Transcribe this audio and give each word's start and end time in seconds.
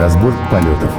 Разбор 0.00 0.32
полетов. 0.50 0.90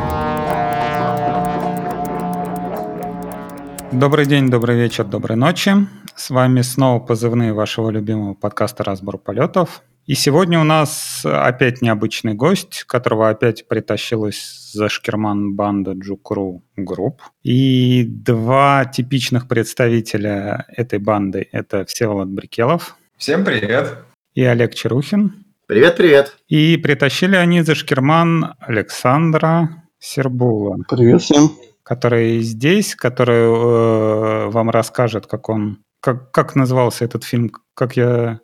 Добрый 3.92 4.28
день, 4.28 4.52
добрый 4.52 4.78
вечер, 4.78 5.06
доброй 5.06 5.38
ночи. 5.38 5.72
С 6.16 6.30
вами 6.30 6.62
снова 6.62 7.00
позывные 7.00 7.52
вашего 7.54 7.90
любимого 7.90 8.36
подкаста 8.36 8.84
«Разбор 8.84 9.18
полетов». 9.18 9.82
И 10.06 10.14
сегодня 10.14 10.60
у 10.60 10.64
нас 10.64 11.26
опять 11.26 11.82
необычный 11.82 12.36
гость, 12.36 12.84
которого 12.84 13.30
опять 13.30 13.68
притащилась 13.68 14.70
за 14.72 14.88
шкирман 14.88 15.56
банда 15.56 15.94
JUG 15.94 16.34
Ru 16.34 16.62
Group. 16.76 17.24
И 17.42 18.04
два 18.04 18.86
типичных 18.86 19.48
представителя 19.48 20.68
этой 20.68 21.00
банды– 21.00 21.50
это 21.52 21.86
Всеволод 21.86 22.28
Брекелов. 22.28 22.96
Всем 23.18 23.46
привет. 23.46 23.98
И 24.36 24.44
Олег 24.44 24.76
Черухин. 24.76 25.44
Привет-привет. 25.72 26.36
И 26.50 26.76
притащили 26.76 27.38
они 27.38 27.62
за 27.62 27.76
шкерман 27.76 28.56
Александра 28.60 29.86
Сербула. 30.00 30.76
Привет 30.90 31.22
всем. 31.22 31.50
Который 31.82 32.42
здесь, 32.42 32.94
который 32.94 33.46
э, 33.46 34.50
вам 34.50 34.70
расскажет, 34.70 35.28
как 35.28 35.48
он... 35.48 35.82
Как, 36.02 36.34
как 36.34 36.56
назывался 36.56 37.06
этот 37.06 37.24
фильм? 37.24 37.54
Как 37.74 37.96
я 37.96 38.42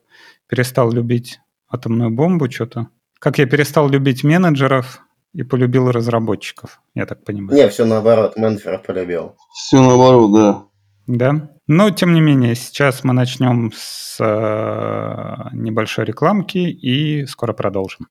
перестал 0.47 0.89
любить 0.89 1.41
атомную 1.67 2.11
бомбу 2.11 2.49
что-то. 2.49 2.87
Как 3.19 3.39
я 3.39 3.45
перестал 3.45 3.89
любить 3.89 4.23
менеджеров 4.23 5.01
и 5.33 5.43
полюбил 5.43 5.91
разработчиков, 5.91 6.79
я 6.95 7.05
так 7.05 7.25
понимаю. 7.25 7.57
Не, 7.57 7.67
все 7.67 7.83
наоборот, 7.83 8.37
менеджеров 8.37 8.83
полюбил. 8.83 9.35
Все 9.53 9.81
наоборот, 9.81 10.31
да. 10.31 10.63
Да? 11.07 11.49
Но, 11.67 11.89
тем 11.89 12.13
не 12.13 12.21
менее, 12.21 12.55
сейчас 12.55 13.03
мы 13.03 13.13
начнем 13.13 13.73
с 13.75 14.17
э, 14.19 15.49
небольшой 15.51 16.05
рекламки 16.05 16.57
и 16.57 17.25
скоро 17.25 17.51
продолжим. 17.51 18.07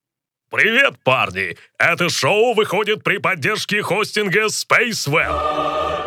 Привет, 0.51 0.95
парни! 1.03 1.57
Это 1.79 2.11
шоу 2.11 2.55
выходит 2.55 3.03
при 3.03 3.17
поддержке 3.17 3.83
хостинга 3.83 4.47
SpaceWeb. 4.47 6.07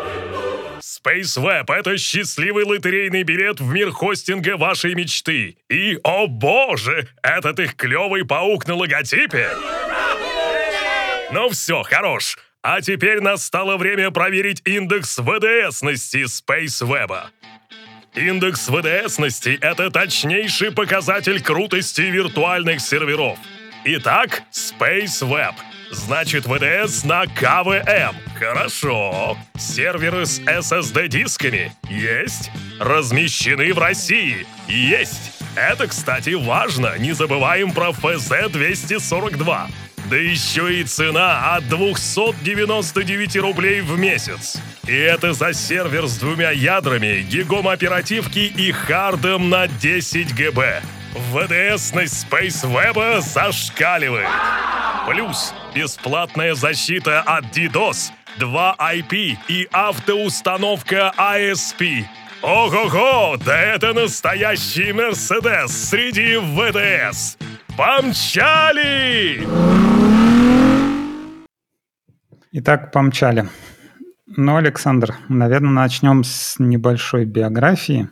SpaceWeb— 0.80 1.64
это 1.68 1.98
счастливый 1.98 2.64
лотерейный 2.64 3.24
билет 3.24 3.60
в 3.60 3.72
мир 3.72 3.90
хостинга 3.90 4.56
вашей 4.56 4.94
мечты. 4.94 5.56
И, 5.68 5.98
о 6.04 6.28
боже, 6.28 7.08
этот 7.22 7.58
их 7.58 7.74
клевый 7.74 8.24
паук 8.24 8.68
на 8.68 8.76
логотипе. 8.76 9.48
Ну 11.32 11.48
все, 11.50 11.82
хорош. 11.82 12.36
А 12.62 12.82
теперь 12.82 13.20
настало 13.20 13.76
время 13.76 14.10
проверить 14.10 14.60
индекс 14.66 15.18
ВДСности 15.18 16.24
SpaceWeb. 16.24 17.28
Индекс 18.14 18.68
ВДСности— 18.68 19.58
это 19.60 19.90
точнейший 19.90 20.72
показатель 20.72 21.42
крутости 21.42 22.02
виртуальных 22.02 22.80
серверов. 22.80 23.38
Итак, 23.84 24.42
SpaceWeb— 24.52 25.54
Значит, 25.90 26.46
ВДС 26.46 27.02
на 27.02 27.26
КВМ. 27.26 28.14
Хорошо. 28.38 29.36
Серверы 29.58 30.24
с 30.24 30.38
SSD-дисками? 30.40 31.72
Есть. 31.88 32.50
Размещены 32.78 33.74
в 33.74 33.78
России? 33.78 34.46
Есть. 34.68 35.32
Это, 35.56 35.88
кстати, 35.88 36.30
важно. 36.30 36.96
Не 36.96 37.12
забываем 37.12 37.72
про 37.72 37.90
ФЗ-242. 37.90 39.66
Да 40.10 40.16
еще 40.16 40.80
и 40.80 40.82
цена 40.82 41.54
от 41.54 41.68
299 41.68 43.36
рублей 43.36 43.80
в 43.80 43.96
месяц. 43.96 44.56
И 44.84 44.92
это 44.92 45.32
за 45.34 45.52
сервер 45.52 46.08
с 46.08 46.16
двумя 46.18 46.50
ядрами, 46.50 47.20
гигом 47.20 47.68
оперативки 47.68 48.40
и 48.40 48.72
хардом 48.72 49.50
на 49.50 49.68
10 49.68 50.34
ГБ. 50.34 50.82
ВДСность 51.32 52.26
SpaceWeb 52.28 53.20
зашкаливает. 53.20 54.26
Плюс 55.06 55.54
бесплатная 55.76 56.56
защита 56.56 57.20
от 57.20 57.44
DDoS, 57.56 58.10
2 58.38 58.76
IP 58.80 59.36
и 59.46 59.68
автоустановка 59.70 61.14
ASP. 61.16 62.04
Ого-го, 62.42 63.36
да 63.36 63.60
это 63.60 63.92
настоящий 63.92 64.92
Мерседес 64.92 65.88
среди 65.88 66.36
ВДС. 66.36 67.36
Помчали! 67.76 69.46
Итак, 72.52 72.92
помчали. 72.92 73.48
Ну, 74.26 74.56
Александр, 74.56 75.14
наверное, 75.28 75.70
начнем 75.70 76.24
с 76.24 76.56
небольшой 76.58 77.24
биографии. 77.24 78.08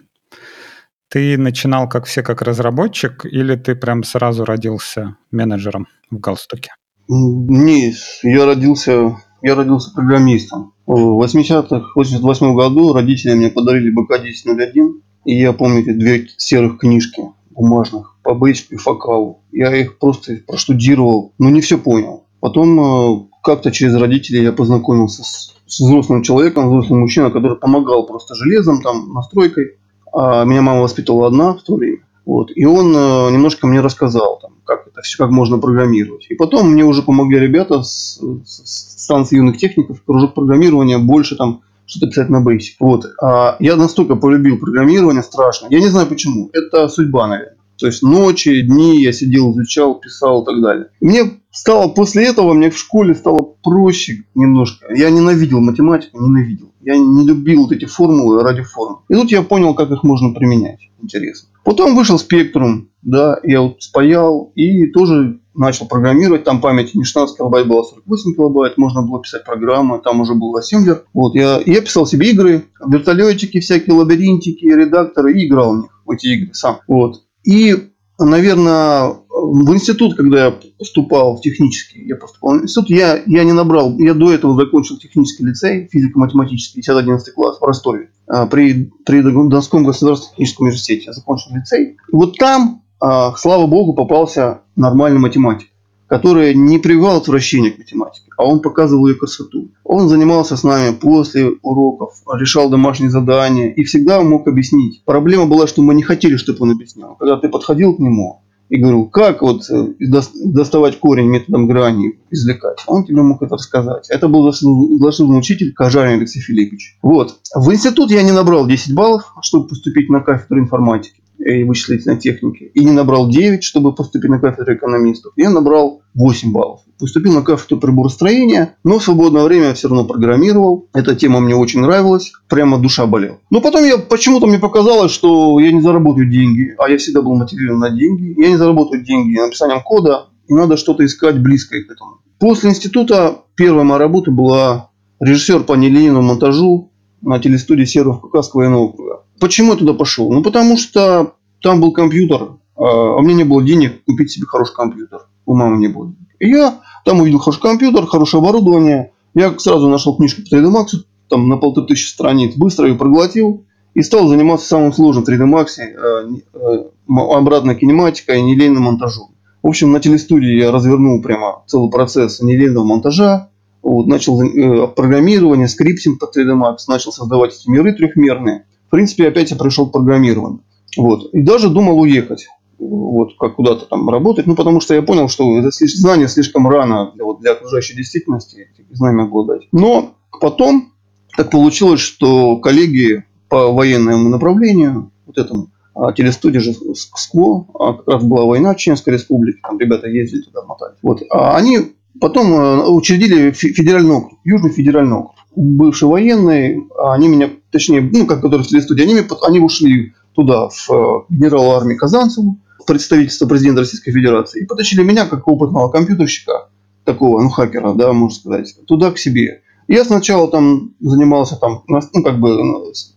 Ты 1.09 1.39
начинал, 1.39 1.89
как 1.89 2.05
все, 2.05 2.23
как 2.23 2.43
разработчик, 2.43 3.25
или 3.25 3.57
ты 3.57 3.75
прям 3.75 4.03
сразу 4.03 4.45
родился 4.45 5.17
менеджером 5.31 5.87
в 6.11 6.19
галстуке? 6.19 6.71
Не, 7.09 7.95
я 8.23 8.45
родился, 8.45 9.17
я 9.43 9.55
родился 9.55 9.93
программистом. 9.95 10.75
В 10.87 11.23
80-х, 11.23 11.93
88 11.95 12.55
году 12.55 12.93
родители 12.93 13.35
мне 13.35 13.49
подарили 13.49 13.91
БК-1001, 13.91 15.03
и 15.25 15.41
я 15.41 15.53
помню 15.53 15.81
эти 15.81 15.93
две 15.93 16.29
серых 16.37 16.79
книжки 16.79 17.23
бумажных 17.59 18.17
по 18.23 18.35
бейсику 18.35 18.77
и. 18.77 19.43
Я 19.53 19.75
их 19.77 19.99
просто 19.99 20.39
проштудировал, 20.47 21.33
но 21.39 21.51
не 21.51 21.61
все 21.61 21.77
понял. 21.79 22.25
Потом 22.41 22.81
э, 22.81 23.27
как-то 23.43 23.73
через 23.73 23.95
родителей 23.95 24.45
я 24.45 24.53
познакомился 24.53 25.25
с, 25.25 25.55
с 25.67 25.81
взрослым 25.81 26.23
человеком, 26.23 26.69
взрослым 26.69 27.01
мужчиной, 27.01 27.33
который 27.33 27.57
помогал 27.57 28.07
просто 28.07 28.35
железом, 28.35 28.81
там, 28.81 29.13
настройкой. 29.13 29.77
А 30.13 30.45
меня 30.45 30.63
мама 30.63 30.83
воспитывала 30.83 31.27
одна 31.27 31.55
в 31.55 31.63
то 31.63 31.77
время. 31.77 31.99
Вот. 32.25 32.51
И 32.55 32.65
он 32.65 32.95
э, 32.95 33.31
немножко 33.31 33.67
мне 33.67 33.81
рассказал, 33.81 34.39
там, 34.41 34.53
как 34.65 34.87
это 34.87 35.01
все, 35.01 35.19
как 35.19 35.31
можно 35.31 35.59
программировать. 35.59 36.27
И 36.29 36.35
потом 36.35 36.71
мне 36.71 36.85
уже 36.85 37.03
помогли 37.03 37.39
ребята 37.41 37.83
с, 37.83 38.21
с 38.45 39.03
станции 39.03 39.37
юных 39.37 39.57
техников, 39.57 40.03
кружок 40.05 40.35
программирования, 40.35 40.99
больше 40.99 41.37
там 41.37 41.63
что-то 41.89 42.09
писать 42.09 42.29
на 42.29 42.43
Basic. 42.43 42.77
Вот. 42.79 43.07
А 43.21 43.57
я 43.59 43.77
настолько 43.77 44.17
полюбил 44.17 44.59
программирование 44.59 45.23
страшно. 45.23 45.67
Я 45.71 45.81
не 45.81 45.89
знаю 45.89 46.07
почему. 46.07 46.51
Это 46.53 46.89
судьба, 46.89 47.27
наверное. 47.27 47.57
То 47.79 47.87
есть 47.87 48.03
ночи, 48.03 48.63
дни 48.63 49.03
я 49.03 49.13
сидел, 49.13 49.53
изучал, 49.53 49.95
писал 49.95 50.43
и 50.43 50.47
так 50.47 50.61
далее. 50.61 50.87
мне 51.01 51.41
стало 51.53 51.89
после 51.89 52.27
этого, 52.27 52.53
мне 52.53 52.71
в 52.71 52.79
школе 52.79 53.15
стало 53.15 53.55
проще 53.63 54.25
немножко. 54.35 54.93
Я 54.93 55.11
ненавидел 55.11 55.61
математику, 55.61 56.21
ненавидел. 56.21 56.73
Я 56.81 56.97
не 56.97 57.27
любил 57.27 57.63
вот 57.63 57.73
эти 57.73 57.85
формулы 57.85 58.43
ради 58.43 58.63
форм. 58.63 59.01
И 59.09 59.15
тут 59.15 59.31
я 59.31 59.43
понял, 59.43 59.75
как 59.75 59.91
их 59.91 60.03
можно 60.03 60.35
применять. 60.35 60.81
Интересно. 61.01 61.51
Потом 61.65 61.95
вышел 61.95 62.19
спектрум, 62.19 62.89
да, 63.03 63.39
я 63.45 63.61
вот 63.61 63.83
спаял 63.83 64.51
и 64.55 64.87
тоже 64.87 65.39
начал 65.59 65.87
программировать. 65.87 66.45
Там 66.45 66.61
памяти 66.61 66.97
не 66.97 67.05
16 67.05 67.37
килобайт 67.37 67.67
было, 67.67 67.83
48 67.83 68.35
килобайт. 68.35 68.79
Можно 68.79 69.03
было 69.03 69.21
писать 69.21 69.45
программы. 69.45 70.01
Там 70.03 70.21
уже 70.21 70.35
был 70.35 70.57
ассемблер. 70.57 71.05
Вот 71.13 71.35
я, 71.35 71.61
я 71.67 71.81
писал 71.81 72.07
себе 72.07 72.31
игры, 72.31 72.65
вертолетики, 72.87 73.61
всякие 73.61 73.95
лабиринтики, 73.95 74.65
редакторы 74.65 75.39
и 75.39 75.47
играл 75.47 75.75
в 75.75 75.83
них, 75.83 76.03
в 76.07 76.11
эти 76.11 76.27
игры 76.27 76.55
сам. 76.55 76.79
Вот. 76.87 77.23
И 77.45 77.91
наверное, 78.19 79.15
в 79.29 79.75
институт, 79.75 80.17
когда 80.17 80.47
я 80.47 80.55
поступал 80.79 81.37
в 81.37 81.41
технический, 81.41 82.05
я 82.05 82.17
поступал 82.17 82.59
в 82.59 82.63
институт, 82.63 82.91
я, 82.91 83.23
я 83.27 83.45
не 83.45 83.53
набрал, 83.53 83.97
я 83.99 84.15
до 84.15 84.33
этого 84.33 84.57
закончил 84.57 84.99
технический 84.99 85.45
лицей, 85.45 85.89
физико-математический, 85.91 86.83
10-11 86.83 87.19
класс 87.35 87.59
в 87.61 87.65
Ростове, 87.65 88.11
а, 88.27 88.47
при, 88.47 88.91
при 89.07 89.21
Донском 89.23 89.85
государственном 89.85 90.33
техническом 90.33 90.67
университете. 90.67 91.07
Я 91.07 91.13
закончил 91.13 91.55
лицей. 91.55 91.97
Вот 92.11 92.37
там, 92.37 92.83
слава 93.01 93.67
богу, 93.67 93.95
попался 93.95 94.63
нормальный 94.77 95.21
математик 95.21 95.69
который 96.09 96.55
не 96.55 96.79
прививал 96.79 97.19
отвращение 97.19 97.71
к 97.71 97.79
математике, 97.79 98.31
а 98.37 98.45
он 98.45 98.61
показывал 98.61 99.07
ее 99.07 99.15
красоту. 99.15 99.69
Он 99.85 100.09
занимался 100.09 100.57
с 100.57 100.65
нами 100.65 100.95
после 100.95 101.51
уроков, 101.63 102.15
решал 102.33 102.71
домашние 102.71 103.11
задания 103.11 103.71
и 103.71 103.85
всегда 103.85 104.23
мог 104.23 104.49
объяснить. 104.49 105.03
Проблема 105.05 105.47
была, 105.47 105.67
что 105.67 105.83
мы 105.83 105.95
не 105.95 106.03
хотели, 106.03 106.37
чтобы 106.37 106.61
он 106.63 106.73
объяснял. 106.73 107.15
Когда 107.17 107.37
ты 107.37 107.49
подходил 107.49 107.95
к 107.95 107.99
нему 107.99 108.41
и 108.71 108.81
говорил, 108.81 109.07
как 109.07 109.43
вот 109.43 109.69
э, 109.71 109.95
доставать 109.99 110.99
корень 110.99 111.29
методом 111.29 111.69
грани, 111.69 112.19
извлекать, 112.31 112.83
он 112.87 113.05
тебе 113.05 113.21
мог 113.21 113.43
это 113.43 113.55
рассказать. 113.55 114.09
Это 114.09 114.29
был 114.29 114.51
заслуженный 114.51 115.39
учитель 115.39 115.75
Кожарин 115.75 116.19
Алексей 116.19 116.41
Филиппович. 116.41 116.99
Вот. 117.03 117.37
В 117.55 117.71
институт 117.71 118.11
я 118.11 118.23
не 118.23 118.33
набрал 118.33 118.67
10 118.67 118.95
баллов, 118.95 119.35
чтобы 119.43 119.69
поступить 119.69 120.09
на 120.09 120.21
кафедру 120.21 120.59
информатики 120.59 121.21
и 121.49 121.65
вычислительной 121.65 122.19
техники. 122.19 122.71
И 122.75 122.85
не 122.85 122.93
набрал 122.93 123.29
9, 123.29 123.63
чтобы 123.63 123.95
поступить 123.95 124.31
на 124.31 124.39
кафедру 124.39 124.75
экономистов. 124.75 125.33
Я 125.37 125.51
набрал 125.51 126.03
8 126.15 126.53
баллов. 126.53 126.81
Поступил 126.99 127.33
на 127.33 127.43
кафедру 127.43 127.79
приборостроения, 127.79 128.77
но 128.85 128.99
в 128.99 129.03
свободное 129.03 129.45
время 129.45 129.75
все 129.75 129.89
равно 129.89 130.05
программировал. 130.05 130.89
Эта 130.93 131.15
тема 131.15 131.41
мне 131.41 131.55
очень 131.55 131.81
нравилась. 131.81 132.33
Прямо 132.49 132.79
душа 132.79 133.07
болела. 133.07 133.39
Но 133.51 133.61
потом 133.61 133.85
я 133.85 133.99
почему-то 133.99 134.47
мне 134.47 134.59
показалось, 134.59 135.13
что 135.13 135.59
я 135.59 135.73
не 135.73 135.81
заработаю 135.81 136.31
деньги. 136.31 136.75
А 136.79 136.89
я 136.89 136.99
всегда 136.99 137.23
был 137.23 137.37
мотивирован 137.37 137.81
на 137.81 137.91
деньги. 137.91 138.35
Я 138.41 138.49
не 138.49 138.57
заработаю 138.57 139.05
деньги 139.05 139.39
написанием 139.39 139.83
кода. 139.83 140.27
И 140.49 140.55
надо 140.55 140.77
что-то 140.77 141.05
искать 141.05 141.41
близкое 141.41 141.85
к 141.85 141.91
этому. 141.91 142.19
После 142.39 142.71
института 142.71 143.43
первая 143.57 143.85
моя 143.85 143.99
работа 143.99 144.31
была 144.31 144.91
режиссер 145.21 145.65
по 145.65 145.75
нелинейному 145.75 146.23
монтажу 146.23 146.93
на 147.21 147.39
телестудии 147.41 147.85
серверов 147.85 148.21
Кавказского 148.21 148.61
военного 148.61 148.83
округа. 148.85 149.23
Почему 149.41 149.73
я 149.73 149.79
туда 149.79 149.93
пошел? 149.93 150.33
Ну, 150.33 150.43
потому 150.43 150.77
что 150.77 151.35
там 151.63 151.81
был 151.81 151.93
компьютер, 151.93 152.57
а 152.77 153.17
у 153.17 153.23
меня 153.23 153.35
не 153.35 153.45
было 153.45 153.63
денег 153.63 154.05
купить 154.05 154.31
себе 154.31 154.47
хороший 154.47 154.75
компьютер. 154.75 155.27
У 155.47 155.55
мамы 155.55 155.79
не 155.79 155.89
было. 155.89 156.15
И 156.39 156.49
я 156.49 156.81
там 157.05 157.21
увидел 157.21 157.39
хороший 157.39 157.61
компьютер, 157.61 158.07
хорошее 158.07 158.43
оборудование. 158.43 159.13
Я 159.35 159.59
сразу 159.59 159.89
нашел 159.89 160.17
книжку 160.17 160.43
по 160.43 160.55
3D 160.55 160.73
Max, 160.73 160.99
там 161.29 161.49
на 161.49 161.57
полторы 161.57 161.87
тысячи 161.87 162.09
страниц, 162.09 162.55
быстро 162.57 162.89
ее 162.89 162.95
проглотил 162.95 163.65
и 163.95 164.03
стал 164.03 164.29
заниматься 164.29 164.67
самым 164.67 164.93
сложным 164.93 165.25
3D 165.25 165.45
Max, 165.45 165.79
э, 165.79 166.29
э, 166.55 166.85
обратной 167.09 167.75
кинематикой 167.75 168.39
и 168.39 168.43
нелинейным 168.43 168.85
монтажом. 168.85 169.31
В 169.63 169.67
общем, 169.67 169.91
на 169.91 170.01
телестудии 170.01 170.57
я 170.57 170.71
развернул 170.71 171.21
прямо 171.21 171.63
целый 171.67 171.91
процесс 171.91 172.41
нелинейного 172.41 172.85
монтажа, 172.85 173.51
вот, 173.83 174.07
начал 174.07 174.41
э, 174.43 174.87
программирование, 174.89 175.69
скриптинг 175.69 176.21
по 176.21 176.27
3D 176.27 176.55
Max, 176.55 176.77
начал 176.89 177.13
создавать 177.13 177.55
эти 177.55 177.69
миры 177.69 177.93
трехмерные. 177.93 178.67
В 178.87 178.91
принципе, 178.91 179.29
опять 179.29 179.51
я 179.51 179.57
пришел 179.57 179.89
к 179.89 179.93
программированию. 179.93 180.61
Вот. 180.97 181.33
И 181.33 181.43
даже 181.43 181.69
думал 181.69 182.01
уехать 182.01 182.49
вот 182.79 183.31
как 183.39 183.57
куда-то 183.57 183.87
там 183.87 184.09
работать, 184.09 184.47
ну 184.47 184.55
потому 184.55 184.81
что 184.81 184.95
я 184.95 185.03
понял, 185.03 185.29
что 185.29 185.59
это 185.59 185.71
знание 185.71 186.29
слишком 186.29 186.69
рано 186.69 187.11
для, 187.15 187.25
вот, 187.25 187.41
для 187.41 187.53
окружающей 187.53 187.97
действительности 187.97 188.69
знаниями 188.91 189.27
обладать. 189.27 189.63
Но 189.73 190.15
потом 190.41 190.93
так 191.37 191.51
получилось, 191.51 192.01
что 192.01 192.57
коллеги 192.57 193.25
по 193.49 193.73
военному 193.73 194.29
направлению, 194.29 195.11
вот 195.27 195.39
этому, 195.39 195.69
а 195.95 196.13
телестудия 196.13 196.61
же 196.61 196.73
СКВО, 196.73 197.67
а 197.79 197.95
как 197.95 198.09
раз 198.09 198.23
была 198.23 198.45
война 198.45 198.75
в 198.75 198.77
Чеченской 198.77 199.15
республике, 199.15 199.59
там 199.63 199.79
ребята 199.79 200.07
ездили 200.09 200.43
туда, 200.43 200.63
мотали. 200.63 200.95
Вот, 201.03 201.23
а 201.31 201.57
они 201.57 201.79
потом 202.21 202.53
э, 202.53 202.89
учредили 202.89 203.51
федеральный 203.51 204.15
округ, 204.15 204.39
Южный 204.45 204.71
федеральный 204.71 205.17
округ. 205.17 205.35
Бывшие 205.57 206.09
военные, 206.09 206.85
они 207.05 207.27
меня, 207.27 207.51
точнее, 207.73 208.01
ну, 208.01 208.27
как 208.27 208.43
которые 208.43 208.63
в 208.65 208.69
телестудии, 208.69 209.03
они, 209.03 209.17
они 209.43 209.59
ушли 209.59 210.13
туда, 210.39 210.69
в 210.69 210.89
э, 210.89 211.25
генерал 211.31 211.73
армии 211.73 211.97
Казанцеву, 211.97 212.61
представительство 212.87 213.47
президента 213.47 213.81
Российской 213.81 214.13
Федерации, 214.13 214.63
и 214.63 214.67
потащили 214.67 215.03
меня, 215.03 215.27
как 215.27 215.49
опытного 215.49 215.91
компьютерщика, 215.91 216.69
такого, 217.03 217.43
ну, 217.43 217.49
хакера, 217.49 217.93
да, 217.95 218.13
можно 218.13 218.39
сказать, 218.39 218.77
туда 218.87 219.11
к 219.11 219.19
себе. 219.19 219.63
Я 219.89 220.05
сначала 220.05 220.49
там 220.49 220.93
занимался 221.01 221.57
там, 221.57 221.83
ну, 221.89 222.23
как 222.23 222.39
бы, 222.39 222.57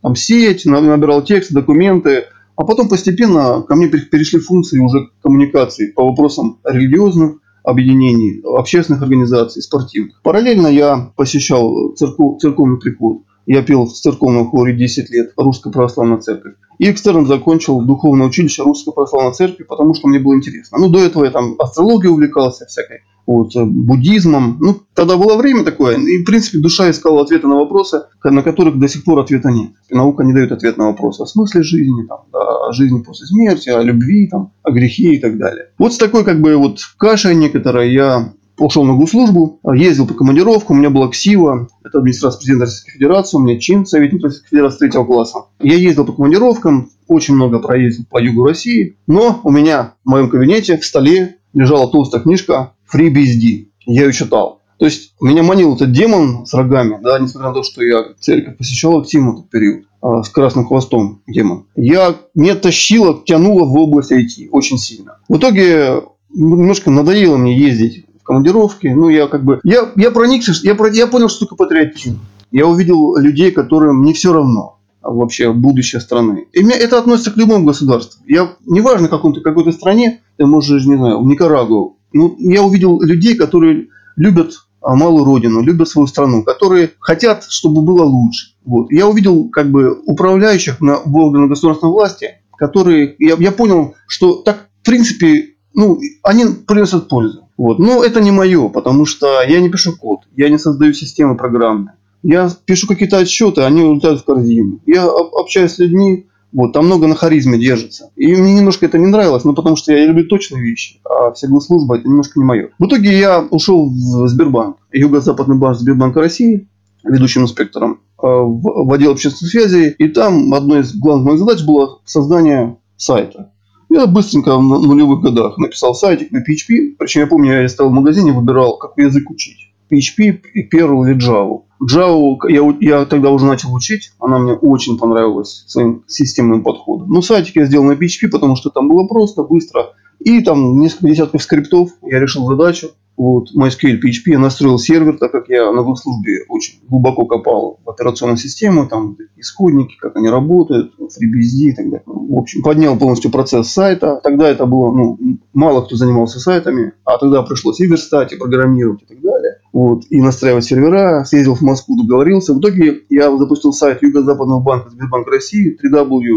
там 0.02 0.16
сеть, 0.16 0.66
набирал 0.66 1.22
текст, 1.24 1.54
документы, 1.54 2.24
а 2.56 2.64
потом 2.64 2.90
постепенно 2.90 3.62
ко 3.62 3.76
мне 3.76 3.88
перешли 3.88 4.40
функции 4.40 4.80
уже 4.80 5.10
коммуникации 5.22 5.92
по 5.92 6.04
вопросам 6.04 6.58
религиозных 6.64 7.36
объединений, 7.64 8.42
общественных 8.44 9.04
организаций, 9.04 9.62
спортивных. 9.62 10.20
Параллельно 10.24 10.68
я 10.68 11.12
посещал 11.16 11.94
церков, 11.96 12.42
церковный 12.42 12.80
приход. 12.80 13.20
Я 13.52 13.64
пел 13.64 13.86
в 13.86 13.92
церковном 13.92 14.50
хоре 14.50 14.74
10 14.74 15.10
лет, 15.10 15.34
Русская 15.36 15.74
Православная 15.74 16.20
Церковь. 16.20 16.54
И 16.80 16.90
экстерном 16.90 17.28
закончил 17.28 17.82
духовное 17.82 18.28
училище 18.28 18.64
Русской 18.64 18.94
Православной 18.94 19.34
Церкви, 19.34 19.66
потому 19.66 19.94
что 19.94 20.08
мне 20.08 20.20
было 20.20 20.36
интересно. 20.36 20.78
Ну, 20.78 20.88
до 20.88 21.00
этого 21.00 21.26
я 21.26 21.32
там 21.32 21.56
астрологией 21.60 22.14
увлекался 22.14 22.66
всякой, 22.66 23.02
вот, 23.28 23.54
э, 23.58 23.66
буддизмом. 23.66 24.58
Ну, 24.62 24.78
тогда 24.94 25.18
было 25.18 25.36
время 25.36 25.66
такое, 25.66 25.98
и, 25.98 26.20
в 26.20 26.24
принципе, 26.24 26.60
душа 26.60 26.90
искала 26.90 27.24
ответы 27.24 27.48
на 27.48 27.58
вопросы, 27.58 28.04
на 28.24 28.42
которых 28.42 28.80
до 28.80 28.88
сих 28.88 29.04
пор 29.04 29.20
ответа 29.20 29.50
нет. 29.50 29.72
И 29.90 29.96
наука 29.96 30.24
не 30.24 30.32
дает 30.32 30.54
ответ 30.54 30.78
на 30.78 30.86
вопросы 30.86 31.24
о 31.24 31.26
смысле 31.26 31.62
жизни, 31.62 32.08
там, 32.08 32.20
да, 32.32 32.70
о 32.70 32.72
жизни 32.72 33.02
после 33.02 33.26
смерти, 33.26 33.68
о 33.68 33.82
любви, 33.82 34.30
там, 34.32 34.54
о 34.64 34.72
грехе 34.72 35.16
и 35.16 35.20
так 35.20 35.38
далее. 35.38 35.72
Вот 35.78 35.94
с 35.94 35.98
такой, 35.98 36.24
как 36.24 36.40
бы, 36.40 36.56
вот 36.56 36.80
кашей 36.98 37.36
некоторой 37.36 37.92
я 37.92 38.32
ушел 38.58 38.84
на 38.84 38.96
госслужбу, 38.96 39.60
ездил 39.74 40.08
по 40.08 40.14
командировкам, 40.14 40.78
у 40.78 40.80
меня 40.80 40.90
была 40.90 41.10
КСИВа, 41.10 41.68
это 41.84 42.00
администрация 42.00 42.40
президента 42.40 42.66
Российской 42.66 42.92
Федерации, 42.92 43.38
у 43.38 43.42
меня 43.42 43.60
чин 43.60 43.86
советник 43.86 44.24
Российской 44.24 44.50
Федерации 44.50 44.78
третьего 44.80 45.06
класса. 45.06 45.46
Я 45.60 45.76
ездил 45.76 46.06
по 46.06 46.14
командировкам, 46.14 46.90
очень 47.08 47.36
много 47.36 47.60
проездил 47.60 48.06
по 48.10 48.22
югу 48.22 48.46
России, 48.46 48.98
но 49.08 49.42
у 49.44 49.52
меня 49.52 49.94
в 50.06 50.10
моем 50.10 50.30
кабинете 50.30 50.78
в 50.78 50.86
столе 50.86 51.38
лежала 51.54 51.90
толстая 51.90 52.22
книжка 52.22 52.74
FreeBSD. 52.94 53.68
Я 53.86 54.06
ее 54.06 54.14
читал. 54.14 54.62
То 54.82 54.86
есть 54.86 55.14
меня 55.22 55.44
манил 55.44 55.76
этот 55.76 55.92
демон 55.92 56.48
с 56.48 56.56
рогами, 56.56 56.98
да, 57.04 57.20
несмотря 57.20 57.50
на 57.50 57.54
то, 57.54 57.62
что 57.62 57.84
я 57.84 58.04
церковь 58.20 58.58
посещал 58.58 59.00
активно 59.00 59.34
в 59.34 59.34
этот 59.36 59.50
период, 59.52 59.86
э, 60.02 60.24
с 60.24 60.30
красным 60.30 60.66
хвостом 60.66 61.22
демон. 61.28 61.68
Я 61.76 62.16
не 62.34 62.56
тащила, 62.56 63.22
тянула 63.24 63.66
в 63.66 63.78
область 63.78 64.12
IT 64.12 64.50
очень 64.50 64.80
сильно. 64.80 65.20
В 65.30 65.38
итоге 65.38 66.02
немножко 66.34 66.90
надоело 66.90 67.38
мне 67.38 67.56
ездить 67.56 68.06
в 68.22 68.24
командировке. 68.24 68.94
Ну, 68.96 69.10
я 69.10 69.28
как 69.28 69.44
бы... 69.44 69.60
Я, 69.64 69.92
я 69.96 70.12
проникся, 70.12 70.54
я, 70.64 70.78
я 70.94 71.08
понял, 71.08 71.30
что 71.30 71.46
такое 71.46 71.68
патриотизм. 71.68 72.20
Я 72.52 72.68
увидел 72.68 73.18
людей, 73.18 73.52
которым 73.52 74.04
не 74.04 74.14
все 74.14 74.34
равно 74.34 74.78
вообще 75.02 75.52
будущее 75.52 76.02
страны. 76.02 76.48
И 76.54 76.64
мне 76.64 76.76
это 76.76 77.00
относится 77.00 77.32
к 77.32 77.38
любому 77.38 77.66
государству. 77.66 78.24
Я, 78.28 78.52
неважно, 78.66 79.08
в 79.08 79.10
каком-то 79.10 79.42
какой-то 79.42 79.72
стране, 79.72 80.22
ты 80.38 80.46
можешь, 80.46 80.86
не 80.86 80.96
знаю, 80.96 81.22
в 81.22 81.26
Никарагуа. 81.26 81.94
Ну, 82.14 82.36
я 82.40 82.62
увидел 82.62 83.02
людей, 83.02 83.36
которые 83.36 83.88
любят 84.16 84.54
а, 84.82 84.96
малую 84.96 85.26
родину, 85.26 85.62
любят 85.62 85.88
свою 85.88 86.08
страну, 86.08 86.44
которые 86.44 86.92
хотят, 87.00 87.46
чтобы 87.48 87.82
было 87.82 88.04
лучше. 88.04 88.54
Вот. 88.66 88.92
Я 88.92 89.08
увидел 89.08 89.50
как 89.50 89.72
бы 89.72 90.00
управляющих 90.06 90.82
на 90.82 90.98
органах 90.98 91.50
государственной 91.50 91.94
власти, 91.94 92.42
которые, 92.58 93.16
я, 93.18 93.36
я 93.40 93.52
понял, 93.52 93.96
что 94.08 94.36
так, 94.36 94.68
в 94.82 94.86
принципе, 94.86 95.56
ну, 95.74 96.00
они 96.24 96.46
приносят 96.68 97.08
пользу. 97.08 97.48
Вот. 97.62 97.78
Но 97.78 98.04
это 98.04 98.22
не 98.22 98.32
мое, 98.32 98.70
потому 98.70 99.06
что 99.06 99.44
я 99.44 99.62
не 99.62 99.70
пишу 99.70 99.96
код, 99.96 100.22
я 100.36 100.50
не 100.50 100.58
создаю 100.58 100.94
системы 100.94 101.38
программные. 101.38 101.94
Я 102.24 102.50
пишу 102.66 102.88
какие-то 102.88 103.20
отчеты, 103.20 103.62
они 103.62 103.84
улетают 103.84 104.22
в 104.22 104.26
корзину. 104.26 104.80
Я 104.88 105.06
общаюсь 105.08 105.74
с 105.74 105.78
людьми, 105.78 106.26
вот, 106.52 106.74
там 106.74 106.88
много 106.88 107.06
на 107.06 107.14
харизме 107.14 107.60
держится. 107.60 108.10
И 108.16 108.34
мне 108.34 108.56
немножко 108.56 108.88
это 108.88 108.98
не 108.98 109.06
нравилось, 109.06 109.44
ну, 109.44 109.54
потому 109.54 109.76
что 109.76 109.94
я 109.94 110.08
люблю 110.08 110.28
точные 110.28 110.64
вещи, 110.64 111.02
а 111.06 111.34
вся 111.34 111.48
служба 111.60 111.98
это 111.98 112.08
немножко 112.08 112.40
не 112.40 112.46
мое. 112.46 112.70
В 112.80 112.88
итоге 112.88 113.16
я 113.20 113.42
ушел 113.52 113.88
в 113.88 114.28
Сбербанк, 114.28 114.78
Юго-Западный 114.92 115.56
банк 115.56 115.78
Сбербанка 115.78 116.20
России, 116.20 116.68
ведущим 117.04 117.44
инспектором, 117.44 118.00
э, 118.24 118.26
в 118.26 118.92
отдел 118.92 119.12
общественной 119.12 119.52
связи. 119.52 119.96
И 120.00 120.08
там 120.08 120.52
одной 120.56 120.80
из 120.80 120.96
главных 120.96 121.28
моих 121.28 121.40
задач 121.40 121.64
было 121.64 122.00
создание 122.06 122.78
сайта. 122.98 123.52
Я 123.94 124.08
быстренько 124.08 124.56
в 124.56 124.62
нулевых 124.62 125.20
годах 125.20 125.58
написал 125.58 125.94
сайтик 125.94 126.32
на 126.32 126.38
PHP. 126.38 126.96
Причем 126.98 127.22
я 127.22 127.28
помню, 127.28 127.62
я 127.62 127.68
стоял 127.68 127.92
в 127.92 127.94
магазине, 127.94 128.32
выбирал, 128.32 128.78
какой 128.78 129.04
язык 129.04 129.30
учить. 129.30 129.74
PHP, 129.92 130.40
Perl 130.74 131.06
или 131.06 131.18
Java. 131.18 131.64
Java 131.84 132.38
я, 132.48 132.78
я 132.80 133.06
тогда 133.06 133.32
уже 133.32 133.46
начал 133.46 133.74
учить. 133.74 134.14
Она 134.18 134.40
мне 134.40 134.54
очень 134.54 134.98
понравилась 134.98 135.66
своим 135.68 136.06
системным 136.08 136.64
подходом. 136.64 137.10
Ну, 137.10 137.22
сайтик 137.22 137.58
я 137.58 137.66
сделал 137.66 137.84
на 137.84 137.92
PHP, 137.92 138.30
потому 138.32 138.56
что 138.56 138.70
там 138.70 138.88
было 138.88 139.06
просто, 139.08 139.44
быстро. 139.44 139.90
И 140.20 140.42
там 140.42 140.80
несколько 140.80 141.08
десятков 141.08 141.44
скриптов. 141.44 141.90
Я 142.02 142.22
решил 142.22 142.48
задачу 142.48 142.92
вот, 143.22 143.50
MySQL 143.56 144.00
PHP, 144.00 144.32
я 144.32 144.40
настроил 144.40 144.80
сервер, 144.80 145.20
так 145.20 145.32
как 145.32 145.48
я 145.48 145.72
на 145.72 145.96
службе 145.96 146.44
очень 146.50 146.80
глубоко 146.90 147.28
копал 147.28 147.80
в 147.86 147.90
операционную 147.92 148.38
систему, 148.38 148.88
там 148.88 149.16
исходники, 149.38 149.96
как 150.00 150.16
они 150.16 150.28
работают, 150.28 150.94
FreeBSD 151.00 151.70
и 151.70 151.74
так 151.76 151.86
далее. 151.86 152.02
В 152.08 152.36
общем, 152.36 152.64
поднял 152.64 152.98
полностью 152.98 153.30
процесс 153.30 153.68
сайта. 153.68 154.20
Тогда 154.24 154.50
это 154.50 154.66
было, 154.66 154.92
ну, 154.92 155.20
мало 155.54 155.84
кто 155.84 155.98
занимался 155.98 156.40
сайтами, 156.40 156.94
а 157.06 157.20
тогда 157.20 157.44
пришлось 157.44 157.80
и 157.80 157.86
верстать, 157.86 158.34
и 158.34 158.38
программировать 158.38 159.04
и 159.04 159.06
так 159.06 159.22
далее. 159.22 159.58
Вот, 159.72 160.06
и 160.10 160.20
настраивать 160.20 160.66
сервера, 160.66 161.24
съездил 161.24 161.54
в 161.54 161.62
Москву, 161.62 162.02
договорился. 162.02 162.56
В 162.56 162.60
итоге 162.60 163.02
я 163.12 163.38
запустил 163.38 163.72
сайт 163.72 164.02
Юго-Западного 164.02 164.62
банка 164.62 164.90
Сбербанк 164.90 165.28
России 165.28 165.78
www.swsb.ru. 165.80 166.36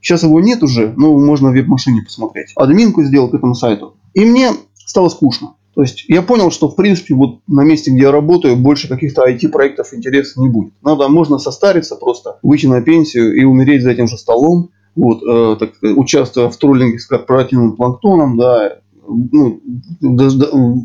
Сейчас 0.00 0.24
его 0.24 0.40
нет 0.40 0.60
уже, 0.64 0.92
но 0.96 1.16
можно 1.16 1.50
в 1.50 1.52
веб-машине 1.52 2.02
посмотреть. 2.02 2.50
Админку 2.56 3.04
сделал 3.04 3.30
к 3.30 3.34
этому 3.34 3.54
сайту. 3.54 3.94
И 4.14 4.24
мне 4.24 4.50
стало 4.84 5.08
скучно. 5.08 5.54
То 5.74 5.82
есть 5.82 6.04
я 6.08 6.22
понял, 6.22 6.50
что 6.50 6.68
в 6.68 6.76
принципе 6.76 7.14
вот 7.14 7.40
на 7.48 7.62
месте, 7.62 7.90
где 7.90 8.02
я 8.02 8.12
работаю, 8.12 8.56
больше 8.56 8.88
каких-то 8.88 9.28
IT-проектов 9.28 9.92
интереса 9.92 10.40
не 10.40 10.48
будет. 10.48 10.72
Надо, 10.82 11.08
можно 11.08 11.38
состариться 11.38 11.96
просто, 11.96 12.38
выйти 12.42 12.66
на 12.66 12.80
пенсию 12.80 13.34
и 13.34 13.44
умереть 13.44 13.82
за 13.82 13.90
этим 13.90 14.06
же 14.06 14.16
столом, 14.16 14.70
вот, 14.94 15.22
э, 15.22 15.56
так, 15.58 15.72
участвуя 15.96 16.48
в 16.48 16.56
троллинге 16.56 16.98
с 17.00 17.06
корпоративным 17.06 17.74
планктоном, 17.74 18.36
да, 18.36 18.78
ну, 19.06 19.60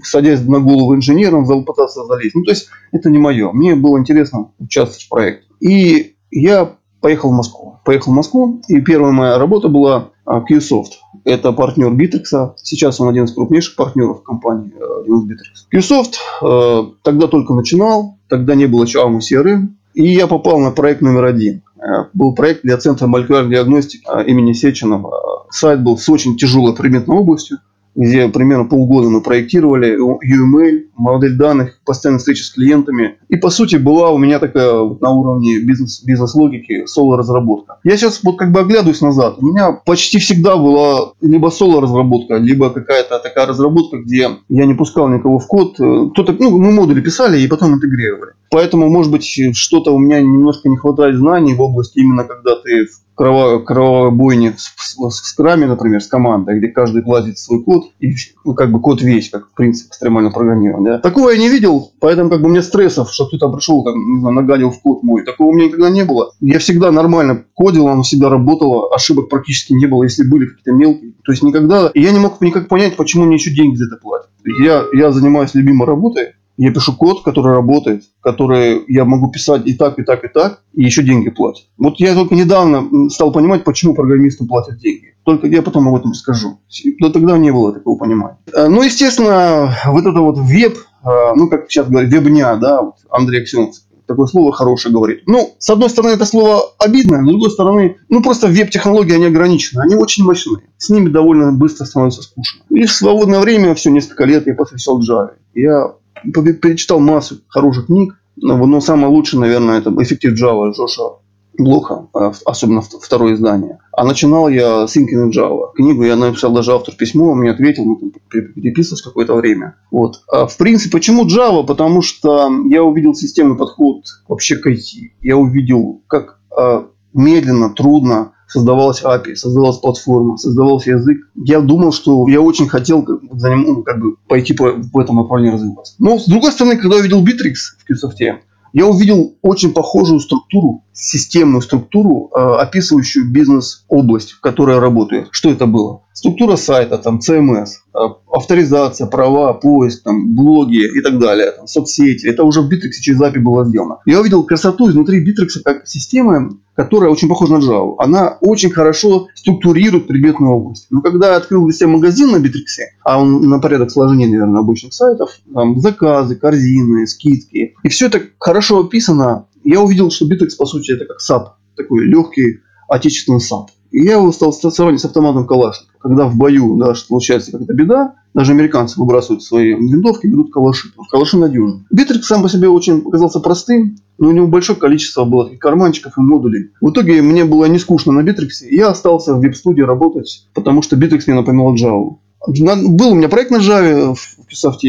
садясь 0.03 0.41
на 0.45 0.59
голову 0.59 0.95
инженером, 0.95 1.45
пытаться 1.65 2.03
залезть. 2.05 2.35
Ну, 2.35 2.43
то 2.43 2.51
есть 2.51 2.67
это 2.91 3.09
не 3.09 3.17
мое. 3.17 3.51
Мне 3.51 3.75
было 3.75 3.97
интересно 3.97 4.51
участвовать 4.59 5.03
в 5.03 5.09
проекте. 5.09 5.47
И 5.59 6.15
я 6.31 6.75
поехал 7.01 7.29
в 7.29 7.33
Москву. 7.33 7.77
Поехал 7.85 8.11
в 8.11 8.15
Москву, 8.15 8.61
и 8.67 8.81
первая 8.81 9.11
моя 9.11 9.37
работа 9.37 9.69
была 9.69 10.09
а, 10.25 10.41
Qsoft. 10.41 10.91
Это 11.23 11.51
партнер 11.51 11.91
Bittrex. 11.91 12.53
Сейчас 12.57 12.99
он 12.99 13.09
один 13.09 13.25
из 13.25 13.33
крупнейших 13.33 13.75
партнеров 13.75 14.23
компании 14.23 14.71
Linux 15.07 15.25
э, 15.25 15.33
Bittrex. 15.33 15.79
Qsoft 15.79 16.15
э, 16.41 16.91
тогда 17.03 17.27
только 17.27 17.53
начинал, 17.53 18.17
тогда 18.27 18.55
не 18.55 18.67
было 18.67 18.85
AMU 18.85 19.19
CRM. 19.19 19.69
И 19.93 20.13
я 20.13 20.27
попал 20.27 20.59
на 20.59 20.71
проект 20.71 21.01
номер 21.01 21.25
один. 21.25 21.63
Э, 21.77 22.05
был 22.13 22.33
проект 22.35 22.61
для 22.63 22.77
Центра 22.77 23.07
молекулярной 23.07 23.51
диагностики 23.51 24.05
имени 24.27 24.53
Сеченова. 24.53 25.47
Сайт 25.49 25.83
был 25.83 25.97
с 25.97 26.07
очень 26.09 26.37
тяжелой 26.37 26.75
предметной 26.75 27.17
областью. 27.17 27.59
Где 27.99 28.29
примерно 28.29 28.65
полгода 28.65 29.09
мы 29.09 29.21
проектировали 29.21 29.97
UML, 29.97 30.85
модель 30.95 31.35
данных, 31.35 31.79
постоянно 31.85 32.19
встречи 32.19 32.41
с 32.43 32.51
клиентами. 32.51 33.17
И, 33.27 33.35
по 33.35 33.49
сути, 33.49 33.75
была 33.75 34.09
у 34.11 34.17
меня 34.17 34.39
такая 34.39 34.71
на 34.71 35.09
уровне 35.11 35.59
бизнес, 35.59 36.01
бизнес-логики 36.03 36.85
соло-разработка. 36.85 37.79
Я 37.83 37.97
сейчас 37.97 38.23
вот 38.23 38.37
как 38.37 38.51
бы 38.51 38.61
оглядываюсь 38.61 39.01
назад. 39.01 39.35
У 39.39 39.45
меня 39.45 39.73
почти 39.73 40.19
всегда 40.19 40.55
была 40.55 41.13
либо 41.21 41.49
соло-разработка, 41.49 42.37
либо 42.37 42.69
какая-то 42.69 43.19
такая 43.19 43.47
разработка, 43.47 43.97
где 43.97 44.29
я 44.47 44.65
не 44.65 44.73
пускал 44.73 45.09
никого 45.09 45.39
в 45.39 45.47
код. 45.47 45.73
Кто-то, 45.73 46.35
ну, 46.39 46.57
мы 46.57 46.71
модули 46.71 47.01
писали 47.01 47.39
и 47.41 47.47
потом 47.47 47.73
интегрировали. 47.73 48.31
Поэтому, 48.49 48.89
может 48.89 49.11
быть, 49.11 49.25
что-то 49.53 49.93
у 49.93 49.99
меня 49.99 50.21
немножко 50.21 50.69
не 50.69 50.77
хватает 50.77 51.17
знаний 51.17 51.53
в 51.53 51.61
области 51.61 51.99
именно 51.99 52.23
когда 52.23 52.55
ты 52.55 52.85
в 52.85 53.08
кровавой 53.19 54.11
бойне 54.11 54.55
с, 54.57 54.71
с, 54.77 54.95
с 54.95 55.29
скраме, 55.29 55.67
например, 55.67 56.01
с 56.01 56.07
командой, 56.07 56.57
где 56.57 56.69
каждый 56.69 57.03
платит 57.03 57.37
свой 57.37 57.61
код, 57.63 57.91
и 57.99 58.13
ну, 58.45 58.53
как 58.53 58.71
бы 58.71 58.79
код 58.79 59.01
весь, 59.01 59.29
как 59.29 59.51
принцип 59.53 59.89
экстремального 59.89 60.33
программирования. 60.33 60.91
Да? 60.91 60.99
Такого 60.99 61.31
я 61.31 61.37
не 61.37 61.49
видел, 61.49 61.91
поэтому 61.99 62.29
как 62.29 62.41
бы 62.41 62.47
мне 62.47 62.61
стрессов, 62.61 63.11
что 63.11 63.27
кто-то 63.27 63.49
пришел, 63.49 63.83
там, 63.83 63.95
не 63.95 64.19
знаю, 64.21 64.35
нагадил 64.35 64.71
в 64.71 64.81
код 64.81 65.03
мой. 65.03 65.25
Такого 65.25 65.49
у 65.49 65.53
меня 65.53 65.67
никогда 65.67 65.89
не 65.89 66.05
было. 66.05 66.31
Я 66.39 66.59
всегда 66.59 66.91
нормально 66.91 67.43
кодил, 67.53 67.89
оно 67.89 68.03
всегда 68.03 68.29
работало, 68.29 68.93
ошибок 68.95 69.29
практически 69.29 69.73
не 69.73 69.85
было, 69.85 70.03
если 70.03 70.23
были 70.23 70.45
какие-то 70.45 70.71
мелкие. 70.71 71.13
То 71.25 71.33
есть 71.33 71.43
никогда... 71.43 71.91
И 71.93 72.01
я 72.01 72.11
не 72.11 72.19
мог 72.19 72.39
никак 72.39 72.69
понять, 72.69 72.95
почему 72.95 73.25
мне 73.25 73.35
еще 73.35 73.53
деньги 73.53 73.75
за 73.75 73.85
это 73.85 73.97
платят. 73.97 74.29
Я, 74.63 74.85
я 74.93 75.11
занимаюсь 75.11 75.53
любимой 75.53 75.87
работой, 75.87 76.29
я 76.59 76.73
пишу 76.73 76.93
код, 76.93 77.23
который 77.23 77.53
работает, 77.53 78.03
который 78.21 78.83
я 78.89 79.05
могу 79.05 79.31
писать 79.31 79.65
и 79.65 79.73
так, 79.73 79.97
и 79.97 80.03
так, 80.03 80.25
и 80.25 80.27
так, 80.27 80.61
и 80.73 80.83
еще 80.83 81.03
деньги 81.03 81.29
платят. 81.29 81.67
Вот 81.77 82.01
я 82.01 82.13
только 82.13 82.35
недавно 82.35 83.09
стал 83.09 83.31
понимать, 83.31 83.63
почему 83.63 83.95
программистам 83.95 84.47
платят 84.47 84.77
деньги. 84.77 85.15
Только 85.23 85.47
я 85.47 85.61
потом 85.61 85.87
об 85.87 85.95
этом 85.95 86.13
скажу. 86.13 86.59
Но 86.99 87.09
тогда 87.09 87.37
не 87.37 87.51
было 87.51 87.71
такого 87.71 87.97
понимания. 87.97 88.39
Э, 88.53 88.67
ну, 88.67 88.81
естественно, 88.81 89.73
вот 89.85 90.05
это 90.05 90.19
вот 90.19 90.37
веб, 90.37 90.77
э, 90.77 91.33
ну, 91.35 91.49
как 91.49 91.71
сейчас 91.71 91.87
говорят, 91.87 92.11
вебня, 92.11 92.55
да, 92.57 92.81
вот 92.81 92.95
Андрей 93.09 93.43
Аксенов 93.43 93.75
такое 94.05 94.25
слово 94.25 94.51
хорошее 94.51 94.93
говорит. 94.93 95.21
Ну, 95.27 95.55
с 95.59 95.69
одной 95.69 95.89
стороны, 95.89 96.13
это 96.13 96.25
слово 96.25 96.63
обидное, 96.79 97.21
с 97.21 97.27
другой 97.27 97.51
стороны, 97.51 97.97
ну, 98.09 98.21
просто 98.21 98.47
веб-технологии, 98.47 99.13
они 99.13 99.25
ограничены, 99.25 99.81
они 99.81 99.95
очень 99.95 100.25
мощные. 100.25 100.63
С 100.77 100.89
ними 100.89 101.09
довольно 101.09 101.53
быстро 101.53 101.85
становится 101.85 102.23
скучно. 102.23 102.63
И 102.69 102.85
в 102.85 102.91
свободное 102.91 103.39
время, 103.39 103.75
все 103.75 103.91
несколько 103.91 104.25
лет 104.25 104.47
я 104.47 104.55
посвящал 104.55 104.99
Java. 104.99 105.35
Я 105.53 105.93
перечитал 106.23 106.99
массу 106.99 107.41
хороших 107.47 107.87
книг, 107.87 108.15
но 108.35 108.81
самое 108.81 109.07
лучшее, 109.07 109.41
наверное, 109.41 109.79
это 109.79 109.93
«Эффектив 110.01 110.33
Java» 110.33 110.71
Джоша 110.71 111.19
Блоха, 111.57 112.07
а, 112.13 112.31
особенно 112.45 112.81
второе 112.81 113.33
издание. 113.33 113.79
А 113.91 114.05
начинал 114.05 114.47
я 114.47 114.87
с 114.87 114.95
Thinking 114.95 115.25
in 115.25 115.31
Java. 115.31 115.73
Книгу 115.75 116.03
я 116.03 116.15
написал 116.15 116.53
даже 116.53 116.71
автор 116.71 116.95
письмо, 116.95 117.31
он 117.31 117.39
мне 117.39 117.51
ответил, 117.51 117.83
мы 117.83 117.97
там 117.97 118.11
переписывались 118.29 119.01
какое-то 119.01 119.35
время. 119.35 119.75
Вот. 119.91 120.21
А 120.31 120.47
в 120.47 120.55
принципе, 120.55 120.91
почему 120.91 121.25
Java? 121.25 121.65
Потому 121.65 122.01
что 122.01 122.49
я 122.69 122.81
увидел 122.81 123.13
системный 123.13 123.57
подход 123.57 124.05
вообще 124.29 124.55
к 124.55 124.67
IT. 124.67 125.11
Я 125.21 125.35
увидел, 125.35 126.01
как 126.07 126.39
а, 126.57 126.87
медленно, 127.13 127.71
трудно 127.71 128.31
создавалась 128.49 129.03
API, 129.03 129.35
создавалась 129.35 129.77
платформа, 129.77 130.37
создавался 130.37 130.91
язык. 130.91 131.19
Я 131.35 131.61
думал, 131.61 131.93
что 131.93 132.27
я 132.27 132.41
очень 132.41 132.67
хотел 132.67 133.07
за 133.31 133.49
ним, 133.49 133.63
ну, 133.63 133.83
как 133.83 133.99
бы 134.01 134.15
пойти 134.27 134.53
по, 134.53 134.71
в 134.73 134.97
этом 134.97 135.17
направлении 135.17 135.53
развиваться. 135.53 135.93
Но 135.99 136.17
с 136.17 136.25
другой 136.25 136.51
стороны, 136.51 136.75
когда 136.77 136.95
я 136.95 137.01
увидел 137.01 137.23
Bittrex 137.23 137.77
в 137.77 137.89
Qsoft, 137.89 138.39
я 138.73 138.85
увидел 138.87 139.35
очень 139.41 139.71
похожую 139.71 140.19
структуру, 140.19 140.83
системную 140.99 141.61
структуру, 141.61 142.29
э, 142.35 142.39
описывающую 142.39 143.29
бизнес-область, 143.29 144.31
в 144.31 144.41
которой 144.41 144.75
я 144.75 144.81
работаю. 144.81 145.27
Что 145.31 145.49
это 145.49 145.65
было? 145.65 146.01
Структура 146.13 146.57
сайта, 146.57 146.97
там, 146.97 147.19
CMS, 147.19 147.69
э, 147.93 147.99
авторизация, 148.31 149.07
права, 149.07 149.53
поиск, 149.53 150.03
там, 150.03 150.35
блоги 150.35 150.85
и 150.85 151.01
так 151.01 151.17
далее, 151.17 151.51
там, 151.51 151.67
соцсети. 151.67 152.27
Это 152.27 152.43
уже 152.43 152.61
в 152.61 152.69
Bittrex 152.69 152.91
через 153.01 153.21
API 153.21 153.39
было 153.39 153.65
сделано. 153.65 153.99
Я 154.05 154.19
увидел 154.19 154.43
красоту 154.43 154.89
изнутри 154.89 155.25
Bittrex 155.25 155.61
как 155.63 155.87
системы, 155.87 156.57
которая 156.75 157.09
очень 157.09 157.29
похожа 157.29 157.57
на 157.57 157.61
Java. 157.61 157.95
Она 157.99 158.37
очень 158.41 158.69
хорошо 158.69 159.27
структурирует 159.35 160.07
предметную 160.07 160.53
область. 160.53 160.87
Но 160.89 161.01
когда 161.01 161.31
я 161.31 161.35
открыл 161.37 161.65
для 161.65 161.73
себя 161.73 161.89
магазин 161.89 162.31
на 162.31 162.37
Bittrex, 162.37 162.99
а 163.03 163.21
он 163.21 163.49
на 163.49 163.59
порядок 163.59 163.91
сложнее, 163.91 164.27
наверное, 164.27 164.61
обычных 164.61 164.93
сайтов, 164.93 165.29
там, 165.53 165.79
заказы, 165.79 166.35
корзины, 166.35 167.07
скидки, 167.07 167.75
и 167.83 167.87
все 167.89 168.07
это 168.07 168.21
хорошо 168.39 168.79
описано, 168.79 169.45
я 169.69 169.81
увидел, 169.81 170.11
что 170.11 170.25
Bittrex, 170.25 170.55
по 170.57 170.65
сути, 170.65 170.91
это 170.91 171.05
как 171.05 171.17
SAP, 171.17 171.47
такой 171.75 172.05
легкий 172.05 172.59
отечественный 172.87 173.39
SAP. 173.39 173.67
И 173.91 174.03
я 174.03 174.13
его 174.13 174.31
стал 174.31 174.53
сравнивать 174.53 175.01
с 175.01 175.05
автоматом 175.05 175.47
Калашникова. 175.47 175.89
Когда 175.99 176.27
в 176.27 176.35
бою 176.37 176.77
да, 176.77 176.95
случается 176.95 177.51
какая-то 177.51 177.73
беда, 177.73 178.15
даже 178.33 178.53
американцы 178.53 178.99
выбрасывают 178.99 179.43
свои 179.43 179.73
винтовки, 179.73 180.27
берут 180.27 180.53
калаши. 180.53 180.89
Калаши 181.11 181.37
надежны. 181.37 181.85
Битрикс 181.91 182.27
сам 182.27 182.41
по 182.41 182.49
себе 182.49 182.69
очень 182.69 182.99
оказался 183.05 183.39
простым, 183.39 183.97
но 184.17 184.29
у 184.29 184.31
него 184.31 184.47
большое 184.47 184.79
количество 184.79 185.25
было 185.25 185.45
таких 185.45 185.59
карманчиков 185.59 186.17
и 186.17 186.21
модулей. 186.21 186.71
В 186.79 186.91
итоге 186.91 187.21
мне 187.21 187.43
было 187.43 187.65
не 187.65 187.79
скучно 187.79 188.13
на 188.13 188.23
Битриксе, 188.23 188.69
и 188.69 188.77
я 188.77 188.89
остался 188.89 189.33
в 189.33 189.41
веб-студии 189.41 189.81
работать, 189.81 190.47
потому 190.53 190.81
что 190.81 190.95
Битрикс 190.95 191.27
мне 191.27 191.35
напоминал 191.35 191.75
Java. 191.75 192.17
Был 192.47 193.11
у 193.11 193.15
меня 193.15 193.27
проект 193.27 193.51
на 193.51 193.57
Java 193.57 194.15
в 194.15 194.39
Pixoft, 194.49 194.79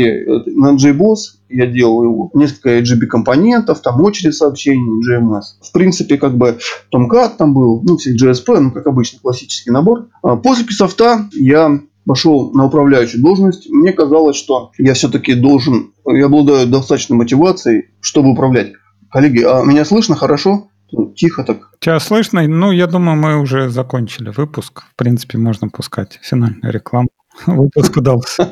на 0.47 0.76
JBoss, 0.76 1.16
я 1.49 1.66
делал 1.66 2.04
его, 2.04 2.30
несколько 2.33 2.78
EJB 2.79 3.07
компонентов, 3.07 3.80
там 3.80 4.00
очередь 4.02 4.37
сообщений, 4.37 5.02
JMS. 5.05 5.43
В 5.61 5.73
принципе, 5.73 6.16
как 6.16 6.37
бы 6.37 6.59
Tomcat 6.95 7.33
там 7.38 7.52
был, 7.52 7.83
ну, 7.83 7.97
всех 7.97 8.14
GSP, 8.23 8.61
ну, 8.61 8.71
как 8.71 8.87
обычно, 8.87 9.19
классический 9.21 9.71
набор. 9.71 10.07
А 10.23 10.37
после 10.37 10.64
Pixoft 10.64 11.28
я 11.33 11.80
пошел 12.07 12.52
на 12.52 12.66
управляющую 12.66 13.21
должность, 13.21 13.69
мне 13.69 13.92
казалось, 13.92 14.37
что 14.37 14.71
я 14.78 14.95
все-таки 14.95 15.35
должен, 15.35 15.92
я 16.07 16.26
обладаю 16.26 16.66
достаточной 16.69 17.16
мотивацией, 17.16 17.90
чтобы 18.00 18.30
управлять. 18.30 18.73
Коллеги, 19.11 19.42
а 19.42 19.64
меня 19.64 19.85
слышно 19.85 20.14
хорошо? 20.14 20.69
Тихо 21.16 21.45
так. 21.45 21.71
Тебя 21.80 22.00
слышно? 22.00 22.47
Ну, 22.47 22.73
я 22.73 22.87
думаю, 22.87 23.16
мы 23.16 23.40
уже 23.40 23.69
закончили 23.71 24.30
выпуск. 24.30 24.85
В 24.92 24.97
принципе, 24.97 25.38
можно 25.38 25.69
пускать 25.69 26.19
финальную 26.23 26.73
рекламу. 26.73 27.09
Выпуск 27.47 27.97
удался. 27.97 28.49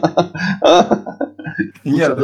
Нет, 1.84 2.18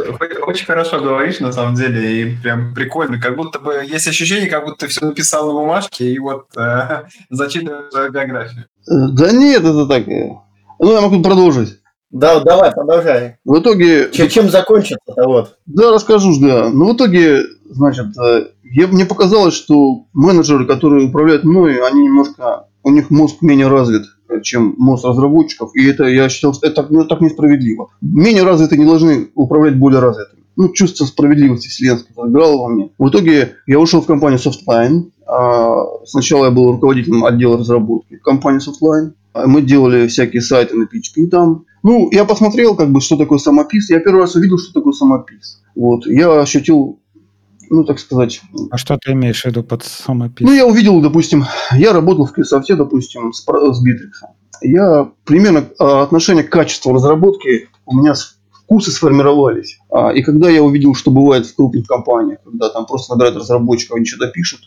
очень 0.45 0.65
хорошо 0.65 0.99
говоришь, 0.99 1.39
на 1.39 1.51
самом 1.51 1.75
деле, 1.75 2.21
и 2.21 2.35
прям 2.37 2.73
прикольно. 2.73 3.19
Как 3.19 3.35
будто 3.35 3.59
бы 3.59 3.83
есть 3.85 4.07
ощущение, 4.07 4.49
как 4.49 4.65
будто 4.65 4.85
ты 4.85 4.87
все 4.87 5.05
написал 5.05 5.47
на 5.47 5.53
бумажке 5.53 6.05
и 6.05 6.19
вот 6.19 6.47
э, 6.55 7.03
зачитываешь 7.29 8.11
биографию. 8.11 8.65
Да 8.87 9.31
нет, 9.31 9.63
это 9.63 9.85
так. 9.87 10.07
Ну, 10.07 10.43
я 10.79 11.01
могу 11.01 11.21
продолжить. 11.21 11.79
Да, 12.11 12.39
давай, 12.39 12.71
продолжай. 12.71 13.37
В 13.43 13.59
итоге... 13.59 14.09
Чем, 14.11 14.29
чем 14.29 14.49
закончится-то 14.49 15.27
вот? 15.27 15.57
Да, 15.65 15.91
расскажу, 15.91 16.39
да. 16.39 16.69
Но 16.69 16.89
в 16.89 16.95
итоге, 16.95 17.41
значит, 17.69 18.17
э, 18.17 18.47
я, 18.63 18.87
мне 18.87 19.05
показалось, 19.05 19.55
что 19.55 20.05
менеджеры, 20.13 20.65
которые 20.65 21.07
управляют 21.07 21.43
мной, 21.43 21.85
они 21.85 22.03
немножко, 22.03 22.67
у 22.83 22.91
них 22.91 23.09
мозг 23.09 23.41
менее 23.41 23.67
развит 23.67 24.03
чем 24.43 24.75
мозг 24.77 25.05
разработчиков, 25.05 25.71
и 25.75 25.85
это 25.85 26.05
я 26.05 26.29
считал, 26.29 26.53
это 26.61 26.85
ну, 26.89 27.05
так 27.05 27.21
несправедливо. 27.21 27.89
Менее 28.01 28.43
развитые 28.43 28.79
не 28.79 28.85
должны 28.85 29.29
управлять 29.35 29.77
более 29.77 29.99
развитыми. 29.99 30.43
Ну, 30.55 30.69
чувство 30.69 31.05
справедливости 31.05 31.67
вселенского 31.67 32.29
играло 32.29 32.57
во 32.57 32.69
мне. 32.69 32.89
В 32.97 33.09
итоге 33.09 33.55
я 33.67 33.79
ушел 33.79 34.01
в 34.01 34.05
компанию 34.05 34.39
Softline. 34.39 35.11
А 35.27 35.83
сначала 36.05 36.45
я 36.45 36.51
был 36.51 36.71
руководителем 36.71 37.25
отдела 37.25 37.57
разработки 37.57 38.17
компании 38.17 38.61
Softline. 38.61 39.13
Мы 39.33 39.61
делали 39.61 40.07
всякие 40.07 40.41
сайты 40.41 40.75
на 40.75 40.83
PHP 40.83 41.27
там. 41.29 41.65
Ну, 41.83 42.09
я 42.11 42.25
посмотрел, 42.25 42.75
как 42.75 42.91
бы, 42.91 43.01
что 43.01 43.17
такое 43.17 43.37
самопис. 43.37 43.89
Я 43.89 43.99
первый 43.99 44.21
раз 44.21 44.35
увидел, 44.35 44.57
что 44.57 44.73
такое 44.73 44.93
самопис. 44.93 45.61
Вот. 45.75 46.07
Я 46.07 46.39
ощутил 46.39 46.99
ну, 47.69 47.83
так 47.83 47.99
сказать... 47.99 48.41
А 48.71 48.77
что 48.77 48.97
ты 48.97 49.11
имеешь 49.13 49.41
в 49.41 49.45
виду 49.45 49.63
под 49.63 49.83
самопис? 49.83 50.45
Ну, 50.45 50.53
я 50.53 50.65
увидел, 50.65 51.01
допустим, 51.01 51.45
я 51.73 51.93
работал 51.93 52.25
в 52.25 52.33
Кирсофте, 52.33 52.75
допустим, 52.75 53.33
с, 53.33 53.43
с 53.43 53.83
Битриксом. 53.83 54.29
Я 54.61 55.09
примерно 55.25 55.65
а, 55.79 56.03
отношение 56.03 56.43
к 56.43 56.49
качеству 56.49 56.93
разработки 56.93 57.69
у 57.85 57.97
меня 57.97 58.13
вкусы 58.65 58.91
сформировались. 58.91 59.79
А, 59.91 60.09
и 60.09 60.21
когда 60.21 60.49
я 60.49 60.63
увидел, 60.63 60.95
что 60.95 61.11
бывает 61.11 61.45
в 61.45 61.55
крупных 61.55 61.87
компаниях, 61.87 62.39
когда 62.43 62.69
там 62.69 62.85
просто 62.85 63.13
набирают 63.13 63.37
разработчиков, 63.37 63.97
они 63.97 64.05
что-то 64.05 64.31
пишут, 64.31 64.61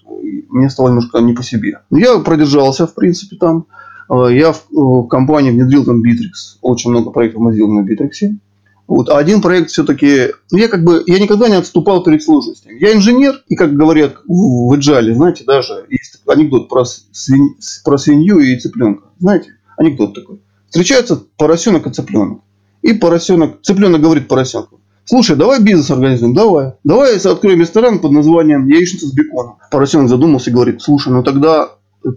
мне 0.49 0.71
стало 0.71 0.89
немножко 0.89 1.19
не 1.19 1.35
по 1.35 1.43
себе. 1.43 1.81
Я 1.91 2.19
продержался, 2.21 2.87
в 2.87 2.95
принципе, 2.95 3.37
там. 3.37 3.67
А, 4.09 4.29
я 4.29 4.53
в, 4.53 4.67
в 4.71 5.09
компании 5.09 5.51
внедрил 5.51 5.85
там 5.85 6.03
Bittrex. 6.03 6.59
Очень 6.63 6.91
много 6.91 7.11
проектов 7.11 7.41
мы 7.41 7.53
сделали 7.53 7.81
на 7.81 7.87
Bittrex. 7.87 8.39
Вот. 8.89 9.11
А 9.11 9.19
один 9.19 9.43
проект 9.43 9.71
все-таки... 9.71 10.29
Ну, 10.51 10.59
я 10.59 10.69
как 10.69 10.83
бы... 10.83 11.05
Я 11.07 11.21
никогда 11.21 11.49
не 11.49 11.57
отступал 11.57 12.03
перед 12.03 12.23
сложностями. 12.23 12.79
Я 12.81 12.95
инженер, 12.95 13.45
и, 13.47 13.55
как 13.55 13.75
говорят 13.75 14.17
в 14.27 14.73
Agile, 14.73 15.13
знаете, 15.15 15.45
даже 15.45 15.85
есть 15.91 16.23
анекдот 16.27 16.71
про, 16.71 16.85
свинь, 16.87 17.57
про 17.85 17.99
свинью 17.99 18.39
и 18.39 18.59
цыпленка. 18.59 19.05
Знаете? 19.21 19.51
Анекдот 19.77 20.15
такой. 20.15 20.41
Встречаются 20.71 21.23
поросенок 21.37 21.87
и 21.87 21.91
цыпленок. 21.91 22.41
И 22.81 22.95
поросенок... 22.95 23.61
Цыпленок 23.61 24.01
говорит 24.01 24.27
поросенку. 24.27 24.81
Слушай, 25.05 25.37
давай 25.37 25.63
бизнес 25.63 25.91
организуем, 25.91 26.33
давай. 26.35 26.73
Давай 26.83 27.17
откроем 27.19 27.61
ресторан 27.61 27.99
под 27.99 28.13
названием 28.13 28.67
«Яичница 28.67 29.07
с 29.07 29.13
беконом». 29.13 29.57
Поросенок 29.71 30.09
задумался 30.09 30.49
и 30.49 30.53
говорит, 30.53 30.81
слушай, 30.81 31.13
ну 31.13 31.23
тогда 31.23 31.71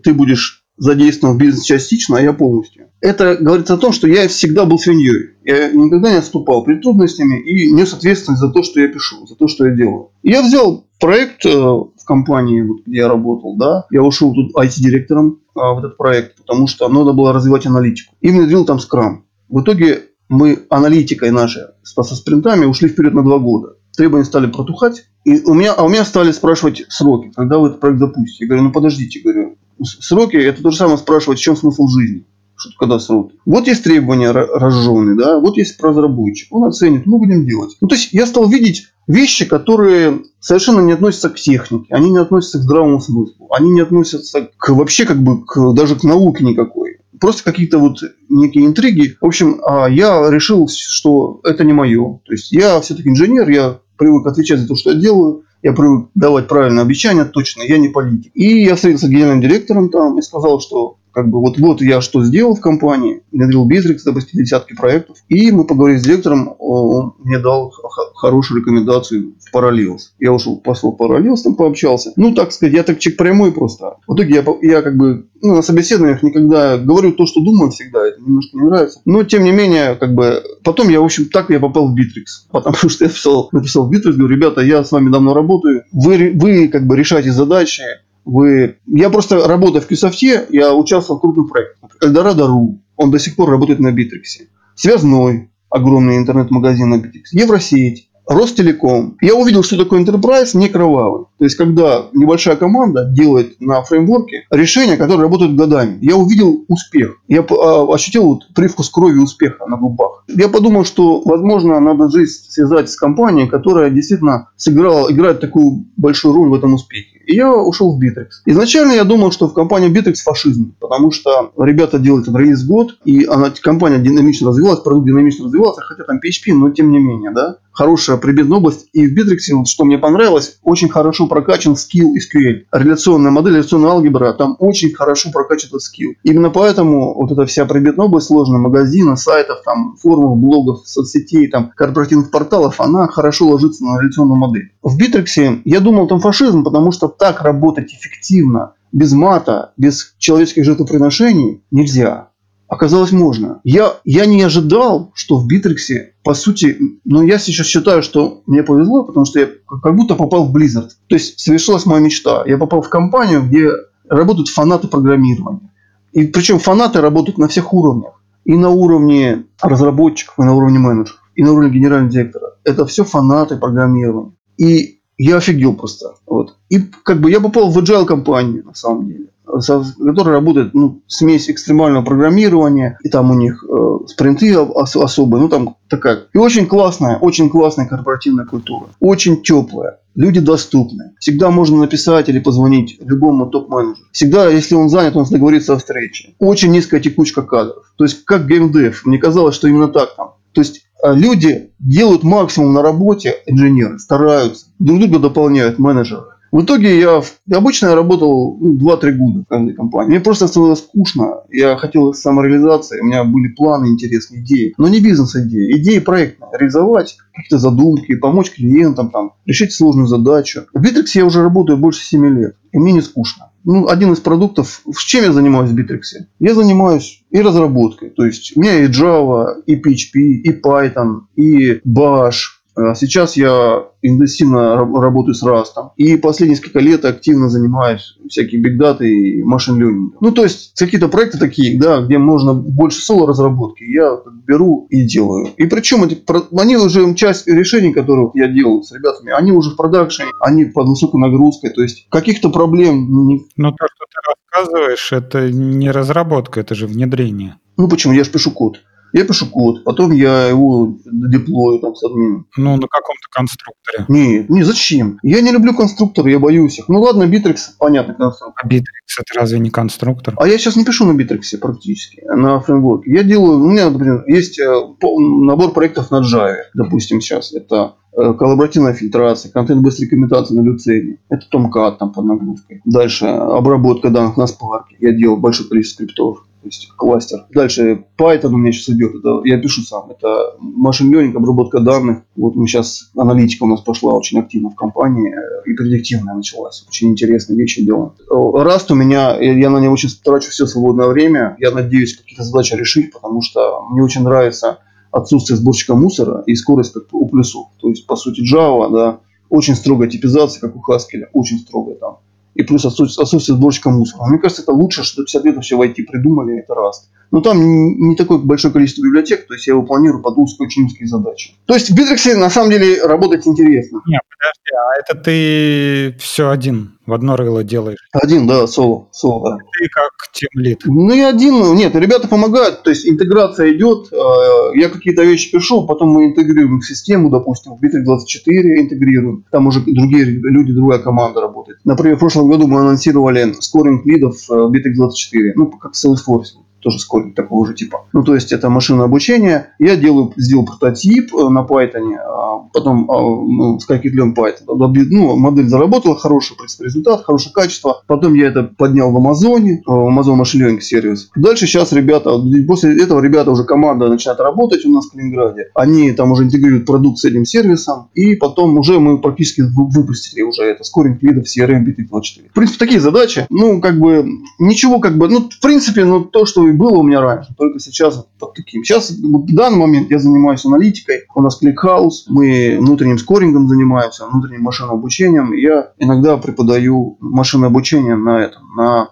ты 0.04 0.14
будешь 0.14 0.61
задействован 0.78 1.36
в 1.36 1.38
бизнес 1.38 1.64
частично, 1.64 2.18
а 2.18 2.22
я 2.22 2.34
полностью. 2.34 2.88
Это 3.02 3.36
говорит 3.36 3.70
о 3.70 3.78
том, 3.78 3.92
что 3.92 4.08
я 4.08 4.28
всегда 4.28 4.66
был 4.66 4.80
свиньей. 4.80 5.32
Я 5.44 5.72
никогда 5.72 6.12
не 6.12 6.18
отступал 6.18 6.64
перед 6.64 6.82
трудностями 6.82 7.42
и 7.42 7.72
нес 7.72 7.94
ответственность 7.94 8.42
за 8.42 8.52
то, 8.52 8.64
что 8.64 8.80
я 8.80 8.88
пишу, 8.88 9.26
за 9.28 9.36
то, 9.36 9.48
что 9.48 9.66
я 9.66 9.76
делаю. 9.76 10.12
Я 10.24 10.42
взял 10.42 10.86
проект 11.00 11.46
э, 11.46 11.50
в 11.50 12.06
компании, 12.06 12.64
где 12.86 12.98
я 12.98 13.08
работал, 13.08 13.58
да, 13.58 13.86
я 13.92 14.04
ушел 14.04 14.34
тут 14.34 14.56
IT-директором 14.56 15.40
а, 15.56 15.74
в 15.74 15.80
этот 15.80 15.98
проект, 15.98 16.38
потому 16.38 16.68
что 16.68 16.88
надо 16.90 17.14
было 17.14 17.34
развивать 17.34 17.66
аналитику. 17.66 18.16
И 18.22 18.30
внедрил 18.30 18.66
там 18.66 18.80
скрам. 18.80 19.26
В 19.50 19.62
итоге 19.62 20.04
мы 20.30 20.60
аналитикой 20.70 21.32
нашей 21.32 21.64
со 21.84 22.16
спринтами 22.16 22.66
ушли 22.66 22.88
вперед 22.88 23.14
на 23.14 23.24
два 23.24 23.40
года. 23.40 23.76
Требования 23.96 24.26
стали 24.26 24.48
протухать, 24.48 25.06
и 25.26 25.42
у 25.42 25.54
меня, 25.54 25.74
а 25.74 25.84
у 25.84 25.90
меня 25.90 26.06
стали 26.06 26.32
спрашивать 26.32 26.86
сроки, 26.90 27.32
когда 27.36 27.58
вы 27.58 27.68
этот 27.68 27.80
проект 27.80 28.00
запустите. 28.00 28.46
Я 28.46 28.48
говорю, 28.48 28.64
ну 28.64 28.72
подождите, 28.72 29.20
говорю, 29.20 29.58
сроки 29.84 30.38
это 30.38 30.64
то 30.64 30.72
же 30.72 30.78
самое 30.78 30.98
спрашивать, 30.98 31.40
в 31.40 31.42
чем 31.42 31.56
смысл 31.56 31.88
жизни. 31.88 32.26
Что 32.56 32.72
когда 32.78 33.00
сроки. 33.00 33.36
Вот 33.46 33.68
есть 33.68 33.84
требования 33.84 34.32
разжеванные, 34.32 35.18
да, 35.18 35.40
вот 35.40 35.58
есть 35.58 35.82
разработчик, 35.82 36.54
он 36.54 36.66
оценит, 36.66 37.08
мы 37.08 37.18
будем 37.18 37.46
делать. 37.46 37.76
Ну, 37.82 37.88
то 37.88 37.96
есть 37.96 38.14
я 38.14 38.28
стал 38.28 38.48
видеть 38.48 38.88
вещи, 39.08 39.46
которые 39.46 40.22
совершенно 40.40 40.82
не 40.82 40.92
относятся 40.92 41.30
к 41.30 41.36
технике, 41.36 41.88
они 41.90 42.12
не 42.12 42.20
относятся 42.20 42.60
к 42.60 42.62
здравому 42.62 43.02
смыслу, 43.02 43.48
они 43.52 43.72
не 43.72 43.82
относятся 43.82 44.50
к 44.58 44.70
вообще 44.70 45.06
как 45.06 45.22
бы 45.24 45.44
к, 45.44 45.74
даже 45.74 45.96
к 45.96 46.04
науке 46.04 46.44
никакой 46.44 46.81
просто 47.22 47.44
какие-то 47.44 47.78
вот 47.78 48.00
некие 48.28 48.66
интриги. 48.66 49.16
В 49.22 49.26
общем, 49.26 49.62
а, 49.64 49.88
я 49.88 50.30
решил, 50.30 50.68
что 50.68 51.40
это 51.44 51.64
не 51.64 51.72
мое. 51.72 52.20
То 52.26 52.34
есть 52.34 52.52
я 52.52 52.82
все-таки 52.82 53.10
инженер, 53.10 53.48
я 53.50 53.80
привык 53.96 54.26
отвечать 54.26 54.60
за 54.60 54.68
то, 54.68 54.76
что 54.76 54.92
я 54.92 55.00
делаю. 55.00 55.44
Я 55.62 55.74
привык 55.74 56.10
давать 56.16 56.48
правильные 56.48 56.82
обещания, 56.82 57.24
точно, 57.24 57.62
я 57.62 57.78
не 57.78 57.90
политик. 57.90 58.32
И 58.34 58.64
я 58.64 58.76
встретился 58.76 59.06
с 59.06 59.10
генеральным 59.10 59.42
директором 59.42 59.90
там 59.90 60.18
и 60.18 60.24
сказал, 60.24 60.60
что 60.60 60.98
как 61.14 61.30
бы 61.30 61.40
вот, 61.40 61.58
вот 61.60 61.82
я 61.82 62.02
что 62.02 62.24
сделал 62.24 62.56
в 62.56 62.62
компании, 62.62 63.22
внедрил 63.32 63.68
Bittrex, 63.70 64.00
допустим, 64.06 64.42
десятки 64.42 64.76
проектов, 64.76 65.18
и 65.30 65.52
мы 65.52 65.66
поговорили 65.66 66.00
с 66.00 66.04
директором, 66.04 66.56
он 66.60 67.14
мне 67.20 67.40
дал 67.40 67.74
хорошую 68.16 68.62
рекомендацию 68.62 69.34
в 69.40 69.56
Parallels. 69.56 70.12
Я 70.20 70.34
ушел, 70.34 70.58
послал 70.58 70.96
Parallels, 70.98 71.38
там 71.44 71.56
пообщался. 71.56 72.14
Ну, 72.16 72.34
так 72.34 72.52
сказать, 72.52 72.74
я 72.74 72.84
так 72.84 73.00
человек 73.00 73.18
прямой 73.18 73.52
просто. 73.52 73.98
В 74.08 74.16
итоге 74.16 74.36
я, 74.36 74.46
я 74.62 74.82
как 74.82 74.98
бы 74.98 75.28
ну, 75.42 75.56
на 75.56 75.62
собеседованиях 75.62 76.24
никогда 76.24 76.78
говорю 76.78 77.14
то, 77.14 77.26
что 77.26 77.44
думаю 77.44 77.72
всегда, 77.72 78.08
это 78.08 78.22
немножко 78.22 78.58
не 78.58 78.64
нравится. 78.64 79.02
Но, 79.06 79.24
тем 79.24 79.44
не 79.44 79.52
менее, 79.52 79.96
как 79.96 80.14
бы, 80.14 80.44
потом 80.64 80.90
я, 80.90 81.02
в 81.02 81.06
общем, 81.06 81.26
так 81.26 81.50
я 81.50 81.60
попал 81.60 81.88
в 81.88 81.96
Bittrex. 81.96 82.50
Потому 82.52 82.76
что 82.90 83.06
я 83.06 83.10
написал, 83.10 83.50
написал 83.52 83.88
в 83.88 83.92
Bittrex, 83.92 84.14
говорю, 84.14 84.36
ребята, 84.36 84.62
я 84.62 84.84
с 84.84 84.92
вами 84.92 85.12
давно 85.12 85.34
работаю, 85.34 85.84
вы, 85.92 86.32
вы 86.36 86.68
как 86.68 86.86
бы 86.86 86.96
решаете 86.96 87.32
задачи, 87.32 87.84
вы... 88.26 88.78
Я 88.86 89.10
просто 89.10 89.48
работаю 89.48 89.82
в 89.82 89.90
Qsoft, 89.90 90.48
я 90.50 90.74
участвовал 90.74 91.20
в 91.20 91.22
крупных 91.22 91.50
проектах. 91.50 91.92
Eldorado.ru, 92.04 92.78
он 92.96 93.12
до 93.12 93.20
сих 93.20 93.36
пор 93.36 93.50
работает 93.50 93.80
на 93.80 93.92
Битриксе. 93.92 94.48
Связной, 94.76 95.50
огромный 95.70 96.18
интернет-магазин 96.18 96.90
на 96.90 96.98
Битриксе. 96.98 97.40
Евросеть. 97.40 98.08
Ростелеком. 98.28 99.18
Я 99.20 99.36
увидел, 99.36 99.64
что 99.64 99.78
такое 99.78 100.04
enterprise 100.04 100.56
не 100.56 100.70
кровавый. 100.70 101.26
То 101.42 101.46
есть, 101.46 101.58
когда 101.58 102.06
небольшая 102.14 102.56
команда 102.56 103.04
делает 103.04 103.60
на 103.60 103.82
фреймворке 103.82 104.46
решения, 104.52 104.96
которые 104.96 105.24
работают 105.24 105.56
годами. 105.56 105.98
Я 106.00 106.16
увидел 106.16 106.66
успех. 106.68 107.16
Я 107.28 107.42
а, 107.42 107.92
ощутил 107.92 108.26
вот 108.26 108.54
привкус 108.54 108.92
крови 108.92 109.18
успеха 109.18 109.66
на 109.66 109.76
губах. 109.76 110.24
Я 110.28 110.50
подумал, 110.50 110.86
что, 110.86 111.20
возможно, 111.22 111.80
надо 111.80 112.12
жизнь 112.12 112.46
связать 112.48 112.92
с 112.92 112.96
компанией, 112.96 113.48
которая 113.48 113.90
действительно 113.90 114.50
сыграла, 114.56 115.12
играет 115.12 115.40
такую 115.40 115.88
большую 115.98 116.36
роль 116.36 116.50
в 116.50 116.54
этом 116.54 116.76
успехе. 116.76 117.22
И 117.26 117.36
я 117.36 117.52
ушел 117.52 117.98
в 117.98 118.00
Bitrix. 118.00 118.28
Изначально 118.46 118.92
я 118.92 119.04
думал, 119.04 119.32
что 119.32 119.48
в 119.48 119.54
компании 119.56 119.90
Bitrix 119.90 120.18
фашизм, 120.24 120.76
потому 120.80 121.10
что 121.10 121.52
ребята 121.58 121.98
делают 121.98 122.28
там 122.28 122.38
релиз 122.38 122.64
год, 122.68 123.00
и 123.04 123.26
она, 123.26 123.52
компания 123.64 123.98
динамично 123.98 124.50
развивалась, 124.50 124.82
продукт 124.82 125.08
динамично 125.08 125.46
развивался, 125.46 125.82
хотя 125.82 126.04
там 126.04 126.18
PHP, 126.18 126.54
но 126.54 126.70
тем 126.70 126.92
не 126.92 127.00
менее, 127.00 127.32
да 127.32 127.58
хорошая 127.72 128.18
предметная 128.18 128.58
область. 128.58 128.90
И 128.94 129.08
в 129.08 129.18
Bitrix, 129.18 129.66
что 129.66 129.86
мне 129.86 129.98
понравилось, 129.98 130.60
очень 130.62 130.90
хорошо 130.90 131.28
прокачан 131.32 131.78
скилл 131.78 132.14
SQL. 132.18 132.66
Реляционная 132.74 133.32
модель, 133.32 133.54
реляционная 133.54 133.92
алгебра, 133.92 134.34
там 134.34 134.58
очень 134.60 134.94
хорошо 134.94 135.32
прокачан 135.32 135.70
этот 135.70 135.82
скилл. 135.82 136.12
Именно 136.24 136.50
поэтому 136.50 137.14
вот 137.16 137.32
эта 137.32 137.46
вся 137.46 137.66
предметная 137.66 138.08
область 138.08 138.28
сложная, 138.28 138.60
магазина, 138.60 139.16
сайтов, 139.16 139.62
там, 139.64 139.96
форумов, 139.96 140.40
блогов, 140.40 140.82
соцсетей, 140.86 141.48
там, 141.48 141.72
корпоративных 141.74 142.32
порталов, 142.32 142.82
она 142.82 143.08
хорошо 143.08 143.48
ложится 143.48 143.86
на 143.86 144.02
реляционную 144.02 144.38
модель. 144.38 144.74
В 144.84 145.00
Bitrix 145.00 145.62
я 145.64 145.80
думал, 145.80 146.08
там 146.10 146.20
фашизм, 146.20 146.66
потому 146.66 146.92
что 146.92 147.08
так 147.08 147.42
работать 147.42 147.94
эффективно, 147.94 148.74
без 148.92 149.14
мата, 149.14 149.72
без 149.78 150.14
человеческих 150.18 150.66
жертвоприношений 150.66 151.64
нельзя. 151.72 152.31
Оказалось, 152.72 153.12
можно. 153.12 153.60
Я, 153.66 153.96
я 154.06 154.26
не 154.26 154.42
ожидал, 154.44 155.12
что 155.14 155.36
в 155.36 155.46
Битриксе, 155.46 156.14
по 156.24 156.34
сути, 156.34 156.78
ну, 157.04 157.22
я 157.22 157.38
сейчас 157.38 157.68
считаю, 157.68 158.02
что 158.02 158.44
мне 158.46 158.64
повезло, 158.64 159.04
потому 159.04 159.26
что 159.26 159.42
я 159.42 159.50
как 159.84 159.94
будто 159.94 160.16
попал 160.16 160.46
в 160.46 160.56
Blizzard. 160.56 160.88
То 161.10 161.16
есть, 161.16 161.38
совершилась 161.38 161.86
моя 161.86 162.00
мечта. 162.00 162.44
Я 162.46 162.58
попал 162.58 162.82
в 162.82 162.88
компанию, 162.88 163.44
где 163.46 163.72
работают 164.08 164.48
фанаты 164.48 164.88
программирования. 164.88 165.70
И 166.14 166.28
причем 166.28 166.60
фанаты 166.60 167.02
работают 167.02 167.38
на 167.38 167.50
всех 167.50 167.74
уровнях. 167.74 168.14
И 168.46 168.56
на 168.56 168.70
уровне 168.70 169.48
разработчиков, 169.62 170.40
и 170.40 170.44
на 170.44 170.56
уровне 170.56 170.80
менеджеров, 170.80 171.20
и 171.36 171.44
на 171.44 171.52
уровне 171.52 171.78
генерального 171.78 172.10
директора. 172.10 172.54
Это 172.64 172.86
все 172.86 173.04
фанаты 173.04 173.58
программирования. 173.58 174.32
И 174.56 175.02
я 175.18 175.36
офигел 175.36 175.76
просто. 175.76 176.14
Вот. 176.26 176.56
И 176.70 176.80
как 176.80 177.20
бы 177.20 177.32
я 177.32 177.42
попал 177.42 177.70
в 177.70 177.78
agile 177.78 178.06
компанию, 178.06 178.64
на 178.64 178.76
самом 178.76 179.08
деле 179.08 179.28
который 179.60 180.34
работает 180.34 180.74
ну, 180.74 181.02
смесь 181.08 181.50
экстремального 181.50 182.04
программирования, 182.04 182.98
и 183.04 183.10
там 183.10 183.32
у 183.32 183.34
них 183.34 183.64
э, 183.68 183.98
спринты 184.08 184.58
ос- 184.58 184.96
особые, 184.96 185.42
ну 185.42 185.50
там 185.50 185.76
такая. 185.90 186.24
И 186.34 186.38
очень 186.38 186.68
классная, 186.68 187.18
очень 187.18 187.50
классная 187.50 187.88
корпоративная 187.88 188.46
культура. 188.46 188.88
Очень 189.00 189.42
теплая. 189.42 190.00
Люди 190.16 190.42
доступны. 190.42 191.14
Всегда 191.20 191.52
можно 191.52 191.78
написать 191.78 192.28
или 192.28 192.40
позвонить 192.40 192.98
любому 193.02 193.48
топ-менеджеру. 193.48 194.08
Всегда, 194.12 194.50
если 194.50 194.76
он 194.76 194.90
занят, 194.90 195.16
он 195.16 195.26
договорится 195.26 195.74
о 195.74 195.78
встрече. 195.78 196.34
Очень 196.40 196.72
низкая 196.72 197.00
текучка 197.00 197.44
кадров. 197.44 197.94
То 197.98 198.04
есть, 198.04 198.26
как 198.26 198.46
геймдев. 198.48 199.06
Мне 199.06 199.18
казалось, 199.18 199.56
что 199.56 199.68
именно 199.68 199.88
так 199.88 200.16
там. 200.16 200.34
То 200.52 200.60
есть, 200.60 200.82
э, 201.02 201.14
люди 201.16 201.72
делают 201.80 202.24
максимум 202.24 202.74
на 202.74 202.82
работе, 202.82 203.38
инженеры, 203.46 204.00
стараются, 204.00 204.66
друг 204.80 205.00
друга 205.00 205.20
дополняют 205.20 205.80
менеджеры. 205.80 206.31
В 206.52 206.64
итоге 206.64 207.00
я, 207.00 207.22
обычно 207.56 207.88
я 207.88 207.96
работал 207.96 208.58
ну, 208.60 208.78
2-3 208.78 209.12
года 209.14 209.40
в 209.40 209.46
каждой 209.46 209.74
компании. 209.74 210.10
Мне 210.10 210.20
просто 210.20 210.48
становилось 210.48 210.80
скучно. 210.80 211.44
Я 211.50 211.78
хотел 211.78 212.14
самореализации. 212.14 213.00
У 213.00 213.06
меня 213.06 213.24
были 213.24 213.48
планы, 213.48 213.88
интересные 213.88 214.42
идеи. 214.42 214.74
Но 214.78 214.90
не 214.90 215.00
бизнес-идеи. 215.00 215.80
Идеи 215.80 216.00
проектные. 216.00 216.50
Реализовать 216.54 217.18
какие-то 217.34 217.58
задумки, 217.58 218.16
помочь 218.16 218.52
клиентам, 218.52 219.12
там, 219.12 219.32
решить 219.46 219.72
сложную 219.72 220.08
задачу. 220.08 220.66
В 220.74 220.84
Bittrex 220.84 221.06
я 221.14 221.26
уже 221.26 221.42
работаю 221.42 221.78
больше 221.78 222.04
7 222.04 222.38
лет. 222.38 222.58
И 222.74 222.78
мне 222.78 222.92
не 222.92 223.02
скучно. 223.02 223.52
Ну, 223.64 223.88
один 223.88 224.12
из 224.12 224.20
продуктов, 224.20 224.82
с 224.92 225.04
чем 225.04 225.24
я 225.24 225.32
занимаюсь 225.32 225.70
в 225.70 225.78
Bittrex? 225.78 226.26
Я 226.40 226.54
занимаюсь 226.54 227.24
и 227.30 227.42
разработкой. 227.42 228.10
То 228.10 228.26
есть 228.26 228.58
у 228.58 228.60
меня 228.60 228.84
и 228.84 228.88
Java, 228.88 229.62
и 229.66 229.76
PHP, 229.76 230.20
и 230.20 230.62
Python, 230.62 231.22
и 231.36 231.80
Bash, 231.88 232.61
сейчас 232.96 233.36
я 233.38 233.86
интенсивно 234.02 234.76
работаю 234.76 235.36
с 235.36 235.44
Rust. 235.44 235.74
И 235.98 236.16
последние 236.18 236.58
несколько 236.58 236.80
лет 236.80 237.06
активно 237.06 237.50
занимаюсь 237.50 238.18
всякими 238.30 238.62
бигдатой 238.62 239.12
и 239.12 239.44
машин 239.44 239.82
learning. 239.82 240.18
Ну, 240.20 240.32
то 240.32 240.44
есть, 240.44 240.74
какие-то 240.78 241.08
проекты 241.08 241.38
такие, 241.38 241.80
да, 241.80 242.02
где 242.02 242.18
можно 242.18 242.54
больше 242.54 243.02
соло 243.02 243.28
разработки, 243.28 243.84
я 243.84 244.18
беру 244.48 244.88
и 244.90 245.04
делаю. 245.04 245.50
И 245.58 245.66
причем 245.66 246.04
эти, 246.04 246.22
они 246.58 246.78
уже, 246.78 247.14
часть 247.16 247.48
решений, 247.48 247.94
которые 247.94 248.32
я 248.34 248.48
делаю 248.48 248.84
с 248.84 248.92
ребятами, 248.92 249.32
они 249.32 249.52
уже 249.52 249.72
в 249.72 249.76
продакшене, 249.76 250.32
они 250.40 250.66
под 250.66 250.88
высокой 250.88 251.20
нагрузкой. 251.20 251.72
То 251.72 251.82
есть, 251.82 252.08
каких-то 252.10 252.50
проблем... 252.50 253.28
Не... 253.28 253.42
Но 253.58 253.72
то, 253.72 253.86
что 253.86 254.06
ты 254.06 254.62
рассказываешь, 254.62 255.12
это 255.12 255.52
не 255.52 255.92
разработка, 255.92 256.60
это 256.60 256.76
же 256.76 256.88
внедрение. 256.88 257.58
Ну, 257.78 257.88
почему? 257.88 258.14
Я 258.14 258.24
же 258.24 258.32
пишу 258.32 258.52
код. 258.52 258.82
Я 259.14 259.26
пишу 259.26 259.48
код, 259.48 259.84
потом 259.84 260.12
я 260.12 260.48
его 260.48 260.98
деплою 261.06 261.80
там 261.80 261.96
с 261.96 262.04
админом. 262.04 262.48
Ну, 262.58 262.78
на 262.78 262.88
каком-то 262.88 263.28
конструкторе. 263.32 264.06
Не, 264.08 264.46
не, 264.48 264.64
зачем? 264.64 265.20
Я 265.24 265.42
не 265.42 265.52
люблю 265.52 265.74
конструкторы, 265.74 266.32
я 266.32 266.40
боюсь 266.40 266.80
их. 266.80 266.90
Ну 266.90 267.02
ладно, 267.02 267.24
Bittrex, 267.24 267.58
понятно, 267.78 268.14
конструктор. 268.14 268.64
А 268.64 268.68
Bittrex 268.68 269.20
это 269.20 269.40
разве 269.40 269.60
не 269.60 269.70
конструктор? 269.70 270.36
А 270.38 270.48
я 270.48 270.58
сейчас 270.58 270.76
не 270.76 270.86
пишу 270.86 271.06
на 271.06 271.20
Bittrex 271.20 271.58
практически, 271.60 272.22
на 272.26 272.60
фреймворке. 272.60 273.12
Я 273.12 273.24
делаю, 273.24 273.60
у 273.60 273.70
меня, 273.70 273.90
например, 273.90 274.24
есть 274.28 274.60
э, 274.60 274.66
набор 275.02 275.74
проектов 275.74 276.12
на 276.12 276.22
Java, 276.22 276.56
допустим, 276.74 277.22
сейчас. 277.22 277.54
Это 277.54 277.96
коллаборативная 278.16 278.94
фильтрация, 278.94 279.52
контент 279.52 279.82
быстрой 279.82 280.10
комментации 280.10 280.54
на 280.54 280.62
люцерне. 280.62 281.18
Это 281.30 281.46
Tomcat 281.52 281.98
там 281.98 282.12
под 282.12 282.26
нагрузкой. 282.26 282.82
Дальше 282.86 283.26
обработка 283.26 284.10
данных 284.10 284.38
на 284.38 284.44
Spark. 284.44 284.86
Я 285.00 285.14
делал 285.14 285.38
большое 285.38 285.70
количество 285.70 286.04
скриптов 286.04 286.44
то 286.62 286.68
есть 286.68 286.92
кластер. 286.96 287.46
Дальше 287.54 288.06
Python 288.18 288.50
у 288.50 288.58
меня 288.58 288.72
сейчас 288.72 288.96
идет, 288.96 289.16
это 289.16 289.42
я 289.46 289.58
пишу 289.58 289.82
сам, 289.82 290.12
это 290.12 290.56
машин 290.60 291.12
learning, 291.12 291.36
обработка 291.36 291.80
данных. 291.80 292.20
Вот 292.36 292.56
мы 292.56 292.68
сейчас, 292.68 293.10
аналитика 293.18 293.64
у 293.64 293.68
нас 293.68 293.82
пошла 293.82 294.14
очень 294.14 294.40
активно 294.40 294.70
в 294.70 294.76
компании, 294.76 295.34
э, 295.34 295.70
и 295.70 295.74
предиктивная 295.74 296.36
началась. 296.36 296.86
Очень 296.88 297.10
интересные 297.10 297.58
вещи 297.58 297.84
делаем. 297.84 298.12
Раст 298.30 298.92
у 298.92 298.96
меня, 298.96 299.40
я 299.40 299.70
на 299.72 299.80
него 299.80 299.94
очень 299.94 300.10
трачу 300.24 300.52
все 300.52 300.68
свободное 300.68 301.08
время, 301.08 301.56
я 301.60 301.72
надеюсь 301.72 302.16
какие-то 302.16 302.44
задачи 302.44 302.76
решить, 302.76 303.12
потому 303.12 303.42
что 303.42 303.88
мне 303.90 304.04
очень 304.04 304.22
нравится 304.22 304.80
отсутствие 305.12 305.58
сборщика 305.58 305.96
мусора 305.96 306.44
и 306.46 306.56
скорость 306.56 306.94
как 306.94 307.04
у 307.14 307.28
плюсов. 307.28 307.68
То 307.80 307.90
есть, 307.90 308.08
по 308.08 308.16
сути, 308.16 308.42
Java, 308.42 308.92
да, 308.92 309.20
очень 309.50 309.76
строгая 309.76 310.10
типизация, 310.10 310.62
как 310.62 310.76
у 310.76 310.80
Haskell, 310.80 311.28
очень 311.34 311.60
строгая 311.60 311.96
там 311.96 312.18
и 312.56 312.64
плюс 312.64 312.86
отсутствие, 312.86 313.24
отсутствие 313.24 313.58
сборщика 313.58 313.90
мусора. 313.90 314.26
Мне 314.26 314.38
кажется, 314.38 314.64
это 314.64 314.72
лучше, 314.72 315.04
что 315.04 315.24
50 315.24 315.46
лет 315.46 315.56
вообще 315.56 315.76
в 315.76 315.82
IT 315.82 316.04
придумали, 316.04 316.60
это 316.60 316.74
раз. 316.74 317.10
Но 317.32 317.40
там 317.42 317.60
не 317.60 318.16
такое 318.16 318.40
большое 318.40 318.74
количество 318.74 319.04
библиотек, 319.04 319.48
то 319.48 319.54
есть 319.54 319.66
я 319.66 319.74
его 319.74 319.84
планирую 319.84 320.22
под 320.22 320.38
узкие 320.38 321.08
задачи. 321.08 321.54
То 321.66 321.74
есть 321.74 321.90
в 321.90 321.98
Bittrex 321.98 322.36
на 322.36 322.50
самом 322.50 322.72
деле 322.72 323.04
работать 323.06 323.48
интересно. 323.48 324.02
Нет, 324.06 324.22
подожди, 324.30 324.72
а 324.76 325.00
это 325.00 325.24
ты 325.24 326.18
все 326.20 326.50
один 326.50 326.98
в 327.06 327.14
одно 327.14 327.36
рыло 327.38 327.64
делаешь? 327.64 328.00
Один, 328.12 328.48
да, 328.48 328.68
соло. 328.68 329.08
соло 329.12 329.52
да. 329.52 329.58
Ты 329.58 329.88
как 329.90 330.12
тимлит? 330.34 330.82
Ну, 330.86 331.14
я 331.14 331.30
один, 331.30 331.54
ну, 331.54 331.74
нет, 331.74 331.96
ребята 331.96 332.28
помогают, 332.28 332.84
то 332.84 332.90
есть 332.90 333.08
интеграция 333.08 333.74
идет, 333.74 334.12
э, 334.12 334.78
я 334.78 334.90
какие-то 334.90 335.24
вещи 335.24 335.52
пишу, 335.52 335.86
потом 335.88 336.10
мы 336.10 336.26
интегрируем 336.26 336.80
в 336.80 336.86
систему, 336.86 337.30
допустим, 337.30 337.76
в 337.76 337.84
Bittrex 337.84 338.04
24 338.04 338.82
интегрируем, 338.82 339.46
там 339.52 339.68
уже 339.68 339.80
другие 339.80 340.26
люди, 340.26 340.74
другая 340.74 341.00
команда 341.00 341.42
работает. 341.42 341.80
Например, 341.86 342.18
в 342.18 342.20
прошлом 342.20 342.50
году 342.50 342.68
мы 342.68 342.82
анонсировали 342.82 343.54
скоринг 343.60 344.06
лидов 344.06 344.36
в 344.48 344.52
Bittrex 344.72 344.96
24, 344.96 345.54
ну, 345.56 345.68
как 345.68 345.94
в 345.94 346.06
Salesforce 346.06 346.62
тоже 346.82 347.00
скоринг 347.00 347.36
такого 347.36 347.66
же 347.66 347.74
типа. 347.74 348.06
Ну, 348.14 348.24
то 348.24 348.36
есть 348.36 348.52
это 348.52 348.70
машинное 348.70 349.06
обучение. 349.06 349.68
Я 349.80 349.96
делаю, 349.96 350.34
сделал 350.36 350.66
прототип 350.66 351.34
э, 351.34 351.50
на 351.50 351.60
Python, 351.60 352.16
а 352.16 352.70
потом 352.74 353.10
а, 353.10 353.22
ну, 353.22 353.80
скакитлем 353.80 354.34
Python. 354.34 354.66
Ну, 354.68 355.36
модель 355.38 355.68
заработала, 355.68 356.16
хороший, 356.16 356.56
результат, 356.80 357.24
хорошее 357.24 357.54
качество. 357.54 358.02
Потом 358.08 358.34
я 358.34 358.48
это 358.48 358.64
поднял 358.64 359.12
в 359.12 359.18
Амазоне, 359.18 359.82
в 359.86 359.92
Amazon 359.92 360.42
Machine 360.42 360.68
Learning 360.68 360.82
сервис. 360.82 361.30
Дальше 361.36 361.68
сейчас 361.68 361.94
ребята, 361.94 362.32
после 362.68 363.02
этого 363.02 363.22
ребята 363.22 363.52
уже 363.52 363.64
команда 363.64 364.08
начинает 364.08 364.40
работать 364.40 364.86
у 364.86 364.92
нас 364.92 365.08
в 365.08 365.12
Калининграде. 365.12 365.70
Они 365.76 366.12
там 366.12 366.32
уже 366.32 366.44
интегрируют 366.44 366.86
продукт 366.86 367.20
с 367.20 367.26
этим 367.26 367.46
сервисом. 367.46 368.10
И 368.14 368.36
потом 368.36 368.78
уже 368.78 369.00
мы 369.00 369.20
практически 369.20 369.62
выпустили 369.62 370.42
уже 370.42 370.64
это 370.64 370.84
скоринг 370.84 371.22
лидов 371.22 371.46
CRM 371.46 371.86
BT24. 371.86 372.50
В 372.50 372.54
принципе, 372.54 372.80
такие 372.80 373.00
задачи. 373.00 373.46
Ну, 373.50 373.82
как 373.82 374.00
бы, 374.00 374.26
ничего 374.60 375.00
как 375.00 375.18
бы, 375.18 375.28
ну, 375.28 375.50
в 375.50 375.60
принципе, 375.62 376.06
ну, 376.06 376.24
то, 376.24 376.46
что 376.46 376.71
и 376.72 376.78
было 376.78 376.98
у 376.98 377.04
меня 377.04 377.22
раньше, 377.22 377.54
только 377.58 377.80
сейчас 377.80 378.26
под 378.40 378.54
таким. 378.54 378.84
Сейчас, 378.84 379.12
в 379.12 379.54
данный 379.54 379.78
момент 379.78 380.10
я 380.10 380.20
занимаюсь 380.20 380.66
аналитикой, 380.66 381.24
у 381.36 381.42
нас 381.42 381.58
ClickHouse, 381.58 382.26
мы 382.30 382.78
внутренним 382.80 383.18
скорингом 383.18 383.68
занимаемся, 383.68 384.26
внутренним 384.26 384.62
машинным 384.62 384.96
обучением. 384.96 385.54
Я 385.54 385.92
иногда 386.00 386.38
преподаю 386.38 387.18
машинное 387.20 387.70
обучение 387.70 388.16
на 388.16 388.42
этом, 388.44 388.64
на 388.76 389.10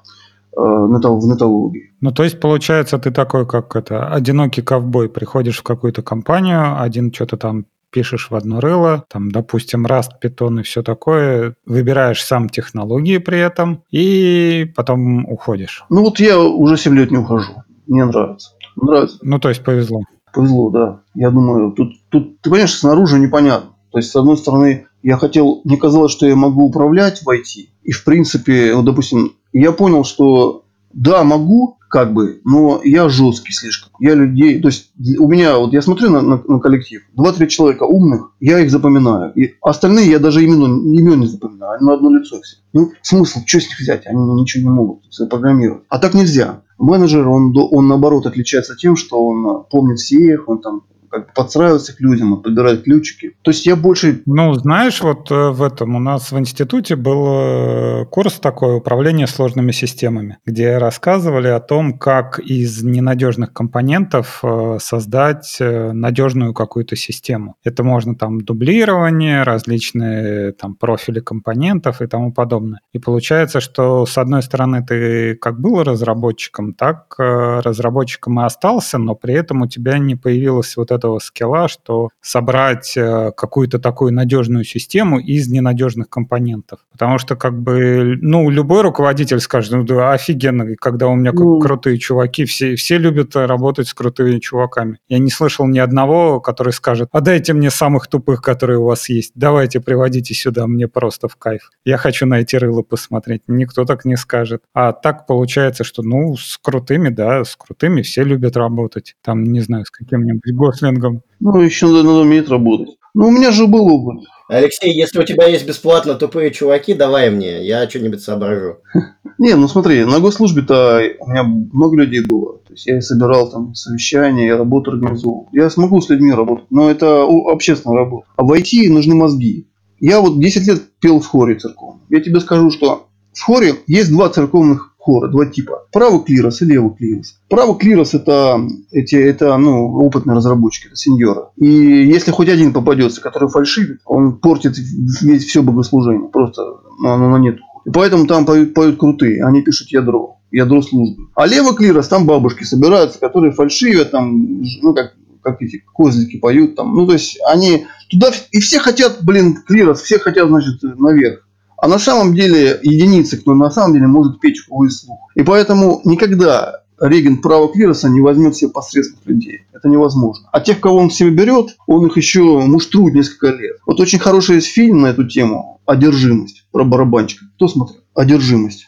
э, 0.56 0.60
в 0.60 1.28
нетологии. 1.28 1.94
Ну, 2.02 2.12
то 2.12 2.24
есть, 2.24 2.40
получается, 2.40 2.98
ты 2.98 3.12
такой, 3.12 3.46
как 3.46 3.76
это, 3.76 4.08
одинокий 4.08 4.62
ковбой, 4.62 5.10
приходишь 5.10 5.60
в 5.60 5.64
какую-то 5.64 6.02
компанию, 6.02 6.82
один 6.82 7.14
что-то 7.14 7.38
там 7.38 7.66
пишешь 7.92 8.30
в 8.30 8.36
одно 8.36 8.60
рыло, 8.60 9.06
там, 9.10 9.32
допустим, 9.32 9.86
Rust, 9.86 10.12
Python 10.24 10.60
и 10.60 10.64
все 10.64 10.84
такое, 10.84 11.56
выбираешь 11.66 12.24
сам 12.24 12.50
технологии 12.50 13.18
при 13.18 13.40
этом 13.40 13.84
и 13.92 14.72
потом 14.76 15.26
уходишь. 15.26 15.84
Ну 15.90 16.02
вот 16.02 16.20
я 16.20 16.40
уже 16.40 16.78
7 16.78 16.96
лет 16.96 17.12
не 17.12 17.18
ухожу. 17.18 17.54
Мне 17.88 18.06
нравится. 18.06 18.52
Нравится. 18.76 19.18
Ну, 19.22 19.40
то 19.40 19.50
есть 19.50 19.64
повезло. 19.64 20.04
Повезло, 20.34 20.70
да. 20.70 21.02
Я 21.16 21.32
думаю, 21.32 21.72
тут, 21.72 21.94
тут 22.10 22.40
ты 22.42 22.50
понимаешь, 22.50 22.76
снаружи 22.76 23.20
непонятно. 23.20 23.72
То 23.92 23.98
есть, 23.98 24.12
с 24.12 24.16
одной 24.16 24.38
стороны, 24.38 24.86
я 25.02 25.18
хотел, 25.18 25.62
мне 25.64 25.78
казалось, 25.78 26.12
что 26.12 26.28
я 26.28 26.36
могу 26.36 26.66
управлять 26.66 27.24
в 27.24 27.30
IT. 27.30 27.70
И, 27.84 27.92
в 27.92 28.04
принципе, 28.04 28.76
вот, 28.76 28.86
допустим, 28.86 29.34
я 29.52 29.72
понял, 29.72 30.04
что 30.04 30.66
да, 30.94 31.24
могу, 31.24 31.79
как 31.90 32.14
бы, 32.14 32.40
но 32.46 32.82
я 32.84 33.10
жесткий 33.10 33.52
слишком. 33.52 33.92
Я 34.00 34.14
людей, 34.14 34.62
то 34.62 34.68
есть 34.68 34.92
у 35.18 35.28
меня, 35.28 35.58
вот 35.58 35.74
я 35.74 35.82
смотрю 35.82 36.10
на, 36.12 36.22
на, 36.22 36.42
на 36.48 36.60
коллектив, 36.60 37.02
два-три 37.14 37.50
человека 37.50 37.84
умных, 37.84 38.32
я 38.40 38.60
их 38.60 38.72
запоминаю. 38.72 39.34
И 39.34 39.56
остальные 39.62 40.10
я 40.10 40.20
даже 40.20 40.44
имен, 40.44 40.94
имен 40.94 41.20
не 41.20 41.28
запоминаю, 41.28 41.78
они 41.78 41.86
на 41.86 41.94
одно 41.94 42.12
лицо 42.12 42.40
все. 42.42 42.58
Ну, 42.74 42.92
смысл, 43.02 43.40
что 43.46 43.60
с 43.60 43.68
них 43.68 43.80
взять? 43.80 44.06
Они 44.06 44.22
ничего 44.40 44.64
не 44.64 44.70
могут 44.70 45.00
программировать. 45.30 45.84
А 45.90 45.98
так 46.00 46.14
нельзя. 46.14 46.62
Менеджер, 46.78 47.28
он, 47.28 47.54
он 47.58 47.88
наоборот 47.88 48.26
отличается 48.26 48.76
тем, 48.76 48.96
что 48.96 49.26
он 49.26 49.66
помнит 49.70 49.98
всех, 49.98 50.48
он 50.48 50.62
там 50.62 50.84
как 51.10 51.34
подстраиваться 51.34 51.96
к 51.96 52.00
людям, 52.00 52.42
подбирать 52.42 52.84
ключики. 52.84 53.36
То 53.42 53.52
есть 53.52 53.66
я 53.66 53.76
больше... 53.76 54.22
Ну, 54.26 54.54
знаешь, 54.54 55.02
вот 55.02 55.32
э, 55.32 55.50
в 55.50 55.64
этом 55.64 55.96
у 55.96 56.00
нас 56.00 56.32
в 56.32 56.40
институте 56.40 56.96
был 56.96 57.28
э, 57.28 58.06
курс 58.06 58.40
такой 58.40 58.78
«Управление 58.78 59.28
сложными 59.28 59.72
системами», 59.72 60.38
где 60.46 60.78
рассказывали 60.78 61.48
о 61.48 61.60
том, 61.60 61.98
как 61.98 62.40
из 62.40 62.84
ненадежных 62.84 63.54
компонентов 63.54 64.40
э, 64.44 64.78
создать 64.82 65.58
надежную 65.60 66.54
какую-то 66.54 66.96
систему. 66.96 67.56
Это 67.64 67.84
можно 67.84 68.16
там 68.16 68.42
дублирование, 68.42 69.44
различные 69.44 70.54
там 70.54 70.76
профили 70.76 71.20
компонентов 71.20 72.02
и 72.02 72.08
тому 72.08 72.32
подобное. 72.32 72.82
И 72.94 73.00
получается, 73.00 73.60
что 73.60 74.06
с 74.06 74.18
одной 74.18 74.44
стороны 74.44 74.86
ты 74.86 75.36
как 75.36 75.60
был 75.60 75.84
разработчиком, 75.84 76.74
так 76.74 77.16
разработчиком 77.18 78.40
и 78.40 78.44
остался, 78.44 78.98
но 78.98 79.16
при 79.16 79.34
этом 79.34 79.62
у 79.62 79.68
тебя 79.68 79.98
не 79.98 80.16
появилось 80.16 80.76
вот 80.78 80.92
это 80.92 80.99
этого 81.00 81.20
скилла, 81.20 81.68
что 81.68 82.10
собрать 82.22 82.96
э, 82.96 83.32
какую-то 83.36 83.80
такую 83.80 84.14
надежную 84.14 84.64
систему 84.64 85.20
из 85.20 85.48
ненадежных 85.50 86.10
компонентов. 86.10 86.80
Потому 86.92 87.18
что 87.18 87.36
как 87.36 87.60
бы, 87.60 88.18
ну, 88.22 88.50
любой 88.50 88.82
руководитель 88.82 89.40
скажет, 89.40 89.72
ну, 89.72 89.84
да, 89.84 90.12
офигенно, 90.12 90.76
когда 90.76 91.08
у 91.08 91.16
меня 91.16 91.32
ну, 91.34 91.60
крутые 91.60 91.98
чуваки, 91.98 92.46
все, 92.46 92.76
все 92.76 92.98
любят 92.98 93.36
работать 93.36 93.88
с 93.88 93.94
крутыми 93.94 94.40
чуваками. 94.40 95.00
Я 95.08 95.20
не 95.20 95.32
слышал 95.32 95.66
ни 95.68 95.80
одного, 95.80 96.40
который 96.42 96.74
скажет, 96.74 97.10
а 97.12 97.22
дайте 97.22 97.54
мне 97.54 97.72
самых 97.72 98.08
тупых, 98.08 98.42
которые 98.42 98.80
у 98.80 98.86
вас 98.86 99.10
есть, 99.10 99.32
давайте 99.36 99.80
приводите 99.80 100.34
сюда, 100.34 100.68
мне 100.68 100.88
просто 100.88 101.28
в 101.28 101.36
кайф. 101.38 101.72
Я 101.86 101.98
хочу 101.98 102.26
на 102.26 102.40
эти 102.42 102.56
рылы 102.58 102.84
посмотреть. 102.84 103.44
Никто 103.48 103.86
так 103.86 104.06
не 104.06 104.18
скажет. 104.18 104.62
А 104.74 104.92
так 104.92 105.26
получается, 105.26 105.84
что, 105.84 106.04
ну, 106.04 106.36
с 106.36 106.58
крутыми, 106.62 107.10
да, 107.10 107.44
с 107.44 107.56
крутыми 107.56 108.02
все 108.02 108.24
любят 108.24 108.58
работать. 108.58 109.16
Там, 109.24 109.44
не 109.44 109.62
знаю, 109.62 109.86
с 109.86 109.92
каким-нибудь 109.92 110.54
Гослингом 110.54 110.89
рестлингом. 110.90 111.22
Ну, 111.40 111.62
еще 111.62 111.88
надо 111.88 112.10
уметь 112.10 112.50
работать. 112.50 112.96
Ну, 113.14 113.28
у 113.28 113.32
меня 113.32 113.52
же 113.52 113.68
был 113.68 113.88
опыт. 113.88 114.26
Алексей, 114.50 114.92
если 114.92 115.20
у 115.20 115.24
тебя 115.24 115.46
есть 115.46 115.68
бесплатно 115.68 116.16
тупые 116.16 116.52
чуваки, 116.52 116.94
давай 116.96 117.30
мне, 117.30 117.66
я 117.66 117.88
что-нибудь 117.88 118.22
соображу. 118.22 118.78
Не, 119.38 119.56
ну 119.56 119.68
смотри, 119.68 120.04
на 120.06 120.20
госслужбе-то 120.20 121.02
у 121.20 121.30
меня 121.30 121.44
много 121.44 121.98
людей 121.98 122.26
было. 122.26 122.58
То 122.58 122.74
есть 122.74 122.88
я 122.88 123.00
собирал 123.02 123.50
там 123.52 123.76
совещания, 123.76 124.48
я 124.48 124.58
работу 124.58 124.92
организовал. 124.92 125.50
Я 125.54 125.70
смогу 125.70 126.02
с 126.02 126.10
людьми 126.10 126.32
работать, 126.34 126.66
но 126.72 126.90
это 126.90 127.24
общественная 127.24 127.98
работа. 127.98 128.28
А 128.38 128.44
в 128.44 128.52
IT 128.52 128.90
нужны 128.90 129.16
мозги. 129.16 129.68
Я 130.00 130.20
вот 130.20 130.40
10 130.40 130.68
лет 130.68 130.82
пел 131.00 131.20
в 131.20 131.28
хоре 131.28 131.56
церковном. 131.56 132.02
Я 132.10 132.20
тебе 132.22 132.40
скажу, 132.40 132.72
что 132.72 133.08
в 133.34 133.42
хоре 133.42 133.76
есть 133.86 134.12
два 134.12 134.30
церковных 134.30 134.89
хора, 135.00 135.30
два 135.30 135.46
типа. 135.48 135.86
Правый 135.92 136.24
клирос 136.24 136.62
и 136.62 136.66
левый 136.66 136.94
клирос. 136.96 137.40
Правый 137.50 137.78
клирос 137.78 138.14
это, 138.14 138.60
эти, 138.92 139.16
это 139.16 139.58
ну, 139.58 139.96
опытные 140.06 140.36
разработчики, 140.36 140.88
это 140.88 140.96
сеньоры. 140.96 141.46
И 141.56 141.66
если 141.68 142.32
хоть 142.32 142.50
один 142.50 142.74
попадется, 142.74 143.22
который 143.22 143.50
фальшивит, 143.50 144.02
он 144.06 144.38
портит 144.38 144.78
весь, 144.78 145.46
все 145.46 145.64
богослужение. 145.64 146.30
Просто 146.30 146.62
ну, 147.00 147.10
оно 147.10 147.30
на 147.30 147.38
нет. 147.42 147.58
И 147.86 147.90
поэтому 147.90 148.28
там 148.28 148.46
поют, 148.46 148.74
поют 148.74 149.00
крутые, 149.00 149.44
они 149.44 149.62
пишут 149.62 149.90
ядро 149.90 150.36
ядро 150.52 150.82
службы. 150.82 151.28
А 151.36 151.48
левый 151.48 151.76
клирос, 151.76 152.08
там 152.08 152.26
бабушки 152.26 152.64
собираются, 152.64 153.20
которые 153.20 153.54
фальшивят, 153.54 154.12
там, 154.12 154.62
ну, 154.82 154.94
как, 154.94 155.14
как 155.42 155.62
эти 155.62 155.84
козлики 155.94 156.38
поют, 156.38 156.76
там, 156.76 156.96
ну, 156.96 157.06
то 157.06 157.14
есть, 157.14 157.40
они 157.48 157.86
туда, 158.10 158.32
и 158.52 158.60
все 158.60 158.80
хотят, 158.80 159.20
блин, 159.24 159.58
клирос, 159.66 160.02
все 160.02 160.20
хотят, 160.20 160.48
значит, 160.48 160.82
наверх. 160.82 161.48
А 161.82 161.88
на 161.88 162.00
самом 162.00 162.34
деле 162.34 162.80
единицы, 162.84 163.38
кто 163.38 163.54
на 163.54 163.72
самом 163.72 163.94
деле 163.94 164.08
может 164.08 164.40
печь 164.40 164.66
в 164.68 164.90
слух. 164.90 165.20
И 165.36 165.44
поэтому 165.44 166.02
никогда 166.04 166.82
регент 167.00 167.42
права 167.42 167.70
клироса 167.70 168.10
не 168.10 168.22
возьмет 168.22 168.56
себе 168.56 168.72
посредственных 168.72 169.26
людей. 169.26 169.62
Это 169.74 169.88
невозможно. 169.88 170.50
А 170.52 170.60
тех, 170.60 170.80
кого 170.80 170.98
он 170.98 171.10
к 171.10 171.14
себе 171.14 171.30
берет, 171.30 171.78
он 171.88 172.06
их 172.08 172.18
еще 172.18 172.42
муштрует 172.60 173.16
несколько 173.16 173.48
лет. 173.48 173.78
Вот 173.86 174.00
очень 174.00 174.20
хороший 174.20 174.56
есть 174.56 174.68
фильм 174.68 175.02
на 175.02 175.08
эту 175.08 175.28
тему 175.28 175.80
«Одержимость» 175.86 176.66
про 176.72 176.84
барабанщика. 176.84 177.46
Кто 177.56 177.68
смотрел? 177.68 178.02
«Одержимость». 178.14 178.88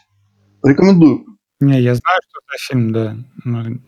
Рекомендую. 0.62 1.24
Не, 1.60 1.80
я 1.80 1.94
знаю, 1.94 2.20
что 2.28 2.40
это 2.40 2.58
фильм, 2.68 2.92
да. 2.92 3.16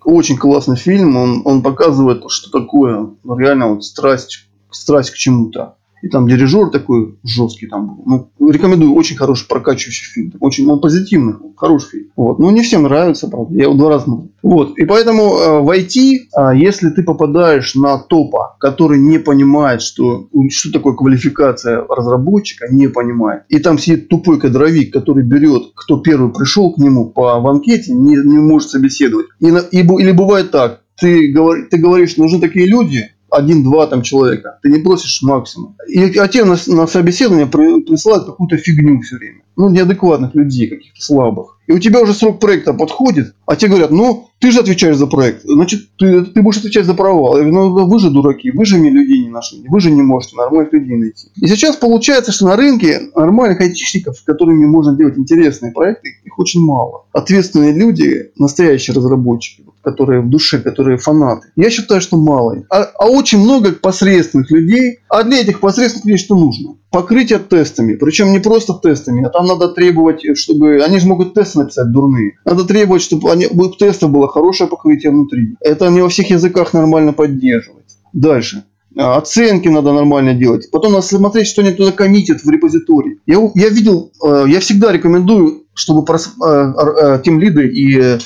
Очень 0.04 0.36
классный 0.36 0.76
фильм. 0.76 1.16
Он, 1.16 1.42
он 1.44 1.62
показывает, 1.62 2.22
что 2.28 2.50
такое 2.50 3.10
ну, 3.22 3.36
реально 3.36 3.74
вот 3.74 3.84
страсть, 3.84 4.48
страсть 4.70 5.10
к 5.10 5.16
чему-то. 5.16 5.76
И 6.04 6.08
там 6.08 6.28
дирижер 6.28 6.68
такой 6.68 7.18
жесткий 7.24 7.66
там 7.66 7.86
был. 7.86 8.28
Ну, 8.38 8.50
рекомендую, 8.50 8.92
очень 8.92 9.16
хороший 9.16 9.48
прокачивающий 9.48 10.04
фильм. 10.04 10.34
Очень 10.38 10.70
он 10.70 10.78
позитивный, 10.78 11.32
хороший 11.56 11.90
фильм. 11.92 12.06
Вот. 12.14 12.38
Но 12.38 12.50
не 12.50 12.62
всем 12.62 12.82
нравится, 12.82 13.26
правда. 13.26 13.54
Я 13.54 13.62
его 13.62 13.74
два 13.74 13.88
раза 13.88 14.04
смотрел. 14.04 14.30
Вот. 14.42 14.78
И 14.78 14.84
поэтому 14.84 15.22
э, 15.22 15.60
в 15.60 15.70
IT, 15.70 15.96
э, 15.96 16.56
если 16.58 16.90
ты 16.90 17.02
попадаешь 17.02 17.74
на 17.74 17.96
топа, 17.96 18.54
который 18.60 18.98
не 18.98 19.18
понимает, 19.18 19.80
что, 19.80 20.28
что 20.50 20.72
такое 20.72 20.92
квалификация 20.92 21.86
разработчика, 21.88 22.66
не 22.70 22.88
понимает. 22.88 23.44
И 23.48 23.58
там 23.58 23.78
сидит 23.78 24.10
тупой 24.10 24.38
кадровик, 24.38 24.92
который 24.92 25.24
берет, 25.24 25.72
кто 25.74 25.96
первый 26.00 26.34
пришел 26.34 26.70
к 26.74 26.76
нему 26.76 27.08
по 27.08 27.40
в 27.40 27.46
анкете, 27.46 27.94
не, 27.94 28.16
не 28.16 28.36
может 28.36 28.68
собеседовать. 28.68 29.28
И, 29.40 29.46
и, 29.46 29.78
или 29.78 30.12
бывает 30.12 30.50
так, 30.50 30.82
ты, 31.00 31.32
говор, 31.32 31.66
ты 31.70 31.78
говоришь, 31.78 32.18
нужны 32.18 32.40
такие 32.40 32.66
люди, 32.66 33.13
один-два 33.34 33.86
там 33.86 34.02
человека. 34.02 34.58
Ты 34.62 34.70
не 34.70 34.78
просишь 34.78 35.22
максимум. 35.22 35.76
И, 35.88 36.18
а 36.18 36.28
тебе 36.28 36.44
на, 36.44 36.56
на 36.66 36.86
собеседование 36.86 37.46
при, 37.46 37.82
присылают 37.82 38.26
какую-то 38.26 38.56
фигню 38.56 39.00
все 39.02 39.16
время. 39.16 39.42
Ну, 39.56 39.70
неадекватных 39.70 40.34
людей, 40.34 40.68
каких-то 40.68 41.00
слабых. 41.02 41.53
И 41.66 41.72
у 41.72 41.78
тебя 41.78 42.00
уже 42.00 42.14
срок 42.14 42.40
проекта 42.40 42.74
подходит, 42.74 43.34
а 43.46 43.56
тебе 43.56 43.70
говорят, 43.70 43.90
ну, 43.90 44.28
ты 44.38 44.50
же 44.50 44.60
отвечаешь 44.60 44.96
за 44.96 45.06
проект, 45.06 45.42
значит, 45.44 45.96
ты, 45.96 46.24
ты 46.24 46.42
будешь 46.42 46.58
отвечать 46.58 46.84
за 46.84 46.94
провал. 46.94 47.38
Я 47.38 47.44
говорю, 47.44 47.70
ну, 47.70 47.86
вы 47.86 47.98
же 47.98 48.10
дураки, 48.10 48.50
вы 48.50 48.64
же 48.66 48.76
мне 48.76 48.90
людей 48.90 49.20
не 49.20 49.30
нашли, 49.30 49.64
вы 49.68 49.80
же 49.80 49.90
не 49.90 50.02
можете 50.02 50.36
нормальных 50.36 50.72
людей 50.72 50.96
найти. 50.96 51.28
И 51.36 51.46
сейчас 51.46 51.76
получается, 51.76 52.32
что 52.32 52.46
на 52.46 52.56
рынке 52.56 53.00
нормальных 53.14 53.60
айтишников, 53.60 54.18
с 54.18 54.22
которыми 54.22 54.66
можно 54.66 54.96
делать 54.96 55.16
интересные 55.16 55.72
проекты, 55.72 56.10
их 56.24 56.38
очень 56.38 56.60
мало. 56.60 57.06
Ответственные 57.12 57.72
люди, 57.72 58.30
настоящие 58.36 58.94
разработчики, 58.94 59.64
которые 59.82 60.20
в 60.20 60.28
душе, 60.28 60.58
которые 60.58 60.98
фанаты. 60.98 61.48
Я 61.56 61.70
считаю, 61.70 62.00
что 62.00 62.16
мало. 62.16 62.64
А, 62.70 62.82
а 62.98 63.06
очень 63.06 63.38
много 63.38 63.72
посредственных 63.72 64.50
людей. 64.50 64.98
А 65.08 65.22
для 65.22 65.40
этих 65.40 65.60
посредственных 65.60 66.06
людей 66.06 66.24
что 66.24 66.36
нужно? 66.36 66.76
Покрытие 66.94 67.40
тестами. 67.40 67.96
Причем 67.96 68.30
не 68.30 68.38
просто 68.38 68.72
тестами, 68.74 69.24
а 69.24 69.28
там 69.28 69.46
надо 69.46 69.66
требовать, 69.66 70.22
чтобы... 70.38 70.80
Они 70.80 71.00
же 71.00 71.08
могут 71.08 71.34
тесты 71.34 71.58
написать 71.58 71.90
дурные. 71.90 72.38
Надо 72.44 72.64
требовать, 72.64 73.02
чтобы 73.02 73.32
они, 73.32 73.48
у 73.48 73.68
тестов 73.68 74.12
было 74.12 74.28
хорошее 74.28 74.70
покрытие 74.70 75.10
внутри. 75.10 75.56
Это 75.60 75.88
не 75.88 76.02
во 76.02 76.08
всех 76.08 76.30
языках 76.30 76.72
нормально 76.72 77.12
поддерживать. 77.12 77.98
Дальше. 78.12 78.62
А, 78.96 79.16
оценки 79.16 79.66
надо 79.66 79.92
нормально 79.92 80.34
делать. 80.34 80.70
Потом 80.70 80.92
надо 80.92 81.04
смотреть, 81.04 81.48
что 81.48 81.62
они 81.62 81.72
туда 81.72 81.90
коммитят 81.90 82.44
в 82.44 82.48
репозитории. 82.48 83.18
Я, 83.26 83.40
я 83.56 83.70
видел, 83.70 84.12
э, 84.24 84.44
я 84.46 84.60
всегда 84.60 84.92
рекомендую, 84.92 85.64
чтобы 85.74 86.04
прос, 86.04 86.32
э, 86.46 86.46
э, 86.46 87.22
тем 87.24 87.40
лиды 87.40 87.66
и 87.66 88.18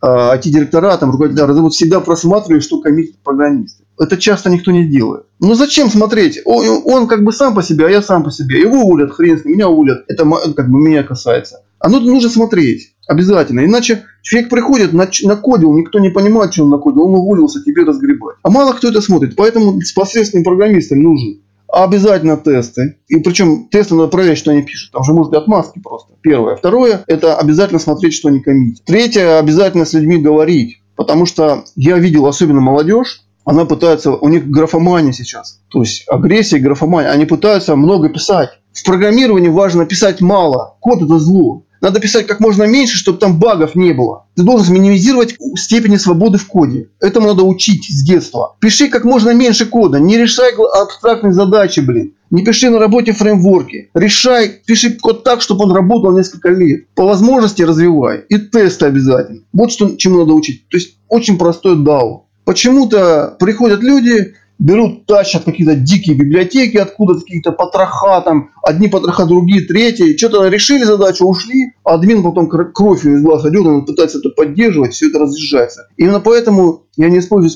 IT-директора, 0.00 0.96
там, 0.96 1.10
руководители 1.10 1.70
всегда 1.70 2.00
просматривают, 2.00 2.62
что 2.62 2.80
коммитит 2.80 3.20
программисты. 3.24 3.81
Это 4.02 4.16
часто 4.16 4.50
никто 4.50 4.70
не 4.70 4.84
делает. 4.86 5.24
Ну 5.40 5.54
зачем 5.54 5.90
смотреть? 5.90 6.40
Он, 6.44 6.82
он 6.84 7.06
как 7.06 7.24
бы 7.24 7.32
сам 7.32 7.54
по 7.54 7.62
себе, 7.62 7.86
а 7.86 7.90
я 7.90 8.02
сам 8.02 8.24
по 8.24 8.30
себе. 8.30 8.60
Его 8.60 8.82
уволят, 8.82 9.12
хрен 9.12 9.38
с 9.38 9.44
ним, 9.44 9.54
меня 9.54 9.68
уволят. 9.68 10.04
Это 10.08 10.24
как 10.54 10.70
бы 10.70 10.80
меня 10.80 11.02
касается. 11.02 11.62
А 11.78 11.88
ну 11.88 12.00
нужно 12.00 12.30
смотреть. 12.30 12.94
Обязательно. 13.08 13.64
Иначе 13.64 14.04
человек 14.22 14.50
приходит, 14.50 14.92
накодил, 14.92 15.76
никто 15.76 15.98
не 15.98 16.10
понимает, 16.10 16.54
что 16.54 16.64
он 16.64 16.70
накодил, 16.70 17.02
он 17.02 17.14
уволился, 17.14 17.62
тебе 17.62 17.82
разгребать. 17.84 18.36
А 18.42 18.50
мало 18.50 18.72
кто 18.72 18.88
это 18.88 19.00
смотрит. 19.00 19.34
Поэтому 19.36 19.80
с 19.80 19.92
посредственным 19.92 20.44
программистом 20.44 21.02
нужен 21.02 21.40
обязательно 21.72 22.36
тесты. 22.36 22.98
И 23.08 23.16
причем 23.16 23.68
тесты 23.68 23.94
надо 23.94 24.08
проверять, 24.08 24.38
что 24.38 24.52
они 24.52 24.62
пишут. 24.62 24.92
Там 24.92 25.02
же 25.02 25.12
может 25.12 25.32
быть 25.32 25.40
отмазки 25.40 25.80
просто. 25.80 26.12
Первое. 26.20 26.54
Второе, 26.56 27.02
это 27.06 27.36
обязательно 27.36 27.80
смотреть, 27.80 28.14
что 28.14 28.28
они 28.28 28.40
коммитят. 28.40 28.84
Третье, 28.84 29.38
обязательно 29.38 29.84
с 29.84 29.94
людьми 29.94 30.18
говорить. 30.18 30.82
Потому 30.94 31.26
что 31.26 31.64
я 31.74 31.98
видел 31.98 32.26
особенно 32.26 32.60
молодежь, 32.60 33.22
она 33.44 33.64
пытается, 33.64 34.12
у 34.12 34.28
них 34.28 34.48
графомания 34.48 35.12
сейчас. 35.12 35.60
То 35.68 35.80
есть 35.80 36.04
агрессия 36.08 36.58
и 36.58 36.60
графомания. 36.60 37.10
Они 37.10 37.24
пытаются 37.24 37.76
много 37.76 38.08
писать. 38.08 38.50
В 38.72 38.84
программировании 38.84 39.48
важно 39.48 39.84
писать 39.84 40.20
мало. 40.20 40.76
Код 40.80 41.02
это 41.02 41.18
зло. 41.18 41.64
Надо 41.82 41.98
писать 41.98 42.28
как 42.28 42.38
можно 42.38 42.62
меньше, 42.62 42.96
чтобы 42.96 43.18
там 43.18 43.40
багов 43.40 43.74
не 43.74 43.92
было. 43.92 44.26
Ты 44.36 44.44
должен 44.44 44.72
минимизировать 44.72 45.34
степени 45.56 45.96
свободы 45.96 46.38
в 46.38 46.46
коде. 46.46 46.90
Этому 47.00 47.26
надо 47.26 47.42
учить 47.42 47.86
с 47.90 48.04
детства. 48.04 48.54
Пиши 48.60 48.88
как 48.88 49.04
можно 49.04 49.34
меньше 49.34 49.66
кода. 49.66 49.98
Не 49.98 50.16
решай 50.16 50.52
абстрактные 50.80 51.32
задачи, 51.32 51.80
блин. 51.80 52.14
Не 52.30 52.44
пиши 52.44 52.70
на 52.70 52.78
работе 52.78 53.12
фреймворки. 53.12 53.90
Решай, 53.94 54.60
пиши 54.64 54.96
код 54.96 55.24
так, 55.24 55.42
чтобы 55.42 55.64
он 55.64 55.72
работал 55.72 56.16
несколько 56.16 56.50
лет. 56.50 56.88
По 56.94 57.04
возможности 57.04 57.62
развивай. 57.62 58.20
И 58.28 58.38
тесты 58.38 58.86
обязательно. 58.86 59.40
Вот 59.52 59.72
что, 59.72 59.96
чему 59.96 60.20
надо 60.20 60.34
учить. 60.34 60.68
То 60.68 60.76
есть 60.76 60.98
очень 61.08 61.36
простой 61.36 61.74
DAO. 61.74 62.20
Почему-то 62.52 63.34
приходят 63.40 63.82
люди, 63.82 64.34
берут, 64.58 65.06
тащат 65.06 65.44
какие-то 65.44 65.74
дикие 65.74 66.14
библиотеки 66.14 66.76
откуда-то, 66.76 67.20
какие-то 67.20 67.50
потроха 67.52 68.20
там, 68.20 68.50
одни 68.62 68.88
потроха, 68.88 69.24
другие, 69.24 69.66
третьи. 69.66 70.14
Что-то 70.18 70.46
решили 70.48 70.84
задачу, 70.84 71.24
ушли, 71.24 71.72
а 71.82 71.94
админ 71.94 72.22
потом 72.22 72.50
кровь 72.50 73.06
из 73.06 73.22
глаз 73.22 73.46
идет, 73.46 73.64
он 73.64 73.86
пытается 73.86 74.18
это 74.18 74.28
поддерживать, 74.28 74.92
все 74.92 75.08
это 75.08 75.20
разъезжается. 75.20 75.88
Именно 75.96 76.20
поэтому 76.20 76.82
я 76.98 77.08
не 77.08 77.20
использую 77.20 77.48
в 77.48 77.54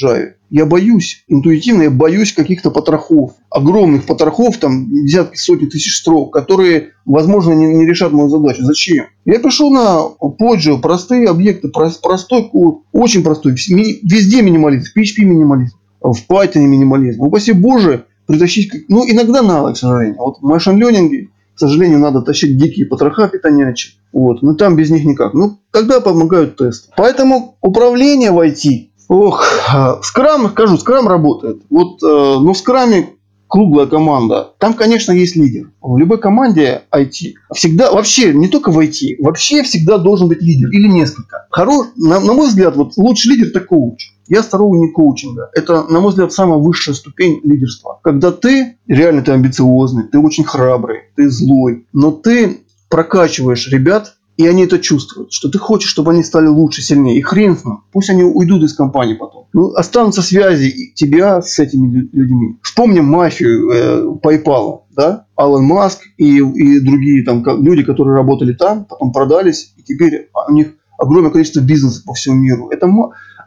Java. 0.00 0.32
Я 0.50 0.64
боюсь, 0.64 1.24
интуитивно 1.28 1.82
я 1.82 1.90
боюсь 1.90 2.32
каких-то 2.32 2.70
потрохов, 2.70 3.32
огромных 3.50 4.06
потрохов, 4.06 4.56
там 4.56 4.88
десятки, 4.90 5.36
сотни 5.36 5.66
тысяч 5.66 5.98
строк, 5.98 6.32
которые, 6.32 6.92
возможно, 7.04 7.52
не, 7.52 7.66
не 7.74 7.84
решат 7.84 8.12
мою 8.12 8.30
задачу. 8.30 8.62
Зачем? 8.62 9.06
Я 9.26 9.40
пришел 9.40 9.70
на 9.70 10.00
Pojo, 10.20 10.80
простые 10.80 11.28
объекты, 11.28 11.68
простой 11.68 12.48
код, 12.48 12.82
очень 12.92 13.22
простой, 13.22 13.52
везде 13.52 14.40
минимализм, 14.40 14.86
PHP 14.96 15.24
минимализм 15.24 15.76
в 16.00 16.16
Python 16.28 16.60
минимализм. 16.60 17.22
Упаси 17.22 17.52
Боже, 17.52 18.06
притащить... 18.26 18.72
Ну, 18.88 19.04
иногда 19.08 19.42
надо, 19.42 19.72
к 19.72 19.76
сожалению. 19.76 20.16
Вот 20.18 20.38
в 20.38 20.42
машин 20.42 20.78
ленинге, 20.78 21.28
к 21.54 21.58
сожалению, 21.58 21.98
надо 21.98 22.22
тащить 22.22 22.56
дикие 22.56 22.86
потроха 22.86 23.28
питонячие. 23.28 23.94
Вот. 24.12 24.42
Но 24.42 24.54
там 24.54 24.76
без 24.76 24.90
них 24.90 25.04
никак. 25.04 25.34
Ну, 25.34 25.58
тогда 25.72 26.00
помогают 26.00 26.56
тесты. 26.56 26.90
Поэтому 26.96 27.56
управление 27.60 28.30
в 28.30 28.38
IT 28.38 28.90
Ох, 29.08 29.44
скрам, 30.02 30.50
скажу, 30.50 30.76
скрам 30.76 31.08
работает. 31.08 31.62
Вот, 31.70 32.02
э, 32.02 32.06
ну, 32.06 32.52
в 32.52 32.58
скраме 32.58 33.14
круглая 33.48 33.86
команда. 33.86 34.52
Там, 34.58 34.74
конечно, 34.74 35.12
есть 35.12 35.34
лидер. 35.34 35.70
В 35.80 35.96
любой 35.96 36.18
команде 36.18 36.82
IT 36.92 37.32
всегда, 37.54 37.90
вообще, 37.90 38.34
не 38.34 38.48
только 38.48 38.70
в 38.70 38.78
IT, 38.78 39.16
вообще 39.18 39.62
всегда 39.62 39.98
должен 39.98 40.28
быть 40.28 40.42
лидер 40.42 40.68
или 40.70 40.86
несколько. 40.86 41.46
Хорош, 41.50 41.88
на, 41.96 42.20
на 42.20 42.34
мой 42.34 42.48
взгляд, 42.48 42.76
вот 42.76 42.96
лучший 42.96 43.32
лидер– 43.32 43.46
это 43.48 43.60
коуч. 43.60 44.12
Я 44.28 44.42
сторонник 44.42 44.92
коучинга. 44.92 45.50
Это, 45.54 45.84
на 45.84 46.00
мой 46.00 46.10
взгляд, 46.10 46.32
самая 46.32 46.58
высшая 46.58 46.92
ступень 46.92 47.40
лидерства. 47.42 47.98
Когда 48.02 48.30
ты, 48.30 48.76
реально 48.86 49.22
ты 49.22 49.32
амбициозный, 49.32 50.04
ты 50.04 50.18
очень 50.18 50.44
храбрый, 50.44 51.00
ты 51.16 51.30
злой, 51.30 51.86
но 51.94 52.12
ты 52.12 52.60
прокачиваешь 52.90 53.68
ребят, 53.68 54.16
и 54.38 54.46
они 54.46 54.64
это 54.64 54.78
чувствуют, 54.78 55.32
что 55.32 55.50
ты 55.50 55.58
хочешь, 55.58 55.90
чтобы 55.90 56.12
они 56.12 56.22
стали 56.22 56.46
лучше, 56.46 56.80
сильнее. 56.80 57.18
И 57.18 57.22
хрен 57.22 57.58
с 57.58 57.64
ним. 57.64 57.82
Пусть 57.90 58.08
они 58.08 58.22
уйдут 58.22 58.62
из 58.62 58.72
компании 58.72 59.14
потом. 59.14 59.48
Ну, 59.52 59.72
останутся 59.74 60.22
связи 60.22 60.92
тебя 60.94 61.42
с 61.42 61.58
этими 61.58 62.08
людьми. 62.12 62.56
Вспомним 62.62 63.06
мафию 63.06 63.68
э, 63.68 64.04
PayPal, 64.22 64.82
да? 64.96 65.26
Алан 65.34 65.64
Маск 65.64 66.02
и, 66.16 66.38
и 66.38 66.80
другие 66.80 67.24
там 67.24 67.44
люди, 67.60 67.82
которые 67.82 68.14
работали 68.14 68.52
там, 68.52 68.84
потом 68.84 69.12
продались, 69.12 69.74
и 69.76 69.82
теперь 69.82 70.28
у 70.48 70.52
них 70.52 70.68
огромное 70.98 71.32
количество 71.32 71.60
бизнеса 71.60 72.02
по 72.06 72.14
всему 72.14 72.36
миру. 72.36 72.68
Это 72.70 72.86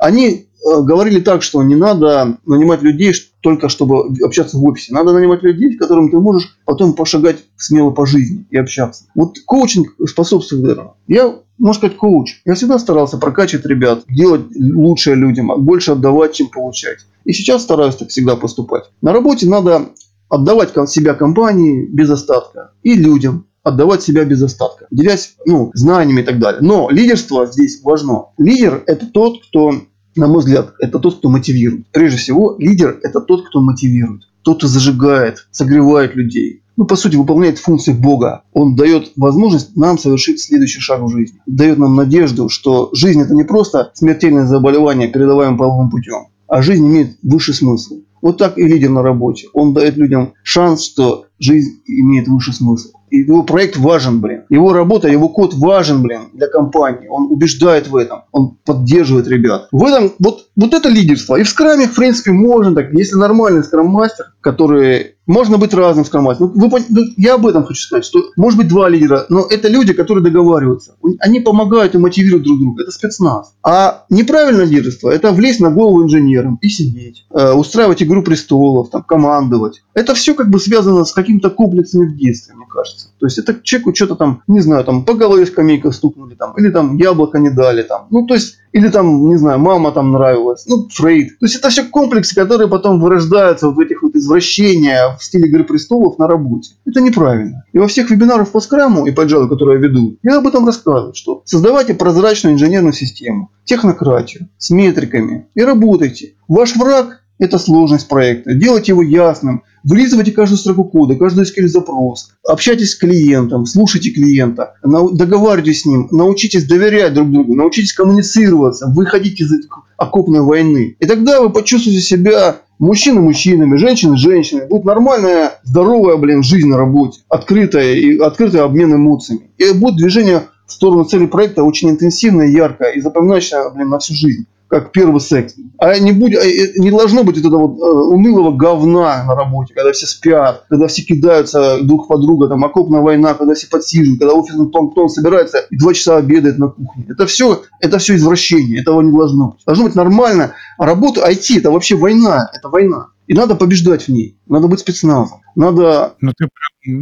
они 0.01 0.49
Э, 0.63 0.81
говорили 0.81 1.19
так, 1.19 1.41
что 1.41 1.63
не 1.63 1.75
надо 1.75 2.37
нанимать 2.45 2.83
людей 2.83 3.13
только 3.41 3.67
чтобы 3.67 4.13
общаться 4.23 4.57
в 4.57 4.65
офисе. 4.65 4.93
Надо 4.93 5.11
нанимать 5.11 5.41
людей, 5.41 5.73
с 5.73 5.79
которыми 5.79 6.11
ты 6.11 6.19
можешь 6.19 6.55
потом 6.65 6.93
пошагать 6.93 7.37
смело 7.57 7.89
по 7.89 8.05
жизни 8.05 8.45
и 8.51 8.57
общаться. 8.57 9.05
Вот 9.15 9.37
коучинг 9.45 9.95
способствует 10.07 10.65
этому. 10.65 10.97
Я, 11.07 11.35
можно 11.57 11.79
сказать, 11.79 11.97
коуч. 11.97 12.41
Я 12.45 12.53
всегда 12.53 12.77
старался 12.77 13.17
прокачивать 13.17 13.65
ребят, 13.65 14.03
делать 14.07 14.43
лучшее 14.55 15.15
людям, 15.15 15.51
больше 15.57 15.93
отдавать, 15.93 16.33
чем 16.33 16.49
получать. 16.49 16.99
И 17.25 17.33
сейчас 17.33 17.63
стараюсь 17.63 17.95
так 17.95 18.09
всегда 18.09 18.35
поступать. 18.35 18.83
На 19.01 19.13
работе 19.13 19.49
надо 19.49 19.89
отдавать 20.29 20.73
себя 20.89 21.15
компании 21.15 21.87
без 21.87 22.09
остатка 22.11 22.71
и 22.83 22.93
людям 22.93 23.47
отдавать 23.63 24.01
себя 24.01 24.25
без 24.25 24.41
остатка, 24.41 24.87
делясь 24.89 25.35
ну, 25.45 25.71
знаниями 25.73 26.21
и 26.21 26.23
так 26.23 26.39
далее. 26.39 26.61
Но 26.61 26.89
лидерство 26.89 27.45
здесь 27.45 27.81
важно. 27.83 28.27
Лидер– 28.37 28.83
это 28.87 29.05
тот, 29.05 29.43
кто 29.47 29.73
на 30.15 30.27
мой 30.27 30.39
взгляд, 30.39 30.73
это 30.79 30.99
тот, 30.99 31.17
кто 31.17 31.29
мотивирует. 31.29 31.87
Прежде 31.91 32.17
всего, 32.17 32.55
лидер– 32.59 32.99
это 33.03 33.21
тот, 33.21 33.47
кто 33.47 33.61
мотивирует. 33.61 34.23
Тот, 34.41 34.57
кто 34.57 34.67
зажигает, 34.67 35.47
согревает 35.51 36.15
людей. 36.15 36.63
Ну, 36.77 36.85
по 36.85 36.95
сути, 36.95 37.15
выполняет 37.15 37.59
функции 37.59 37.93
Бога. 37.93 38.43
Он 38.53 38.75
дает 38.75 39.11
возможность 39.15 39.75
нам 39.75 39.97
совершить 39.97 40.41
следующий 40.41 40.79
шаг 40.79 41.01
в 41.01 41.09
жизни. 41.09 41.39
Дает 41.45 41.77
нам 41.77 41.95
надежду, 41.95 42.49
что 42.49 42.89
жизнь– 42.93 43.21
это 43.21 43.35
не 43.35 43.43
просто 43.43 43.91
смертельное 43.93 44.45
заболевание, 44.45 45.07
передаваемое 45.07 45.57
половым 45.57 45.89
путем, 45.89 46.27
а 46.47 46.61
жизнь 46.61 46.87
имеет 46.87 47.17
высший 47.21 47.53
смысл. 47.53 48.01
Вот 48.21 48.37
так 48.37 48.57
и 48.57 48.63
лидер 48.63 48.89
на 48.89 49.03
работе. 49.03 49.47
Он 49.53 49.73
дает 49.73 49.97
людям 49.97 50.33
шанс, 50.43 50.83
что 50.83 51.25
жизнь 51.39 51.81
имеет 51.85 52.27
высший 52.27 52.53
смысл 52.53 52.89
его 53.17 53.43
проект 53.43 53.77
важен, 53.77 54.21
блин. 54.21 54.43
Его 54.49 54.73
работа, 54.73 55.07
его 55.07 55.29
код 55.29 55.53
важен, 55.53 56.01
блин, 56.01 56.29
для 56.33 56.47
компании. 56.47 57.07
Он 57.09 57.31
убеждает 57.31 57.87
в 57.87 57.95
этом. 57.95 58.23
Он 58.31 58.57
поддерживает 58.65 59.27
ребят. 59.27 59.67
В 59.71 59.83
этом, 59.83 60.13
вот, 60.19 60.47
вот 60.55 60.73
это 60.73 60.89
лидерство. 60.89 61.35
И 61.35 61.43
в 61.43 61.49
скраме, 61.49 61.87
в 61.87 61.95
принципе, 61.95 62.31
можно 62.31 62.73
так. 62.73 62.93
Если 62.93 63.15
нормальный 63.15 63.63
скрам-мастер, 63.63 64.25
который 64.39 65.15
Можно 65.27 65.57
быть 65.57 65.73
разным 65.73 66.03
в 66.03 66.09
команде. 66.09 66.43
Ну, 66.55 66.69
вы, 66.69 66.79
ну, 66.89 67.01
я 67.15 67.35
об 67.35 67.45
этом 67.45 67.63
хочу 67.63 67.81
сказать, 67.81 68.05
что 68.05 68.19
может 68.35 68.57
быть 68.57 68.67
два 68.67 68.89
лидера, 68.89 69.25
но 69.29 69.45
это 69.47 69.67
люди, 69.67 69.93
которые 69.93 70.23
договариваются. 70.23 70.95
Они 71.19 71.39
помогают 71.39 71.93
и 71.93 71.99
мотивируют 71.99 72.43
друг 72.43 72.59
друга. 72.59 72.83
Это 72.83 72.91
спецназ. 72.91 73.53
А 73.63 74.05
неправильное 74.09 74.65
лидерство– 74.65 75.09
это 75.11 75.31
влезть 75.31 75.59
на 75.59 75.69
голову 75.69 76.03
инженерам 76.03 76.57
и 76.61 76.69
сидеть, 76.69 77.25
э, 77.31 77.51
устраивать 77.53 78.01
игру 78.01 78.23
престолов, 78.23 78.89
там, 78.89 79.03
командовать. 79.03 79.83
Это 79.93 80.15
все 80.15 80.33
как 80.33 80.49
бы 80.49 80.59
связано 80.59 81.05
с 81.05 81.13
какими-то 81.13 81.51
комплексами 81.51 82.07
в 82.07 82.17
детстве, 82.17 82.55
мне 82.55 82.65
кажется. 82.67 83.09
То 83.19 83.27
есть 83.27 83.37
это 83.37 83.59
человеку 83.61 83.93
что-то 83.93 84.15
там, 84.15 84.41
не 84.47 84.61
знаю, 84.61 84.83
там 84.83 85.05
по 85.05 85.13
голове 85.13 85.45
скамейка 85.45 85.91
стукнули, 85.91 86.33
там, 86.33 86.53
или 86.57 86.69
там 86.71 86.97
яблоко 86.97 87.37
не 87.37 87.51
дали, 87.51 87.83
там. 87.83 88.07
Ну, 88.09 88.25
то 88.25 88.33
есть, 88.33 88.57
или 88.71 88.89
там, 88.89 89.27
не 89.27 89.37
знаю, 89.37 89.59
мама 89.59 89.91
там 89.91 90.11
нравилась, 90.11 90.65
ну, 90.65 90.87
Фрейд. 90.91 91.39
То 91.39 91.45
есть 91.45 91.55
это 91.55 91.69
все 91.69 91.83
комплексы, 91.83 92.33
которые 92.33 92.67
потом 92.67 92.99
вырождаются 92.99 93.69
в 93.69 93.79
этих 93.79 94.00
вот 94.21 94.25
извращениях 94.25 95.19
в 95.19 95.23
стиле 95.23 95.49
Игры 95.49 95.63
престолов 95.63 96.17
на 96.17 96.27
работе. 96.27 96.73
Это 96.85 97.01
неправильно. 97.01 97.65
И 97.73 97.79
во 97.79 97.87
всех 97.87 98.09
вебинарах 98.11 98.49
по 98.51 98.59
скраму 98.59 99.05
и 99.05 99.11
по 99.11 99.21
Java, 99.21 99.49
которые 99.49 99.79
я 99.81 99.87
веду, 99.87 100.17
я 100.23 100.37
об 100.37 100.47
этом 100.47 100.65
рассказываю, 100.65 101.13
что 101.13 101.41
создавайте 101.45 101.93
прозрачную 101.93 102.55
инженерную 102.55 102.93
систему, 102.93 103.51
технократию, 103.65 104.49
с 104.57 104.69
метриками 104.69 105.47
и 105.55 105.61
работайте. 105.61 106.33
Ваш 106.47 106.75
враг– 106.75 107.21
это 107.39 107.57
сложность 107.57 108.07
проекта. 108.07 108.53
Делайте 108.53 108.91
его 108.91 109.01
ясным, 109.01 109.63
Вылизывайте 109.83 110.31
каждую 110.31 110.59
строку 110.59 110.83
кода, 110.83 111.15
каждый 111.15 111.43
SQL 111.43 111.67
запрос. 111.67 112.31
Общайтесь 112.47 112.91
с 112.91 112.95
клиентом, 112.95 113.65
слушайте 113.65 114.11
клиента, 114.11 114.75
договаривайтесь 114.83 115.81
с 115.81 115.85
ним, 115.85 116.07
научитесь 116.11 116.67
доверять 116.67 117.13
друг 117.15 117.31
другу, 117.31 117.55
научитесь 117.55 117.93
коммуницироваться, 117.93 118.87
выходите 118.87 119.43
из 119.43 119.51
окопной 119.97 120.41
войны. 120.41 120.95
И 120.99 121.05
тогда 121.05 121.41
вы 121.41 121.49
почувствуете 121.49 122.01
себя 122.01 122.57
мужчины 122.81 123.21
мужчинами, 123.21 123.77
женщины 123.77 124.17
женщинами. 124.17 124.67
Будет 124.67 124.83
нормальная, 124.83 125.53
здоровая, 125.63 126.17
блин, 126.17 126.43
жизнь 126.43 126.67
на 126.67 126.77
работе. 126.77 127.21
Открытая 127.29 127.93
и 127.93 128.17
открытый 128.17 128.61
обмен 128.61 128.93
эмоциями. 128.95 129.51
И 129.57 129.71
будет 129.71 129.95
движение 129.95 130.43
в 130.65 130.71
сторону 130.73 131.05
цели 131.05 131.27
проекта 131.27 131.63
очень 131.63 131.91
интенсивное, 131.91 132.47
яркое 132.47 132.91
и 132.91 132.99
запоминающее, 132.99 133.71
блин, 133.73 133.89
на 133.89 133.99
всю 133.99 134.15
жизнь 134.15 134.47
как 134.71 134.93
первый 134.93 135.19
секс. 135.19 135.53
А 135.77 135.99
не, 135.99 136.13
будет, 136.13 136.39
а, 136.39 136.47
э, 136.47 136.71
не 136.77 136.91
должно 136.91 137.25
быть 137.25 137.37
этого 137.37 137.67
вот, 137.67 137.77
э, 137.77 137.91
унылого 137.91 138.55
говна 138.55 139.25
на 139.25 139.35
работе, 139.35 139.73
когда 139.73 139.91
все 139.91 140.07
спят, 140.07 140.63
когда 140.69 140.87
все 140.87 141.03
кидаются 141.03 141.79
друг 141.81 142.07
по 142.07 142.17
другу, 142.17 142.47
там 142.47 142.63
окопная 142.63 143.01
война, 143.01 143.33
когда 143.33 143.53
все 143.53 143.67
подсиживают, 143.67 144.19
когда 144.21 144.33
офисный 144.33 144.69
планктон 144.69 145.09
собирается 145.09 145.57
и 145.69 145.77
два 145.77 145.93
часа 145.93 146.15
обедает 146.15 146.57
на 146.57 146.69
кухне. 146.69 147.05
Это 147.09 147.27
все, 147.27 147.63
это 147.81 147.97
все 147.97 148.15
извращение, 148.15 148.79
этого 148.79 149.01
не 149.01 149.11
должно 149.11 149.49
быть. 149.49 149.65
Должно 149.65 149.83
быть 149.83 149.95
нормально. 149.95 150.53
А 150.77 150.85
работа 150.85 151.29
IT 151.29 151.57
это 151.57 151.69
вообще 151.69 151.97
война, 151.97 152.49
это 152.53 152.69
война. 152.69 153.07
И 153.27 153.33
надо 153.33 153.55
побеждать 153.55 154.03
в 154.03 154.09
ней. 154.09 154.37
Надо 154.47 154.69
быть 154.69 154.79
спецназом. 154.79 155.41
Надо... 155.55 156.13
Ну 156.21 156.31
ты 156.31 156.47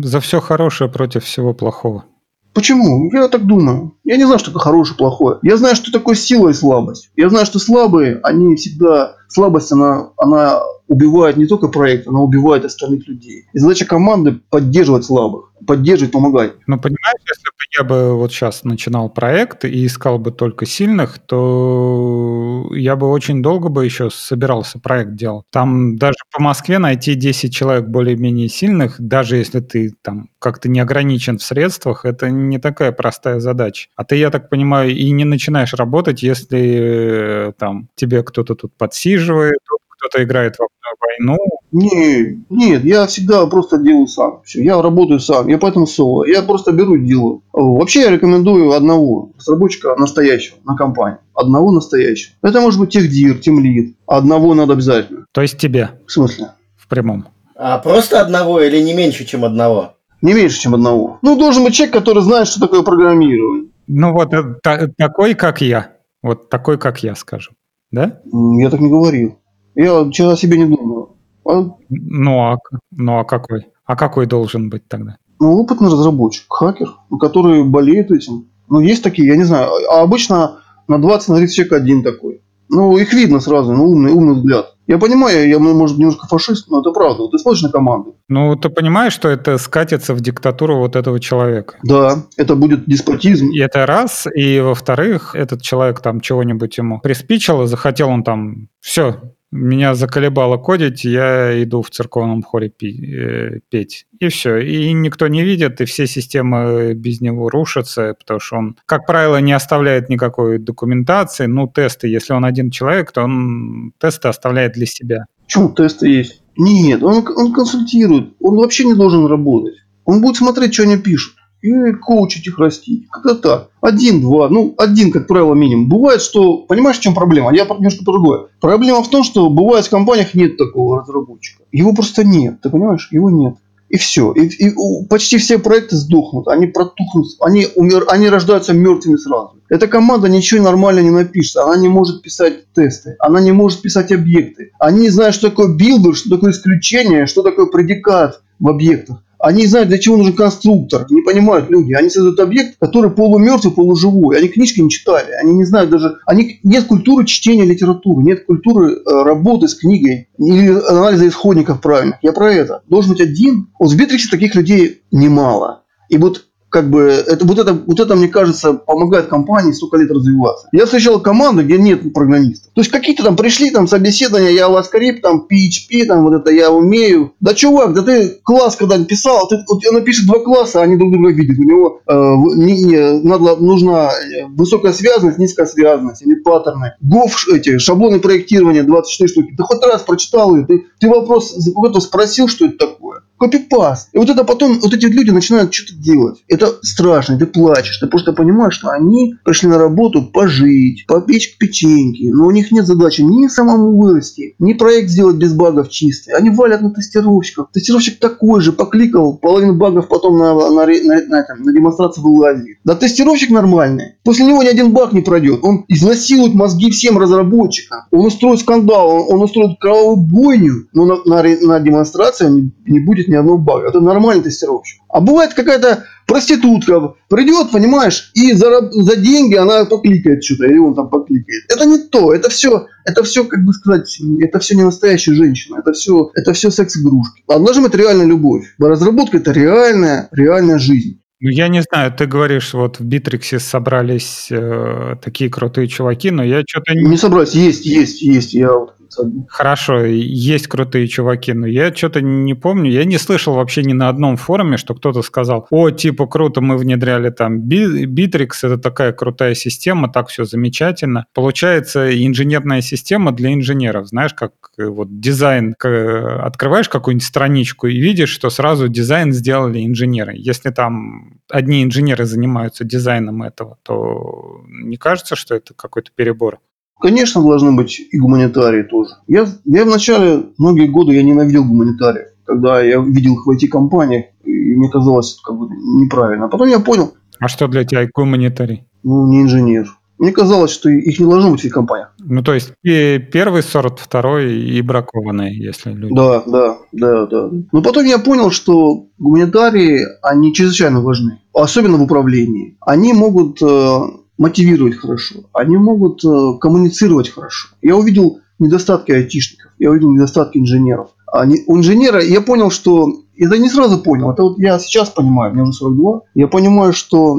за 0.04 0.20
все 0.20 0.42
хорошее 0.42 0.90
против 0.90 1.24
всего 1.24 1.54
плохого. 1.54 2.06
Почему? 2.54 3.10
Я 3.14 3.28
так 3.28 3.46
думаю. 3.46 3.94
Я 4.10 4.18
не 4.18 4.24
знаю, 4.24 4.40
что 4.40 4.50
такое 4.50 4.64
хорошее, 4.64 4.98
плохое. 4.98 5.38
Я 5.44 5.56
знаю, 5.56 5.76
что 5.76 5.92
такое 5.92 6.16
сила 6.16 6.50
и 6.50 6.54
слабость. 6.54 7.12
Я 7.16 7.30
знаю, 7.30 7.46
что 7.46 7.60
слабые, 7.60 8.20
они 8.24 8.56
всегда... 8.56 9.18
Слабость, 9.28 9.72
она, 9.72 10.10
она 10.18 10.64
убивает 10.88 11.38
не 11.38 11.46
только 11.46 11.68
проект, 11.68 12.08
она 12.08 12.20
убивает 12.20 12.66
остальных 12.66 13.08
людей. 13.08 13.46
И 13.54 13.60
задача 13.60 13.86
команды 13.86 14.42
поддерживать 14.50 15.06
слабых. 15.06 15.52
Поддерживать, 15.68 16.12
помогать. 16.12 16.54
Ну, 16.66 16.80
понимаешь, 16.80 17.22
если 17.28 17.44
бы 17.44 17.60
я 17.78 17.84
бы 17.84 18.18
вот 18.18 18.32
сейчас 18.32 18.64
начинал 18.64 19.10
проект 19.10 19.66
и 19.66 19.86
искал 19.86 20.18
бы 20.18 20.32
только 20.32 20.66
сильных, 20.66 21.20
то 21.20 22.68
я 22.72 22.96
бы 22.96 23.08
очень 23.10 23.44
долго 23.44 23.70
бы 23.70 23.86
еще 23.86 24.10
собирался 24.10 24.80
проект 24.80 25.16
делать. 25.16 25.46
Там 25.52 25.98
даже 25.98 26.18
по 26.32 26.42
Москве 26.42 26.80
найти 26.80 27.14
10 27.14 27.54
человек 27.54 27.86
более-менее 27.86 28.50
сильных, 28.50 28.96
даже 29.00 29.38
если 29.38 29.60
ты 29.60 29.94
там 30.02 30.30
как-то 30.40 30.70
не 30.70 30.80
ограничен 30.80 31.38
в 31.38 31.44
средствах, 31.44 32.06
это 32.06 32.32
не 32.32 32.58
такая 32.58 32.92
простая 32.92 33.40
задача. 33.40 33.90
А 34.00 34.06
ты, 34.06 34.16
я 34.16 34.30
так 34.32 34.48
понимаю, 34.48 34.96
и 34.96 35.12
не 35.12 35.26
начинаешь 35.26 35.74
работать, 35.74 36.24
если 36.24 37.50
э, 37.50 37.52
там 37.60 37.90
тебе 37.96 38.24
кто-то 38.24 38.56
тут 38.56 38.72
подсиживает, 38.78 39.60
кто-то 39.90 40.24
играет 40.24 40.56
в 40.56 40.66
войну. 41.02 41.38
Не, 41.74 42.42
нет, 42.50 42.86
я 42.86 43.08
всегда 43.08 43.46
просто 43.48 43.78
делаю 43.78 44.08
сам. 44.08 44.42
Все, 44.46 44.64
я 44.64 44.82
работаю 44.82 45.20
сам, 45.20 45.50
я 45.50 45.58
поэтому 45.58 45.86
соло. 45.86 46.24
Я 46.26 46.44
просто 46.44 46.72
беру 46.72 46.96
и 46.96 47.06
делаю. 47.06 47.44
Вообще 47.52 48.04
я 48.04 48.12
рекомендую 48.12 48.72
одного 48.72 49.34
разработчика 49.38 49.94
настоящего 49.98 50.60
на 50.64 50.78
компании. 50.78 51.18
Одного 51.34 51.70
настоящего. 51.74 52.36
Это 52.42 52.62
может 52.62 52.80
быть 52.80 52.92
техдир, 52.92 53.40
тимлид. 53.40 53.98
Одного 54.08 54.54
надо 54.54 54.74
обязательно. 54.76 55.26
То 55.34 55.42
есть 55.42 55.58
тебе, 55.58 55.90
В 56.08 56.12
смысле? 56.14 56.52
в 56.78 56.88
прямом. 56.88 57.26
А 57.58 57.78
просто 57.80 58.22
одного 58.22 58.62
или 58.62 58.80
не 58.80 58.94
меньше, 58.94 59.26
чем 59.26 59.44
одного? 59.44 59.96
Не 60.22 60.34
меньше, 60.34 60.58
чем 60.58 60.74
одного. 60.74 61.20
Ну, 61.22 61.38
должен 61.38 61.66
быть 61.66 61.74
человек, 61.74 61.94
который 61.94 62.24
знает, 62.24 62.48
что 62.48 62.62
такое 62.62 62.82
программирование. 62.82 63.66
Ну 63.92 64.14
вот 64.14 64.34
э, 64.34 64.44
та- 64.62 64.88
такой, 64.98 65.34
как 65.34 65.62
я. 65.62 65.94
Вот 66.22 66.50
такой, 66.50 66.78
как 66.78 67.02
я, 67.04 67.16
скажем. 67.16 67.56
Да? 67.92 68.22
Я 68.60 68.70
так 68.70 68.80
не 68.80 68.90
говорил. 68.90 69.40
Я 69.74 70.04
ничего 70.04 70.30
о 70.30 70.38
себе 70.38 70.58
не 70.60 70.66
думаю. 70.66 71.16
А, 71.44 71.72
Ну 71.90 72.40
а, 72.40 72.58
ну 72.92 73.18
а 73.20 73.26
какой? 73.26 73.68
А 73.86 73.96
какой 73.96 74.28
должен 74.28 74.70
быть 74.70 74.88
тогда? 74.88 75.18
ну, 75.42 75.58
опытный 75.58 75.90
разработчик, 75.90 76.46
хакер, 76.50 76.90
который 77.20 77.64
болеет 77.64 78.12
этим. 78.12 78.50
Ну, 78.68 78.82
есть 78.82 79.02
такие, 79.04 79.28
я 79.30 79.38
не 79.38 79.44
знаю. 79.46 79.70
А 79.90 80.02
обычно 80.02 80.60
на 80.88 81.02
20 81.02 81.30
на 81.30 81.36
30 81.38 81.56
человек 81.56 81.74
один 81.74 82.04
такой. 82.04 82.42
Ну, 82.68 82.98
их 82.98 83.14
видно 83.14 83.40
сразу, 83.40 83.74
ну, 83.74 83.86
умный, 83.90 84.12
умный 84.12 84.36
взгляд. 84.36 84.76
Я 84.90 84.98
понимаю, 84.98 85.48
я, 85.48 85.60
ну, 85.60 85.76
может, 85.76 86.00
немножко 86.00 86.26
фашист, 86.26 86.68
но 86.68 86.82
это 86.82 86.90
правда. 86.92 87.22
Вот 87.22 87.32
ты 87.32 87.38
смотришь 87.38 87.62
на 87.62 87.70
команду. 87.70 88.16
Ну, 88.28 88.56
ты 88.56 88.70
понимаешь, 88.70 89.14
что 89.14 89.30
это 89.30 89.60
скатится 89.60 90.16
в 90.16 90.20
диктатуру 90.20 90.78
вот 90.78 90.96
этого 90.96 91.20
человека. 91.20 91.78
Да, 91.84 92.24
это 92.38 92.56
будет 92.56 92.86
деспотизм. 92.88 93.52
И 93.52 93.60
это 93.60 93.86
раз. 93.86 94.26
И 94.34 94.60
во-вторых, 94.60 95.36
этот 95.36 95.62
человек 95.62 96.00
там 96.02 96.22
чего-нибудь 96.22 96.76
ему 96.80 97.00
приспичило, 97.02 97.68
захотел 97.68 98.10
он 98.10 98.24
там, 98.24 98.68
все, 98.82 99.22
меня 99.52 99.96
заколебало 99.96 100.58
кодить, 100.58 101.04
я 101.04 101.62
иду 101.64 101.82
в 101.82 101.90
церковном 101.90 102.44
хоре 102.44 102.72
э, 102.82 103.60
петь. 103.70 104.06
И 104.20 104.28
все. 104.28 104.58
И 104.58 104.94
никто 104.94 105.28
не 105.28 105.44
видит, 105.44 105.82
и 105.82 105.86
все 105.86 106.06
системы 106.06 106.94
без 106.94 107.22
него 107.22 107.50
рушатся, 107.50 108.16
потому 108.20 108.40
что 108.40 108.58
он, 108.58 108.78
как 108.86 109.08
правило, 109.08 109.38
не 109.38 109.54
оставляет 109.54 110.10
никакой 110.10 110.60
документации. 110.60 111.48
Ну, 111.48 111.68
тесты, 111.68 112.08
если 112.08 112.34
он 112.34 112.46
один 112.46 112.70
человек, 112.70 113.12
то 113.12 113.24
он 113.24 113.94
тесты 113.98 114.28
оставляет 114.28 114.74
для 114.74 114.86
себя. 114.86 115.26
Почему 115.46 115.70
тесты 115.70 116.10
есть? 116.10 116.44
Нет, 116.56 117.02
он, 117.02 117.26
он 117.36 117.54
консультирует. 117.54 118.34
Он 118.40 118.56
вообще 118.58 118.84
не 118.84 118.94
должен 118.94 119.26
работать. 119.26 119.76
Он 120.06 120.22
будет 120.22 120.36
смотреть, 120.36 120.74
что 120.74 120.84
они 120.84 120.98
пишут. 120.98 121.36
И 121.62 121.92
коучить 121.92 122.48
их 122.48 122.58
растить. 122.58 123.08
Как-то 123.10 123.36
так. 123.36 123.70
Один, 123.82 124.22
два. 124.22 124.48
Ну, 124.50 124.74
один, 124.78 125.12
как 125.12 125.28
правило, 125.28 125.54
минимум. 125.54 125.90
Бывает, 125.90 126.22
что... 126.22 126.58
Понимаешь, 126.60 126.98
в 126.98 127.02
чем 127.02 127.14
проблема? 127.14 127.54
Я 127.54 127.66
немножко 127.66 128.06
другое. 128.06 128.48
Проблема 128.62 129.04
в 129.04 129.10
том, 129.10 129.24
что 129.24 129.50
бывает 129.50 129.86
в 129.86 129.90
компаниях 129.90 130.34
нет 130.34 130.58
такого 130.58 131.02
разработчика. 131.02 131.64
Его 131.72 131.94
просто 131.94 132.24
нет. 132.24 132.62
Ты 132.62 132.70
понимаешь? 132.70 133.10
Его 133.12 133.30
нет. 133.30 133.56
И 133.90 133.98
все. 133.98 134.32
И, 134.34 134.46
и 134.46 134.76
почти 135.10 135.38
все 135.38 135.58
проекты 135.58 135.98
сдохнут. 135.98 136.48
Они 136.48 136.68
протухнут. 136.68 137.28
Они, 137.42 137.68
умер, 137.76 138.06
они 138.08 138.30
рождаются 138.30 138.74
мертвыми 138.74 139.18
сразу. 139.18 139.56
Эта 139.68 139.88
команда 139.88 140.30
ничего 140.30 140.64
нормально 140.64 141.00
не 141.00 141.10
напишет. 141.10 141.58
Она 141.58 141.76
не 141.76 141.88
может 141.88 142.22
писать 142.22 142.72
тесты. 142.74 143.16
Она 143.20 143.42
не 143.42 143.52
может 143.52 143.82
писать 143.82 144.12
объекты. 144.12 144.72
Они 144.80 145.02
не 145.02 145.10
знают, 145.10 145.36
что 145.36 145.50
такое 145.50 145.76
builder, 145.76 146.16
что 146.16 146.30
такое 146.30 146.52
исключение, 146.52 147.26
что 147.26 147.42
такое 147.42 147.66
предикат 147.66 148.42
в 148.60 148.68
объектах. 148.70 149.24
Они 149.40 149.62
не 149.62 149.68
знают, 149.68 149.90
для 149.90 149.98
чего 149.98 150.18
нужен 150.18 150.34
конструктор. 150.34 151.06
Не 151.10 151.22
понимают 151.22 151.70
люди. 151.70 151.94
Они 151.94 152.10
создают 152.10 152.40
объект, 152.40 152.78
который 152.80 153.10
полумертвый, 153.10 153.74
полуживой. 153.74 154.38
Они 154.38 154.50
книжки 154.50 154.82
не 154.82 154.90
читали. 154.90 155.32
Они 155.42 155.54
не 155.54 155.64
знают 155.64 155.90
даже... 155.90 156.18
Они... 156.26 156.60
Нет 156.64 156.86
культуры 156.86 157.26
чтения 157.26 157.64
литературы. 157.64 158.24
Нет 158.24 158.46
культуры 158.46 158.96
э, 158.96 159.24
работы 159.24 159.70
с 159.70 159.76
книгой. 159.76 160.28
Или 160.38 160.70
анализа 160.70 161.28
исходников 161.28 161.80
правильных. 161.80 162.18
Я 162.22 162.34
про 162.34 162.52
это. 162.52 162.84
Должен 162.90 163.14
быть 163.14 163.22
один. 163.22 163.70
Вот 163.80 163.92
в 163.92 163.98
Битриксе 163.98 164.30
таких 164.30 164.56
людей 164.56 165.04
немало. 165.12 165.84
И 166.10 166.18
вот 166.18 166.49
как 166.70 166.90
бы 166.90 167.02
это, 167.02 167.46
вот, 167.46 167.58
это, 167.60 167.74
вот 167.74 168.00
это, 168.00 168.16
мне 168.16 168.28
кажется, 168.28 168.74
помогает 168.74 169.28
компании 169.28 169.72
столько 169.72 169.98
лет 169.98 170.12
развиваться. 170.12 170.68
Я 170.72 170.86
встречал 170.86 171.20
команду, 171.20 171.64
где 171.64 171.78
нет 171.78 172.14
программистов. 172.14 172.72
То 172.74 172.82
есть 172.82 172.92
какие-то 172.92 173.24
там 173.24 173.36
пришли, 173.36 173.72
там 173.72 173.88
собеседования, 173.88 174.52
я 174.52 174.68
JavaScript, 174.68 175.20
там 175.22 175.48
PHP, 175.52 176.06
там 176.06 176.24
вот 176.24 176.34
это 176.34 176.52
я 176.52 176.72
умею. 176.72 177.34
Да 177.40 177.54
чувак, 177.54 177.94
да 177.94 178.04
ты 178.04 178.40
класс 178.44 178.76
когда 178.76 179.04
писал, 179.04 179.48
ты, 179.48 179.58
вот 179.68 179.86
он 179.88 179.96
напишет 179.96 180.28
два 180.28 180.40
класса, 180.40 180.82
они 180.82 180.96
друг 180.96 181.12
друга 181.12 181.32
видят. 181.32 181.58
У 181.58 181.64
него 181.64 182.02
э, 182.08 182.14
не- 182.56 182.84
не- 182.84 183.22
надо, 183.24 183.56
нужна 183.58 184.12
э, 184.12 184.46
высокая 184.50 184.94
связанность, 184.94 185.38
низкая 185.40 185.66
связанность 185.66 186.22
или 186.22 186.36
паттерны. 186.36 186.94
Гов 187.02 187.48
эти, 187.54 187.78
шаблоны 187.78 188.20
проектирования 188.20 188.84
24 188.84 189.28
штуки. 189.28 189.56
Ты 189.58 189.64
хоть 189.64 189.84
раз 189.84 190.02
прочитал 190.04 190.56
ее, 190.56 190.66
ты, 190.66 190.86
ты 191.00 191.10
вопрос 191.10 191.56
это 191.84 192.00
спросил, 192.00 192.48
что 192.48 192.66
это 192.66 192.78
такое. 192.78 193.22
Копипаст. 193.40 194.10
И 194.14 194.18
вот 194.18 194.30
это 194.30 194.44
потом, 194.44 194.80
вот 194.80 194.94
эти 194.94 195.06
люди 195.06 195.32
начинают 195.32 195.74
что-то 195.74 196.00
делать. 196.00 196.44
Это 196.48 196.74
страшно, 196.82 197.38
ты 197.38 197.46
плачешь. 197.46 197.98
Ты 197.98 198.08
просто 198.08 198.34
понимаешь, 198.34 198.74
что 198.74 198.90
они 198.90 199.36
пришли 199.46 199.70
на 199.70 199.78
работу 199.78 200.24
пожить, 200.24 201.06
попечь 201.08 201.58
печеньки. 201.58 202.30
Но 202.32 202.48
у 202.48 202.52
них 202.52 202.72
нет 202.72 202.86
задачи 202.86 203.22
ни 203.22 203.48
самому 203.48 203.98
вырасти, 203.98 204.56
ни 204.60 204.74
проект 204.74 205.10
сделать 205.10 205.38
без 205.38 205.54
багов 205.54 205.90
чистый. 205.90 206.34
Они 206.34 206.50
валят 206.50 206.82
на 206.82 206.92
тестировщиков. 206.92 207.70
Тестировщик 207.72 208.20
такой 208.20 208.62
же, 208.62 208.74
покликал, 208.74 209.38
половину 209.38 209.76
багов 209.76 210.08
потом 210.10 210.38
на, 210.38 210.54
на, 210.54 210.70
на, 210.70 210.86
на, 210.86 211.28
на, 211.28 211.40
этом, 211.40 211.62
на 211.64 211.74
демонстрации 211.74 212.22
вылазит. 212.22 212.78
Да 212.84 212.96
тестировщик 212.96 213.52
нормальный. 213.52 214.16
После 214.24 214.46
него 214.46 214.62
ни 214.64 214.68
один 214.68 214.92
баг 214.92 215.14
не 215.14 215.22
пройдет. 215.22 215.60
Он 215.64 215.86
изнасилует 215.88 216.54
мозги 216.54 216.92
всем 216.92 217.18
разработчикам. 217.18 218.02
Он 218.12 218.26
устроит 218.26 218.60
скандал, 218.60 219.10
он, 219.10 219.36
он 219.36 219.44
устроит 219.44 219.80
кровавую 219.80 220.18
бойню, 220.18 220.88
но 220.94 221.06
на, 221.06 221.16
на, 221.26 221.44
на 221.44 221.80
демонстрации 221.80 222.50
не, 222.50 222.72
не 222.86 223.00
будет 223.00 223.29
ни 223.30 223.36
одного 223.36 223.58
бага. 223.58 223.88
Это 223.88 224.00
нормальный 224.00 224.44
тестировщик. 224.44 225.02
А 225.10 225.22
бывает 225.22 225.54
какая-то 225.54 226.06
проститутка 226.28 227.16
придет, 227.30 227.72
понимаешь, 227.72 228.32
и 228.36 228.54
за, 228.54 228.90
за 228.92 229.16
деньги 229.16 229.56
она 229.56 229.86
покликает 229.86 230.44
что-то, 230.44 230.66
или 230.66 230.78
он 230.78 230.94
там 230.94 231.10
покликает. 231.10 231.64
Это 231.70 231.86
не 231.86 231.98
то, 231.98 232.34
это 232.34 232.50
все, 232.50 232.88
это 233.06 233.24
все, 233.24 233.44
как 233.46 233.64
бы 233.66 233.74
сказать, 233.74 234.20
это 234.42 234.60
все 234.60 234.76
не 234.76 234.84
настоящая 234.84 235.34
женщина, 235.34 235.78
это 235.80 235.94
все, 235.94 236.32
это 236.36 236.54
все 236.54 236.70
секс-игрушки. 236.70 237.44
А 237.48 237.60
должна 237.60 237.84
быть 237.84 237.96
реальная 237.96 238.26
любовь. 238.28 238.66
Разработка 238.78 239.38
это 239.38 239.52
реальная, 239.52 240.30
реальная 240.32 240.78
жизнь. 240.78 241.20
Ну, 241.42 241.50
я 241.50 241.70
не 241.70 241.82
знаю, 241.82 242.12
ты 242.12 242.26
говоришь, 242.26 242.74
вот 242.74 243.00
в 243.00 243.06
Битриксе 243.06 243.60
собрались 243.60 244.48
э, 244.52 245.16
такие 245.24 245.50
крутые 245.50 245.88
чуваки, 245.88 246.32
но 246.32 246.44
я 246.44 246.64
что-то... 246.68 246.94
Не 246.94 247.16
собрались, 247.16 247.54
есть, 247.54 247.86
есть, 247.86 248.22
есть. 248.22 248.54
Я 248.54 248.74
вот 248.74 248.99
Хорошо, 249.48 250.06
есть 250.06 250.68
крутые 250.68 251.08
чуваки, 251.08 251.54
но 251.54 251.68
я 251.68 251.94
что-то 251.94 252.22
не 252.22 252.54
помню. 252.54 252.92
Я 252.92 253.06
не 253.06 253.18
слышал 253.18 253.56
вообще 253.56 253.84
ни 253.84 253.94
на 253.94 254.10
одном 254.10 254.38
форуме, 254.38 254.78
что 254.78 254.94
кто-то 254.96 255.22
сказал, 255.22 255.68
о, 255.70 255.90
типа, 255.90 256.28
круто, 256.28 256.62
мы 256.62 256.78
внедряли 256.78 257.30
там 257.30 257.60
Bittrex, 257.68 258.50
это 258.64 258.78
такая 258.78 259.14
крутая 259.14 259.56
система, 259.56 260.10
так 260.12 260.28
все 260.28 260.46
замечательно. 260.46 261.26
Получается 261.34 262.10
инженерная 262.26 262.82
система 262.82 263.32
для 263.32 263.54
инженеров. 263.54 264.08
Знаешь, 264.08 264.34
как 264.34 264.52
э, 264.78 264.86
вот 264.86 265.20
дизайн, 265.20 265.76
открываешь 265.80 266.90
какую-нибудь 266.90 267.26
страничку 267.26 267.88
и 267.88 268.00
видишь, 268.00 268.30
что 268.30 268.50
сразу 268.50 268.88
дизайн 268.88 269.34
сделали 269.34 269.86
инженеры. 269.86 270.34
Если 270.36 270.70
там 270.70 271.40
одни 271.50 271.84
инженеры 271.84 272.26
занимаются 272.26 272.84
дизайном 272.84 273.44
этого, 273.44 273.78
то 273.84 274.64
не 274.68 274.98
кажется, 274.98 275.36
что 275.36 275.56
это 275.56 275.74
какой-то 275.74 276.12
перебор? 276.16 276.60
Конечно, 277.00 277.42
должны 277.42 277.72
быть 277.72 278.00
и 278.00 278.20
гуманитарии 278.20 278.84
тоже. 278.84 279.12
Я, 279.28 279.48
я 279.66 279.86
вначале, 279.86 280.48
многие 280.58 280.88
годы 280.88 281.14
я 281.14 281.24
ненавидел 281.24 281.64
гуманитариев. 281.64 282.28
Когда 282.46 282.82
я 282.82 283.00
видел 283.00 283.36
их 283.36 283.46
в 283.46 283.52
IT-компаниях, 283.52 284.26
и 284.44 284.76
мне 284.76 284.90
казалось 284.90 285.36
это 285.36 285.44
как 285.44 285.58
бы 285.58 285.68
неправильно. 285.70 286.46
А 286.46 286.50
потом 286.50 286.68
я 286.68 286.80
понял. 286.80 287.14
А 287.40 287.48
что 287.48 287.68
для 287.68 287.86
тебя 287.86 288.08
гуманитарий? 288.14 288.84
Ну, 289.04 289.28
не 289.30 289.44
инженер. 289.44 289.88
Мне 290.18 290.34
казалось, 290.34 290.72
что 290.72 290.90
их 290.90 291.18
не 291.18 291.26
должно 291.26 291.52
быть 291.52 291.64
в 291.64 291.70
компаниях. 291.70 292.14
Ну, 292.20 292.44
то 292.44 292.54
есть 292.54 292.74
первый 292.84 293.64
сорт, 293.64 294.00
второй 294.00 294.54
и 294.54 294.82
бракованные, 294.82 295.58
если 295.58 295.94
люди. 295.94 296.14
Да, 296.14 296.44
да, 296.46 296.78
да, 296.92 297.26
да. 297.26 297.50
Но 297.72 297.82
потом 297.82 298.04
я 298.04 298.20
понял, 298.20 298.52
что 298.52 299.06
гуманитарии, 299.18 300.02
они 300.22 300.54
чрезвычайно 300.54 301.02
важны. 301.02 301.40
Особенно 301.54 301.96
в 301.96 302.02
управлении. 302.02 302.78
Они 302.82 303.14
могут 303.14 303.62
э, 303.62 304.00
мотивировать 304.40 304.96
хорошо, 304.96 305.42
они 305.54 305.78
могут 305.78 306.24
э, 306.26 306.58
коммуницировать 306.60 307.30
хорошо. 307.30 307.68
Я 307.82 307.96
увидел 307.96 308.40
недостатки 308.58 309.12
айтишников, 309.12 309.72
я 309.78 309.92
увидел 309.92 310.12
недостатки 310.12 310.58
инженеров. 310.58 311.10
Они, 311.32 311.64
у 311.68 311.78
инженера 311.78 312.24
я 312.24 312.42
понял, 312.42 312.72
что 312.72 313.08
это 313.38 313.58
не 313.60 313.70
сразу 313.70 314.00
понял, 314.00 314.32
это 314.32 314.44
вот 314.44 314.58
я 314.58 314.80
сейчас 314.80 315.10
понимаю, 315.10 315.54
мне 315.54 315.64
уже 315.64 315.74
42, 315.74 316.22
я 316.36 316.48
понимаю, 316.48 316.94
что 316.94 317.38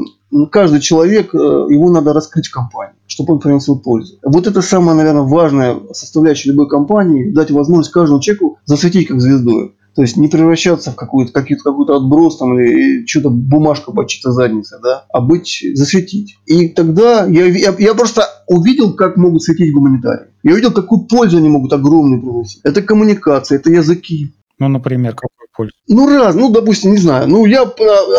каждый 0.51 0.79
человек, 0.79 1.33
э, 1.33 1.37
его 1.37 1.89
надо 1.89 2.13
раскрыть 2.13 2.47
в 2.47 2.53
компании, 2.53 2.95
чтобы 3.07 3.33
он 3.33 3.39
приносил 3.39 3.79
пользу. 3.79 4.17
Вот 4.23 4.47
это 4.47 4.61
самая, 4.61 4.95
наверное, 4.95 5.23
важная 5.23 5.77
составляющая 5.93 6.51
любой 6.51 6.69
компании, 6.69 7.31
дать 7.31 7.51
возможность 7.51 7.91
каждому 7.91 8.21
человеку 8.21 8.59
засветить 8.65 9.07
как 9.07 9.19
звездой. 9.19 9.73
То 10.01 10.05
есть 10.05 10.17
не 10.17 10.29
превращаться 10.29 10.89
в 10.89 10.95
какую-то 10.95 11.31
какую-то 11.31 11.63
какой-то 11.63 11.95
отброс 11.97 12.39
там 12.39 12.57
или 12.57 13.05
что-то 13.05 13.29
бумажка 13.29 13.91
по 13.91 14.03
чьей-то 14.07 14.31
заднице, 14.31 14.79
да, 14.81 15.05
а 15.13 15.21
быть 15.21 15.63
засветить. 15.75 16.37
И 16.47 16.69
тогда 16.69 17.27
я, 17.27 17.45
я, 17.45 17.75
я 17.77 17.93
просто 17.93 18.23
увидел, 18.47 18.95
как 18.95 19.15
могут 19.15 19.43
светить 19.43 19.71
гуманитарии. 19.71 20.31
Я 20.41 20.53
увидел, 20.53 20.71
какую 20.71 21.01
пользу 21.01 21.37
они 21.37 21.49
могут 21.49 21.71
огромную 21.71 22.19
приносить. 22.19 22.61
Это 22.63 22.81
коммуникация, 22.81 23.59
это 23.59 23.69
языки. 23.69 24.33
Ну, 24.57 24.69
например, 24.69 25.13
какую 25.13 25.47
пользу? 25.55 25.73
Ну, 25.87 26.09
раз, 26.09 26.33
ну, 26.33 26.49
допустим, 26.49 26.93
не 26.93 26.97
знаю. 26.97 27.29
Ну, 27.29 27.45
я 27.45 27.61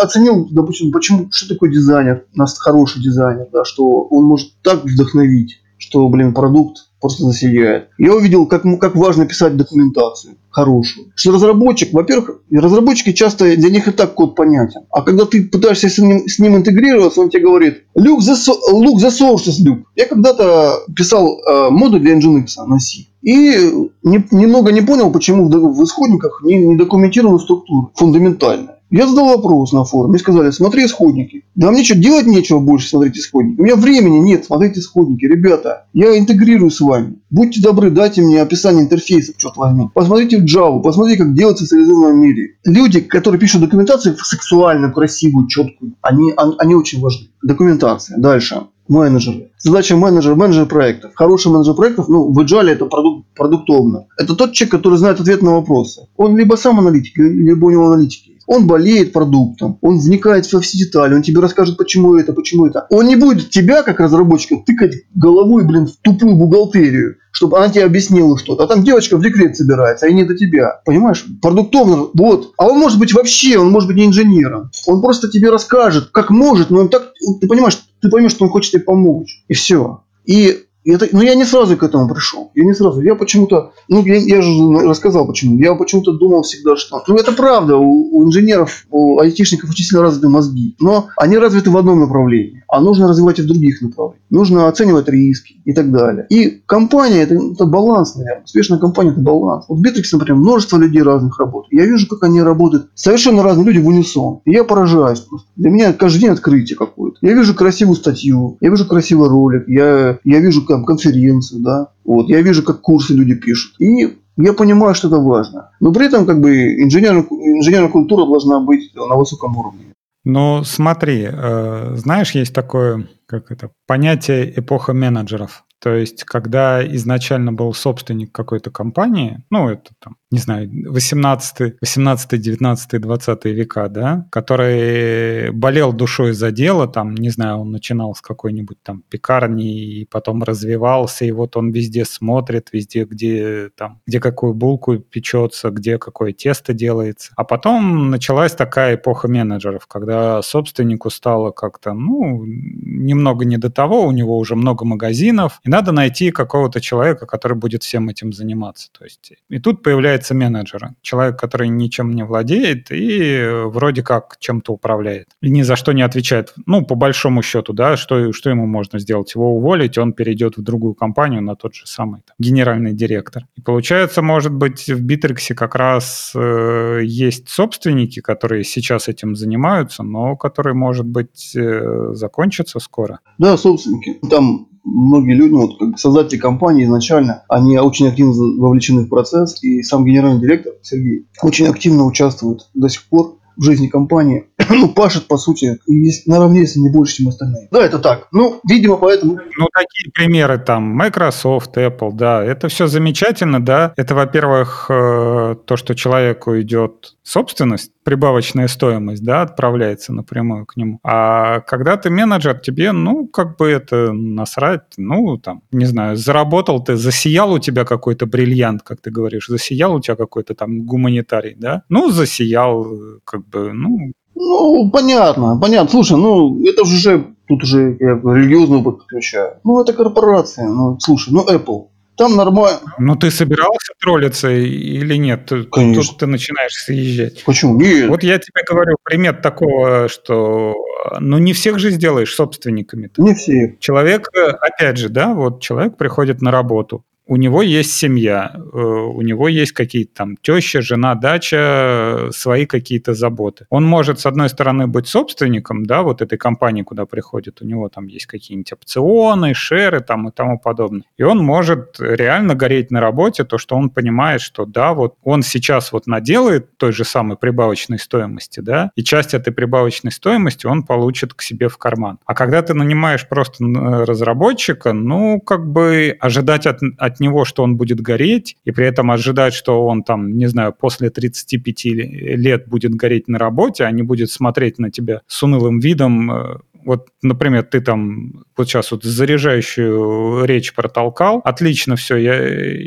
оценил, 0.01 0.47
допустим, 0.53 0.93
почему, 0.93 1.33
что 1.33 1.53
такое 1.53 1.73
дизайнер, 1.73 2.27
у 2.33 2.39
нас 2.39 2.57
хороший 2.57 3.03
дизайнер, 3.03 3.49
да, 3.53 3.65
что 3.65 4.03
он 4.03 4.27
может 4.27 4.53
так 4.63 4.85
вдохновить, 4.85 5.57
что, 5.79 6.09
блин, 6.09 6.33
продукт 6.33 6.92
просто 7.03 7.25
засияет. 7.25 7.89
Я 7.99 8.15
увидел, 8.15 8.47
как, 8.47 8.63
как 8.81 8.97
важно 8.97 9.27
писать 9.27 9.57
документацию 9.57 10.37
хорошую. 10.53 11.09
Что 11.17 11.33
разработчик, 11.33 11.93
во-первых, 11.93 12.43
разработчики 12.51 13.13
часто 13.13 13.57
для 13.57 13.71
них 13.71 13.89
и 13.89 13.91
так 13.91 14.15
код 14.15 14.37
понятен. 14.37 14.83
А 14.91 15.03
когда 15.03 15.25
ты 15.25 15.45
пытаешься 15.45 15.89
с 15.89 15.99
ним, 15.99 16.29
с 16.29 16.39
ним 16.39 16.57
интегрироваться, 16.57 17.21
он 17.21 17.31
тебе 17.31 17.43
говорит, 17.43 17.85
look 17.97 18.19
the, 18.19 18.35
look 18.73 18.99
the 18.99 19.11
sources, 19.11 19.65
Luke. 19.67 19.83
Я 19.97 20.07
когда-то 20.07 20.81
писал 20.95 21.39
э, 21.41 21.71
модуль 21.71 22.01
для 22.01 22.17
Nginx 22.17 22.47
на 22.67 22.79
C. 22.79 23.07
И 23.23 23.73
не, 24.03 24.25
немного 24.31 24.73
не 24.73 24.83
понял, 24.83 25.11
почему 25.11 25.49
в, 25.49 25.51
в 25.51 25.85
исходниках 25.85 26.43
не, 26.45 26.57
не 26.57 26.77
документирована 26.77 27.39
структура 27.39 27.89
фундаментальная. 27.95 28.79
Я 28.93 29.07
задал 29.07 29.29
вопрос 29.29 29.73
на 29.73 29.85
форуме, 29.85 30.11
мне 30.11 30.19
сказали, 30.19 30.51
смотри 30.51 30.85
исходники. 30.85 31.45
Да 31.55 31.71
мне 31.71 31.83
что, 31.83 31.95
делать 31.95 32.27
нечего 32.27 32.59
больше 32.59 32.91
смотреть 32.91 33.17
исходники? 33.17 33.59
У 33.59 33.65
меня 33.65 33.75
времени 33.75 34.19
нет 34.19 34.45
смотреть 34.45 34.77
исходники. 34.77 35.25
Ребята, 35.25 35.87
я 35.95 36.19
интегрирую 36.19 36.71
с 36.71 36.79
вами. 36.79 37.15
Будьте 37.31 37.63
добры, 37.63 37.89
дайте 37.89 38.21
мне 38.21 38.43
описание 38.43 38.83
интерфейсов, 38.83 39.39
черт 39.39 39.57
возьми. 39.57 39.89
Посмотрите 39.95 40.37
в 40.37 40.45
Java, 40.45 40.83
посмотрите, 40.83 41.25
как 41.25 41.35
делается 41.35 41.65
в 41.65 41.69
цивилизованном 41.69 42.21
мире. 42.21 42.57
Люди, 42.67 43.01
которые 43.01 43.41
пишут 43.41 43.63
документацию 43.63 44.15
сексуальную, 44.23 44.93
красивую, 44.93 45.49
четкую, 45.49 45.95
они, 46.03 46.35
они 46.37 46.75
очень 46.75 47.01
важны. 47.01 47.29
Документация. 47.43 48.19
Дальше 48.19 48.67
менеджеры. 48.89 49.53
Задача 49.57 49.97
менеджера, 49.97 50.35
менеджер 50.35 50.67
проектов. 50.67 51.13
Хороший 51.15 51.51
менеджер 51.51 51.73
проектов, 51.73 52.11
ну, 52.11 52.31
в 52.31 52.39
Agile 52.39 52.69
это 52.69 52.85
продукт, 52.85 53.27
продуктовно. 53.35 54.05
Это 54.19 54.35
тот 54.35 54.53
человек, 54.53 54.73
который 54.73 54.99
знает 54.99 55.19
ответ 55.19 55.41
на 55.41 55.53
вопросы. 55.53 56.09
Он 56.19 56.37
либо 56.37 56.57
сам 56.57 56.79
аналитик, 56.79 57.17
либо 57.17 57.65
у 57.65 57.71
него 57.71 57.87
аналитики 57.87 58.32
он 58.53 58.67
болеет 58.67 59.15
продуктом, 59.15 59.79
он 59.81 59.99
вникает 59.99 60.53
во 60.53 60.61
все 60.61 60.77
детали, 60.77 61.15
он 61.15 61.23
тебе 61.23 61.41
расскажет, 61.41 61.79
почему 61.79 62.17
это, 62.17 62.35
почему 62.35 62.67
это. 62.67 62.87
Он 62.91 63.07
не 63.07 63.17
будет 63.17 63.49
тебя, 63.49 63.83
как 63.83 63.99
разработчика, 63.99 64.57
тыкать 64.67 64.93
головой, 65.15 65.65
блин, 65.65 65.87
в 65.87 65.97
тупую 66.03 66.37
бухгалтерию, 66.37 67.17
чтобы 67.31 67.57
она 67.57 67.71
тебе 67.71 67.85
объяснила 67.85 68.37
что-то. 68.37 68.65
А 68.65 68.67
там 68.67 68.85
девочка 68.85 69.17
в 69.17 69.23
декрет 69.23 69.57
собирается, 69.57 70.05
а 70.05 70.11
не 70.11 70.25
до 70.25 70.37
тебя. 70.37 70.83
Понимаешь? 70.85 71.25
Продуктовно, 71.41 72.09
вот. 72.13 72.53
А 72.59 72.69
он 72.69 72.79
может 72.79 72.99
быть 72.99 73.15
вообще, 73.15 73.59
он 73.59 73.71
может 73.71 73.89
быть 73.89 73.97
не 73.97 74.05
инженером. 74.05 74.71
Он 74.87 75.01
просто 75.01 75.31
тебе 75.31 75.49
расскажет, 75.49 76.11
как 76.13 76.29
может, 76.29 76.69
но 76.69 76.81
он 76.81 76.91
так, 76.91 77.15
ты 77.41 77.47
понимаешь, 77.47 77.79
ты 78.03 78.11
поймешь, 78.11 78.33
что 78.33 78.45
он 78.45 78.51
хочет 78.51 78.73
тебе 78.73 78.83
помочь. 78.83 79.45
И 79.49 79.55
все. 79.55 80.03
И 80.27 80.65
это, 80.91 81.09
ну, 81.13 81.23
я 81.23 81.35
не 81.35 81.45
сразу 81.45 81.77
к 81.77 81.83
этому 81.83 82.09
пришел. 82.09 82.51
Я 82.55 82.65
не 82.65 82.75
сразу. 82.75 83.01
Я 83.01 83.15
почему-то, 83.15 83.73
ну, 83.89 84.05
я, 84.05 84.17
я 84.17 84.43
же 84.43 84.51
рассказал 84.87 85.27
почему. 85.27 85.59
Я 85.59 85.75
почему-то 85.75 86.13
думал 86.13 86.43
всегда, 86.43 86.77
что... 86.77 87.03
Ну, 87.07 87.17
это 87.17 87.33
правда. 87.33 87.77
У, 87.77 88.17
у 88.17 88.25
инженеров, 88.25 88.87
у 88.91 89.19
айтишников 89.21 89.71
очень 89.71 89.85
сильно 89.85 90.03
развиты 90.03 90.29
мозги. 90.29 90.77
Но 90.81 91.09
они 91.17 91.39
развиты 91.39 91.71
в 91.71 91.77
одном 91.77 92.01
направлении. 92.01 92.65
А 92.69 92.81
нужно 92.81 93.09
развивать 93.09 93.39
и 93.39 93.43
в 93.43 93.47
других 93.47 93.81
направлениях. 93.81 94.23
Нужно 94.31 94.69
оценивать 94.69 95.09
риски 95.09 95.57
и 95.65 95.73
так 95.73 95.93
далее. 95.93 96.27
И 96.31 96.63
компания, 96.67 97.23
это, 97.23 97.35
это 97.35 97.67
баланс, 97.67 98.17
наверное. 98.17 98.45
Успешная 98.45 98.79
компания– 98.79 99.11
это 99.13 99.21
баланс. 99.21 99.67
Вот 99.69 99.79
Bittrex, 99.79 100.05
например, 100.13 100.37
множество 100.37 100.79
людей 100.79 101.03
разных 101.03 101.39
работает. 101.39 101.73
Я 101.73 101.87
вижу, 101.87 102.09
как 102.09 102.25
они 102.25 102.43
работают. 102.43 102.89
Совершенно 102.95 103.43
разные 103.43 103.67
люди 103.67 103.79
в 103.79 103.87
унисон. 103.87 104.41
И 104.45 104.53
я 104.53 104.65
поражаюсь 104.65 105.21
просто. 105.21 105.49
Для 105.57 105.71
меня 105.71 105.93
каждый 105.93 106.21
день 106.21 106.31
открытие 106.31 106.77
какое-то. 106.77 107.19
Я 107.21 107.35
вижу 107.35 107.55
красивую 107.55 107.97
статью. 107.97 108.57
Я 108.61 108.71
вижу 108.71 108.87
красивый 108.87 109.29
ролик. 109.29 109.69
Я, 109.69 110.19
я 110.25 110.41
вижу, 110.41 110.65
там, 110.73 110.85
конференции, 110.85 111.59
да. 111.59 111.89
Вот, 112.05 112.29
я 112.29 112.41
вижу, 112.43 112.63
как 112.63 112.81
курсы 112.81 113.15
люди 113.15 113.35
пишут. 113.35 113.75
И 113.81 114.19
я 114.37 114.53
понимаю, 114.53 114.95
что 114.95 115.09
это 115.09 115.19
важно. 115.19 115.71
Но 115.81 115.93
при 115.93 116.07
этом 116.07 116.27
как 116.27 116.41
бы 116.41 116.83
инженерная, 116.83 117.25
инженерная 117.31 117.91
культура 117.91 118.25
должна 118.25 118.61
быть 118.61 118.95
на 118.95 119.17
высоком 119.17 119.57
уровне. 119.57 119.93
Ну, 120.25 120.63
смотри, 120.65 121.29
э, 121.31 121.97
знаешь, 121.97 122.31
есть 122.33 122.55
такое 122.55 123.09
как 123.27 123.51
это, 123.51 123.71
понятие 123.87 124.59
эпоха 124.59 124.93
менеджеров. 124.93 125.65
То 125.81 125.95
есть, 125.95 126.25
когда 126.25 126.87
изначально 126.97 127.53
был 127.53 127.75
собственник 127.75 128.31
какой-то 128.31 128.71
компании, 128.71 129.43
ну, 129.51 129.69
это 129.69 129.91
там 129.99 130.17
не 130.33 130.39
знаю, 130.39 130.71
18, 130.73 131.75
18 131.81 132.41
19 132.41 133.01
20 133.01 133.45
века, 133.45 133.89
да, 133.89 134.27
который 134.31 135.51
болел 135.53 135.93
душой 135.93 136.33
за 136.33 136.51
дело, 136.51 136.89
там, 136.89 137.15
не 137.15 137.31
знаю, 137.31 137.59
он 137.59 137.71
начинал 137.71 138.15
с 138.15 138.21
какой-нибудь 138.21 138.79
там 138.83 139.03
пекарни 139.09 140.01
и 140.01 140.07
потом 140.07 140.43
развивался, 140.43 141.25
и 141.25 141.31
вот 141.31 141.57
он 141.57 141.71
везде 141.71 142.05
смотрит, 142.05 142.71
везде, 142.73 143.05
где 143.05 143.71
там, 143.77 144.01
где 144.07 144.21
какую 144.21 144.55
булку 144.55 144.99
печется, 144.99 145.71
где 145.71 145.99
какое 145.99 146.33
тесто 146.33 146.73
делается. 146.73 147.33
А 147.37 147.45
потом 147.45 148.11
началась 148.11 148.53
такая 148.53 148.97
эпоха 148.97 149.29
менеджеров, 149.29 149.87
когда 149.87 150.41
собственнику 150.43 151.11
стало 151.11 151.51
как-то, 151.51 151.93
ну, 151.93 152.45
немного 152.47 153.45
не 153.45 153.59
до 153.59 153.71
того, 153.71 154.07
у 154.07 154.13
него 154.13 154.39
уже 154.39 154.57
много 154.57 154.85
магазинов, 154.85 155.61
и 155.63 155.69
надо 155.69 155.93
найти 155.93 156.31
какого-то 156.31 156.81
человека, 156.81 157.27
который 157.27 157.57
будет 157.57 157.83
всем 157.83 158.09
этим 158.09 158.33
заниматься. 158.33 158.89
То 158.93 159.05
есть, 159.05 159.33
и 159.49 159.59
тут 159.59 159.83
появляется 159.83 160.22
менеджер, 160.31 160.91
человек, 161.03 161.39
который 161.39 161.69
ничем 161.69 162.13
не 162.13 162.25
владеет 162.25 162.91
и 162.91 163.51
вроде 163.67 164.03
как 164.03 164.37
чем-то 164.39 164.73
управляет. 164.73 165.29
И 165.41 165.51
ни 165.51 165.63
за 165.63 165.77
что 165.77 165.93
не 165.93 166.03
отвечает. 166.03 166.55
Ну, 166.67 166.85
по 166.85 166.95
большому 166.95 167.43
счету, 167.43 167.73
да, 167.73 167.97
что, 167.97 168.33
что 168.33 168.51
ему 168.51 168.67
можно 168.67 168.99
сделать? 168.99 169.35
Его 169.35 169.57
уволить, 169.57 169.99
он 169.99 170.13
перейдет 170.13 170.57
в 170.57 170.63
другую 170.63 170.95
компанию 170.95 171.43
на 171.43 171.57
тот 171.57 171.75
же 171.75 171.87
самый 171.87 172.23
там, 172.27 172.35
генеральный 172.39 172.93
директор. 172.93 173.47
И 173.57 173.61
получается, 173.61 174.23
может 174.23 174.53
быть, 174.53 174.89
в 174.89 175.01
Битриксе 175.03 175.55
как 175.55 175.75
раз 175.75 176.33
э, 176.35 177.01
есть 177.05 177.49
собственники, 177.49 178.21
которые 178.21 178.65
сейчас 178.65 179.09
этим 179.09 179.37
занимаются, 179.37 180.03
но 180.03 180.37
которые, 180.37 180.75
может 180.75 181.07
быть, 181.07 181.55
э, 181.57 182.11
закончатся 182.13 182.79
скоро. 182.81 183.21
Да, 183.39 183.57
собственники. 183.57 184.19
Там 184.29 184.69
многие 184.85 185.35
люди, 185.35 185.53
вот 185.53 185.79
как 185.79 185.99
создатели 185.99 186.39
компании 186.39 186.85
изначально, 186.85 187.45
они 187.49 187.79
очень 187.79 188.09
активно 188.09 188.33
вовлечены 188.33 189.03
в 189.03 189.09
процесс, 189.09 189.63
и 189.63 189.83
сам 189.83 190.05
генеральный 190.05 190.41
директор 190.41 190.73
Сергей 190.83 191.27
очень 191.43 191.67
активно 191.67 192.05
участвует 192.05 192.69
до 192.75 192.89
сих 192.89 193.09
пор 193.09 193.39
в 193.57 193.63
жизни 193.63 193.89
компании, 193.89 194.47
ну, 194.71 194.89
пашет, 194.89 195.27
по 195.27 195.37
сути, 195.37 195.79
наравне, 196.27 196.61
если 196.61 196.81
не 196.81 196.91
больше, 196.91 197.17
чем 197.17 197.29
остальные. 197.29 197.69
Да, 197.71 197.85
это 197.85 197.99
так. 197.99 198.29
Ну, 198.33 198.61
видимо, 198.69 198.97
поэтому... 198.97 199.35
Ну, 199.35 199.67
такие 199.73 200.13
примеры 200.13 200.59
там, 200.59 200.83
Microsoft, 200.85 201.77
Apple, 201.77 202.13
да, 202.13 202.43
это 202.45 202.69
все 202.69 202.87
замечательно, 202.87 203.65
да. 203.65 203.93
Это, 203.97 204.15
во-первых, 204.15 204.87
э, 204.89 205.57
то, 205.65 205.77
что 205.77 205.95
человеку 205.95 206.61
идет 206.61 207.17
собственность, 207.23 207.93
прибавочная 208.05 208.69
стоимость, 208.69 209.25
да, 209.25 209.43
отправляется 209.43 210.13
напрямую 210.13 210.67
к 210.67 210.77
нему. 210.77 210.99
А 211.05 211.61
когда 211.61 211.97
ты 211.97 212.11
менеджер, 212.11 212.59
тебе, 212.59 212.93
ну, 212.93 213.27
как 213.27 213.57
бы 213.57 213.69
это 213.69 214.13
насрать, 214.13 214.83
ну, 214.97 215.39
там, 215.39 215.63
не 215.71 215.87
знаю, 215.87 216.17
заработал 216.17 216.83
ты, 216.83 216.97
засиял 216.97 217.53
у 217.53 217.59
тебя 217.59 217.85
какой-то 217.85 218.27
бриллиант, 218.27 218.83
как 218.83 219.01
ты 219.01 219.11
говоришь, 219.11 219.47
засиял 219.47 219.95
у 219.95 220.01
тебя 220.01 220.17
какой-то 220.17 220.55
там 220.55 220.85
гуманитарий, 220.85 221.55
да, 221.57 221.83
ну, 221.89 222.11
засиял, 222.11 222.87
как 223.25 223.42
бы, 223.49 223.73
ну... 223.73 224.13
Ну, 224.35 224.91
понятно, 224.91 225.59
понятно. 225.61 225.91
Слушай, 225.91 226.17
ну, 226.17 226.63
это 226.65 226.85
же 226.85 226.97
уже, 226.97 227.27
тут 227.47 227.63
уже 227.63 227.97
я 228.01 228.15
религиозный 228.15 228.79
опыт 228.79 228.99
подключаю. 228.99 229.55
Ну, 229.65 229.81
это 229.81 229.93
корпорация, 229.93 230.69
ну, 230.69 230.99
слушай, 230.99 231.33
ну, 231.33 231.45
Apple, 231.47 231.89
там 232.17 232.37
нормально. 232.37 232.81
Ну, 232.99 233.17
ты 233.17 233.31
собирался 233.31 233.93
троллиться 234.01 234.51
или 234.51 235.17
нет? 235.17 235.51
Конечно. 235.71 236.03
Тут 236.03 236.19
ты 236.19 236.27
начинаешь 236.27 236.73
съезжать. 236.73 237.43
Почему? 237.45 237.81
Нет. 237.81 238.09
Вот 238.09 238.23
я 238.23 238.39
тебе 238.39 238.63
говорю 238.69 238.97
пример 239.03 239.41
такого, 239.43 240.09
что 240.09 240.75
ну 241.21 241.39
не 241.39 241.53
всех 241.53 241.79
же 241.79 241.91
сделаешь 241.91 242.35
собственниками. 242.35 243.07
-то. 243.07 243.23
Не 243.23 243.35
всех. 243.35 243.79
Человек, 243.79 244.29
опять 244.61 244.99
же, 244.99 245.09
да, 245.09 245.35
вот 245.35 245.63
человек 245.63 245.97
приходит 245.97 246.43
на 246.43 246.51
работу, 246.51 247.05
у 247.33 247.37
него 247.37 247.63
есть 247.63 247.93
семья, 247.93 248.53
э, 248.55 248.59
у 248.79 249.23
него 249.23 249.49
есть 249.49 249.73
какие-то 249.73 250.15
там 250.15 250.37
теща, 250.37 250.83
жена, 250.83 251.15
дача, 251.15 252.29
свои 252.31 252.67
какие-то 252.67 253.15
заботы. 253.15 253.65
Он 253.71 253.87
может, 253.87 254.21
с 254.21 254.27
одной 254.27 254.51
стороны, 254.51 254.87
быть 254.87 255.09
собственником, 255.09 255.87
да, 255.87 256.03
вот 256.03 256.21
этой 256.21 256.37
компании, 256.37 256.83
куда 256.83 257.07
приходит, 257.07 257.63
у 257.63 257.65
него 257.65 257.89
там 257.89 258.07
есть 258.07 258.27
какие-нибудь 258.27 258.75
опционы, 258.75 259.55
шеры 259.55 260.01
там 260.01 260.29
и 260.29 260.31
тому 260.31 260.59
подобное. 260.59 261.05
И 261.17 261.23
он 261.23 261.39
может 261.39 261.97
реально 262.01 262.55
гореть 262.55 262.91
на 262.91 263.01
работе, 263.01 263.45
то, 263.45 263.57
что 263.57 263.77
он 263.77 263.89
понимает, 263.89 264.43
что 264.43 264.67
да, 264.67 264.93
вот 264.93 265.15
он 265.23 265.43
сейчас 265.43 265.91
вот 265.91 266.07
наделает 266.07 266.77
той 266.77 266.93
же 266.93 267.07
самой 267.07 267.39
прибавочной 267.39 267.99
стоимости, 267.99 268.61
да, 268.61 268.91
и 268.95 269.03
часть 269.03 269.33
этой 269.33 269.55
прибавочной 269.55 270.13
стоимости 270.13 270.67
он 270.67 270.83
получит 270.83 271.33
к 271.33 271.41
себе 271.41 271.71
в 271.71 271.79
карман. 271.79 272.19
А 272.27 272.35
когда 272.35 272.61
ты 272.61 272.75
нанимаешь 272.75 273.27
просто 273.27 273.65
разработчика, 273.65 274.93
ну, 274.93 275.41
как 275.41 275.67
бы 275.67 276.15
ожидать 276.21 276.67
от, 276.67 276.81
от 276.99 277.22
него, 277.23 277.45
что 277.45 277.63
он 277.63 277.77
будет 277.77 278.01
гореть, 278.01 278.57
и 278.65 278.73
при 278.73 278.87
этом 278.87 279.11
ожидать, 279.11 279.55
что 279.55 279.87
он 279.87 280.03
там, 280.03 280.37
не 280.37 280.47
знаю, 280.47 280.75
после 280.79 281.09
35 281.09 281.85
лет 281.85 282.69
будет 282.69 282.95
гореть 282.95 283.29
на 283.29 283.39
работе, 283.39 283.85
а 283.85 283.91
не 283.91 284.03
будет 284.03 284.31
смотреть 284.31 284.79
на 284.79 284.91
тебя 284.91 285.23
с 285.27 285.43
унылым 285.43 285.81
видом, 285.81 286.31
э, 286.31 286.57
вот, 286.85 287.09
например, 287.23 287.65
ты 287.65 287.81
там 287.81 288.45
вот 288.57 288.69
сейчас 288.69 288.93
вот 288.93 289.05
заряжающую 289.05 290.45
речь 290.45 290.75
протолкал, 290.75 291.41
отлично 291.45 291.97
все, 291.97 292.17
я, 292.17 292.35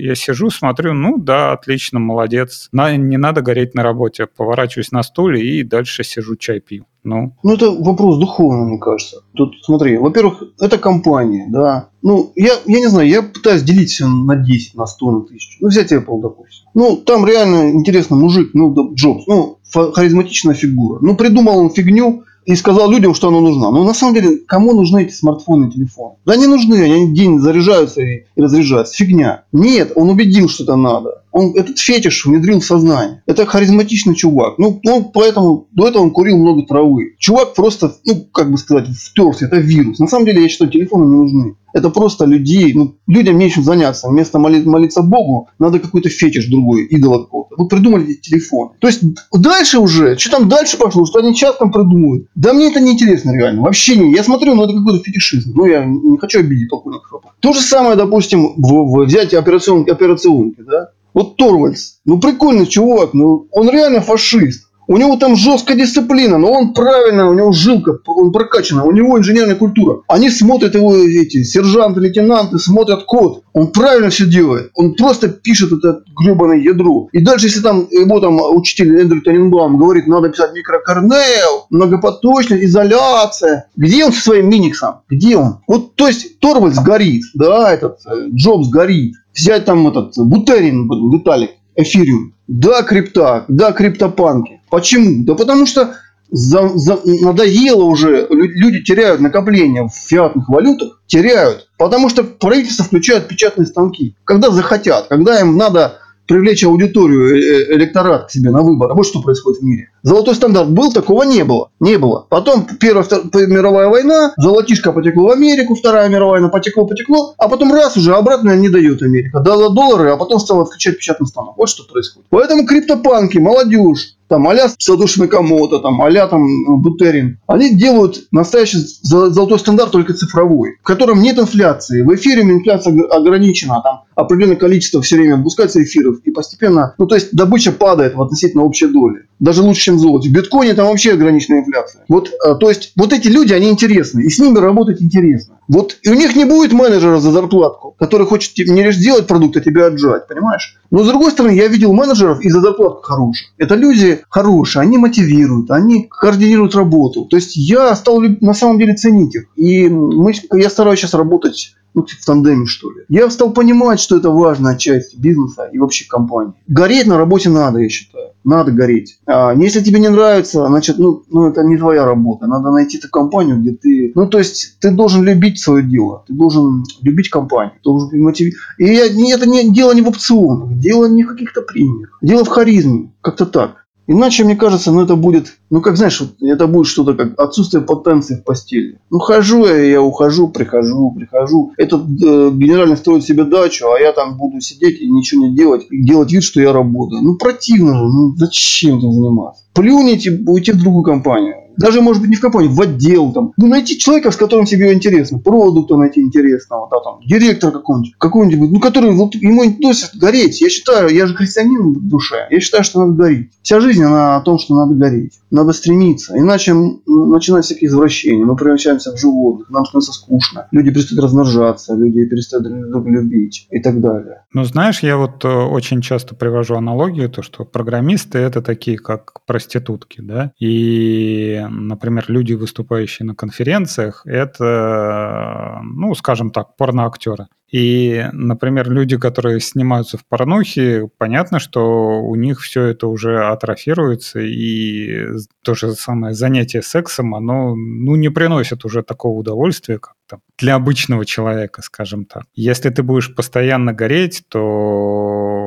я 0.09 0.15
сижу, 0.15 0.49
смотрю, 0.49 0.93
ну 0.93 1.17
да, 1.17 1.53
отлично, 1.53 1.99
молодец, 1.99 2.69
на, 2.71 2.95
не 2.95 3.17
надо 3.17 3.41
гореть 3.41 3.75
на 3.75 3.83
работе, 3.83 4.27
поворачиваюсь 4.27 4.91
на 4.91 5.03
стуле 5.03 5.41
и 5.41 5.63
дальше 5.63 6.03
сижу, 6.03 6.35
чай 6.35 6.59
пью. 6.59 6.85
Ну. 7.05 7.35
ну, 7.43 7.53
это 7.53 7.69
вопрос 7.69 8.17
духовный, 8.17 8.65
мне 8.65 8.79
кажется. 8.79 9.17
Тут, 9.35 9.53
смотри, 9.63 9.95
во-первых, 9.97 10.41
это 10.59 10.79
компания, 10.79 11.47
да. 11.51 11.89
Ну, 12.01 12.31
я, 12.35 12.53
я 12.65 12.79
не 12.79 12.87
знаю, 12.87 13.07
я 13.07 13.21
пытаюсь 13.21 13.61
делить 13.61 13.91
все 13.91 14.07
на 14.07 14.35
10, 14.35 14.73
на 14.73 14.87
100, 14.87 15.11
на 15.11 15.17
1000. 15.19 15.57
Ну, 15.61 15.67
взять 15.67 15.91
Apple, 15.91 16.19
допустим. 16.19 16.67
Ну, 16.73 16.97
там 16.97 17.27
реально 17.27 17.71
интересно 17.73 18.15
мужик, 18.15 18.49
ну, 18.55 18.73
Джобс, 18.95 19.27
ну, 19.27 19.59
харизматичная 19.71 20.55
фигура. 20.55 20.97
Ну, 20.99 21.15
придумал 21.15 21.59
он 21.59 21.69
фигню, 21.69 22.23
и 22.45 22.55
сказал 22.55 22.89
людям, 22.89 23.13
что 23.15 23.29
оно 23.29 23.41
нужно. 23.41 23.71
Но 23.71 23.83
на 23.83 23.93
самом 23.93 24.13
деле, 24.13 24.37
кому 24.47 24.73
нужны 24.73 25.03
эти 25.03 25.13
смартфоны 25.13 25.67
и 25.67 25.71
телефоны? 25.71 26.15
Да 26.25 26.35
не 26.35 26.47
нужны, 26.47 26.75
они 26.75 27.13
день 27.13 27.39
заряжаются 27.39 28.01
и 28.01 28.25
разряжаются. 28.35 28.95
Фигня. 28.95 29.43
Нет, 29.51 29.93
он 29.95 30.09
убедил, 30.09 30.47
что 30.47 30.63
это 30.63 30.75
надо. 30.75 31.23
Он 31.35 31.51
этот 31.53 31.77
фетиш 31.77 32.25
внедрил 32.25 32.61
в 32.61 32.65
сознание. 32.65 33.21
Это 33.25 33.45
харизматичный 33.45 34.15
чувак. 34.15 34.57
Ну, 34.57 34.79
он 34.87 35.11
поэтому 35.13 35.67
до 35.73 35.89
этого 35.89 36.03
он 36.03 36.11
курил 36.11 36.37
много 36.37 36.65
травы. 36.65 37.15
Чувак 37.19 37.53
просто, 37.55 37.93
ну, 38.05 38.25
как 38.31 38.49
бы 38.49 38.57
сказать, 38.57 38.87
втерся. 38.87 39.47
Это 39.47 39.57
вирус. 39.57 39.99
На 39.99 40.07
самом 40.07 40.25
деле, 40.25 40.43
я 40.43 40.47
считаю, 40.47 40.71
телефоны 40.71 41.09
не 41.09 41.15
нужны. 41.15 41.55
Это 41.73 41.89
просто 41.89 42.23
людей, 42.23 42.73
ну, 42.73 42.95
людям 43.05 43.37
нечем 43.37 43.63
заняться. 43.63 44.07
Вместо 44.07 44.39
молиться, 44.39 44.69
молиться 44.69 45.01
Богу, 45.01 45.49
надо 45.59 45.79
какой-то 45.79 46.07
фетиш 46.07 46.47
другой, 46.47 46.85
идола 46.85 47.25
какого-то. 47.25 47.55
Вы 47.57 47.67
придумали 47.67 48.09
эти 48.09 48.29
телефоны. 48.29 48.71
То 48.79 48.87
есть 48.87 49.01
дальше 49.33 49.79
уже, 49.79 50.17
что 50.17 50.31
там 50.31 50.47
дальше 50.47 50.77
пошло, 50.77 51.05
что 51.05 51.19
они 51.19 51.33
сейчас 51.33 51.57
там 51.57 51.69
придумывают. 51.69 52.27
Да 52.35 52.53
мне 52.53 52.71
это 52.71 52.79
не 52.79 52.93
интересно 52.93 53.35
реально. 53.35 53.63
Вообще 53.63 53.97
не. 53.97 54.13
Я 54.13 54.23
смотрю, 54.23 54.55
ну 54.55 54.63
это 54.63 54.73
какой-то 54.73 55.03
фетишизм. 55.03 55.51
Ну 55.53 55.65
я 55.65 55.83
не 55.83 56.17
хочу 56.17 56.39
обидеть 56.39 56.69
полковников. 56.69 57.23
То 57.41 57.51
же 57.51 57.59
самое, 57.59 57.97
допустим, 57.97 58.53
в, 58.55 58.71
в 58.85 59.05
взять 59.05 59.33
операцион, 59.33 59.81
операционки, 59.81 60.61
да. 60.61 60.91
Вот 61.15 61.37
Торвальдс, 61.37 61.93
ну 62.05 62.19
прикольный 62.19 62.67
чувак, 62.67 63.13
ну 63.13 63.47
он 63.51 63.69
реально 63.69 64.01
фашист. 64.01 64.65
У 64.87 64.97
него 64.97 65.15
там 65.17 65.35
жесткая 65.35 65.77
дисциплина, 65.77 66.37
но 66.37 66.51
он 66.51 66.73
правильно, 66.73 67.29
у 67.29 67.33
него 67.33 67.51
жилка, 67.51 67.97
он 68.05 68.31
прокачана, 68.31 68.83
у 68.83 68.91
него 68.91 69.17
инженерная 69.17 69.55
культура. 69.55 70.01
Они 70.07 70.29
смотрят 70.29 70.75
его, 70.75 70.95
эти 70.95 71.43
сержанты, 71.43 72.01
лейтенанты, 72.01 72.59
смотрят 72.59 73.05
код. 73.05 73.43
Он 73.53 73.71
правильно 73.71 74.09
все 74.09 74.27
делает. 74.27 74.69
Он 74.75 74.93
просто 74.93 75.29
пишет 75.29 75.71
это 75.71 76.03
гребаное 76.19 76.57
ядро. 76.57 77.09
И 77.13 77.23
дальше, 77.23 77.47
если 77.47 77.61
там 77.61 77.87
его 77.89 78.19
там 78.19 78.39
учитель 78.55 78.99
Эндрю 78.99 79.21
Таненбаум 79.21 79.77
говорит, 79.77 80.05
надо 80.05 80.29
писать 80.29 80.53
микрокорнел, 80.53 81.65
многопоточность, 81.71 82.63
изоляция. 82.63 83.69
Где 83.75 84.05
он 84.05 84.13
со 84.13 84.21
своим 84.21 84.49
миниксом? 84.49 84.99
Где 85.09 85.37
он? 85.37 85.61
Вот, 85.67 85.95
то 85.95 86.07
есть, 86.07 86.39
Торвальдс 86.39 86.77
горит, 86.79 87.23
да, 87.33 87.73
этот, 87.73 87.99
э, 88.05 88.27
Джобс 88.35 88.69
горит. 88.69 89.15
Взять 89.35 89.65
там 89.65 89.87
этот, 89.87 90.17
Бутерин, 90.17 90.89
Виталик, 91.11 91.51
эфириум. 91.75 92.33
Да, 92.47 92.83
крипта, 92.83 93.45
да, 93.47 93.71
криптопанки. 93.71 94.61
Почему? 94.69 95.23
Да 95.25 95.35
потому 95.35 95.65
что 95.65 95.95
за, 96.31 96.69
за, 96.69 96.99
надоело 97.05 97.83
уже, 97.83 98.27
люди 98.29 98.83
теряют 98.83 99.21
накопления 99.21 99.83
в 99.83 99.93
фиатных 99.93 100.49
валютах, 100.49 101.01
теряют, 101.07 101.67
потому 101.77 102.09
что 102.09 102.23
правительство 102.23 102.85
включает 102.85 103.27
печатные 103.27 103.65
станки, 103.65 104.15
когда 104.23 104.49
захотят, 104.49 105.07
когда 105.07 105.39
им 105.39 105.57
надо 105.57 105.99
привлечь 106.27 106.63
аудиторию, 106.63 107.35
э, 107.35 107.39
э, 107.39 107.75
электорат 107.75 108.27
к 108.27 108.31
себе 108.31 108.49
на 108.49 108.61
выборы. 108.61 108.93
Вот 108.93 109.05
что 109.05 109.21
происходит 109.21 109.61
в 109.61 109.63
мире. 109.63 109.89
Золотой 110.03 110.35
стандарт 110.35 110.69
был, 110.69 110.91
такого 110.91 111.23
не 111.23 111.43
было. 111.43 111.69
Не 111.79 111.97
было. 111.97 112.25
Потом 112.29 112.67
Первая 112.79 113.03
Вторая 113.03 113.47
мировая 113.47 113.87
война, 113.87 114.33
золотишко 114.37 114.91
потекло 114.91 115.27
в 115.27 115.31
Америку, 115.31 115.75
Вторая 115.75 116.09
мировая 116.09 116.41
война 116.41 116.49
потекло, 116.49 116.85
потекло, 116.85 117.33
а 117.37 117.47
потом 117.47 117.73
раз 117.73 117.97
уже 117.97 118.13
обратно 118.13 118.55
не 118.55 118.69
дает 118.69 119.01
Америка. 119.01 119.39
Дала 119.39 119.69
доллары, 119.69 120.11
а 120.11 120.17
потом 120.17 120.39
стала 120.39 120.65
включать 120.65 120.97
печатный 120.97 121.27
станок. 121.27 121.57
Вот 121.57 121.69
что 121.69 121.83
происходит. 121.83 122.27
Поэтому 122.29 122.65
криптопанки, 122.65 123.37
молодежь, 123.37 124.14
там 124.27 124.47
а-ля 124.47 124.69
Садуш 124.77 125.17
Микамото, 125.17 125.79
там 125.79 126.01
а 126.01 126.27
там 126.27 126.81
Бутерин, 126.81 127.39
они 127.47 127.75
делают 127.75 128.27
настоящий 128.31 128.79
золотой 129.01 129.59
стандарт 129.59 129.91
только 129.91 130.13
цифровой, 130.13 130.77
в 130.81 130.85
котором 130.85 131.21
нет 131.21 131.37
инфляции. 131.37 132.01
В 132.01 132.13
эфире 132.15 132.41
инфляция 132.41 132.93
ограничена, 133.11 133.81
там 133.81 134.03
определенное 134.15 134.55
количество 134.55 135.01
все 135.01 135.17
время 135.17 135.37
выпускается 135.37 135.83
эфиров, 135.83 136.19
и 136.23 136.31
постепенно, 136.31 136.95
ну 136.97 137.05
то 137.05 137.15
есть 137.15 137.35
добыча 137.35 137.71
падает 137.71 138.15
в 138.15 138.21
относительно 138.21 138.63
общей 138.63 138.87
доли. 138.87 139.25
Даже 139.39 139.61
лучше, 139.61 139.81
чем 139.81 139.97
в 139.97 139.99
золоте. 139.99 140.29
В 140.29 140.31
биткоине 140.31 140.73
там 140.73 140.87
вообще 140.87 141.13
ограниченная 141.13 141.59
инфляция. 141.59 142.05
Вот, 142.07 142.29
э, 142.29 142.55
то 142.55 142.69
есть, 142.69 142.93
вот 142.95 143.11
эти 143.11 143.27
люди, 143.27 143.51
они 143.51 143.69
интересны, 143.69 144.21
и 144.21 144.29
с 144.29 144.39
ними 144.39 144.57
работать 144.57 145.01
интересно. 145.01 145.55
Вот 145.67 145.97
и 146.03 146.09
у 146.09 146.13
них 146.13 146.35
не 146.35 146.45
будет 146.45 146.73
менеджера 146.73 147.19
за 147.19 147.31
зарплатку, 147.31 147.95
который 147.97 148.27
хочет 148.27 148.57
не 148.67 148.83
лишь 148.83 148.97
сделать 148.97 149.27
продукт, 149.27 149.57
а 149.57 149.61
тебя 149.61 149.87
отжать, 149.87 150.27
понимаешь? 150.27 150.77
Но 150.91 151.03
с 151.03 151.07
другой 151.07 151.31
стороны, 151.31 151.55
я 151.55 151.67
видел 151.67 151.93
менеджеров 151.93 152.41
и 152.41 152.49
за 152.49 152.61
зарплатку 152.61 153.01
хороших. 153.01 153.47
Это 153.57 153.75
люди 153.75 154.21
хорошие, 154.29 154.81
они 154.81 154.97
мотивируют, 154.97 155.71
они 155.71 156.07
координируют 156.09 156.75
работу. 156.75 157.25
То 157.25 157.37
есть 157.37 157.55
я 157.55 157.95
стал 157.95 158.21
на 158.21 158.53
самом 158.53 158.77
деле 158.77 158.95
ценить 158.95 159.35
их. 159.35 159.45
И 159.55 159.89
мы, 159.89 160.33
я 160.53 160.69
стараюсь 160.69 160.99
сейчас 160.99 161.13
работать 161.13 161.75
ну, 161.95 162.03
типа 162.03 162.21
в 162.21 162.25
тандеме, 162.25 162.65
что 162.65 162.91
ли. 162.91 163.03
Я 163.09 163.29
стал 163.29 163.51
понимать, 163.51 163.99
что 163.99 164.17
это 164.17 164.29
важная 164.29 164.77
часть 164.77 165.17
бизнеса 165.17 165.69
и 165.71 165.79
вообще 165.79 166.05
компании. 166.07 166.53
Гореть 166.67 167.07
на 167.07 167.17
работе 167.17 167.49
надо, 167.49 167.79
я 167.79 167.89
считаю. 167.89 168.31
Надо 168.43 168.71
гореть. 168.71 169.17
А 169.25 169.55
если 169.55 169.81
тебе 169.81 169.99
не 169.99 170.09
нравится, 170.09 170.67
значит, 170.67 170.99
ну, 170.99 171.23
ну, 171.31 171.47
это 171.47 171.63
не 171.63 171.77
твоя 171.77 172.05
работа. 172.05 172.45
Надо 172.45 172.69
найти 172.69 172.99
ту 172.99 173.07
компанию, 173.09 173.59
где 173.59 173.71
ты... 173.71 174.11
Ну, 174.13 174.27
то 174.27 174.37
есть, 174.37 174.77
ты 174.79 174.91
должен 174.91 175.23
любить 175.23 175.59
свое 175.59 175.83
дело. 175.83 176.23
Ты 176.27 176.33
должен 176.33 176.83
любить 177.01 177.29
компанию. 177.29 177.73
Ты 177.75 177.83
должен 177.83 178.21
мотив... 178.21 178.53
И 178.77 178.85
это 178.85 179.49
не, 179.49 179.71
дело 179.71 179.93
не 179.93 180.01
в 180.01 180.09
опционах, 180.09 180.77
дело 180.77 181.05
не 181.05 181.23
в 181.23 181.29
каких-то 181.29 181.61
премиях. 181.61 182.19
Дело 182.21 182.43
в 182.43 182.49
харизме. 182.49 183.13
Как-то 183.21 183.45
так. 183.47 183.84
Иначе, 184.07 184.43
мне 184.43 184.55
кажется, 184.55 184.91
ну 184.91 185.01
это 185.01 185.15
будет, 185.15 185.57
ну 185.69 185.81
как 185.81 185.97
знаешь, 185.97 186.21
это 186.41 186.67
будет 186.67 186.87
что-то 186.87 187.15
как 187.15 187.39
отсутствие 187.39 187.83
потенции 187.83 188.35
в 188.35 188.43
постели. 188.43 188.99
Ну 189.09 189.19
хожу 189.19 189.65
я, 189.65 189.77
я 189.77 190.01
ухожу, 190.01 190.47
прихожу, 190.47 191.11
прихожу. 191.11 191.73
Этот 191.77 192.01
э, 192.01 192.51
генеральный 192.53 192.97
строит 192.97 193.23
себе 193.23 193.45
дачу, 193.45 193.87
а 193.91 193.99
я 193.99 194.11
там 194.11 194.37
буду 194.37 194.61
сидеть 194.61 195.01
и 195.01 195.09
ничего 195.09 195.47
не 195.47 195.55
делать, 195.55 195.87
и 195.89 196.03
делать 196.03 196.31
вид, 196.31 196.43
что 196.43 196.61
я 196.61 196.71
работаю. 196.71 197.23
Ну 197.23 197.35
противно 197.35 197.93
же, 197.95 198.03
ну 198.03 198.35
зачем 198.37 198.99
этим 198.99 199.11
заниматься? 199.11 199.63
Плюнуть 199.73 200.27
и 200.27 200.43
уйти 200.45 200.71
в 200.71 200.79
другую 200.79 201.03
компанию 201.03 201.64
даже, 201.77 202.01
может 202.01 202.21
быть, 202.21 202.29
не 202.29 202.35
в 202.35 202.41
компанию, 202.41 202.71
в 202.71 202.81
отдел 202.81 203.31
там. 203.33 203.53
Ну, 203.57 203.67
найти 203.67 203.97
человека, 203.97 204.31
с 204.31 204.35
которым 204.35 204.65
тебе 204.65 204.93
интересно, 204.93 205.39
продукта 205.39 205.95
найти 205.97 206.21
интересного, 206.21 206.87
да, 206.91 206.99
там, 206.99 207.19
директора 207.25 207.71
какого-нибудь, 207.71 208.15
какого-нибудь, 208.17 208.71
ну, 208.71 208.79
который 208.79 209.11
вот, 209.11 209.35
ему 209.35 209.63
носит 209.79 210.15
гореть. 210.15 210.61
Я 210.61 210.69
считаю, 210.69 211.09
я 211.09 211.27
же 211.27 211.35
христианин 211.35 211.93
в 211.93 212.07
душе, 212.07 212.47
я 212.49 212.59
считаю, 212.59 212.83
что 212.83 213.01
надо 213.01 213.13
гореть. 213.13 213.51
Вся 213.61 213.79
жизнь, 213.79 214.03
она 214.03 214.37
о 214.37 214.41
том, 214.41 214.59
что 214.59 214.75
надо 214.75 214.93
гореть. 214.93 215.39
Надо 215.51 215.73
стремиться. 215.73 216.37
Иначе 216.37 216.73
начинаются 217.05 217.73
всякие 217.73 217.89
извращения. 217.89 218.45
Мы 218.45 218.55
превращаемся 218.55 219.15
в 219.15 219.19
животных. 219.19 219.69
Нам 219.69 219.85
становится 219.85 220.11
скучно. 220.11 220.67
Люди 220.71 220.91
перестают 220.91 221.23
размножаться, 221.23 221.95
люди 221.95 222.25
перестают 222.25 222.67
друг 222.91 223.07
любить 223.07 223.67
и 223.71 223.79
так 223.79 224.01
далее. 224.01 224.43
Ну, 224.53 224.63
знаешь, 224.63 224.99
я 224.99 225.17
вот 225.17 225.43
э, 225.45 225.47
очень 225.47 226.01
часто 226.01 226.35
привожу 226.35 226.75
аналогию, 226.75 227.29
то, 227.29 227.41
что 227.41 227.65
программисты– 227.65 228.37
это 228.39 228.61
такие, 228.61 228.97
как 228.97 229.45
проститутки, 229.45 230.21
да, 230.21 230.51
и 230.59 231.64
например, 231.69 232.25
люди, 232.27 232.53
выступающие 232.53 233.25
на 233.25 233.35
конференциях, 233.35 234.21
это, 234.25 235.79
ну, 235.83 236.13
скажем 236.15 236.51
так, 236.51 236.75
порноактеры. 236.75 237.47
И, 237.71 238.29
например, 238.31 238.89
люди, 238.89 239.17
которые 239.17 239.59
снимаются 239.59 240.17
в 240.17 240.25
порнухе, 240.25 241.09
понятно, 241.17 241.59
что 241.59 242.21
у 242.21 242.35
них 242.35 242.61
все 242.61 242.83
это 242.83 243.07
уже 243.07 243.43
атрофируется, 243.47 244.39
и 244.39 245.27
то 245.63 245.73
же 245.73 245.93
самое 245.93 246.33
занятие 246.35 246.81
сексом, 246.83 247.33
оно 247.33 247.75
ну, 247.75 248.15
не 248.15 248.29
приносит 248.29 248.85
уже 248.85 249.01
такого 249.03 249.39
удовольствия, 249.39 249.97
как 249.99 250.13
там, 250.27 250.39
для 250.57 250.75
обычного 250.75 251.25
человека, 251.25 251.81
скажем 251.81 252.25
так. 252.25 252.43
Если 252.53 252.89
ты 252.89 253.03
будешь 253.03 253.33
постоянно 253.33 253.93
гореть, 253.93 254.43
то 254.47 255.64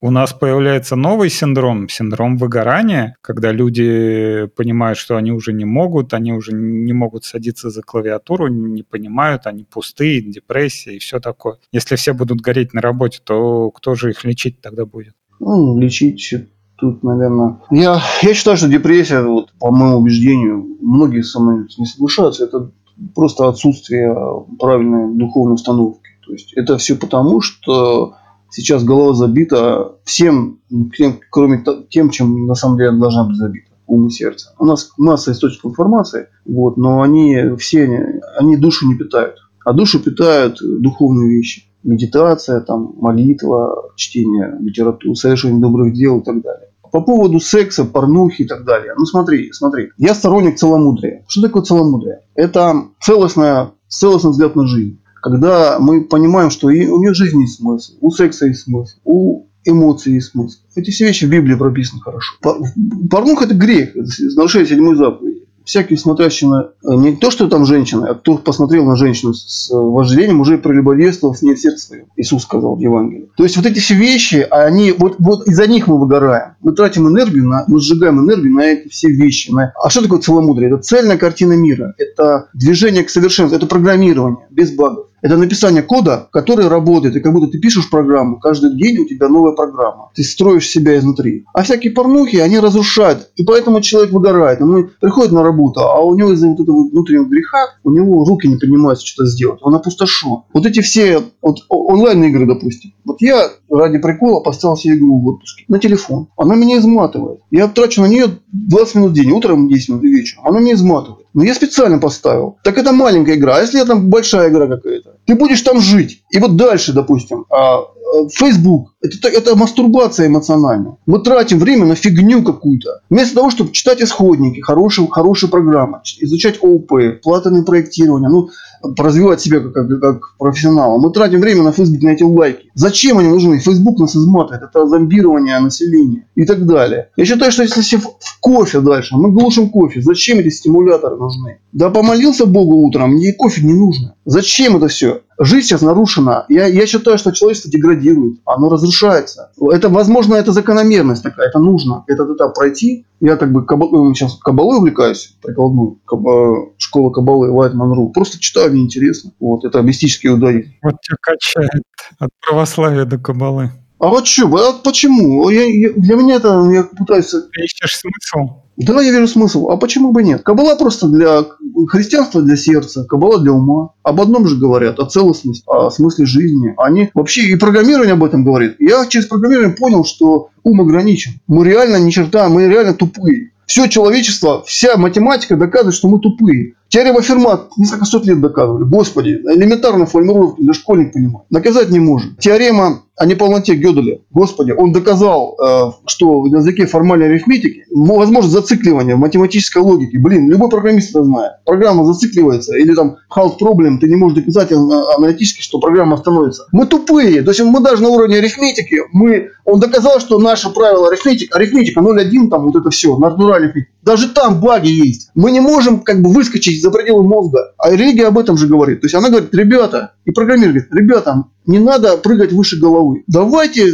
у 0.00 0.10
нас 0.10 0.32
появляется 0.32 0.96
новый 0.96 1.30
синдром, 1.30 1.88
синдром 1.88 2.36
выгорания, 2.36 3.16
когда 3.20 3.52
люди 3.52 4.46
понимают, 4.56 4.98
что 4.98 5.16
они 5.16 5.32
уже 5.32 5.52
не 5.52 5.64
могут, 5.64 6.14
они 6.14 6.32
уже 6.32 6.52
не 6.52 6.92
могут 6.92 7.24
садиться 7.24 7.70
за 7.70 7.82
клавиатуру, 7.82 8.48
не 8.48 8.82
понимают, 8.82 9.46
они 9.46 9.64
пустые, 9.64 10.20
депрессия 10.20 10.96
и 10.96 10.98
все 10.98 11.20
такое. 11.20 11.58
Если 11.72 11.96
все 11.96 12.12
будут 12.12 12.40
гореть 12.40 12.74
на 12.74 12.80
работе, 12.80 13.20
то 13.24 13.70
кто 13.70 13.94
же 13.94 14.10
их 14.10 14.24
лечить 14.24 14.60
тогда 14.60 14.86
будет? 14.86 15.14
Ну, 15.40 15.78
лечить 15.78 16.32
тут, 16.76 17.02
наверное... 17.02 17.58
Я, 17.70 18.00
я 18.22 18.34
считаю, 18.34 18.56
что 18.56 18.68
депрессия, 18.68 19.22
вот, 19.22 19.52
по 19.58 19.70
моему 19.70 19.98
убеждению, 19.98 20.76
многие 20.80 21.22
со 21.22 21.40
мной 21.40 21.66
не 21.76 21.86
соглашаются, 21.86 22.44
это 22.44 22.70
просто 23.14 23.48
отсутствие 23.48 24.14
правильной 24.58 25.16
духовной 25.16 25.54
установки. 25.54 26.08
То 26.26 26.32
есть 26.32 26.52
это 26.54 26.78
все 26.78 26.94
потому, 26.94 27.40
что 27.40 28.14
сейчас 28.50 28.84
голова 28.84 29.14
забита 29.14 29.96
всем, 30.04 30.60
тем, 30.96 31.20
кроме 31.30 31.64
тем, 31.90 32.10
чем 32.10 32.46
на 32.46 32.54
самом 32.54 32.78
деле 32.78 32.92
должна 32.92 33.24
быть 33.24 33.36
забита 33.36 33.68
ум 33.88 34.06
и 34.06 34.10
сердце. 34.10 34.54
У 34.58 34.64
нас 34.64 34.92
масса 34.96 35.32
источников 35.32 35.72
информации, 35.72 36.28
вот, 36.44 36.76
но 36.76 37.02
они 37.02 37.56
все, 37.58 38.20
они 38.38 38.56
душу 38.56 38.86
не 38.86 38.96
питают. 38.96 39.36
А 39.64 39.72
душу 39.72 39.98
питают 39.98 40.58
духовные 40.60 41.28
вещи. 41.28 41.64
Медитация, 41.82 42.60
там, 42.60 42.94
молитва, 42.98 43.92
чтение 43.96 44.56
литературы, 44.60 45.14
совершение 45.14 45.60
добрых 45.60 45.94
дел 45.94 46.20
и 46.20 46.24
так 46.24 46.42
далее. 46.42 46.68
По 46.90 47.02
поводу 47.02 47.38
секса, 47.38 47.84
порнухи 47.84 48.42
и 48.42 48.46
так 48.46 48.64
далее. 48.64 48.94
Ну 48.96 49.04
смотри, 49.04 49.52
смотри. 49.52 49.90
Я 49.98 50.14
сторонник 50.14 50.56
целомудрия. 50.56 51.24
Что 51.28 51.42
такое 51.42 51.62
целомудрие? 51.62 52.20
Это 52.34 52.84
целостная, 53.00 53.72
целостный 53.88 54.30
взгляд 54.30 54.56
на 54.56 54.66
жизнь. 54.66 55.00
Когда 55.22 55.78
мы 55.78 56.04
понимаем, 56.04 56.50
что 56.50 56.70
и 56.70 56.86
у 56.86 56.98
нее 56.98 57.14
жизнь 57.14 57.40
есть 57.40 57.56
смысл, 57.56 57.94
у 58.00 58.10
секса 58.10 58.46
есть 58.46 58.62
смысл, 58.62 58.96
у 59.04 59.46
эмоций 59.64 60.14
есть 60.14 60.30
смысл. 60.30 60.58
Эти 60.74 60.90
все 60.90 61.06
вещи 61.06 61.24
в 61.24 61.30
Библии 61.30 61.54
прописаны 61.54 62.00
хорошо. 62.00 62.36
Порнуха– 62.40 63.44
это 63.46 63.54
грех, 63.54 63.96
это 63.96 64.08
нарушение 64.36 64.68
седьмой 64.68 64.96
заповеди 64.96 65.37
всякий 65.68 65.96
смотрящий 65.96 66.48
на... 66.48 66.70
Э, 66.82 66.94
не 66.94 67.14
то, 67.14 67.30
что 67.30 67.46
там 67.46 67.66
женщина, 67.66 68.08
а 68.08 68.14
кто 68.14 68.38
посмотрел 68.38 68.86
на 68.86 68.96
женщину 68.96 69.34
с 69.34 69.68
вожделением, 69.70 70.40
уже 70.40 70.56
прелюбодействовал 70.56 71.34
с 71.34 71.42
ней 71.42 71.54
в 71.54 71.60
сердце 71.60 71.86
своем. 71.86 72.06
Иисус 72.16 72.44
сказал 72.44 72.76
в 72.76 72.80
Евангелии. 72.80 73.28
То 73.36 73.44
есть, 73.44 73.58
вот 73.58 73.66
эти 73.66 73.78
все 73.78 73.94
вещи, 73.94 74.46
они, 74.50 74.92
вот, 74.92 75.16
вот 75.18 75.46
из-за 75.46 75.66
них 75.66 75.86
мы 75.86 76.00
выгораем. 76.00 76.54
Мы 76.62 76.72
тратим 76.72 77.06
энергию, 77.06 77.46
на, 77.46 77.64
мы 77.68 77.80
сжигаем 77.80 78.18
энергию 78.18 78.54
на 78.54 78.64
эти 78.64 78.88
все 78.88 79.08
вещи. 79.08 79.50
На... 79.50 79.74
А 79.82 79.90
что 79.90 80.02
такое 80.02 80.20
целомудрие? 80.20 80.70
Это 80.70 80.78
цельная 80.82 81.18
картина 81.18 81.52
мира. 81.52 81.92
Это 81.98 82.48
движение 82.54 83.04
к 83.04 83.10
совершенству. 83.10 83.54
Это 83.54 83.66
программирование 83.66 84.46
без 84.50 84.74
багов. 84.74 85.08
Это 85.20 85.36
написание 85.36 85.82
кода, 85.82 86.28
который 86.32 86.68
работает, 86.68 87.16
и 87.16 87.20
как 87.20 87.32
будто 87.32 87.48
ты 87.48 87.58
пишешь 87.58 87.90
программу, 87.90 88.38
каждый 88.38 88.76
день 88.76 88.98
у 88.98 89.06
тебя 89.06 89.28
новая 89.28 89.52
программа. 89.52 90.10
Ты 90.14 90.22
строишь 90.22 90.68
себя 90.68 90.96
изнутри. 90.96 91.44
А 91.54 91.62
всякие 91.62 91.92
порнухи, 91.92 92.36
они 92.36 92.58
разрушают, 92.58 93.30
и 93.36 93.44
поэтому 93.44 93.80
человек 93.80 94.12
выгорает. 94.12 94.60
Он 94.60 94.90
приходит 95.00 95.32
на 95.32 95.42
работу, 95.42 95.80
а 95.80 96.00
у 96.00 96.14
него 96.16 96.32
из-за 96.32 96.48
вот 96.48 96.60
этого 96.60 96.88
внутреннего 96.88 97.24
греха, 97.24 97.58
у 97.84 97.90
него 97.90 98.24
руки 98.24 98.46
не 98.46 98.56
поднимаются 98.56 99.06
что-то 99.06 99.28
сделать. 99.28 99.60
Он 99.62 99.74
опустошен. 99.74 100.42
Вот 100.52 100.66
эти 100.66 100.80
все 100.80 101.22
вот, 101.42 101.58
онлайн-игры, 101.68 102.46
допустим. 102.46 102.92
Вот 103.04 103.20
я 103.20 103.48
ради 103.70 103.98
прикола 103.98 104.40
поставил 104.40 104.76
себе 104.76 104.96
игру 104.96 105.20
в 105.20 105.26
отпуске 105.26 105.64
на 105.68 105.78
телефон. 105.78 106.28
Она 106.36 106.54
меня 106.54 106.78
изматывает. 106.78 107.40
Я 107.50 107.68
трачу 107.68 108.02
на 108.02 108.06
нее 108.06 108.26
20 108.52 108.94
минут 108.96 109.10
в 109.10 109.14
день, 109.14 109.30
утром 109.30 109.68
10 109.68 109.88
минут 109.88 110.04
и 110.04 110.08
вечером. 110.08 110.46
Она 110.46 110.60
меня 110.60 110.74
изматывает. 110.74 111.26
Но 111.34 111.44
я 111.44 111.54
специально 111.54 111.98
поставил. 111.98 112.58
Так 112.64 112.78
это 112.78 112.92
маленькая 112.92 113.36
игра. 113.36 113.56
А 113.56 113.60
если 113.60 113.80
это 113.80 113.94
большая 113.94 114.50
игра 114.50 114.66
какая-то? 114.66 115.16
Ты 115.26 115.34
будешь 115.34 115.60
там 115.60 115.80
жить. 115.80 116.22
И 116.30 116.38
вот 116.38 116.56
дальше, 116.56 116.92
допустим, 116.92 117.44
а, 117.50 117.80
а, 117.80 118.28
Facebook. 118.32 118.94
Это, 119.02 119.28
это 119.28 119.56
мастурбация 119.56 120.26
эмоциональная. 120.26 120.96
Мы 121.06 121.22
тратим 121.22 121.58
время 121.58 121.84
на 121.84 121.94
фигню 121.94 122.42
какую-то. 122.42 123.02
Вместо 123.10 123.34
того, 123.34 123.50
чтобы 123.50 123.72
читать 123.72 124.00
исходники, 124.02 124.60
хорошие, 124.60 125.06
хорошие 125.10 125.50
программы, 125.50 126.00
изучать 126.20 126.58
ООП, 126.62 127.20
платное 127.22 127.62
проектирование, 127.62 128.28
ну, 128.28 128.48
развивать 128.96 129.40
себя 129.40 129.60
как, 129.60 129.72
как, 129.72 130.00
как 130.00 130.20
профессионала. 130.38 130.98
Мы 130.98 131.12
тратим 131.12 131.40
время 131.40 131.62
на 131.62 131.72
Facebook 131.72 132.02
на 132.02 132.10
эти 132.10 132.22
лайки. 132.22 132.70
Зачем 132.74 133.18
они 133.18 133.28
нужны? 133.28 133.58
Facebook 133.58 133.98
нас 133.98 134.16
изматывает. 134.16 134.62
Это 134.62 134.86
зомбирование 134.86 135.58
населения 135.58 136.26
и 136.34 136.44
так 136.44 136.66
далее. 136.66 137.10
Я 137.16 137.24
считаю, 137.24 137.52
что 137.52 137.62
если 137.62 137.96
в 137.96 138.40
кофе 138.40 138.80
дальше, 138.80 139.16
мы 139.16 139.30
глушим 139.30 139.70
кофе. 139.70 140.02
Зачем 140.02 140.38
эти 140.38 140.48
стимуляторы 140.48 141.16
нужны? 141.16 141.58
Да 141.72 141.90
помолился 141.90 142.46
Богу 142.46 142.76
утром, 142.76 143.12
мне 143.12 143.32
кофе 143.32 143.62
не 143.62 143.74
нужно. 143.74 144.14
Зачем 144.24 144.76
это 144.76 144.88
все? 144.88 145.22
Жизнь 145.40 145.68
сейчас 145.68 145.82
нарушена. 145.82 146.46
Я, 146.48 146.66
я 146.66 146.86
считаю, 146.86 147.16
что 147.16 147.32
человечество 147.32 147.70
деградирует. 147.70 148.40
Оно 148.44 148.68
разрушается. 148.68 149.52
Это, 149.72 149.88
возможно, 149.88 150.34
это 150.34 150.52
закономерность 150.52 151.22
такая. 151.22 151.48
Это 151.48 151.60
нужно. 151.60 152.04
Этот 152.08 152.30
этап 152.30 152.54
пройти. 152.54 153.06
Я 153.20 153.36
как 153.36 153.52
бы 153.52 153.64
кабал, 153.64 153.90
ну, 153.90 154.14
сейчас 154.14 154.36
кабалой 154.36 154.78
увлекаюсь. 154.78 155.36
Прикладную. 155.42 156.00
Каба, 156.04 156.70
школа 156.76 157.10
кабалы 157.10 157.50
Лайт 157.50 157.74
Манру. 157.74 158.10
Просто 158.10 158.40
читаю, 158.40 158.72
мне 158.72 158.82
интересно. 158.82 159.30
Вот. 159.38 159.64
Это 159.64 159.80
мистические 159.82 160.32
удары. 160.32 160.74
Вот 160.82 161.00
тебя 161.02 161.16
качает 161.20 161.70
от 162.18 162.30
православия 162.40 163.04
до 163.04 163.18
кабалы. 163.18 163.70
А 164.00 164.08
вот 164.08 164.26
что, 164.26 164.46
а 164.56 164.72
почему? 164.82 165.48
Я, 165.50 165.64
я, 165.64 165.92
для 165.92 166.16
меня 166.16 166.36
это, 166.36 166.68
я 166.70 166.84
пытаюсь... 166.84 167.30
Ты 167.30 167.64
ищешь 167.64 167.96
смысл? 167.96 168.62
Да, 168.78 169.02
я 169.02 169.10
вижу 169.10 169.26
смысл. 169.26 169.68
А 169.68 169.76
почему 169.76 170.12
бы 170.12 170.22
нет? 170.22 170.42
Кабала 170.42 170.76
просто 170.76 171.08
для 171.08 171.44
христианства 171.88 172.40
для 172.40 172.56
сердца, 172.56 173.04
кабала 173.04 173.40
для 173.40 173.52
ума. 173.52 173.90
Об 174.04 174.20
одном 174.20 174.46
же 174.46 174.56
говорят, 174.56 175.00
о 175.00 175.06
целостности, 175.06 175.64
о 175.66 175.90
смысле 175.90 176.26
жизни. 176.26 176.74
Они 176.76 177.10
вообще 177.12 177.42
и 177.42 177.56
программирование 177.56 178.14
об 178.14 178.24
этом 178.24 178.44
говорит. 178.44 178.76
Я 178.78 179.04
через 179.06 179.26
программирование 179.26 179.74
понял, 179.74 180.04
что 180.04 180.50
ум 180.62 180.80
ограничен. 180.80 181.32
Мы 181.48 181.64
реально 181.64 181.96
ни 181.96 182.10
черта, 182.10 182.48
мы 182.48 182.68
реально 182.68 182.94
тупые. 182.94 183.50
Все 183.66 183.86
человечество, 183.86 184.62
вся 184.64 184.96
математика 184.96 185.56
доказывает, 185.56 185.94
что 185.94 186.08
мы 186.08 186.20
тупые. 186.20 186.74
Теорема 186.88 187.20
Ферма 187.20 187.68
несколько 187.76 188.06
сот 188.06 188.24
лет 188.24 188.40
доказывали. 188.40 188.84
Господи, 188.84 189.42
элементарно 189.44 190.06
формулировки 190.06 190.62
для 190.62 190.72
школьник 190.72 191.12
понимает. 191.12 191.50
Наказать 191.50 191.90
не 191.90 192.00
может. 192.00 192.38
Теорема 192.38 193.02
о 193.18 193.26
неполноте 193.26 193.74
Гёделя. 193.74 194.20
Господи, 194.30 194.70
он 194.70 194.92
доказал, 194.92 195.56
э, 195.58 195.90
что 196.06 196.42
в 196.42 196.46
языке 196.46 196.86
формальной 196.86 197.26
арифметики 197.26 197.84
возможно 197.92 198.48
зацикливание 198.48 199.16
в 199.16 199.18
математической 199.18 199.78
логике. 199.78 200.18
Блин, 200.18 200.48
любой 200.48 200.70
программист 200.70 201.10
это 201.10 201.24
знает. 201.24 201.52
Программа 201.64 202.04
зацикливается. 202.04 202.76
Или 202.76 202.94
там 202.94 203.16
halt 203.34 203.58
problem, 203.60 203.98
ты 203.98 204.08
не 204.08 204.16
можешь 204.16 204.38
доказать 204.38 204.70
аналитически, 204.72 205.62
что 205.62 205.80
программа 205.80 206.14
остановится. 206.14 206.66
Мы 206.70 206.86
тупые. 206.86 207.42
То 207.42 207.50
есть 207.50 207.62
мы 207.62 207.80
даже 207.80 208.02
на 208.02 208.08
уровне 208.08 208.36
арифметики, 208.36 209.00
мы, 209.12 209.48
он 209.64 209.80
доказал, 209.80 210.20
что 210.20 210.38
наше 210.38 210.70
правило 210.70 211.08
арифметика, 211.08 211.58
арифметика 211.58 212.00
0,1, 212.00 212.48
там 212.48 212.66
вот 212.66 212.76
это 212.76 212.90
все, 212.90 213.16
натуральный 213.18 213.72
даже 214.08 214.30
там 214.30 214.58
баги 214.58 214.88
есть. 214.88 215.30
Мы 215.34 215.50
не 215.50 215.60
можем 215.60 216.00
как 216.00 216.22
бы 216.22 216.32
выскочить 216.32 216.80
за 216.80 216.90
пределы 216.90 217.24
мозга. 217.24 217.74
А 217.76 217.90
религия 217.90 218.28
об 218.28 218.38
этом 218.38 218.56
же 218.56 218.66
говорит. 218.66 219.02
То 219.02 219.04
есть 219.04 219.14
она 219.14 219.28
говорит, 219.28 219.52
ребята, 219.52 220.12
и 220.24 220.30
программист 220.30 220.68
говорит, 220.68 220.88
ребята, 220.92 221.44
не 221.68 221.78
надо 221.78 222.16
прыгать 222.16 222.52
выше 222.52 222.80
головы. 222.80 223.22
Давайте 223.26 223.92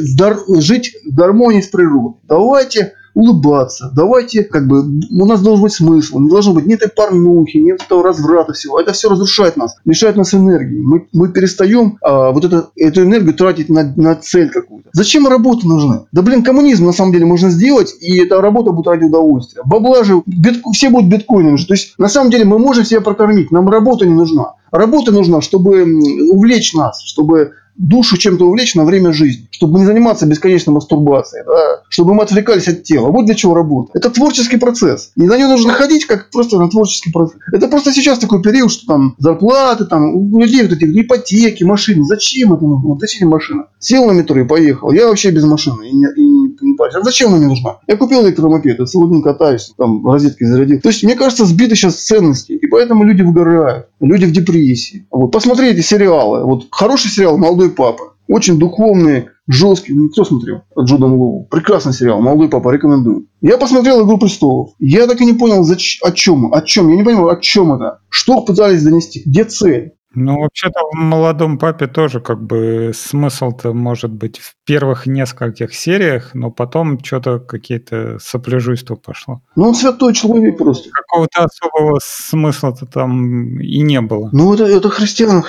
жить 0.61 0.97
в 1.05 1.15
гармонии 1.15 1.61
с 1.61 1.67
природой. 1.67 2.15
Давайте 2.27 2.93
улыбаться. 3.15 3.91
Давайте, 3.95 4.43
как 4.43 4.67
бы, 4.67 4.81
у 4.83 5.27
нас 5.27 5.41
должен 5.41 5.63
быть 5.63 5.73
смысл. 5.73 6.19
Не 6.19 6.29
должно 6.29 6.53
быть 6.53 6.67
ни 6.67 6.75
этой 6.75 6.89
порнухи, 6.89 7.59
ни 7.59 7.73
этого 7.73 8.03
разврата 8.03 8.53
всего. 8.53 8.81
Это 8.81 8.93
все 8.93 9.09
разрушает 9.09 9.57
нас, 9.57 9.77
лишает 9.85 10.17
нас 10.17 10.35
энергии. 10.35 10.81
Мы, 10.81 11.07
мы 11.13 11.29
перестаем 11.29 11.99
а, 12.03 12.33
вот 12.33 12.45
это, 12.45 12.71
эту 12.77 13.03
энергию 13.03 13.35
тратить 13.35 13.69
на, 13.69 13.95
на 13.97 14.17
цель 14.17 14.51
какую-то. 14.51 14.91
Зачем 14.93 15.29
работа 15.29 15.67
нужна? 15.67 16.07
Да 16.13 16.23
блин, 16.23 16.43
коммунизм 16.43 16.87
на 16.87 16.93
самом 16.93 17.13
деле 17.13 17.25
можно 17.25 17.51
сделать, 17.51 17.95
и 18.01 18.19
эта 18.19 18.41
работа 18.41 18.73
будет 18.73 18.89
ради 18.89 19.05
удовольствия. 19.05 19.63
Бабла 19.65 20.03
же, 20.03 20.23
битко, 20.27 20.73
все 20.73 20.91
будут 20.91 21.09
биткоинами. 21.09 21.57
То 21.57 21.75
есть, 21.75 21.95
на 21.99 22.09
самом 22.09 22.31
деле, 22.31 22.45
мы 22.45 22.59
можем 22.59 22.85
себя 22.85 23.01
прокормить. 23.01 23.51
Нам 23.53 23.69
работа 23.69 24.07
не 24.07 24.15
нужна. 24.15 24.55
Работа 24.73 25.13
нужна, 25.13 25.41
чтобы 25.41 25.85
увлечь 26.33 26.75
нас, 26.75 27.01
чтобы 27.05 27.53
душу 27.77 28.17
чем-то 28.17 28.47
увлечь 28.47 28.75
на 28.75 28.85
время 28.85 29.13
жизни, 29.13 29.49
чтобы 29.51 29.79
не 29.79 29.87
заниматься 29.87 30.27
бесконечной 30.27 30.75
мастурбацией, 30.75 31.45
да? 31.45 31.83
чтобы 31.89 32.15
мы 32.15 32.23
отвлекались 32.23 32.69
от 32.69 32.85
тела. 32.85 33.09
Вот 33.09 33.27
для 33.27 33.35
чего 33.35 33.55
работа. 33.55 33.91
Это 33.95 34.11
творческий 34.11 34.57
процесс. 34.57 35.13
И 35.17 35.23
на 35.23 35.37
нее 35.37 35.49
нужно 35.49 35.73
ходить 35.73 36.07
как 36.07 36.31
просто 36.31 36.59
на 36.59 36.69
творческий 36.69 37.11
процесс. 37.11 37.39
Это 37.53 37.69
просто 37.69 37.93
сейчас 37.93 38.19
такой 38.19 38.43
период, 38.43 38.71
что 38.71 38.87
там 38.87 39.15
зарплаты, 39.19 39.85
там 39.85 40.15
у 40.15 40.41
людей 40.41 40.63
вот 40.63 40.73
эти 40.73 40.85
ипотеки, 40.85 41.65
машины. 41.65 42.05
Зачем 42.05 42.53
это 42.53 42.65
нужно? 42.65 42.89
Вот 42.89 43.01
зачем 43.01 43.29
машина? 43.29 43.67
Сел 43.79 44.07
на 44.07 44.13
метро 44.13 44.41
и 44.41 44.45
поехал. 44.45 44.93
Я 44.93 45.09
вообще 45.09 45.31
без 45.31 45.45
машины 45.45 45.89
и 45.89 45.95
не, 45.95 46.07
и 46.17 46.27
не, 46.27 46.64
парюсь. 46.85 46.95
А 46.95 47.03
зачем 47.03 47.29
она 47.29 47.39
мне 47.39 47.49
нужна? 47.49 47.79
Я 47.87 47.97
купил 47.97 48.25
электромопед, 48.25 48.79
я 48.79 48.85
целый 48.85 49.11
день 49.11 49.23
катаюсь, 49.23 49.73
там 49.77 50.07
розетки 50.07 50.45
зарядил. 50.45 50.81
То 50.81 50.89
есть, 50.89 51.03
мне 51.03 51.15
кажется, 51.15 51.45
сбиты 51.45 51.75
сейчас 51.75 51.97
ценности. 51.97 52.53
И 52.53 52.67
поэтому 52.67 53.05
люди 53.05 53.23
выгорают. 53.23 53.87
Люди 54.01 54.27
в 54.27 54.33
депрессии. 54.33 55.07
Вот, 55.11 55.29
посмотрите 55.29 55.83
сериалы. 55.83 56.45
Вот 56.45 56.67
хороший 56.71 57.11
сериал 57.11 57.39
«Молодой 57.39 57.55
«Молодой 57.55 57.71
папа». 57.71 58.15
Очень 58.27 58.59
духовный, 58.59 59.29
жесткий. 59.47 59.93
Ну, 59.93 60.09
кто 60.09 60.25
смотрел? 60.25 60.63
Джудан 60.79 61.13
Лоу. 61.13 61.47
Прекрасный 61.51 61.93
сериал. 61.93 62.21
«Молодой 62.21 62.49
папа». 62.49 62.71
Рекомендую. 62.71 63.27
Я 63.43 63.59
посмотрел 63.59 64.05
«Игру 64.05 64.19
престолов». 64.19 64.71
Я 64.79 65.07
так 65.07 65.21
и 65.21 65.27
не 65.27 65.35
понял, 65.35 65.63
зач... 65.63 66.01
о 66.03 66.11
чем. 66.11 66.53
О 66.53 66.61
чем. 66.63 66.89
Я 66.89 66.97
не 66.97 67.03
понимаю, 67.03 67.29
о 67.29 67.41
чем 67.41 67.75
это. 67.75 68.01
Что 68.09 68.41
пытались 68.41 68.83
донести? 68.83 69.23
Где 69.25 69.45
цель? 69.45 69.93
Ну, 70.15 70.41
вообще-то 70.41 70.81
в 70.93 70.95
«Молодом 70.95 71.59
папе» 71.59 71.87
тоже 71.87 72.21
как 72.21 72.43
бы 72.43 72.93
смысл-то 72.95 73.73
может 73.73 74.11
быть 74.11 74.39
в 74.39 74.55
первых 74.65 75.07
нескольких 75.07 75.75
сериях, 75.75 76.31
но 76.35 76.51
потом 76.51 77.03
что-то 77.03 77.39
какие-то 77.41 78.19
сопляжуйства 78.21 78.95
пошло. 78.95 79.41
Ну, 79.57 79.69
он 79.69 79.75
святой 79.75 80.15
человек 80.15 80.59
просто. 80.59 80.91
Какого-то 80.91 81.45
особого 81.45 81.99
смысла-то 82.03 82.87
там 82.87 83.59
и 83.61 83.81
не 83.81 84.01
было. 84.01 84.29
Ну, 84.33 84.55
это, 84.55 84.65
это 84.65 84.89
христиан 84.89 85.45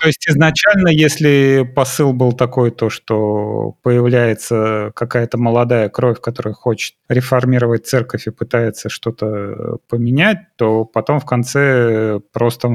то 0.00 0.06
есть 0.06 0.26
изначально, 0.28 0.88
если 0.88 1.70
посыл 1.76 2.12
был 2.12 2.32
такой, 2.32 2.70
то 2.70 2.88
что 2.88 3.76
появляется 3.82 4.92
какая-то 4.94 5.38
молодая 5.38 5.88
кровь, 5.88 6.20
которая 6.20 6.54
хочет 6.54 6.94
реформировать 7.08 7.86
церковь 7.86 8.26
и 8.26 8.30
пытается 8.30 8.88
что-то 8.88 9.78
поменять, 9.88 10.38
то 10.56 10.84
потом 10.84 11.20
в 11.20 11.26
конце 11.26 12.20
просто 12.32 12.68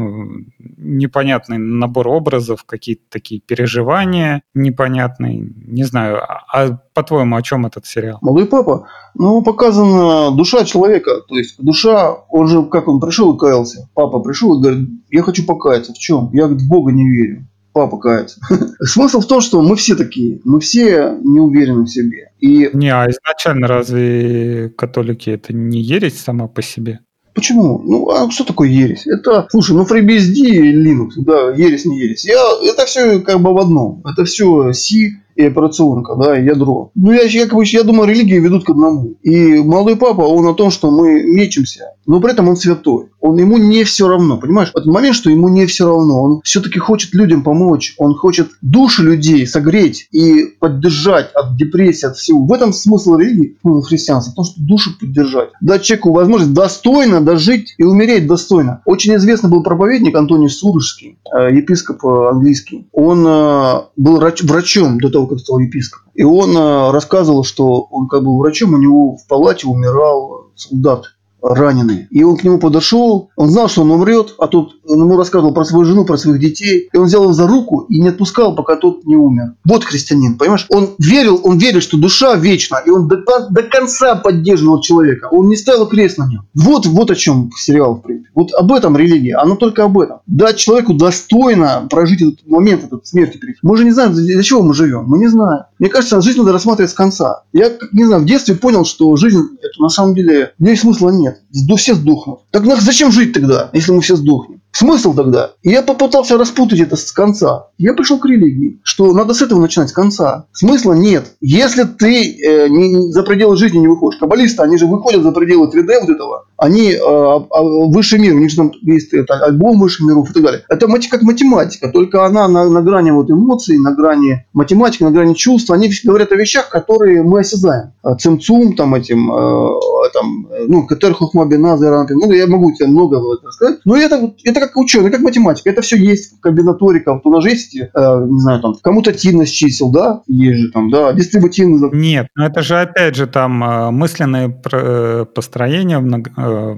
непонятный 0.60 1.58
набор 1.58 2.08
образов, 2.10 2.64
какие-то 2.66 3.04
такие 3.10 3.42
переживания 3.42 4.44
непонятные. 4.54 5.38
Не 5.56 5.84
знаю, 5.84 6.22
а, 6.22 6.46
а 6.54 6.80
по-твоему, 6.96 7.36
о 7.36 7.42
чем 7.44 7.66
этот 7.66 7.86
сериал? 7.86 8.18
Молодой 8.22 8.48
папа. 8.48 8.88
Ну, 9.14 9.44
показана 9.44 10.36
душа 10.36 10.64
человека. 10.64 11.22
То 11.28 11.38
есть 11.38 11.56
душа, 11.60 12.12
он 12.30 12.48
же, 12.48 12.64
как 12.64 12.88
он 12.88 13.00
пришел 13.00 13.36
и 13.36 13.38
каялся. 13.38 13.90
Папа 13.94 14.20
пришел 14.20 14.58
и 14.58 14.62
говорит, 14.62 14.90
я 15.12 15.22
хочу 15.22 15.46
покаяться. 15.46 15.94
В 15.94 15.98
чем? 15.98 16.32
Я 16.34 16.48
в 16.48 16.58
Бога 16.68 16.92
не 16.92 17.08
верю. 17.08 17.48
Папа 17.74 17.98
кается. 17.98 18.40
Смысл 18.80 19.20
в 19.20 19.28
том, 19.28 19.42
что 19.42 19.62
мы 19.62 19.76
все 19.76 19.96
такие. 19.96 20.40
Мы 20.46 20.62
все 20.62 21.18
не 21.22 21.42
уверены 21.42 21.84
в 21.84 21.90
себе. 21.90 22.32
И... 22.40 22.70
Не, 22.74 22.90
а 22.90 23.06
изначально 23.10 23.68
разве 23.68 24.70
католики 24.70 25.30
это 25.30 25.54
не 25.54 25.82
ересь 25.82 26.18
сама 26.20 26.48
по 26.48 26.62
себе? 26.62 27.02
Почему? 27.34 27.80
Ну, 27.84 28.10
а 28.10 28.32
что 28.32 28.46
такое 28.46 28.70
ересь? 28.70 29.06
Это, 29.06 29.46
слушай, 29.50 29.76
ну 29.76 29.84
FreeBSD 29.84 30.36
и 30.36 30.74
Linux, 30.74 31.10
да, 31.18 31.52
ересь 31.52 31.84
не 31.84 32.00
ересь. 32.00 32.24
Я, 32.24 32.42
это 32.64 32.86
все 32.86 33.20
как 33.20 33.42
бы 33.42 33.54
в 33.54 33.58
одном. 33.58 34.02
Это 34.06 34.24
все 34.24 34.72
C, 34.72 35.20
и 35.36 35.44
операционка, 35.44 36.16
да, 36.16 36.40
и 36.40 36.46
ядро. 36.46 36.92
Ну, 36.96 37.12
я, 37.12 37.24
я, 37.24 37.46
как 37.46 37.56
бы, 37.56 37.64
я 37.66 37.84
думаю, 37.84 38.10
религии 38.10 38.40
ведут 38.40 38.66
к 38.66 38.70
одному. 38.70 39.16
И 39.22 39.58
молодой 39.60 39.98
папа, 39.98 40.22
он 40.22 40.48
о 40.48 40.54
том, 40.54 40.72
что 40.72 40.92
мы 40.92 41.24
мечемся, 41.24 41.92
но 42.06 42.20
при 42.20 42.32
этом 42.32 42.48
он 42.50 42.56
святой. 42.56 43.10
Он, 43.20 43.38
ему 43.38 43.58
не 43.58 43.84
все 43.84 44.08
равно, 44.08 44.38
понимаешь? 44.38 44.70
Этот 44.70 44.86
момент, 44.86 45.16
что 45.16 45.30
ему 45.30 45.50
не 45.50 45.66
все 45.66 45.88
равно. 45.88 46.22
Он 46.22 46.42
все-таки 46.44 46.80
хочет 46.80 47.14
людям 47.14 47.44
помочь. 47.44 47.96
Он 47.98 48.14
хочет 48.14 48.50
души 48.62 49.04
людей 49.04 49.48
согреть 49.48 50.08
и 50.12 50.46
поддержать 50.60 51.32
от 51.34 51.58
депрессии, 51.58 52.06
от 52.06 52.18
всего. 52.18 52.46
В 52.46 52.54
этом 52.54 52.72
смысл 52.72 53.16
религии, 53.16 53.58
ну, 53.64 53.82
христианства, 53.82 54.32
в 54.32 54.36
том, 54.36 54.46
что 54.46 54.62
душу 54.62 54.92
поддержать. 55.00 55.50
Дать 55.60 55.82
человеку 55.82 56.14
возможность 56.14 56.54
достойно 56.54 57.20
дожить 57.22 57.74
и 57.78 57.84
умереть 57.84 58.28
достойно. 58.28 58.82
Очень 58.86 59.16
известный 59.16 59.50
был 59.50 59.64
проповедник 59.64 60.16
Антоний 60.16 60.50
Сурожский, 60.50 61.18
э, 61.34 61.56
епископ 61.56 62.06
английский. 62.06 62.88
Он 62.92 63.26
э, 63.26 63.82
был 63.98 64.20
врачом 64.20 65.00
до 65.00 65.10
того, 65.10 65.25
того, 65.26 65.36
как 65.36 65.40
стал 65.40 65.60
епископом. 65.60 66.12
И 66.14 66.24
он 66.24 66.56
э, 66.56 66.92
рассказывал, 66.92 67.44
что 67.44 67.88
он 67.92 68.08
как 68.08 68.24
был 68.24 68.38
врачом, 68.38 68.74
у 68.74 68.78
него 68.78 69.18
в 69.18 69.28
палате 69.28 69.68
умирал 69.68 70.52
солдат 70.56 71.15
раненый. 71.46 72.08
И 72.10 72.24
он 72.24 72.38
к 72.38 72.44
нему 72.44 72.58
подошел, 72.58 73.30
он 73.36 73.50
знал, 73.50 73.70
что 73.70 73.82
он 73.82 73.92
умрет, 73.92 74.36
а 74.40 74.48
тот 74.48 74.74
он 74.88 75.00
ему 75.00 75.18
рассказывал 75.18 75.54
про 75.54 75.66
свою 75.66 75.86
жену, 75.86 76.06
про 76.06 76.18
своих 76.18 76.40
детей. 76.40 76.90
И 76.92 76.98
он 76.98 77.06
взял 77.06 77.24
его 77.24 77.34
за 77.34 77.48
руку 77.48 77.82
и 77.90 78.00
не 78.00 78.10
отпускал, 78.10 78.56
пока 78.56 78.76
тот 78.76 79.06
не 79.06 79.16
умер. 79.16 79.54
Вот 79.66 79.84
христианин, 79.84 80.38
понимаешь? 80.38 80.66
Он 80.70 80.90
верил, 80.98 81.40
он 81.44 81.58
верил, 81.58 81.82
что 81.82 81.98
душа 81.98 82.36
вечна, 82.36 82.82
и 82.86 82.90
он 82.90 83.08
до, 83.08 83.24
до 83.50 83.64
конца 83.64 84.16
поддерживал 84.16 84.82
человека. 84.82 85.28
Он 85.32 85.48
не 85.50 85.56
ставил 85.56 85.88
крест 85.88 86.18
на 86.18 86.28
нем. 86.28 86.44
Вот, 86.54 86.86
вот 86.86 87.12
о 87.12 87.16
чем 87.16 87.52
сериал, 87.56 87.96
в 87.96 88.02
принципе. 88.02 88.32
Вот 88.34 88.54
об 88.54 88.72
этом 88.72 88.98
религия, 88.98 89.36
оно 89.36 89.56
только 89.56 89.84
об 89.84 89.98
этом. 90.00 90.20
Дать 90.26 90.58
человеку 90.58 90.94
достойно 90.94 91.88
прожить 91.90 92.22
этот 92.22 92.48
момент, 92.48 92.84
этот 92.84 93.06
смерти. 93.08 93.40
Мы 93.62 93.78
же 93.78 93.84
не 93.84 93.92
знаем, 93.92 94.14
для 94.14 94.44
чего 94.44 94.62
мы 94.62 94.74
живем. 94.74 95.06
Мы 95.08 95.18
не 95.18 95.28
знаем. 95.28 95.64
Мне 95.80 95.90
кажется, 95.90 96.22
жизнь 96.22 96.40
надо 96.40 96.54
рассматривать 96.54 96.92
с 96.92 96.96
конца. 96.96 97.44
Я, 97.54 97.72
не 97.92 98.06
знаю, 98.06 98.22
в 98.22 98.26
детстве 98.26 98.56
понял, 98.56 98.86
что 98.86 99.16
жизнь, 99.16 99.42
это 99.62 99.82
на 99.82 99.90
самом 99.90 100.16
деле, 100.16 100.54
в 100.58 100.64
ней 100.64 100.78
смысла 100.78 101.10
нет. 101.10 101.35
Все 101.78 101.96
сдохнут. 101.96 102.42
Так 102.52 102.66
зачем 102.82 103.12
жить 103.12 103.34
тогда, 103.34 103.70
если 103.74 103.92
мы 103.92 104.02
все 104.02 104.16
сдохнем? 104.16 104.62
Смысл 104.76 105.14
тогда? 105.14 105.52
я 105.64 105.82
попытался 105.82 106.38
распутать 106.38 106.82
это 106.82 106.98
с 106.98 107.14
конца. 107.14 107.68
Я 107.78 107.94
пришел 107.94 108.20
к 108.20 108.26
религии, 108.26 108.82
что 108.84 109.14
надо 109.14 109.34
с 109.34 109.42
этого 109.42 109.62
начинать, 109.62 109.90
с 109.90 109.94
конца. 109.94 110.48
Смысла 110.52 110.92
нет. 110.92 111.32
Если 111.40 111.84
ты 111.84 112.38
э, 112.38 112.68
не, 112.68 113.10
за 113.14 113.24
пределы 113.24 113.56
жизни 113.56 113.78
не 113.78 113.88
выходишь, 113.88 114.20
каббалисты, 114.20 114.62
они 114.64 114.78
же 114.78 114.86
выходят 114.86 115.24
за 115.24 115.32
пределы 115.32 115.68
3D 115.68 116.02
вот 116.02 116.10
этого, 116.10 116.46
они 116.58 116.92
э, 116.92 116.98
э, 116.98 117.88
высший 117.88 118.20
мир, 118.20 118.36
у 118.36 118.40
них 118.40 118.50
же 118.50 118.58
там 118.58 118.72
есть 118.82 119.14
это, 119.14 119.36
альбом 119.36 119.80
высших 119.80 120.08
миров 120.08 120.30
и 120.30 120.34
так 120.34 120.44
далее. 120.44 120.64
Это 120.68 120.88
как 121.10 121.22
математика, 121.22 121.88
только 121.88 122.26
она 122.26 122.50
на, 122.50 122.70
на 122.70 122.82
грани 122.82 123.12
вот 123.12 123.32
эмоций, 123.32 123.78
на 123.78 123.94
грани 123.94 124.46
математики, 124.52 125.04
на 125.04 125.12
грани 125.12 125.36
чувств. 125.36 125.72
Они 125.72 125.90
говорят 126.04 126.34
о 126.34 126.36
вещах, 126.36 126.68
которые 126.68 127.24
мы 127.24 127.40
осязаем. 127.40 127.94
А 128.04 128.16
цимцум, 128.16 128.76
там 128.76 128.94
этим, 128.94 129.32
э, 129.32 129.70
там, 130.14 130.50
ну, 130.68 130.86
Катер 130.86 131.14
Хухмабина, 131.14 131.78
ну, 131.78 132.32
я 132.32 132.46
могу 132.48 132.74
тебе 132.74 132.88
много 132.88 133.22
рассказать. 133.42 133.80
Но 133.86 133.96
это, 133.96 134.34
это 134.44 134.65
как 134.68 134.78
ученый, 134.78 135.12
как 135.12 135.22
математик. 135.22 135.68
Это 135.68 135.82
все 135.82 135.98
есть 135.98 136.40
комбинаторика. 136.42 137.20
Нас 137.24 137.44
же 137.44 137.50
есть, 137.50 137.76
э, 137.76 137.86
не 137.86 138.40
знаю, 138.40 138.62
там, 138.62 138.76
коммутативность 138.82 139.54
чисел, 139.56 139.92
да, 139.92 140.22
есть 140.28 140.60
же 140.60 140.72
там, 140.72 140.90
да, 140.90 141.14
дистрибутивность. 141.14 141.94
Нет, 141.94 142.28
но 142.36 142.46
это 142.46 142.62
же 142.62 142.80
опять 142.80 143.16
же 143.16 143.28
там 143.28 143.64
э, 143.64 143.92
мысленные 143.92 144.50
про- 144.50 145.26
построения 145.26 146.00
в 146.00 146.04
много- 146.04 146.32
э, 146.38 146.76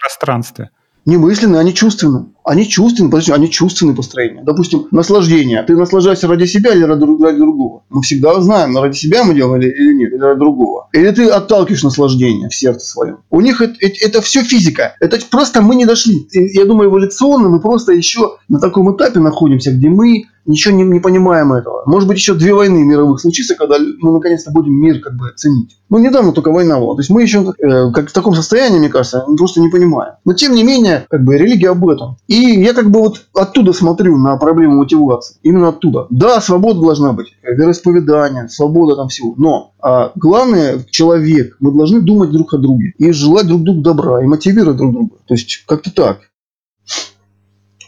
пространстве. 0.00 0.70
Не 1.10 1.16
мысленные, 1.16 1.60
они 1.60 1.74
чувственные. 1.74 2.26
Они 2.44 2.68
чувственные, 2.68 3.10
подожди, 3.10 3.32
они 3.32 3.50
чувственные 3.50 3.96
построения. 3.96 4.44
Допустим, 4.44 4.86
наслаждение. 4.92 5.60
Ты 5.64 5.74
наслаждаешься 5.74 6.28
ради 6.28 6.44
себя 6.44 6.72
или 6.72 6.84
ради, 6.84 7.02
ради 7.20 7.36
другого? 7.36 7.82
Мы 7.88 8.02
всегда 8.02 8.40
знаем, 8.40 8.78
ради 8.78 8.96
себя 8.96 9.24
мы 9.24 9.34
делали 9.34 9.66
или 9.66 9.92
нет, 9.92 10.12
или 10.12 10.20
ради 10.20 10.38
другого. 10.38 10.88
Или 10.92 11.10
ты 11.10 11.26
отталкиваешь 11.26 11.82
наслаждение 11.82 12.48
в 12.48 12.54
сердце 12.54 12.86
своем. 12.86 13.18
У 13.28 13.40
них 13.40 13.60
это, 13.60 13.74
это, 13.80 13.96
это 14.06 14.22
все 14.22 14.44
физика. 14.44 14.94
Это 15.00 15.18
просто 15.28 15.62
мы 15.62 15.74
не 15.74 15.84
дошли. 15.84 16.28
Я 16.32 16.64
думаю, 16.64 16.90
эволюционно 16.90 17.48
мы 17.48 17.58
просто 17.58 17.90
еще 17.90 18.36
на 18.48 18.60
таком 18.60 18.94
этапе 18.94 19.18
находимся, 19.18 19.72
где 19.72 19.88
мы 19.88 20.26
ничего 20.46 20.74
не, 20.74 20.82
не 20.84 21.00
понимаем 21.00 21.52
этого. 21.52 21.82
Может 21.86 22.08
быть, 22.08 22.18
еще 22.18 22.34
две 22.34 22.54
войны 22.54 22.84
мировых 22.84 23.20
случится, 23.20 23.54
когда 23.54 23.76
мы 23.78 24.12
наконец-то 24.12 24.50
будем 24.50 24.74
мир 24.74 25.00
как 25.00 25.16
бы 25.16 25.32
ценить. 25.36 25.76
Ну, 25.88 25.98
недавно 25.98 26.32
только 26.32 26.52
война 26.52 26.78
была. 26.78 26.94
То 26.94 27.00
есть 27.00 27.10
мы 27.10 27.22
еще 27.22 27.52
э, 27.58 27.90
как 27.92 28.10
в 28.10 28.12
таком 28.12 28.34
состоянии, 28.34 28.78
мне 28.78 28.88
кажется, 28.88 29.24
просто 29.36 29.60
не 29.60 29.68
понимаем. 29.68 30.14
Но 30.24 30.34
тем 30.34 30.54
не 30.54 30.62
менее, 30.62 31.06
как 31.10 31.24
бы 31.24 31.36
религия 31.36 31.70
об 31.70 31.88
этом. 31.88 32.16
И 32.28 32.34
я 32.34 32.74
как 32.74 32.90
бы 32.90 33.00
вот 33.00 33.26
оттуда 33.34 33.72
смотрю 33.72 34.16
на 34.16 34.36
проблему 34.36 34.76
мотивации. 34.76 35.36
Именно 35.42 35.68
оттуда. 35.68 36.06
Да, 36.10 36.40
свобода 36.40 36.80
должна 36.80 37.12
быть. 37.12 37.34
Вероисповедание, 37.42 38.48
свобода 38.48 38.96
там 38.96 39.08
всего. 39.08 39.34
Но 39.36 39.72
а, 39.80 40.12
главное, 40.14 40.84
человек, 40.90 41.56
мы 41.60 41.72
должны 41.72 42.00
думать 42.00 42.30
друг 42.30 42.54
о 42.54 42.58
друге. 42.58 42.94
И 42.98 43.10
желать 43.12 43.46
друг 43.46 43.62
другу 43.62 43.80
добра. 43.82 44.22
И 44.22 44.26
мотивировать 44.26 44.76
друг 44.76 44.92
друга. 44.92 45.16
То 45.26 45.34
есть, 45.34 45.64
как-то 45.66 45.92
так. 45.92 46.20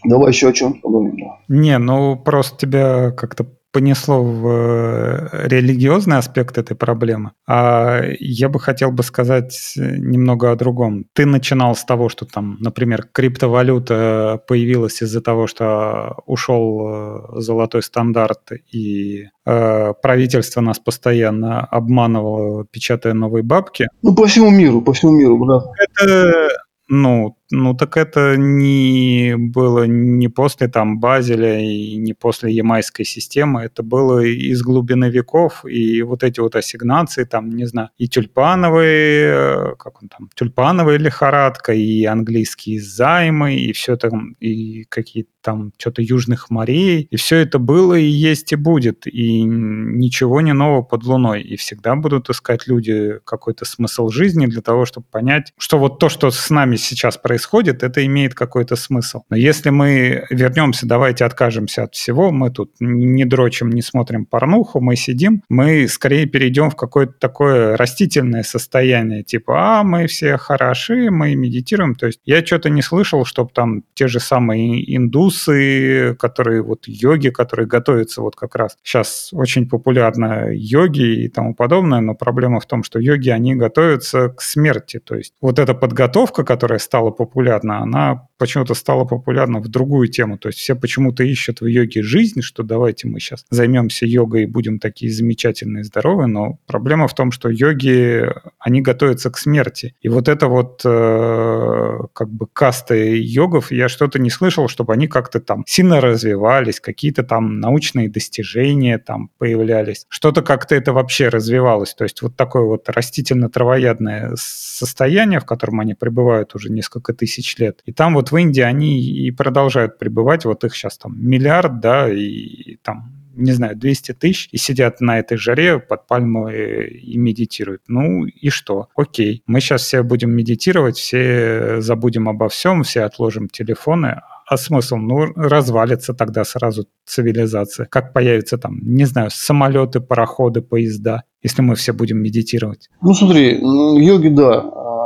Давай 0.04 0.30
еще 0.30 0.48
о 0.48 0.52
чем 0.52 0.74
поговорим. 0.74 1.16
Да. 1.16 1.38
Не, 1.48 1.78
ну 1.78 2.16
просто 2.16 2.58
тебя 2.58 3.10
как-то 3.10 3.46
понесло 3.72 4.22
в 4.22 4.46
э, 4.48 5.48
религиозный 5.48 6.18
аспект 6.18 6.58
этой 6.58 6.76
проблемы. 6.76 7.32
А 7.48 8.02
я 8.20 8.48
бы 8.48 8.60
хотел 8.60 8.92
бы 8.92 9.02
сказать 9.02 9.72
немного 9.76 10.52
о 10.52 10.56
другом. 10.56 11.06
Ты 11.14 11.26
начинал 11.26 11.74
с 11.74 11.84
того, 11.84 12.08
что 12.08 12.26
там, 12.26 12.58
например, 12.60 13.08
криптовалюта 13.10 14.42
появилась 14.46 15.02
из-за 15.02 15.22
того, 15.22 15.46
что 15.46 16.22
ушел 16.26 17.36
э, 17.36 17.40
золотой 17.40 17.82
стандарт, 17.82 18.52
и 18.70 19.24
э, 19.46 19.92
правительство 20.02 20.60
нас 20.60 20.78
постоянно 20.78 21.60
обманывало, 21.60 22.66
печатая 22.70 23.14
новые 23.14 23.42
бабки. 23.42 23.88
Ну, 24.02 24.14
по 24.14 24.26
всему 24.26 24.50
миру, 24.50 24.82
по 24.82 24.92
всему 24.92 25.12
миру, 25.12 25.42
да. 25.46 25.62
Это, 25.78 26.48
ну, 26.88 27.36
ну 27.52 27.74
так 27.74 27.96
это 27.96 28.36
не 28.36 29.36
было 29.36 29.84
не 29.84 30.28
после 30.28 30.68
там 30.68 30.98
Базеля 30.98 31.60
и 31.60 31.96
не 31.96 32.14
после 32.14 32.52
ямайской 32.52 33.04
системы, 33.04 33.62
это 33.62 33.82
было 33.82 34.20
из 34.20 34.62
глубины 34.62 35.10
веков, 35.10 35.64
и 35.66 36.02
вот 36.02 36.22
эти 36.22 36.40
вот 36.40 36.56
ассигнации, 36.56 37.24
там, 37.24 37.50
не 37.50 37.66
знаю, 37.66 37.90
и 37.98 38.08
тюльпановые, 38.08 39.76
как 39.76 40.02
он 40.02 40.08
там, 40.08 40.30
тюльпановая 40.34 40.96
лихорадка, 40.96 41.72
и 41.74 42.04
английские 42.04 42.80
займы, 42.80 43.56
и 43.56 43.72
все 43.72 43.96
там, 43.96 44.32
и 44.40 44.84
какие-то 44.84 45.30
там 45.42 45.72
что-то 45.76 46.02
южных 46.02 46.50
морей, 46.50 47.06
и 47.10 47.16
все 47.16 47.36
это 47.38 47.58
было 47.58 47.94
и 47.94 48.04
есть 48.04 48.52
и 48.52 48.56
будет, 48.56 49.06
и 49.06 49.42
ничего 49.42 50.40
не 50.40 50.52
нового 50.52 50.82
под 50.82 51.04
луной, 51.04 51.42
и 51.42 51.56
всегда 51.56 51.96
будут 51.96 52.30
искать 52.30 52.66
люди 52.66 53.18
какой-то 53.24 53.64
смысл 53.64 54.08
жизни 54.08 54.46
для 54.46 54.62
того, 54.62 54.86
чтобы 54.86 55.06
понять, 55.10 55.52
что 55.58 55.78
вот 55.78 55.98
то, 55.98 56.08
что 56.08 56.30
с 56.30 56.48
нами 56.48 56.76
сейчас 56.76 57.18
происходит, 57.18 57.41
это 57.82 58.04
имеет 58.06 58.34
какой-то 58.34 58.76
смысл. 58.76 59.22
Но 59.30 59.36
если 59.36 59.70
мы 59.70 60.26
вернемся, 60.30 60.86
давайте 60.86 61.24
откажемся 61.24 61.84
от 61.84 61.94
всего, 61.94 62.30
мы 62.30 62.50
тут 62.50 62.72
не 62.80 63.24
дрочим, 63.24 63.70
не 63.70 63.82
смотрим 63.82 64.26
порнуху, 64.26 64.80
мы 64.80 64.96
сидим, 64.96 65.42
мы 65.48 65.88
скорее 65.88 66.26
перейдем 66.26 66.70
в 66.70 66.76
какое-то 66.76 67.14
такое 67.18 67.76
растительное 67.76 68.42
состояние, 68.42 69.22
типа, 69.22 69.80
а, 69.80 69.82
мы 69.82 70.06
все 70.06 70.36
хороши, 70.36 71.10
мы 71.10 71.34
медитируем, 71.34 71.94
то 71.94 72.06
есть 72.06 72.20
я 72.24 72.44
что-то 72.44 72.70
не 72.70 72.82
слышал, 72.82 73.24
чтобы 73.24 73.50
там 73.54 73.82
те 73.94 74.08
же 74.08 74.20
самые 74.20 74.96
индусы, 74.96 76.16
которые 76.18 76.62
вот 76.62 76.84
йоги, 76.86 77.28
которые 77.28 77.66
готовятся 77.66 78.22
вот 78.22 78.36
как 78.36 78.54
раз. 78.56 78.76
Сейчас 78.82 79.30
очень 79.32 79.68
популярно 79.68 80.48
йоги 80.52 81.24
и 81.24 81.28
тому 81.28 81.54
подобное, 81.54 82.00
но 82.00 82.14
проблема 82.14 82.60
в 82.60 82.66
том, 82.66 82.82
что 82.82 82.98
йоги, 82.98 83.30
они 83.30 83.54
готовятся 83.54 84.28
к 84.28 84.42
смерти. 84.42 84.98
То 84.98 85.16
есть 85.16 85.34
вот 85.40 85.58
эта 85.58 85.74
подготовка, 85.74 86.44
которая 86.44 86.78
стала 86.78 87.10
популярна, 87.32 87.82
она 87.82 88.28
почему-то 88.42 88.74
стала 88.74 89.04
популярна 89.04 89.60
в 89.60 89.68
другую 89.68 90.08
тему. 90.08 90.36
То 90.36 90.48
есть 90.48 90.58
все 90.58 90.74
почему-то 90.74 91.22
ищут 91.22 91.60
в 91.60 91.66
йоге 91.66 92.02
жизнь, 92.02 92.42
что 92.42 92.62
давайте 92.64 93.06
мы 93.06 93.20
сейчас 93.20 93.46
займемся 93.50 94.04
йогой 94.04 94.42
и 94.42 94.46
будем 94.46 94.78
такие 94.78 95.12
замечательные, 95.12 95.84
здоровые, 95.84 96.26
но 96.26 96.58
проблема 96.66 97.06
в 97.06 97.14
том, 97.14 97.30
что 97.30 97.48
йоги, 97.48 98.28
они 98.58 98.82
готовятся 98.82 99.30
к 99.30 99.38
смерти. 99.38 99.94
И 100.02 100.08
вот 100.08 100.28
это 100.28 100.48
вот 100.48 100.82
э, 100.84 101.98
как 102.12 102.30
бы 102.30 102.46
каста 102.52 102.96
йогов, 102.96 103.70
я 103.70 103.88
что-то 103.88 104.18
не 104.18 104.30
слышал, 104.30 104.68
чтобы 104.68 104.92
они 104.92 105.06
как-то 105.06 105.38
там 105.40 105.62
сильно 105.66 106.00
развивались, 106.00 106.80
какие-то 106.80 107.22
там 107.22 107.60
научные 107.60 108.08
достижения 108.10 108.98
там 108.98 109.30
появлялись. 109.38 110.04
Что-то 110.08 110.42
как-то 110.42 110.74
это 110.74 110.92
вообще 110.92 111.28
развивалось. 111.28 111.94
То 111.94 112.04
есть 112.04 112.22
вот 112.22 112.34
такое 112.36 112.64
вот 112.64 112.88
растительно-травоядное 112.88 114.32
состояние, 114.36 115.38
в 115.38 115.44
котором 115.44 115.78
они 115.78 115.94
пребывают 115.94 116.56
уже 116.56 116.72
несколько 116.72 117.11
тысяч 117.12 117.56
лет. 117.58 117.80
И 117.84 117.92
там 117.92 118.14
вот 118.14 118.30
в 118.30 118.36
Индии 118.36 118.62
они 118.62 119.00
и 119.00 119.30
продолжают 119.30 119.98
пребывать, 119.98 120.44
вот 120.44 120.64
их 120.64 120.74
сейчас 120.74 120.98
там 120.98 121.14
миллиард, 121.18 121.80
да, 121.80 122.12
и 122.12 122.76
там 122.82 123.22
не 123.34 123.52
знаю, 123.52 123.76
200 123.76 124.12
тысяч 124.12 124.48
и 124.52 124.58
сидят 124.58 125.00
на 125.00 125.18
этой 125.18 125.36
жаре 125.36 125.78
под 125.78 126.06
пальмой 126.06 126.88
и 126.88 127.16
медитируют. 127.16 127.82
Ну 127.88 128.26
и 128.26 128.50
что? 128.50 128.88
Окей, 128.94 129.42
мы 129.46 129.60
сейчас 129.60 129.82
все 129.82 130.02
будем 130.02 130.30
медитировать, 130.32 130.96
все 130.96 131.80
забудем 131.80 132.28
обо 132.28 132.48
всем, 132.48 132.82
все 132.82 133.02
отложим 133.02 133.48
телефоны, 133.48 134.20
а 134.46 134.56
смысл? 134.56 134.96
Ну, 134.96 135.32
развалится 135.34 136.14
тогда 136.14 136.44
сразу 136.44 136.86
цивилизация. 137.06 137.86
Как 137.86 138.12
появятся 138.12 138.58
там, 138.58 138.78
не 138.82 139.04
знаю, 139.04 139.30
самолеты, 139.32 140.00
пароходы, 140.00 140.62
поезда, 140.62 141.24
если 141.42 141.62
мы 141.62 141.74
все 141.74 141.92
будем 141.92 142.18
медитировать? 142.18 142.90
Ну, 143.00 143.14
смотри, 143.14 143.58
йоги, 143.58 144.28
да, 144.28 144.62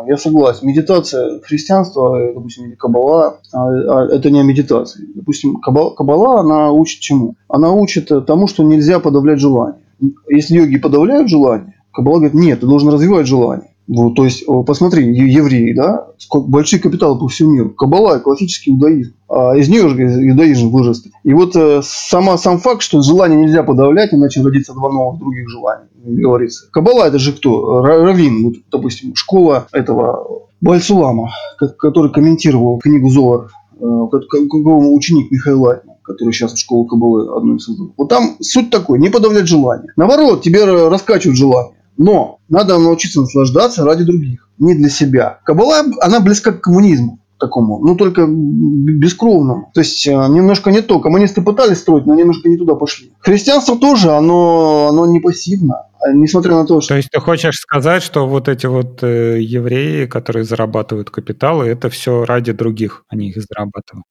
я 0.07 0.17
согласен. 0.17 0.67
Медитация, 0.67 1.41
христианство, 1.41 2.33
допустим, 2.35 2.77
кабала, 2.77 3.39
это 3.53 4.31
не 4.31 4.43
медитация. 4.43 5.07
Допустим, 5.15 5.61
кабала, 5.61 6.41
она 6.41 6.73
учит 6.73 7.01
чему? 7.01 7.37
Она 7.49 7.73
учит 7.73 8.11
тому, 8.27 8.47
что 8.47 8.63
нельзя 8.63 9.01
подавлять 9.01 9.41
желание. 9.41 9.83
Если 10.29 10.57
йоги 10.57 10.79
подавляют 10.79 11.29
желание, 11.29 11.75
кабала 11.93 12.17
говорит, 12.17 12.35
нет, 12.35 12.61
ты 12.61 12.67
должен 12.67 12.91
развивать 12.91 13.27
желание. 13.27 13.71
Вот, 13.89 14.17
то 14.17 14.25
есть, 14.25 14.45
посмотри, 14.67 15.07
евреи, 15.07 15.73
да, 15.73 16.09
большие 16.33 16.81
капиталы 16.81 17.19
по 17.19 17.29
всему 17.29 17.53
миру. 17.53 17.71
Кабала– 17.71 18.19
классический 18.21 18.71
иудаизм. 18.71 19.15
А 19.29 19.57
из 19.57 19.69
нее 19.69 19.89
же 19.89 20.29
иудаизм 20.29 20.71
вырастет. 20.71 21.13
И 21.23 21.33
вот 21.33 21.55
э, 21.55 21.83
сама, 21.85 22.37
сам 22.37 22.59
факт, 22.59 22.83
что 22.83 23.01
желание 23.03 23.41
нельзя 23.41 23.63
подавлять, 23.63 24.13
иначе 24.13 24.43
родится 24.43 24.73
два 24.73 24.91
новых 24.91 25.21
других 25.21 25.49
желаний, 25.49 25.87
говорится. 26.05 26.67
Кабала– 26.73 27.05
это 27.07 27.19
же 27.19 27.33
кто? 27.33 27.81
Равин, 27.83 28.45
вот, 28.45 28.55
допустим, 28.73 29.15
школа 29.15 29.69
этого 29.73 30.47
Бальсулама, 30.61 31.31
который 31.79 32.11
комментировал 32.11 32.79
книгу 32.79 33.09
Зоар, 33.09 33.51
э, 33.79 33.85
ученик 33.85 35.31
Михаил 35.31 35.63
Лайтман 35.63 35.97
который 36.07 36.33
сейчас 36.33 36.53
в 36.53 36.59
школу 36.59 36.87
Кабалы 36.87 37.37
одну 37.37 37.57
из. 37.57 37.69
Вот 37.97 38.09
там 38.09 38.37
суть 38.41 38.71
такой, 38.71 39.01
не 39.01 39.11
подавлять 39.11 39.49
желание. 39.49 39.93
Наоборот, 39.97 40.43
тебе 40.43 40.65
раскачивают 40.65 41.37
желание. 41.37 41.73
Но 41.99 42.39
надо 42.49 42.79
научиться 42.79 43.21
наслаждаться 43.21 43.85
ради 43.85 44.05
других, 44.05 44.49
не 44.59 44.75
для 44.75 44.89
себя. 44.89 45.41
Кабала, 45.45 45.85
она 46.01 46.21
близка 46.21 46.53
к 46.53 46.61
коммунизму 46.61 47.21
такому, 47.39 47.81
ну 47.85 47.97
только 47.97 48.27
бескровному. 48.27 49.71
То 49.75 49.81
есть 49.81 50.07
немножко 50.07 50.71
не 50.71 50.81
то. 50.81 51.01
Коммунисты 51.01 51.43
пытались 51.43 51.79
строить, 51.79 52.07
но 52.07 52.15
немножко 52.15 52.49
не 52.49 52.57
туда 52.57 52.75
пошли. 52.75 53.13
Христианство 53.21 53.79
тоже, 53.79 54.11
оно, 54.13 54.89
оно 54.89 55.07
не 55.07 55.21
пассивно. 55.21 55.87
Несмотря 56.13 56.55
на 56.55 56.67
то, 56.67 56.81
что... 56.81 56.91
То 56.91 56.97
есть 56.97 57.11
ты 57.11 57.21
хочешь 57.21 57.57
сказать, 57.57 58.03
что 58.03 58.27
вот 58.27 58.49
эти 58.49 58.67
вот 58.67 59.03
э, 59.03 59.41
евреи, 59.41 60.07
которые 60.07 60.45
зарабатывают 60.45 61.11
капиталы, 61.11 61.67
это 61.67 61.91
все 61.91 62.25
ради 62.25 62.53
других, 62.53 63.05
они 63.09 63.31
их 63.31 63.37
зарабатывают? 63.37 64.05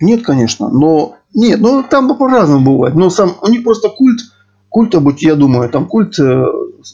Нет, 0.00 0.22
конечно, 0.24 0.68
но... 0.68 1.16
Нет, 1.34 1.60
ну 1.60 1.82
там 1.82 2.16
по-разному 2.16 2.64
бывает. 2.64 2.94
Но 2.94 3.10
сам... 3.10 3.34
У 3.40 3.48
них 3.48 3.64
просто 3.64 3.88
культ, 3.88 4.20
культ, 4.72 4.94
я 5.20 5.36
думаю, 5.36 5.68
там 5.68 5.86
культ 5.86 6.18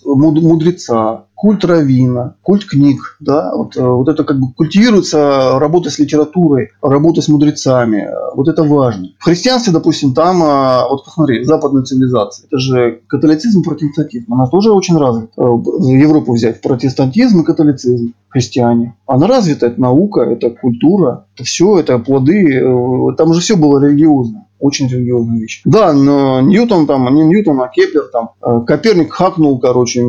мудреца, 0.05 1.25
культ 1.35 1.65
равина, 1.65 2.35
культ 2.43 2.65
книг, 2.65 3.17
да, 3.21 3.55
вот, 3.55 3.77
э, 3.77 3.87
вот 3.87 4.09
это 4.09 4.25
как 4.25 4.41
бы 4.41 4.53
культивируется 4.53 5.59
работа 5.59 5.89
с 5.89 5.99
литературой, 5.99 6.71
работа 6.83 7.23
с 7.23 7.29
мудрецами, 7.29 7.99
э, 7.99 8.35
вот 8.35 8.49
это 8.49 8.65
важно. 8.65 9.11
В 9.19 9.25
христианстве, 9.25 9.73
допустим, 9.73 10.15
там, 10.15 10.43
э, 10.43 10.89
вот 10.91 11.05
посмотри, 11.05 11.45
западная 11.45 11.85
цивилизация, 11.85 12.47
это 12.47 12.59
же 12.59 13.01
католицизм, 13.07 13.63
протестантизм, 13.63 14.35
она 14.35 14.49
тоже 14.49 14.73
очень 14.73 14.99
развита. 14.99 15.41
Европу 15.41 16.33
взять, 16.33 16.61
протестантизм 16.61 17.41
и 17.41 17.45
католицизм, 17.45 18.15
христиане. 18.29 18.97
Она 19.07 19.29
развита, 19.29 19.67
это 19.67 19.81
наука, 19.81 20.23
это 20.23 20.51
культура, 20.51 21.27
это 21.37 21.45
все, 21.45 21.79
это 21.79 21.99
плоды, 21.99 22.61
там 23.17 23.33
же 23.33 23.41
все 23.41 23.57
было 23.57 23.81
религиозно 23.83 24.48
очень 24.59 24.89
религиозная 24.89 25.39
вещь. 25.41 25.63
Да, 25.65 25.93
но 25.93 26.41
Ньютон 26.41 26.87
там, 26.87 27.13
не 27.15 27.23
Ньютон, 27.25 27.61
а 27.61 27.69
Кеплер 27.69 28.05
там, 28.13 28.31
э, 28.43 28.65
Коперник 28.67 29.13
хакнул, 29.13 29.59
короче, 29.59 30.03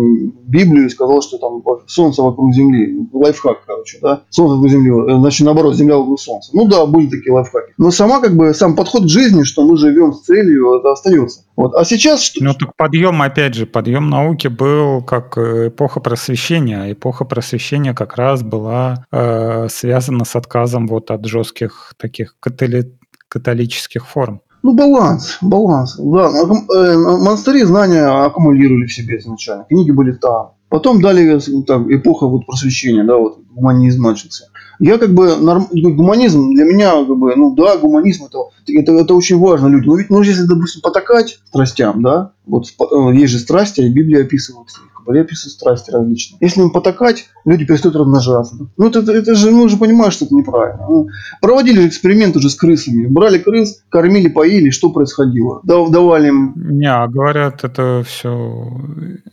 Библию 0.48 0.88
и 0.88 0.90
сказал, 0.90 1.22
что 1.22 1.38
там 1.38 1.64
Солнце 1.88 2.24
вокруг 2.24 2.54
Земли. 2.54 3.08
Лайфхак, 3.14 3.66
короче, 3.66 4.00
да. 4.02 4.24
Солнце 4.30 4.56
вокруг 4.56 4.72
Земли, 4.72 4.92
э, 4.92 5.20
значит, 5.20 5.46
наоборот, 5.46 5.76
Земля 5.76 5.98
вокруг 5.98 6.20
Солнца. 6.20 6.52
Ну 6.54 6.68
да, 6.68 6.86
были 6.86 7.08
такие 7.08 7.34
лайфхаки. 7.34 7.74
Но 7.78 7.92
сама, 7.92 8.20
как 8.20 8.36
бы, 8.36 8.54
сам 8.54 8.76
подход 8.76 9.04
к 9.04 9.10
жизни, 9.10 9.44
что 9.44 9.66
мы 9.66 9.78
живем 9.78 10.14
с 10.14 10.22
целью, 10.22 10.80
это 10.80 10.92
остается. 10.92 11.42
Вот. 11.56 11.76
А 11.76 11.84
сейчас... 11.86 12.24
Что... 12.24 12.44
Ну, 12.44 12.54
так 12.54 12.76
подъем, 12.76 13.22
опять 13.22 13.54
же, 13.54 13.66
подъем 13.66 14.10
науки 14.10 14.48
был 14.48 15.02
как 15.04 15.38
э, 15.38 15.68
эпоха 15.68 16.00
просвещения. 16.00 16.82
А 16.82 16.92
эпоха 16.92 17.26
просвещения 17.26 17.94
как 17.94 18.16
раз 18.16 18.44
была 18.44 19.06
э, 19.12 19.68
связана 19.70 20.26
с 20.26 20.36
отказом 20.36 20.88
вот 20.88 21.12
от 21.12 21.26
жестких 21.26 21.94
таких 21.98 22.36
католи 22.40 22.94
католических 23.30 24.06
форм. 24.06 24.42
Ну, 24.62 24.74
баланс, 24.74 25.38
баланс. 25.42 25.96
Да, 25.98 26.30
э, 26.30 26.98
монастыри 26.98 27.64
знания 27.64 28.06
аккумулировали 28.06 28.88
в 28.88 28.94
себе 28.94 29.18
изначально. 29.20 29.66
Книги 29.70 29.92
были 29.92 30.12
там. 30.12 30.52
Потом 30.68 31.02
дали 31.02 31.40
там, 31.66 31.92
эпоха 31.94 32.28
вот 32.28 32.46
просвещения, 32.46 33.04
да, 33.04 33.18
вот 33.18 33.40
гуманизм 33.52 34.04
начался. 34.04 34.46
Я 34.80 34.98
как 34.98 35.14
бы, 35.14 35.36
норм... 35.38 35.68
гуманизм 35.72 36.54
для 36.54 36.66
меня, 36.66 36.92
как 36.92 37.18
бы, 37.18 37.36
ну 37.36 37.56
да, 37.56 37.78
гуманизм 37.78 38.26
это, 38.26 38.38
это, 38.68 38.92
это 38.94 39.14
очень 39.14 39.40
важно 39.40 39.68
люди. 39.68 39.88
Но 39.88 39.96
ведь, 39.96 40.10
ну, 40.10 40.22
если, 40.22 40.44
допустим, 40.44 40.82
потакать 40.82 41.40
страстям, 41.48 42.04
да, 42.04 42.34
вот 42.46 42.66
э, 42.68 43.16
есть 43.16 43.32
же 43.32 43.40
страсти, 43.40 43.82
и 43.82 43.90
Библия 43.90 44.24
описывает 44.24 44.68
Кабале 44.70 44.99
описывает 45.18 45.54
страсти 45.54 45.92
различные. 45.92 46.38
Если 46.42 46.62
им 46.62 46.72
потакать, 46.72 47.28
люди 47.46 47.66
перестают 47.66 47.96
размножаться. 47.96 48.56
Ну, 48.78 48.88
это, 48.88 49.00
это 49.12 49.36
же, 49.36 49.52
ну, 49.52 49.64
уже 49.64 49.78
понимаешь, 49.78 50.14
что 50.14 50.26
это 50.26 50.36
неправильно. 50.36 50.86
Ну, 50.88 51.08
проводили 51.42 51.88
эксперимент 51.88 52.36
уже 52.36 52.50
с 52.50 52.56
крысами. 52.56 53.08
Брали 53.08 53.40
крыс, 53.40 53.84
кормили, 53.90 54.30
поили, 54.30 54.70
что 54.70 54.92
происходило? 54.92 55.62
Давали 55.64 56.28
им... 56.28 56.54
Не, 56.56 56.92
а 56.92 57.08
говорят, 57.08 57.64
это 57.64 58.04
все... 58.06 58.68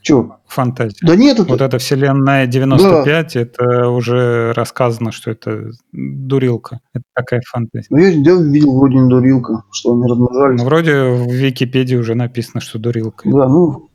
Че? 0.02 0.30
Фантазия. 0.46 0.96
Да 1.02 1.16
нет, 1.16 1.40
это... 1.40 1.48
Вот 1.48 1.60
эта 1.60 1.78
вселенная 1.78 2.46
95, 2.46 3.34
да. 3.34 3.40
это 3.40 3.88
уже 3.88 4.52
рассказано, 4.52 5.12
что 5.12 5.30
это 5.32 5.70
дурилка. 5.92 6.80
Это 6.94 7.04
такая 7.14 7.40
фантазия. 7.46 7.88
Ну, 7.90 7.98
я 7.98 8.10
видел 8.10 8.78
вроде 8.78 8.96
не 8.96 9.08
дурилка, 9.08 9.64
что 9.72 9.92
они 9.92 10.04
размножались. 10.04 10.60
Ну, 10.60 10.66
вроде 10.66 10.92
в 10.92 11.32
Википедии 11.32 11.96
уже 11.96 12.14
написано, 12.14 12.60
что 12.60 12.78
дурилка. 12.78 13.28
Да, 13.28 13.48
ну, 13.48 13.88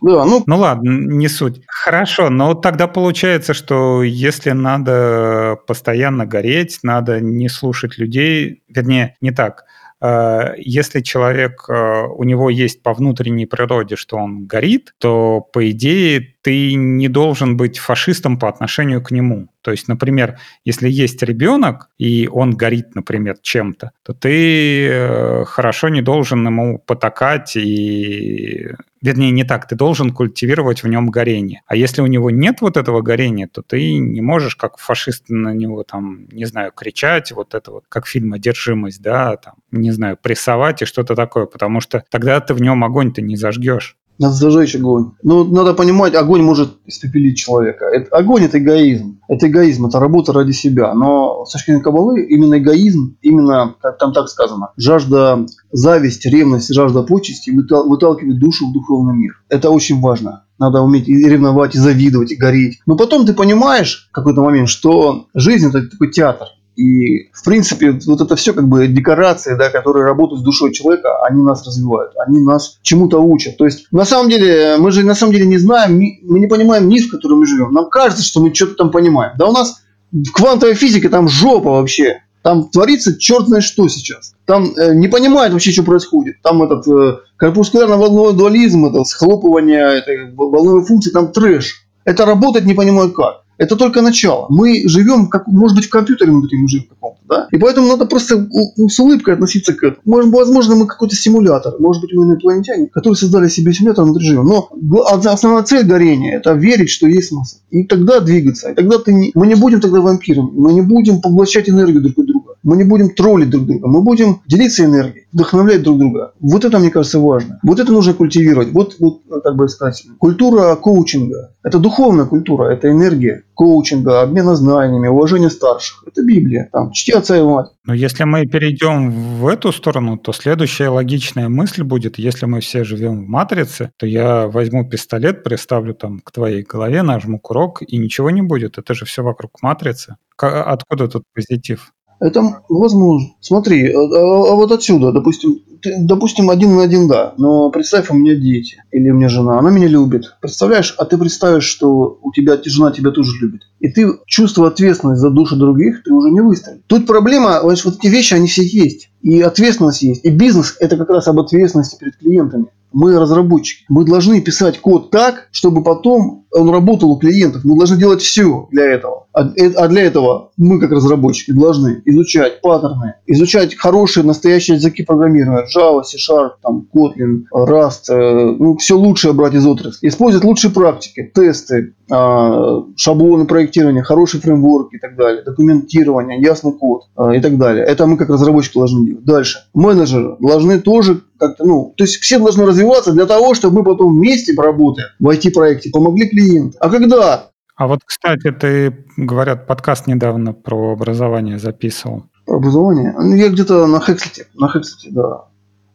да, 0.00 0.24
ну... 0.24 0.42
ну 0.46 0.56
ладно, 0.56 0.90
не 0.90 1.28
суть. 1.28 1.62
Хорошо, 1.66 2.30
но 2.30 2.54
тогда 2.54 2.86
получается, 2.86 3.54
что 3.54 4.02
если 4.02 4.50
надо 4.50 5.58
постоянно 5.66 6.26
гореть, 6.26 6.80
надо 6.82 7.20
не 7.20 7.48
слушать 7.48 7.98
людей, 7.98 8.62
вернее, 8.68 9.16
не 9.20 9.30
так. 9.30 9.64
Э, 10.00 10.54
если 10.58 11.00
человек, 11.00 11.64
э, 11.68 12.02
у 12.06 12.24
него 12.24 12.50
есть 12.50 12.82
по 12.82 12.94
внутренней 12.94 13.46
природе, 13.46 13.96
что 13.96 14.16
он 14.16 14.46
горит, 14.46 14.94
то, 14.98 15.40
по 15.40 15.68
идее, 15.70 16.34
ты 16.42 16.74
не 16.74 17.08
должен 17.08 17.56
быть 17.56 17.78
фашистом 17.78 18.38
по 18.38 18.48
отношению 18.48 19.02
к 19.02 19.10
нему. 19.10 19.48
То 19.62 19.72
есть, 19.72 19.88
например, 19.88 20.38
если 20.64 20.88
есть 20.88 21.22
ребенок, 21.22 21.90
и 21.98 22.28
он 22.28 22.52
горит, 22.52 22.94
например, 22.94 23.36
чем-то, 23.42 23.92
то 24.04 24.14
ты 24.14 24.88
э, 24.88 25.44
хорошо 25.44 25.88
не 25.88 26.02
должен 26.02 26.46
ему 26.46 26.78
потакать 26.78 27.56
и... 27.56 28.72
Вернее, 29.00 29.30
не 29.30 29.44
так, 29.44 29.68
ты 29.68 29.76
должен 29.76 30.10
культивировать 30.10 30.82
в 30.82 30.88
нем 30.88 31.10
горение. 31.10 31.62
А 31.66 31.76
если 31.76 32.00
у 32.00 32.06
него 32.06 32.32
нет 32.32 32.60
вот 32.60 32.76
этого 32.76 33.00
горения, 33.00 33.46
то 33.46 33.62
ты 33.62 33.94
не 33.94 34.20
можешь 34.20 34.56
как 34.56 34.78
фашист 34.78 35.26
на 35.28 35.54
него 35.54 35.84
там, 35.84 36.26
не 36.32 36.46
знаю, 36.46 36.72
кричать, 36.72 37.30
вот 37.30 37.54
это 37.54 37.70
вот, 37.70 37.84
как 37.88 38.08
фильм 38.08 38.32
«Одержимость», 38.32 39.00
да, 39.00 39.36
там, 39.36 39.54
не 39.70 39.92
знаю, 39.92 40.16
прессовать 40.20 40.82
и 40.82 40.84
что-то 40.84 41.14
такое, 41.14 41.46
потому 41.46 41.80
что 41.80 42.02
тогда 42.10 42.40
ты 42.40 42.54
в 42.54 42.60
нем 42.60 42.82
огонь-то 42.82 43.22
не 43.22 43.36
зажгешь. 43.36 43.96
Надо 44.18 44.34
зажечь 44.34 44.74
огонь. 44.74 45.12
Ну, 45.22 45.44
надо 45.44 45.74
понимать, 45.74 46.14
огонь 46.14 46.42
может 46.42 46.70
испепелить 46.86 47.38
человека. 47.38 47.84
Это, 47.84 48.16
огонь– 48.16 48.42
это 48.44 48.58
эгоизм. 48.58 49.20
Это 49.28 49.46
эгоизм, 49.46 49.86
это 49.86 50.00
работа 50.00 50.32
ради 50.32 50.52
себя. 50.52 50.92
Но 50.94 51.44
с 51.44 51.52
точки 51.52 51.66
зрения 51.66 51.82
Кабалы, 51.82 52.22
именно 52.24 52.58
эгоизм, 52.58 53.16
именно, 53.22 53.74
как 53.80 53.98
там 53.98 54.12
так 54.12 54.28
сказано, 54.28 54.72
жажда 54.76 55.46
зависть, 55.70 56.26
ревность, 56.26 56.74
жажда 56.74 57.02
почести 57.02 57.50
выталкивает 57.50 58.40
душу 58.40 58.68
в 58.68 58.72
духовный 58.72 59.14
мир. 59.14 59.34
Это 59.48 59.70
очень 59.70 60.00
важно. 60.00 60.44
Надо 60.58 60.80
уметь 60.80 61.08
и 61.08 61.14
ревновать, 61.14 61.76
и 61.76 61.78
завидовать, 61.78 62.32
и 62.32 62.36
гореть. 62.36 62.80
Но 62.86 62.96
потом 62.96 63.24
ты 63.24 63.34
понимаешь 63.34 64.08
в 64.10 64.12
какой-то 64.12 64.42
момент, 64.42 64.68
что 64.68 65.26
жизнь– 65.34 65.68
это 65.68 65.88
такой 65.88 66.10
театр. 66.10 66.48
И, 66.78 67.28
в 67.32 67.42
принципе, 67.44 67.98
вот 68.06 68.20
это 68.20 68.36
все 68.36 68.52
как 68.52 68.68
бы 68.68 68.86
декорации, 68.86 69.56
да, 69.56 69.68
которые 69.68 70.04
работают 70.04 70.42
с 70.42 70.44
душой 70.44 70.72
человека, 70.72 71.24
они 71.24 71.42
нас 71.42 71.66
развивают, 71.66 72.12
они 72.24 72.40
нас 72.40 72.78
чему-то 72.82 73.18
учат. 73.18 73.56
То 73.56 73.64
есть, 73.64 73.88
на 73.90 74.04
самом 74.04 74.30
деле, 74.30 74.76
мы 74.78 74.92
же 74.92 75.02
на 75.02 75.16
самом 75.16 75.32
деле 75.32 75.46
не 75.46 75.58
знаем, 75.58 75.98
мы 75.98 76.38
не 76.38 76.46
понимаем 76.46 76.88
мир, 76.88 77.02
в 77.02 77.10
котором 77.10 77.40
мы 77.40 77.46
живем. 77.46 77.72
Нам 77.72 77.90
кажется, 77.90 78.22
что 78.22 78.40
мы 78.40 78.54
что-то 78.54 78.76
там 78.76 78.92
понимаем. 78.92 79.32
Да 79.36 79.48
у 79.48 79.52
нас 79.52 79.82
в 80.12 80.30
квантовой 80.30 80.76
физике 80.76 81.08
там 81.08 81.28
жопа 81.28 81.70
вообще. 81.70 82.22
Там 82.42 82.68
творится 82.68 83.18
черт 83.18 83.48
знает 83.48 83.64
что 83.64 83.88
сейчас. 83.88 84.34
Там 84.44 84.72
э, 84.76 84.94
не 84.94 85.08
понимают 85.08 85.52
вообще, 85.52 85.72
что 85.72 85.82
происходит. 85.82 86.40
Там 86.42 86.62
этот 86.62 86.86
э, 86.86 87.16
корпускулярно-волновой 87.38 88.34
дуализм, 88.34 88.86
это 88.86 89.02
схлопывание 89.02 89.98
этой 89.98 90.32
волновой 90.32 90.84
функции, 90.84 91.10
там 91.10 91.32
трэш. 91.32 91.88
Это 92.04 92.24
работать 92.24 92.64
не 92.66 92.74
понимаю 92.74 93.12
как. 93.12 93.42
Это 93.58 93.76
только 93.76 94.02
начало. 94.02 94.46
Мы 94.48 94.88
живем, 94.88 95.28
как, 95.28 95.46
может 95.48 95.76
быть, 95.76 95.86
в 95.86 95.90
компьютере 95.90 96.30
внутри 96.30 96.58
мы 96.58 96.68
живем 96.68 96.84
каком-то, 96.88 97.20
да? 97.28 97.48
И 97.50 97.58
поэтому 97.58 97.88
надо 97.88 98.06
просто 98.06 98.48
с 98.88 99.00
улыбкой 99.00 99.34
относиться 99.34 99.74
к 99.74 99.82
этому. 99.82 100.00
Может, 100.04 100.32
возможно, 100.32 100.76
мы 100.76 100.86
какой-то 100.86 101.16
симулятор. 101.16 101.74
Может 101.80 102.02
быть, 102.02 102.12
мы 102.14 102.24
инопланетяне, 102.24 102.86
которые 102.86 103.16
создали 103.16 103.48
себе 103.48 103.72
симулятор 103.72 104.04
внутри 104.04 104.28
живем. 104.28 104.46
Но 104.46 104.70
основная 105.02 105.64
цель 105.64 105.84
горения– 105.84 106.36
это 106.38 106.52
верить, 106.52 106.90
что 106.90 107.08
есть 107.08 107.28
смысл. 107.28 107.56
И 107.70 107.82
тогда 107.82 108.20
двигаться. 108.20 108.70
И 108.70 108.74
тогда 108.74 108.98
ты 108.98 109.12
не, 109.12 109.32
мы 109.34 109.46
не 109.48 109.56
будем 109.56 109.80
тогда 109.80 110.00
вампирами. 110.00 110.50
Мы 110.52 110.72
не 110.72 110.82
будем 110.82 111.20
поглощать 111.20 111.68
энергию 111.68 112.00
друг 112.00 112.18
от 112.18 112.26
друга. 112.26 112.47
Мы 112.62 112.76
не 112.76 112.84
будем 112.84 113.10
троллить 113.10 113.50
друг 113.50 113.66
друга. 113.66 113.88
Мы 113.88 114.02
будем 114.02 114.40
делиться 114.46 114.84
энергией, 114.84 115.26
вдохновлять 115.32 115.82
друг 115.82 115.98
друга. 115.98 116.32
Вот 116.40 116.64
это, 116.64 116.78
мне 116.78 116.90
кажется, 116.90 117.18
важно. 117.18 117.58
Вот 117.62 117.78
это 117.78 117.92
нужно 117.92 118.14
культивировать. 118.14 118.72
Вот, 118.72 118.96
вот 118.98 119.22
как 119.42 119.56
бы 119.56 119.68
сказать, 119.68 120.04
культура 120.18 120.74
коучинга. 120.76 121.54
Это 121.62 121.78
духовная 121.78 122.24
культура, 122.24 122.70
это 122.70 122.90
энергия 122.90 123.44
коучинга, 123.54 124.22
обмена 124.22 124.54
знаниями, 124.54 125.08
уважение 125.08 125.50
старших. 125.50 126.04
Это 126.06 126.24
Библия. 126.24 126.68
Там, 126.72 126.92
чти 126.92 127.12
отца 127.12 127.36
и 127.36 127.42
мать. 127.42 127.68
Но 127.84 127.94
если 127.94 128.24
мы 128.24 128.46
перейдем 128.46 129.10
в 129.10 129.46
эту 129.48 129.72
сторону, 129.72 130.16
то 130.16 130.32
следующая 130.32 130.88
логичная 130.88 131.48
мысль 131.48 131.82
будет, 131.82 132.18
если 132.18 132.46
мы 132.46 132.60
все 132.60 132.84
живем 132.84 133.24
в 133.24 133.28
матрице, 133.28 133.90
то 133.96 134.06
я 134.06 134.46
возьму 134.46 134.88
пистолет, 134.88 135.42
приставлю 135.42 135.94
там 135.94 136.20
к 136.20 136.30
твоей 136.30 136.62
голове, 136.62 137.02
нажму 137.02 137.38
курок, 137.40 137.82
и 137.82 137.96
ничего 137.98 138.30
не 138.30 138.42
будет. 138.42 138.78
Это 138.78 138.94
же 138.94 139.04
все 139.04 139.22
вокруг 139.22 139.62
матрицы. 139.62 140.16
Откуда 140.36 141.08
тут 141.08 141.24
позитив? 141.34 141.92
Это 142.20 142.62
возможно. 142.68 143.28
Смотри, 143.40 143.92
а, 143.92 144.54
вот 144.54 144.72
отсюда, 144.72 145.12
допустим, 145.12 145.60
ты, 145.80 145.96
допустим, 146.00 146.50
один 146.50 146.76
на 146.76 146.82
один, 146.82 147.06
да, 147.06 147.34
но 147.38 147.70
представь, 147.70 148.10
у 148.10 148.14
меня 148.14 148.34
дети 148.34 148.82
или 148.90 149.10
у 149.10 149.14
меня 149.14 149.28
жена, 149.28 149.58
она 149.58 149.70
меня 149.70 149.86
любит. 149.86 150.36
Представляешь, 150.40 150.94
а 150.98 151.04
ты 151.04 151.16
представишь, 151.16 151.64
что 151.64 152.18
у 152.20 152.32
тебя 152.32 152.58
жена 152.64 152.90
тебя 152.90 153.10
тоже 153.12 153.32
любит. 153.40 153.62
И 153.80 153.88
ты 153.88 154.08
чувство 154.26 154.68
ответственности 154.68 155.20
за 155.20 155.30
душу 155.30 155.56
других, 155.56 156.02
ты 156.02 156.12
уже 156.12 156.30
не 156.30 156.40
выставишь. 156.40 156.80
Тут 156.86 157.06
проблема, 157.06 157.60
вот 157.62 157.78
эти 157.78 158.06
вещи, 158.08 158.34
они 158.34 158.48
все 158.48 158.62
есть. 158.62 159.10
И 159.22 159.40
ответственность 159.40 160.02
есть. 160.02 160.24
И 160.24 160.30
бизнес– 160.30 160.76
это 160.80 160.96
как 160.96 161.10
раз 161.10 161.28
об 161.28 161.40
ответственности 161.40 161.96
перед 161.98 162.16
клиентами. 162.16 162.66
Мы 162.92 163.18
разработчики. 163.18 163.84
Мы 163.88 164.04
должны 164.04 164.40
писать 164.40 164.80
код 164.80 165.10
так, 165.10 165.48
чтобы 165.52 165.82
потом 165.82 166.46
он 166.50 166.70
работал 166.70 167.10
у 167.10 167.18
клиентов. 167.18 167.64
Мы 167.64 167.76
должны 167.76 167.98
делать 167.98 168.22
все 168.22 168.66
для 168.70 168.84
этого. 168.84 169.26
А, 169.32 169.42
э, 169.56 169.72
а 169.76 169.88
для 169.88 170.02
этого 170.02 170.52
мы, 170.56 170.80
как 170.80 170.90
разработчики, 170.90 171.52
должны 171.52 172.00
изучать 172.06 172.62
паттерны, 172.62 173.14
изучать 173.26 173.74
хорошие 173.76 174.24
настоящие 174.24 174.78
языки 174.78 175.04
программирования. 175.04 175.66
Java, 175.66 176.02
C-Sharp, 176.02 176.52
там, 176.62 176.86
Kotlin, 176.94 177.42
Rust. 177.52 178.10
Э, 178.10 178.56
ну, 178.58 178.76
все 178.78 178.96
лучшее 178.96 179.34
брать 179.34 179.54
из 179.54 179.66
отрасли. 179.66 180.08
Использовать 180.08 180.44
лучшие 180.46 180.72
практики, 180.72 181.30
тесты, 181.34 181.94
шаблоны 182.08 183.44
проектирования, 183.44 184.02
хороший 184.02 184.40
фреймворк 184.40 184.94
и 184.94 184.98
так 184.98 185.16
далее, 185.16 185.42
документирование, 185.42 186.40
ясный 186.40 186.72
код 186.72 187.02
а, 187.16 187.34
и 187.34 187.40
так 187.40 187.58
далее. 187.58 187.84
Это 187.84 188.06
мы 188.06 188.16
как 188.16 188.30
разработчики 188.30 188.78
должны 188.78 189.06
делать. 189.06 189.24
Дальше. 189.24 189.58
Менеджеры 189.74 190.36
должны 190.40 190.80
тоже 190.80 191.20
как-то, 191.38 191.66
ну, 191.66 191.92
то 191.96 192.04
есть 192.04 192.16
все 192.16 192.38
должны 192.38 192.64
развиваться 192.64 193.12
для 193.12 193.26
того, 193.26 193.52
чтобы 193.52 193.80
мы 193.80 193.84
потом 193.84 194.14
вместе 194.14 194.54
поработаем 194.54 195.08
в 195.18 195.28
IT-проекте, 195.28 195.90
помогли 195.90 196.28
клиенту. 196.28 196.78
А 196.80 196.88
когда 196.88 197.50
а 197.76 197.86
вот, 197.86 198.00
кстати, 198.04 198.50
ты, 198.50 199.04
говорят, 199.16 199.68
подкаст 199.68 200.08
недавно 200.08 200.52
про 200.52 200.94
образование 200.94 201.58
записывал. 201.60 202.24
Про 202.44 202.56
образование? 202.56 203.14
Ну, 203.16 203.36
я 203.36 203.50
где-то 203.50 203.86
на 203.86 204.00
Хекслите, 204.00 204.48
на 204.54 204.68
Хекслите, 204.68 205.14
да, 205.14 205.44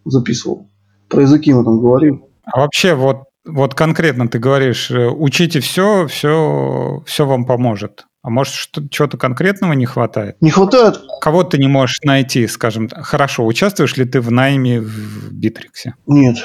записывал. 0.05 0.69
Про 1.09 1.23
языки 1.23 1.53
мы 1.53 1.65
там 1.65 1.81
говорим. 1.81 2.23
А 2.45 2.61
вообще, 2.61 2.95
вот, 2.95 3.23
вот 3.45 3.75
конкретно 3.75 4.27
ты 4.27 4.39
говоришь, 4.39 4.91
э, 4.91 5.07
учите 5.07 5.59
все, 5.59 6.07
все, 6.07 7.03
все 7.05 7.25
вам 7.25 7.45
поможет. 7.45 8.05
А 8.21 8.29
может, 8.29 8.53
что-то 8.91 9.17
конкретного 9.17 9.73
не 9.73 9.85
хватает? 9.85 10.37
Не 10.39 10.49
хватает. 10.49 11.01
Кого 11.19 11.43
ты 11.43 11.57
не 11.57 11.67
можешь 11.67 11.99
найти, 12.03 12.47
скажем. 12.47 12.89
Хорошо, 12.89 13.45
участвуешь 13.45 13.97
ли 13.97 14.05
ты 14.05 14.21
в 14.21 14.31
найме 14.31 14.79
в 14.79 15.33
Битриксе? 15.33 15.95
Нет. 16.07 16.37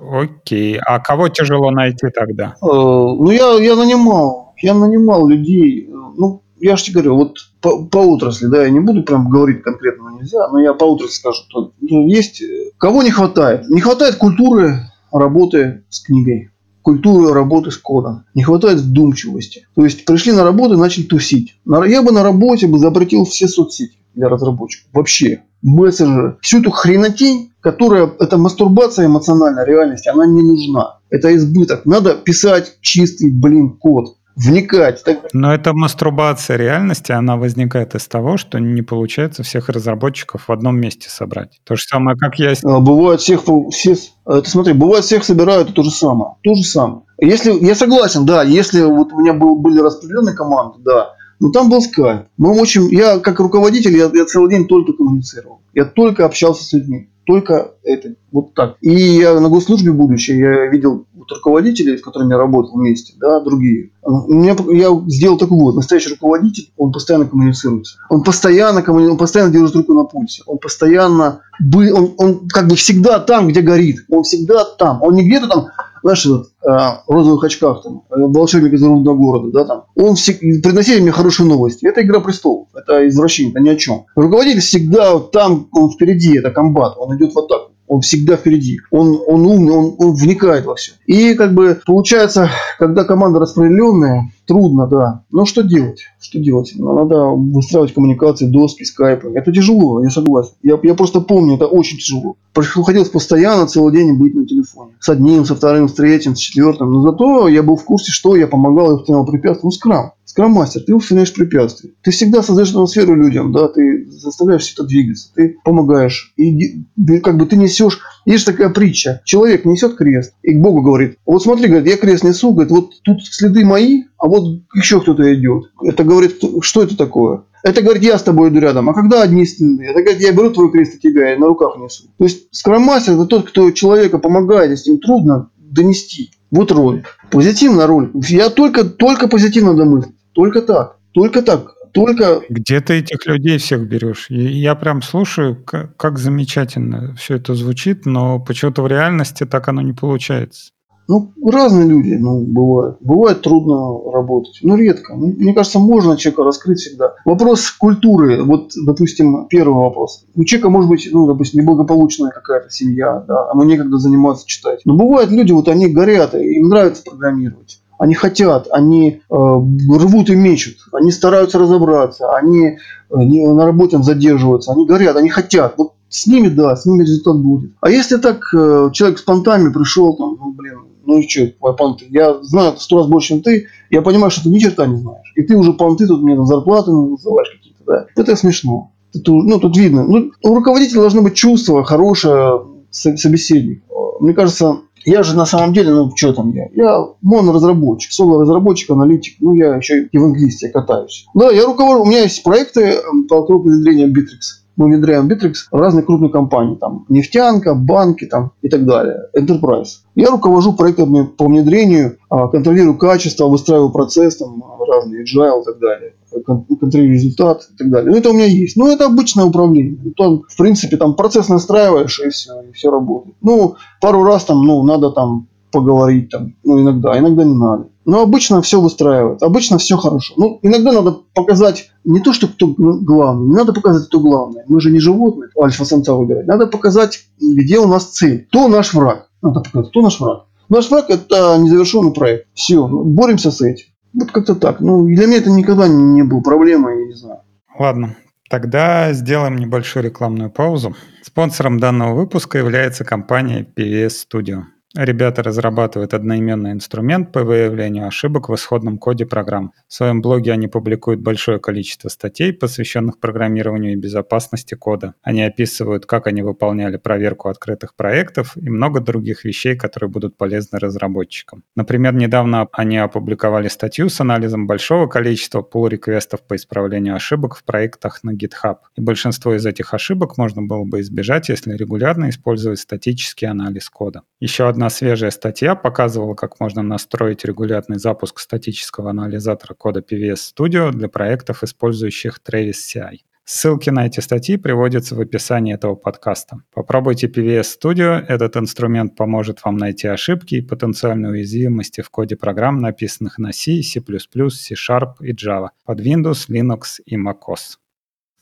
Окей. 0.00 0.78
А 0.78 0.98
кого 0.98 1.28
тяжело 1.28 1.70
найти 1.70 2.08
тогда? 2.08 2.54
Э, 2.62 2.66
ну, 2.66 3.30
я, 3.30 3.52
я 3.62 3.76
нанимал 3.76 4.50
я 4.62 4.74
нанимал 4.74 5.26
людей, 5.28 5.88
ну, 6.16 6.42
я 6.58 6.76
же 6.76 6.84
тебе 6.84 7.02
говорю, 7.02 7.16
вот 7.16 7.36
по, 7.60 7.84
по 7.86 7.98
отрасли, 7.98 8.46
да, 8.46 8.64
я 8.64 8.70
не 8.70 8.80
буду 8.80 9.02
прям 9.02 9.30
говорить 9.30 9.62
конкретно 9.62 10.10
нельзя, 10.10 10.48
но 10.48 10.60
я 10.60 10.74
по 10.74 10.84
отрасли 10.84 11.14
скажу, 11.14 11.42
что 11.48 11.72
ну, 11.80 12.06
есть, 12.06 12.42
кого 12.78 13.02
не 13.02 13.10
хватает? 13.10 13.68
Не 13.68 13.80
хватает 13.80 14.16
культуры 14.16 14.89
работы 15.12 15.84
с 15.88 16.00
книгой, 16.00 16.50
культуры 16.82 17.32
работы 17.32 17.70
с 17.70 17.76
кодом, 17.76 18.24
не 18.34 18.42
хватает 18.42 18.80
вдумчивости. 18.80 19.66
То 19.74 19.84
есть 19.84 20.04
пришли 20.04 20.32
на 20.32 20.44
работу 20.44 20.74
и 20.74 20.78
начали 20.78 21.04
тусить. 21.04 21.56
Я 21.66 22.02
бы 22.02 22.12
на 22.12 22.22
работе 22.22 22.66
бы 22.66 22.78
запретил 22.78 23.24
все 23.24 23.48
соцсети 23.48 23.98
для 24.14 24.28
разработчиков. 24.28 24.88
Вообще. 24.92 25.42
Мессенджеры. 25.62 26.38
Всю 26.40 26.60
эту 26.60 26.70
хренотень, 26.70 27.52
которая, 27.60 28.10
это 28.18 28.38
мастурбация 28.38 29.06
эмоциональной 29.06 29.66
реальности, 29.66 30.08
она 30.08 30.26
не 30.26 30.42
нужна. 30.42 31.00
Это 31.10 31.36
избыток. 31.36 31.84
Надо 31.84 32.14
писать 32.14 32.78
чистый, 32.80 33.30
блин, 33.30 33.76
код 33.76 34.16
вникать. 34.40 35.04
Но 35.32 35.52
эта 35.52 35.72
мастурбация 35.72 36.56
реальности, 36.56 37.12
она 37.12 37.36
возникает 37.36 37.94
из 37.94 38.06
того, 38.08 38.36
что 38.36 38.58
не 38.58 38.82
получается 38.82 39.42
всех 39.42 39.68
разработчиков 39.68 40.48
в 40.48 40.52
одном 40.52 40.78
месте 40.78 41.08
собрать. 41.08 41.60
То 41.64 41.76
же 41.76 41.82
самое, 41.82 42.16
как 42.16 42.38
я... 42.38 42.54
А, 42.64 42.80
бывает 42.80 43.20
всех, 43.20 43.42
все, 43.70 43.96
это 44.26 44.48
смотри, 44.48 44.72
бывает 44.72 45.04
всех 45.04 45.24
собирают, 45.24 45.74
то 45.74 45.82
же 45.82 45.90
самое. 45.90 46.34
То 46.42 46.54
же 46.54 46.62
самое. 46.62 47.02
Если, 47.18 47.52
я 47.64 47.74
согласен, 47.74 48.24
да, 48.24 48.42
если 48.42 48.82
вот 48.82 49.12
у 49.12 49.20
меня 49.20 49.34
был, 49.34 49.56
были 49.56 49.80
распределенные 49.80 50.34
команды, 50.34 50.78
да, 50.84 51.14
но 51.38 51.50
там 51.50 51.70
был 51.70 51.80
скайп. 51.80 52.26
Мы 52.36 52.58
очень, 52.58 52.88
я 52.90 53.18
как 53.18 53.40
руководитель, 53.40 53.96
я, 53.96 54.10
я 54.12 54.24
целый 54.24 54.50
день 54.50 54.66
только 54.66 54.92
коммуницировал. 54.92 55.60
Я 55.74 55.84
только 55.84 56.24
общался 56.24 56.64
с 56.64 56.72
людьми 56.72 57.09
только 57.26 57.72
это, 57.84 58.14
вот 58.32 58.54
так. 58.54 58.76
И 58.80 58.90
я 58.90 59.38
на 59.38 59.48
госслужбе 59.48 59.92
будущее, 59.92 60.38
я 60.38 60.66
видел 60.66 61.06
вот 61.14 61.30
руководителей, 61.30 61.96
с 61.96 62.02
которыми 62.02 62.32
я 62.32 62.38
работал 62.38 62.78
вместе, 62.78 63.14
да, 63.18 63.40
другие. 63.40 63.90
Меня, 64.06 64.56
я 64.68 64.90
сделал 65.06 65.38
такой 65.38 65.58
вот, 65.58 65.76
настоящий 65.76 66.10
руководитель, 66.10 66.72
он 66.76 66.92
постоянно 66.92 67.26
коммуницируется. 67.26 67.98
Он 68.08 68.22
постоянно, 68.22 68.82
он 68.86 69.16
постоянно 69.16 69.52
держит 69.52 69.76
руку 69.76 69.94
на 69.94 70.04
пульсе. 70.04 70.42
Он 70.46 70.58
постоянно, 70.58 71.40
он, 71.74 72.14
он 72.16 72.48
как 72.48 72.68
бы 72.68 72.76
всегда 72.76 73.18
там, 73.20 73.48
где 73.48 73.60
горит. 73.60 74.04
Он 74.08 74.22
всегда 74.22 74.64
там. 74.64 75.02
Он 75.02 75.14
не 75.14 75.26
где-то 75.26 75.48
там 75.48 75.66
знаешь, 76.02 76.26
этот, 76.26 76.46
э, 76.62 76.78
розовых 77.06 77.44
очках, 77.44 77.82
там, 77.82 78.02
э, 78.10 78.14
волшебник 78.16 78.72
из 78.72 78.82
рудного 78.82 79.16
города, 79.16 79.50
да, 79.52 79.64
там, 79.64 79.84
он 79.96 80.14
всег... 80.14 80.40
приносил 80.40 81.00
мне 81.00 81.12
хорошие 81.12 81.48
новости. 81.48 81.86
Это 81.86 82.02
«Игра 82.02 82.20
престолов», 82.20 82.68
это 82.74 83.08
извращение, 83.08 83.52
это 83.52 83.60
ни 83.60 83.68
о 83.68 83.76
чем. 83.76 84.06
Руководитель 84.14 84.60
всегда 84.60 85.18
там, 85.18 85.68
он 85.72 85.90
впереди, 85.90 86.38
это 86.38 86.50
комбат, 86.50 86.94
он 86.98 87.16
идет 87.16 87.32
в 87.32 87.38
атаку. 87.38 87.69
Он 87.90 88.02
всегда 88.02 88.36
впереди. 88.36 88.78
Он, 88.92 89.20
он 89.26 89.44
умный, 89.44 89.72
он, 89.72 89.96
он 89.98 90.14
вникает 90.14 90.64
во 90.64 90.76
все. 90.76 90.92
И 91.06 91.34
как 91.34 91.54
бы 91.54 91.76
получается, 91.84 92.48
когда 92.78 93.02
команда 93.02 93.40
распределенная, 93.40 94.30
трудно, 94.46 94.86
да. 94.86 95.24
Но 95.32 95.44
что 95.44 95.62
делать? 95.62 96.02
Что 96.20 96.38
делать? 96.38 96.72
Ну, 96.76 96.92
надо 96.92 97.24
выстраивать 97.24 97.92
коммуникации, 97.92 98.46
доски, 98.46 98.84
скайпы. 98.84 99.32
Это 99.34 99.52
тяжело, 99.52 100.04
я 100.04 100.10
согласен. 100.10 100.52
Я, 100.62 100.78
я 100.84 100.94
просто 100.94 101.20
помню, 101.20 101.56
это 101.56 101.66
очень 101.66 101.98
тяжело. 101.98 102.36
Приходилось 102.52 103.08
постоянно 103.08 103.66
целый 103.66 103.92
день 103.92 104.16
быть 104.16 104.36
на 104.36 104.46
телефоне. 104.46 104.92
С 105.00 105.08
одним, 105.08 105.44
со 105.44 105.56
вторым, 105.56 105.88
с 105.88 105.94
третьим, 105.94 106.36
с 106.36 106.38
четвертым. 106.38 106.92
Но 106.92 107.02
зато 107.02 107.48
я 107.48 107.64
был 107.64 107.74
в 107.74 107.84
курсе, 107.84 108.12
что 108.12 108.36
я 108.36 108.46
помогал 108.46 108.92
и 108.92 108.94
устранял 109.00 109.26
препятствия. 109.26 109.66
Ну, 109.66 109.72
скрам. 109.72 110.12
Скрам-мастер, 110.30 110.82
ты 110.86 110.94
устраняешь 110.94 111.34
препятствия. 111.34 111.90
Ты 112.04 112.12
всегда 112.12 112.40
создаешь 112.44 112.70
атмосферу 112.70 113.16
людям, 113.16 113.50
да, 113.50 113.66
ты 113.66 114.08
заставляешь 114.08 114.62
все 114.62 114.74
это 114.74 114.84
двигаться, 114.84 115.32
ты 115.34 115.56
помогаешь. 115.64 116.32
И 116.36 116.84
как 117.20 117.36
бы 117.36 117.46
ты 117.46 117.56
несешь, 117.56 117.98
есть 118.26 118.46
такая 118.46 118.68
притча, 118.68 119.22
человек 119.24 119.64
несет 119.64 119.96
крест 119.96 120.34
и 120.42 120.54
к 120.54 120.60
Богу 120.60 120.82
говорит, 120.82 121.16
вот 121.26 121.42
смотри, 121.42 121.66
говорит, 121.66 121.88
я 121.88 121.96
крест 121.96 122.22
несу, 122.22 122.52
говорит, 122.52 122.70
вот 122.70 122.92
тут 123.02 123.24
следы 123.24 123.64
мои, 123.64 124.04
а 124.18 124.28
вот 124.28 124.60
еще 124.72 125.00
кто-то 125.00 125.34
идет. 125.34 125.64
Это 125.82 126.04
говорит, 126.04 126.40
что 126.60 126.84
это 126.84 126.96
такое? 126.96 127.42
Это 127.64 127.82
говорит, 127.82 128.04
я 128.04 128.16
с 128.16 128.22
тобой 128.22 128.50
иду 128.50 128.60
рядом. 128.60 128.88
А 128.88 128.94
когда 128.94 129.22
одни 129.22 129.44
следы? 129.44 129.82
Это 129.86 130.00
говорит, 130.00 130.22
я 130.22 130.30
беру 130.30 130.50
твой 130.50 130.70
крест 130.70 130.94
и 130.94 131.00
тебя 131.00 131.34
и 131.34 131.38
на 131.38 131.46
руках 131.46 131.76
несу. 131.76 132.04
То 132.18 132.24
есть 132.24 132.46
скромастер 132.52 133.14
это 133.14 133.26
тот, 133.26 133.48
кто 133.48 133.68
человека 133.72 134.18
помогает, 134.18 134.70
если 134.70 134.92
им 134.92 135.00
трудно 135.00 135.50
донести. 135.58 136.30
Вот 136.52 136.70
роль. 136.70 137.02
Позитивная 137.30 137.86
роль. 137.86 138.10
Я 138.28 138.50
только, 138.50 138.84
только 138.84 139.26
позитивно 139.28 139.74
домыслить. 139.74 140.14
Только 140.40 140.62
так. 140.62 140.96
Только 141.12 141.42
так. 141.42 141.74
Только... 141.92 142.40
Где 142.48 142.80
ты 142.80 142.94
этих 142.94 143.26
людей 143.26 143.58
всех 143.58 143.86
берешь? 143.86 144.26
Я 144.30 144.74
прям 144.74 145.02
слушаю, 145.02 145.62
как, 145.62 145.94
как 145.98 146.18
замечательно 146.18 147.14
все 147.16 147.36
это 147.36 147.54
звучит, 147.54 148.06
но 148.06 148.40
почему-то 148.40 148.80
в 148.82 148.86
реальности 148.86 149.44
так 149.44 149.68
оно 149.68 149.82
не 149.82 149.92
получается. 149.92 150.70
Ну, 151.08 151.34
разные 151.44 151.88
люди, 151.88 152.14
ну, 152.14 152.40
бывают. 152.40 152.96
Бывает 153.00 153.42
трудно 153.42 154.10
работать, 154.10 154.60
но 154.62 154.76
редко. 154.76 155.14
Ну, 155.14 155.26
мне 155.26 155.52
кажется, 155.52 155.78
можно 155.78 156.16
человека 156.16 156.44
раскрыть 156.44 156.78
всегда. 156.78 157.16
Вопрос 157.26 157.70
культуры, 157.72 158.42
вот, 158.42 158.70
допустим, 158.86 159.46
первый 159.50 159.74
вопрос. 159.74 160.24
У 160.36 160.44
человека 160.44 160.70
может 160.70 160.88
быть, 160.88 161.06
ну, 161.12 161.26
допустим, 161.26 161.60
неблагополучная 161.60 162.30
какая-то 162.30 162.70
семья, 162.70 163.24
да, 163.28 163.50
ему 163.52 163.64
некогда 163.64 163.98
заниматься 163.98 164.46
читать. 164.46 164.80
Но 164.86 164.96
бывают 164.96 165.30
люди, 165.32 165.52
вот 165.52 165.68
они 165.68 165.88
горят, 165.88 166.34
им 166.34 166.68
нравится 166.68 167.02
программировать 167.02 167.79
они 168.00 168.14
хотят, 168.14 168.66
они 168.70 169.20
э, 169.28 169.34
рвут 169.34 170.30
и 170.30 170.34
мечут, 170.34 170.76
они 170.90 171.10
стараются 171.10 171.58
разобраться, 171.58 172.34
они 172.34 172.78
э, 173.10 173.14
на 173.14 173.66
работе 173.66 174.02
задерживаются, 174.02 174.72
они 174.72 174.86
горят, 174.86 175.16
они 175.16 175.28
хотят. 175.28 175.74
Вот 175.76 175.92
с 176.08 176.26
ними, 176.26 176.48
да, 176.48 176.74
с 176.74 176.86
ними 176.86 177.02
результат 177.02 177.36
будет. 177.36 177.72
А 177.82 177.90
если 177.90 178.16
так 178.16 178.42
э, 178.54 178.88
человек 178.94 179.18
с 179.18 179.22
понтами 179.22 179.70
пришел, 179.70 180.16
там, 180.16 180.34
ну, 180.40 180.52
блин, 180.54 180.78
ну 181.04 181.18
и 181.18 181.28
что, 181.28 181.48
понты? 181.74 182.06
Я 182.08 182.42
знаю 182.42 182.72
сто 182.78 182.96
раз 182.96 183.06
больше, 183.06 183.28
чем 183.28 183.42
ты, 183.42 183.66
я 183.90 184.00
понимаю, 184.00 184.30
что 184.30 184.44
ты 184.44 184.48
ни 184.48 184.58
черта 184.58 184.86
не 184.86 184.96
знаешь. 184.96 185.30
И 185.36 185.42
ты 185.42 185.54
уже 185.54 185.74
понты 185.74 186.06
тут 186.06 186.22
мне 186.22 186.36
на 186.36 186.46
зарплаты 186.46 186.92
называешь 186.92 187.50
какие-то, 187.50 187.84
да. 187.86 188.06
Это 188.16 188.34
смешно. 188.34 188.92
Это, 189.12 189.30
ну, 189.30 189.60
тут 189.60 189.76
видно. 189.76 190.04
Ну, 190.04 190.30
у 190.42 190.54
руководителя 190.54 191.02
должно 191.02 191.20
быть 191.20 191.34
чувство 191.34 191.84
хорошее, 191.84 192.62
собеседник. 192.90 193.82
Мне 194.20 194.32
кажется, 194.32 194.78
я 195.04 195.22
же 195.22 195.36
на 195.36 195.46
самом 195.46 195.72
деле, 195.72 195.90
ну 195.90 196.10
что 196.14 196.32
там 196.32 196.52
я? 196.52 196.68
Я 196.74 197.06
моноразработчик, 197.22 198.12
соло-разработчик, 198.12 198.90
аналитик. 198.90 199.36
Ну, 199.40 199.54
я 199.54 199.76
еще 199.76 200.04
и 200.04 200.18
в 200.18 200.24
английсте 200.24 200.68
катаюсь. 200.68 201.26
Да, 201.34 201.50
я 201.50 201.64
руковожу, 201.66 202.02
у 202.02 202.06
меня 202.06 202.22
есть 202.22 202.42
проекты 202.42 202.94
по 203.28 203.40
внедрению 203.58 204.08
Bittrex. 204.08 204.60
Мы 204.76 204.86
внедряем 204.86 205.28
Bittrex 205.28 205.54
в 205.70 205.76
разные 205.76 206.04
крупные 206.04 206.30
компании. 206.30 206.76
Там 206.76 207.04
нефтянка, 207.08 207.74
банки 207.74 208.24
там, 208.24 208.52
и 208.62 208.68
так 208.68 208.86
далее. 208.86 209.26
Enterprise. 209.36 210.00
Я 210.14 210.30
руковожу 210.30 210.72
проектами 210.72 211.24
по 211.26 211.46
внедрению, 211.46 212.16
а, 212.28 212.48
контролирую 212.48 212.96
качество, 212.96 213.46
выстраиваю 213.46 213.90
процесс, 213.90 214.36
там, 214.36 214.62
разные 214.88 215.24
agile 215.24 215.62
и 215.62 215.64
так 215.64 215.78
далее 215.78 216.12
контролирую 216.44 217.14
результат 217.14 217.68
и 217.72 217.76
так 217.76 217.90
далее. 217.90 218.10
Ну, 218.10 218.16
это 218.16 218.30
у 218.30 218.32
меня 218.32 218.46
есть. 218.46 218.76
Ну, 218.76 218.88
это 218.88 219.06
обычное 219.06 219.44
управление. 219.44 219.98
Там, 220.16 220.42
в 220.48 220.56
принципе, 220.56 220.96
там 220.96 221.14
процесс 221.14 221.48
настраиваешь, 221.48 222.20
и 222.20 222.28
все, 222.30 222.60
и 222.62 222.72
все 222.72 222.90
работает. 222.90 223.36
Ну, 223.42 223.76
пару 224.00 224.24
раз 224.24 224.44
там, 224.44 224.64
ну, 224.64 224.82
надо 224.82 225.10
там 225.10 225.48
поговорить 225.70 226.30
там, 226.30 226.54
ну, 226.64 226.80
иногда, 226.80 227.18
иногда 227.18 227.44
не 227.44 227.54
надо. 227.54 227.88
Но 228.04 228.22
обычно 228.22 228.60
все 228.62 228.80
выстраивает, 228.80 229.42
обычно 229.42 229.78
все 229.78 229.96
хорошо. 229.96 230.34
Ну, 230.36 230.58
иногда 230.62 230.92
надо 230.92 231.18
показать 231.34 231.90
не 232.04 232.20
то, 232.20 232.32
что 232.32 232.48
кто 232.48 232.66
главный, 232.66 233.48
не 233.48 233.54
надо 233.54 233.72
показать, 233.72 234.06
кто 234.06 234.20
главный. 234.20 234.62
Мы 234.66 234.80
же 234.80 234.90
не 234.90 234.98
животные, 234.98 235.50
альфа-самца 235.60 236.14
выбирать. 236.14 236.46
Надо 236.46 236.66
показать, 236.66 237.26
где 237.40 237.78
у 237.78 237.86
нас 237.86 238.06
цель, 238.06 238.46
кто 238.48 238.68
наш 238.68 238.94
враг. 238.94 239.28
Надо 239.42 239.60
показать, 239.60 239.90
кто 239.90 240.02
наш 240.02 240.18
враг. 240.18 240.46
Наш 240.68 240.90
враг– 240.90 241.06
это 241.08 241.58
незавершенный 241.58 242.12
проект. 242.12 242.46
Все, 242.54 242.86
боремся 242.86 243.50
с 243.50 243.60
этим. 243.60 243.86
Вот 244.12 244.32
как-то 244.32 244.54
так. 244.54 244.80
Ну, 244.80 245.06
для 245.06 245.26
меня 245.26 245.38
это 245.38 245.50
никогда 245.50 245.88
не 245.88 246.22
было 246.22 246.40
проблемой, 246.40 247.00
я 247.00 247.06
не 247.06 247.14
знаю. 247.14 247.40
Ладно, 247.78 248.16
тогда 248.48 249.12
сделаем 249.12 249.56
небольшую 249.56 250.04
рекламную 250.04 250.50
паузу. 250.50 250.96
Спонсором 251.22 251.78
данного 251.78 252.14
выпуска 252.14 252.58
является 252.58 253.04
компания 253.04 253.66
PVS 253.76 254.12
Studio. 254.28 254.62
Ребята 254.96 255.44
разрабатывают 255.44 256.14
одноименный 256.14 256.72
инструмент 256.72 257.30
по 257.30 257.44
выявлению 257.44 258.08
ошибок 258.08 258.48
в 258.48 258.54
исходном 258.56 258.98
коде 258.98 259.24
программ. 259.24 259.72
В 259.86 259.94
своем 259.94 260.20
блоге 260.20 260.50
они 260.50 260.66
публикуют 260.66 261.20
большое 261.20 261.60
количество 261.60 262.08
статей, 262.08 262.52
посвященных 262.52 263.20
программированию 263.20 263.92
и 263.92 263.96
безопасности 263.96 264.74
кода. 264.74 265.14
Они 265.22 265.44
описывают, 265.44 266.06
как 266.06 266.26
они 266.26 266.42
выполняли 266.42 266.96
проверку 266.96 267.48
открытых 267.48 267.94
проектов 267.94 268.56
и 268.56 268.68
много 268.68 268.98
других 269.00 269.44
вещей, 269.44 269.76
которые 269.76 270.10
будут 270.10 270.36
полезны 270.36 270.80
разработчикам. 270.80 271.62
Например, 271.76 272.12
недавно 272.12 272.66
они 272.72 272.96
опубликовали 272.96 273.68
статью 273.68 274.08
с 274.08 274.20
анализом 274.20 274.66
большого 274.66 275.06
количества 275.06 275.62
pull-реквестов 275.62 276.40
по 276.42 276.56
исправлению 276.56 277.14
ошибок 277.14 277.54
в 277.54 277.62
проектах 277.62 278.24
на 278.24 278.32
GitHub. 278.32 278.78
И 278.96 279.00
большинство 279.00 279.54
из 279.54 279.64
этих 279.64 279.94
ошибок 279.94 280.36
можно 280.36 280.62
было 280.62 280.82
бы 280.82 280.98
избежать, 280.98 281.48
если 281.48 281.76
регулярно 281.76 282.28
использовать 282.28 282.80
статический 282.80 283.46
анализ 283.46 283.88
кода. 283.88 284.22
Еще 284.40 284.68
одна 284.68 284.79
Одна 284.80 284.88
свежая 284.88 285.30
статья 285.30 285.74
показывала, 285.74 286.34
как 286.34 286.58
можно 286.58 286.80
настроить 286.80 287.44
регулярный 287.44 287.98
запуск 287.98 288.38
статического 288.38 289.10
анализатора 289.10 289.74
кода 289.74 290.00
PVS 290.00 290.38
Studio 290.56 290.90
для 290.90 291.10
проектов, 291.10 291.62
использующих 291.62 292.40
Travis 292.42 292.76
CI. 292.88 293.18
Ссылки 293.44 293.90
на 293.90 294.06
эти 294.06 294.20
статьи 294.20 294.56
приводятся 294.56 295.16
в 295.16 295.20
описании 295.20 295.74
этого 295.74 295.96
подкаста. 295.96 296.62
Попробуйте 296.72 297.26
PVS 297.26 297.66
Studio. 297.78 298.24
Этот 298.26 298.56
инструмент 298.56 299.16
поможет 299.16 299.62
вам 299.66 299.76
найти 299.76 300.08
ошибки 300.08 300.54
и 300.54 300.62
потенциальные 300.62 301.32
уязвимости 301.32 302.00
в 302.00 302.08
коде 302.08 302.36
программ, 302.36 302.78
написанных 302.78 303.36
на 303.36 303.52
C, 303.52 303.82
C++, 303.82 304.00
C-Sharp 304.00 305.16
и 305.20 305.34
Java 305.34 305.68
под 305.84 306.00
Windows, 306.00 306.48
Linux 306.48 307.02
и 307.04 307.18
macOS. 307.18 307.76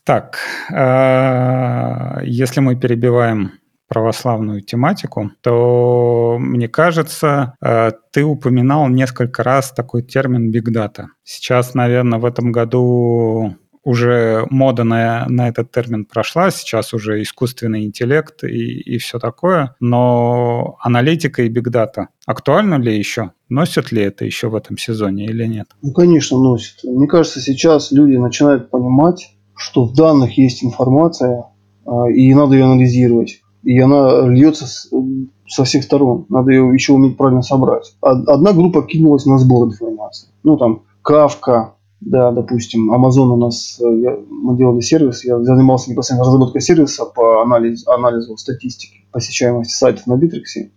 Так, 0.05 0.39
э, 0.71 2.25
если 2.25 2.61
мы 2.61 2.77
перебиваем 2.77 3.59
православную 3.89 4.61
тематику, 4.61 5.31
то, 5.41 6.37
мне 6.39 6.69
кажется, 6.69 7.55
э, 7.61 7.93
ты 8.13 8.25
упоминал 8.25 8.89
несколько 8.89 9.43
раз 9.43 9.73
такой 9.73 10.03
термин 10.03 10.51
«биг 10.51 10.71
дата». 10.71 11.09
Сейчас, 11.25 11.75
наверное, 11.75 12.19
в 12.19 12.25
этом 12.25 12.53
году 12.53 13.57
уже 13.89 14.47
мода 14.51 14.85
на, 14.85 15.25
на 15.29 15.49
этот 15.49 15.73
термин 15.73 16.05
прошла, 16.05 16.51
сейчас 16.51 16.93
уже 16.93 17.23
искусственный 17.23 17.85
интеллект 17.85 18.45
и, 18.45 18.81
и 18.81 18.99
все 18.99 19.19
такое, 19.19 19.75
но 19.81 20.77
аналитика 20.81 21.43
и 21.43 21.49
бигдата 21.49 22.09
актуально 22.27 22.75
ли 22.75 22.97
еще? 22.97 23.33
Носят 23.49 23.91
ли 23.91 24.03
это 24.03 24.27
еще 24.27 24.51
в 24.51 24.55
этом 24.55 24.77
сезоне 24.77 25.25
или 25.25 25.47
нет? 25.47 25.69
Ну, 25.81 25.93
конечно, 25.93 26.39
носят. 26.39 26.85
Мне 26.85 27.07
кажется, 27.07 27.41
сейчас 27.41 27.91
люди 27.91 28.17
начинают 28.17 28.71
понимать, 28.71 29.35
что 29.57 29.87
в 29.87 29.95
данных 29.95 30.37
есть 30.37 30.63
информация, 30.63 31.45
а, 31.87 32.11
и 32.11 32.35
надо 32.35 32.55
ее 32.55 32.65
анализировать 32.65 33.41
и 33.63 33.79
она 33.79 34.27
льется 34.29 34.67
со 35.47 35.65
всех 35.65 35.85
сторон. 35.85 36.27
Надо 36.29 36.51
ее 36.51 36.73
еще 36.73 36.93
уметь 36.93 37.17
правильно 37.17 37.43
собрать. 37.43 37.97
Одна 38.01 38.53
группа 38.53 38.83
кинулась 38.83 39.27
на 39.27 39.39
сбор 39.39 39.69
информации. 39.69 40.29
Ну, 40.43 40.57
там, 40.57 40.83
Кавка, 41.03 41.75
да, 42.01 42.31
допустим, 42.31 42.93
Amazon 42.93 43.33
у 43.33 43.37
нас, 43.37 43.81
э, 43.81 44.01
я, 44.01 44.17
мы 44.31 44.57
делали 44.57 44.81
сервис, 44.81 45.25
я 45.25 45.43
занимался 45.43 45.91
непосредственно 45.91 46.25
разработкой 46.25 46.61
сервиса 46.61 47.05
по 47.07 47.43
анализу, 47.43 47.91
анализу 47.91 48.37
статистики 48.37 49.07
посещаемости 49.11 49.73
сайтов 49.73 50.07
на 50.07 50.17
Битриксе. 50.17 50.71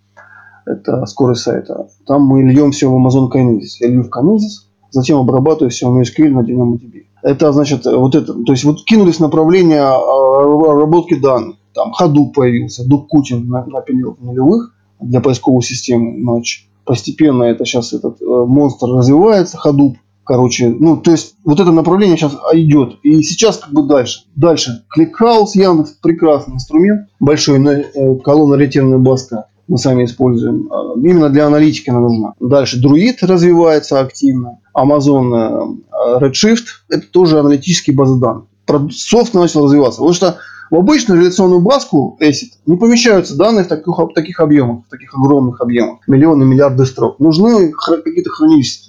Это 0.65 1.05
скорость 1.05 1.41
сайта. 1.41 1.87
Там 2.07 2.23
мы 2.23 2.43
льем 2.43 2.71
все 2.71 2.89
в 2.89 2.95
Amazon 2.95 3.29
Kinesis. 3.31 3.77
Я 3.81 3.89
лью 3.89 4.03
в 4.03 4.09
Kinesis, 4.09 4.67
затем 4.89 5.19
обрабатываю 5.19 5.69
все 5.69 5.89
в 5.89 5.99
MySQL 5.99 6.29
на 6.29 6.41
DynamoDB. 6.41 7.03
Это 7.23 7.51
значит, 7.51 7.85
вот 7.85 8.15
это, 8.15 8.33
то 8.33 8.51
есть 8.51 8.63
вот 8.63 8.83
кинулись 8.85 9.19
направление 9.19 9.81
а, 9.81 10.43
обработки 10.43 11.19
данных 11.19 11.57
там 11.73 11.93
Hadoop 11.99 12.33
появился, 12.33 12.83
Duke 12.87 13.07
Кутин 13.07 13.47
напилил 13.49 14.17
нулевых 14.19 14.73
для 14.99 15.21
поисковой 15.21 15.61
системы 15.61 16.17
ночь. 16.17 16.67
Постепенно 16.85 17.43
это 17.43 17.65
сейчас 17.65 17.93
этот 17.93 18.21
э, 18.21 18.25
монстр 18.25 18.87
развивается, 18.87 19.59
Hadoop. 19.63 19.95
Короче, 20.23 20.69
ну, 20.69 20.97
то 20.97 21.11
есть, 21.11 21.35
вот 21.43 21.59
это 21.59 21.71
направление 21.71 22.15
сейчас 22.15 22.37
идет. 22.53 22.99
И 23.03 23.21
сейчас 23.23 23.57
как 23.57 23.73
бы 23.73 23.87
дальше. 23.87 24.21
Дальше. 24.35 24.83
ClickHouse, 24.95 25.51
Яндекс, 25.55 25.97
прекрасный 26.01 26.55
инструмент. 26.55 27.09
Большой 27.19 27.59
э, 27.59 28.15
колонна 28.23 28.55
ретированная 28.55 28.99
баска 28.99 29.45
мы 29.67 29.77
сами 29.77 30.05
используем. 30.05 30.69
Э, 30.71 30.99
именно 30.99 31.29
для 31.29 31.47
аналитики 31.47 31.89
она 31.89 32.01
нужна. 32.01 32.33
Дальше 32.39 32.79
Druid 32.81 33.17
развивается 33.21 33.99
активно. 33.99 34.59
Amazon 34.77 35.79
э, 35.91 36.19
Redshift– 36.19 36.65
это 36.89 37.07
тоже 37.07 37.39
аналитические 37.39 37.95
базы 37.95 38.19
данных. 38.19 38.45
Софт 38.91 39.33
начал 39.33 39.65
развиваться. 39.65 39.99
Потому 39.99 40.13
что 40.13 40.37
в 40.71 40.75
обычную 40.77 41.19
реляционную 41.19 41.61
базку 41.61 42.17
ACID 42.21 42.53
не 42.65 42.77
помещаются 42.77 43.37
данные 43.37 43.65
в 43.65 43.67
таких, 43.67 43.87
в 43.87 44.13
таких 44.15 44.39
объемах, 44.39 44.85
в 44.87 44.89
таких 44.89 45.13
огромных 45.13 45.59
объемах. 45.61 45.99
Миллионы, 46.07 46.45
миллиарды 46.45 46.85
строк. 46.85 47.19
Нужны 47.19 47.71
какие-то 47.71 48.29
хранилища 48.29 48.79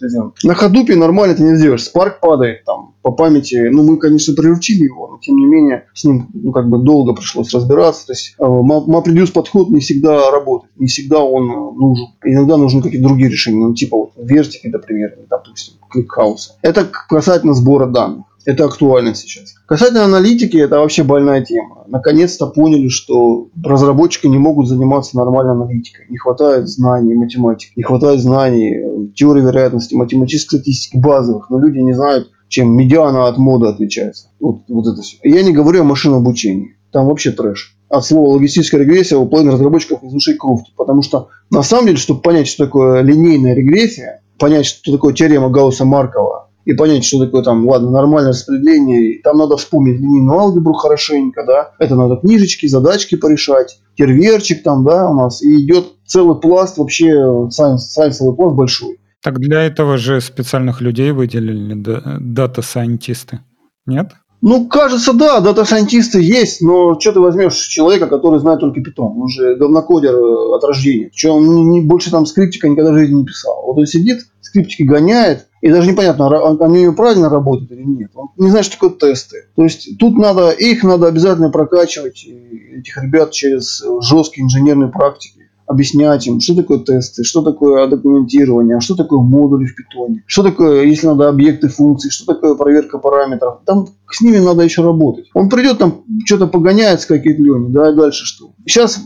На 0.44 0.54
Hadoop 0.54 0.89
е 0.89 0.94
нормально 0.94 1.32
это 1.32 1.42
не 1.42 1.56
сделаешь. 1.56 1.90
Spark 1.92 2.14
падает 2.20 2.64
там 2.64 2.94
по 3.02 3.10
памяти. 3.10 3.68
Ну, 3.70 3.82
мы, 3.82 3.96
конечно, 3.98 4.32
приручили 4.34 4.84
его, 4.84 5.08
но 5.08 5.18
тем 5.18 5.36
не 5.36 5.46
менее 5.46 5.86
с 5.92 6.04
ним 6.04 6.28
ну, 6.32 6.52
как 6.52 6.68
бы 6.68 6.78
долго 6.78 7.14
пришлось 7.14 7.52
разбираться. 7.52 8.06
То 8.06 8.12
есть 8.12 8.36
э, 8.38 8.44
MapReduce 8.44 9.32
подход 9.32 9.70
не 9.70 9.80
всегда 9.80 10.30
работает. 10.30 10.72
Не 10.76 10.86
всегда 10.86 11.20
он 11.20 11.50
э, 11.50 11.72
нужен. 11.74 12.06
Иногда 12.24 12.56
нужны 12.56 12.80
какие-то 12.80 13.08
другие 13.08 13.28
решения. 13.28 13.58
Ну, 13.58 13.74
типа 13.74 13.96
вот 13.96 14.12
Вертики, 14.16 14.68
например, 14.68 15.18
допустим, 15.28 15.74
ClickHouse 15.90 16.44
а. 16.44 16.54
Это 16.62 16.86
касательно 17.08 17.54
сбора 17.54 17.86
данных. 17.86 18.26
Это 18.44 18.64
актуально 18.64 19.14
сейчас. 19.14 19.54
Касательно 19.66 20.04
аналитики, 20.04 20.56
это 20.56 20.78
вообще 20.78 21.04
больная 21.04 21.44
тема. 21.44 21.84
Наконец-то 21.86 22.46
поняли, 22.46 22.88
что 22.88 23.48
разработчики 23.62 24.26
не 24.26 24.38
могут 24.38 24.68
заниматься 24.68 25.16
нормальной 25.16 25.52
аналитикой. 25.52 26.06
Не 26.08 26.18
хватает 26.18 26.68
знаний 26.68 27.14
математики, 27.14 27.72
не 27.76 27.82
хватает 27.82 28.20
знаний 28.20 28.74
э, 28.74 29.06
теории 29.14 29.42
вероятности, 29.42 29.94
математической 29.94 30.56
статистики 30.56 30.96
базовых. 30.96 31.50
Но 31.50 31.58
люди 31.58 31.78
не 31.78 31.92
знают, 31.92 32.30
чем 32.48 32.76
медиана 32.76 33.28
от 33.28 33.38
мода 33.38 33.70
отличается. 33.70 34.28
Вот, 34.40 34.62
вот 34.68 34.86
это 34.86 35.02
все. 35.02 35.18
Я 35.22 35.42
не 35.42 35.52
говорю 35.52 35.82
о 35.82 35.84
машинном 35.84 36.18
обучении. 36.18 36.76
Там 36.90 37.06
вообще 37.06 37.30
трэш. 37.30 37.76
От 37.88 38.04
слова 38.04 38.34
логистическая 38.34 38.80
регрессия 38.80 39.16
у 39.16 39.26
половины 39.26 39.52
разработчиков 39.52 40.02
из 40.02 40.14
ушей 40.14 40.36
кровь. 40.36 40.62
Потому 40.76 41.02
что 41.02 41.28
на 41.50 41.62
самом 41.62 41.86
деле, 41.86 41.98
чтобы 41.98 42.20
понять, 42.20 42.48
что 42.48 42.64
такое 42.64 43.02
линейная 43.02 43.54
регрессия, 43.54 44.22
понять, 44.38 44.66
что 44.66 44.92
такое 44.92 45.14
теорема 45.14 45.48
Гаусса-Маркова, 45.48 46.48
и 46.64 46.72
понять, 46.74 47.04
что 47.04 47.24
такое 47.24 47.42
там, 47.42 47.68
ладно, 47.68 47.90
нормальное 47.90 48.30
распределение. 48.30 49.20
Там 49.22 49.38
надо 49.38 49.56
вспомнить 49.56 50.00
линейную 50.00 50.38
алгебру 50.38 50.74
хорошенько, 50.74 51.44
да. 51.46 51.72
Это 51.78 51.96
надо 51.96 52.16
книжечки, 52.16 52.66
задачки 52.66 53.16
порешать, 53.16 53.80
терверчик 53.96 54.62
там, 54.62 54.84
да, 54.84 55.08
у 55.10 55.14
нас. 55.14 55.42
И 55.42 55.64
идет 55.64 55.94
целый 56.06 56.40
пласт 56.40 56.78
вообще, 56.78 57.48
сайенс, 57.50 57.92
сайенсовый 57.92 58.36
пласт 58.36 58.56
большой. 58.56 58.98
Так 59.22 59.38
для 59.38 59.62
этого 59.62 59.98
же 59.98 60.20
специальных 60.20 60.80
людей 60.80 61.12
выделили 61.12 61.74
data 62.20 62.52
scientist 62.52 63.24
ы, 63.24 63.40
нет? 63.86 64.12
Ну, 64.42 64.66
кажется, 64.66 65.12
да, 65.12 65.38
data 65.38 65.62
scientist 65.62 66.14
ы 66.14 66.20
есть, 66.20 66.60
но 66.62 66.98
что 66.98 67.12
ты 67.12 67.20
возьмешь 67.20 67.54
человека, 67.54 68.08
который 68.08 68.40
знает 68.40 68.58
только 68.58 68.80
питон? 68.80 69.16
Он 69.22 69.28
же 69.28 69.54
говнокодер 69.54 70.12
э, 70.12 70.56
от 70.56 70.64
рождения. 70.64 71.10
Че, 71.12 71.30
он 71.30 71.70
не, 71.70 71.80
больше 71.80 72.10
там 72.10 72.26
скриптика 72.26 72.68
никогда 72.68 72.90
в 72.90 72.98
жизни 72.98 73.14
не 73.14 73.24
писал. 73.24 73.62
Вот 73.64 73.78
он 73.78 73.86
сидит, 73.86 74.26
скриптики 74.40 74.82
гоняет, 74.82 75.46
и 75.60 75.70
даже 75.70 75.88
непонятно, 75.88 76.56
они 76.58 76.90
правильно 76.90 77.28
работают 77.28 77.70
или 77.70 77.84
нет. 77.84 78.10
Он 78.14 78.30
не 78.36 78.50
знает, 78.50 78.66
что 78.66 78.74
такое 78.74 78.90
тесты. 78.98 79.44
То 79.54 79.62
есть 79.62 79.96
тут 80.00 80.18
надо, 80.18 80.50
их 80.50 80.82
надо 80.82 81.06
обязательно 81.06 81.50
прокачивать, 81.50 82.26
этих 82.26 83.00
ребят, 83.00 83.30
через 83.30 83.80
жесткие 84.00 84.44
инженерные 84.44 84.90
практики. 84.90 85.41
Объяснять 85.72 86.26
им, 86.26 86.38
что 86.38 86.54
такое 86.54 86.80
тесты, 86.80 87.24
что 87.24 87.40
такое 87.40 87.86
документирование, 87.86 88.78
что 88.80 88.94
такое 88.94 89.20
модули 89.20 89.64
в 89.64 89.74
питоне, 89.74 90.22
что 90.26 90.42
такое, 90.42 90.84
если 90.84 91.06
надо 91.06 91.30
объекты 91.30 91.68
функций, 91.68 92.10
что 92.10 92.34
такое 92.34 92.54
проверка 92.56 92.98
параметров. 92.98 93.60
Там 93.64 93.86
с 94.10 94.20
ними 94.20 94.36
надо 94.36 94.62
еще 94.62 94.82
работать. 94.82 95.30
Он 95.32 95.48
придет 95.48 95.78
там, 95.78 96.02
что-то 96.26 96.46
погоняет 96.46 97.00
scikit-learn, 97.00 97.72
да, 97.72 97.90
и 97.90 97.96
дальше 97.96 98.26
что. 98.26 98.50
Сейчас 98.66 99.00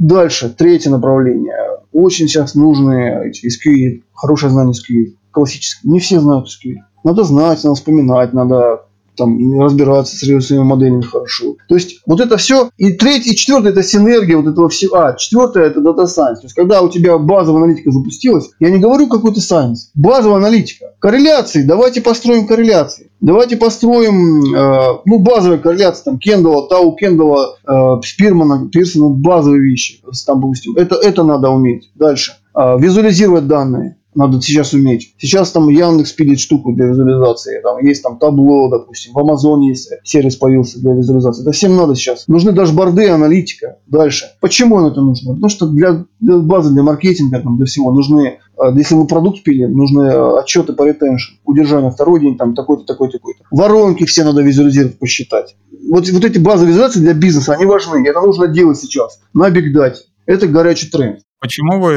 дальше, 0.00 0.48
третье 0.56 0.90
направление. 0.90 1.54
Очень 1.92 2.28
сейчас 2.28 2.54
нужны 2.54 3.28
эти 3.28 3.48
SQL, 3.48 4.02
хорошее 4.14 4.52
знание 4.52 4.72
SQL 4.72 5.16
классический. 5.32 5.86
Не 5.86 6.00
все 6.00 6.18
знают 6.18 6.46
SQL. 6.46 6.76
Надо 7.04 7.24
знать, 7.24 7.62
надо 7.62 7.74
вспоминать, 7.74 8.32
надо 8.32 8.85
там 9.16 9.60
разбираться 9.60 10.16
с 10.16 10.22
реляционными 10.22 10.64
моделями 10.64 11.02
хорошо. 11.02 11.56
То 11.68 11.74
есть 11.74 12.00
вот 12.06 12.20
это 12.20 12.36
все. 12.36 12.70
И 12.76 12.92
третье, 12.92 13.32
и 13.32 13.36
четвертое 13.36 13.70
это 13.70 13.82
синергия 13.82 14.36
вот 14.36 14.46
этого 14.46 14.68
всего. 14.68 14.96
А, 14.96 15.14
четвертое 15.14 15.64
это 15.64 15.80
data 15.80 16.06
science. 16.06 16.40
То 16.40 16.46
есть 16.46 16.54
когда 16.54 16.82
у 16.82 16.88
тебя 16.88 17.18
базовая 17.18 17.62
аналитика 17.62 17.90
запустилась, 17.90 18.50
я 18.60 18.70
не 18.70 18.78
говорю 18.78 19.08
какой-то 19.08 19.40
science. 19.40 19.90
Базовая 19.94 20.38
аналитика. 20.38 20.92
Корреляции. 20.98 21.62
Давайте 21.62 22.00
построим 22.00 22.46
корреляции. 22.46 23.10
Давайте 23.20 23.56
построим, 23.56 24.54
э, 24.54 24.98
ну, 25.06 25.18
базовые 25.18 25.58
корреляции, 25.58 26.04
там, 26.04 26.18
Кендала, 26.18 26.68
Тау 26.68 26.94
Кендала, 26.96 27.56
э, 27.66 28.00
Спирмана, 28.04 28.68
Пирсона, 28.68 29.08
базовые 29.08 29.62
вещи, 29.62 30.00
там, 30.26 30.40
допустим. 30.40 30.76
Это, 30.76 30.96
это 30.96 31.24
надо 31.24 31.48
уметь. 31.48 31.90
Дальше. 31.94 32.34
Э, 32.54 32.78
визуализировать 32.78 33.46
данные 33.46 33.96
Надо 34.16 34.40
сейчас 34.40 34.72
уметь. 34.72 35.14
Сейчас 35.18 35.52
там 35.52 35.68
Яндекс 35.68 36.12
пилит 36.12 36.40
штуку 36.40 36.72
для 36.72 36.86
визуализации. 36.86 37.60
Там 37.62 37.84
есть 37.84 38.02
там 38.02 38.18
табло, 38.18 38.70
допустим. 38.70 39.12
В 39.12 39.18
Амазоне 39.18 39.68
есть 39.68 39.90
сервис 40.04 40.36
появился 40.36 40.80
для 40.80 40.94
визуализации. 40.94 41.42
Это 41.42 41.52
всем 41.52 41.76
надо 41.76 41.94
сейчас. 41.94 42.26
Нужны 42.26 42.52
дашборды, 42.52 43.08
аналитика. 43.10 43.78
Дальше. 43.86 44.24
Почему 44.40 44.86
это 44.86 45.02
нужно? 45.02 45.34
Потому 45.34 45.50
что 45.50 45.66
для, 45.68 46.06
для 46.18 46.38
базы, 46.38 46.72
для 46.72 46.82
маркетинга, 46.82 47.40
там, 47.40 47.58
для 47.58 47.66
всего 47.66 47.92
нужны 47.92 48.38
а, 48.56 48.70
если 48.70 48.94
вы 48.94 49.06
продукт 49.06 49.42
пилим, 49.42 49.76
нужны 49.76 50.08
а, 50.08 50.40
отчеты 50.40 50.72
по 50.72 50.86
ретеншн, 50.86 51.34
удержание 51.44 51.90
второй 51.90 52.20
день, 52.20 52.38
там 52.38 52.54
такой-то, 52.54 52.84
такой-то, 52.84 53.18
такой-то. 53.18 53.44
Воронки 53.50 54.04
все 54.04 54.24
надо 54.24 54.40
визуализировать, 54.42 54.98
посчитать. 54.98 55.56
Вот, 55.90 56.08
вот 56.08 56.24
эти 56.24 56.38
базы 56.38 56.66
визуализации 56.66 57.00
для 57.00 57.14
бизнеса, 57.14 57.52
они 57.52 57.66
важны. 57.66 58.06
Это 58.08 58.20
нужно 58.20 58.48
делать 58.48 58.78
сейчас 58.78 59.20
на 59.34 59.50
Data. 59.50 59.96
Это 60.24 60.46
горячий 60.48 60.90
тренд. 60.90 61.20
Почему 61.46 61.80
вы 61.80 61.92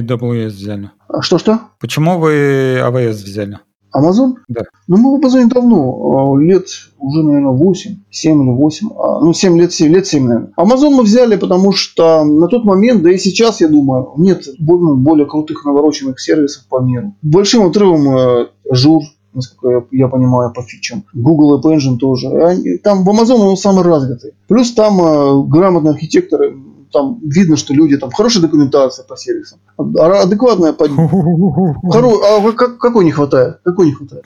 AWS 0.00 0.48
взяли? 0.48 0.90
А 1.06 1.22
что-что? 1.22 1.60
Почему 1.78 2.18
вы 2.18 2.80
AWS 2.80 3.12
взяли? 3.12 3.60
Amazon? 3.96 4.34
Да. 4.48 4.62
Ну, 4.88 4.96
мы 4.96 5.12
в 5.12 5.20
Амазоне 5.20 5.46
давно, 5.46 6.34
а, 6.34 6.40
лет 6.40 6.66
уже, 6.98 7.22
наверное, 7.22 7.52
8, 7.52 7.98
7 8.10 8.42
или 8.42 8.50
8, 8.50 8.88
а, 8.98 9.20
ну, 9.20 9.32
7 9.32 9.56
лет, 9.56 9.72
7 9.72 9.92
лет 9.92 10.08
7, 10.08 10.26
наверное. 10.26 10.52
Amazon 10.58 10.90
мы 10.90 11.04
взяли, 11.04 11.36
потому 11.36 11.70
что 11.70 12.24
на 12.24 12.48
тот 12.48 12.64
момент, 12.64 13.04
да 13.04 13.12
и 13.12 13.18
сейчас, 13.18 13.60
я 13.60 13.68
думаю, 13.68 14.10
нет 14.16 14.42
более, 14.58 14.96
более 14.96 15.26
крутых 15.26 15.64
навороченных 15.64 16.18
сервисов 16.18 16.66
по 16.68 16.80
миру. 16.80 17.14
Большим 17.22 17.64
отрывом 17.64 18.48
Жур, 18.68 19.04
насколько 19.32 19.86
я, 19.92 20.04
я 20.04 20.08
понимаю, 20.08 20.52
по 20.52 20.62
фичам. 20.62 21.04
Google 21.14 21.60
App 21.60 21.72
Engine 21.72 21.96
тоже. 21.96 22.28
Они, 22.28 22.76
там 22.78 23.04
в 23.04 23.08
Amazon 23.08 23.38
он 23.40 23.56
самый 23.56 23.84
развитый. 23.84 24.32
Плюс 24.48 24.72
там 24.72 25.00
э, 25.00 25.44
грамотные 25.46 25.92
архитекторы, 25.92 26.56
там 26.92 27.20
видно, 27.22 27.56
что 27.56 27.74
люди 27.74 27.96
там 27.96 28.10
хорошая 28.10 28.42
документация 28.42 29.04
по 29.04 29.16
сервисам, 29.16 29.60
а 29.76 30.22
адекватная 30.22 30.72
по... 30.72 30.88
Хоро... 31.90 32.12
А 32.24 32.52
как, 32.52 32.78
какой 32.78 33.04
не 33.04 33.12
хватает? 33.12 33.60
Какой 33.64 33.86
не 33.86 33.92
хватает? 33.92 34.24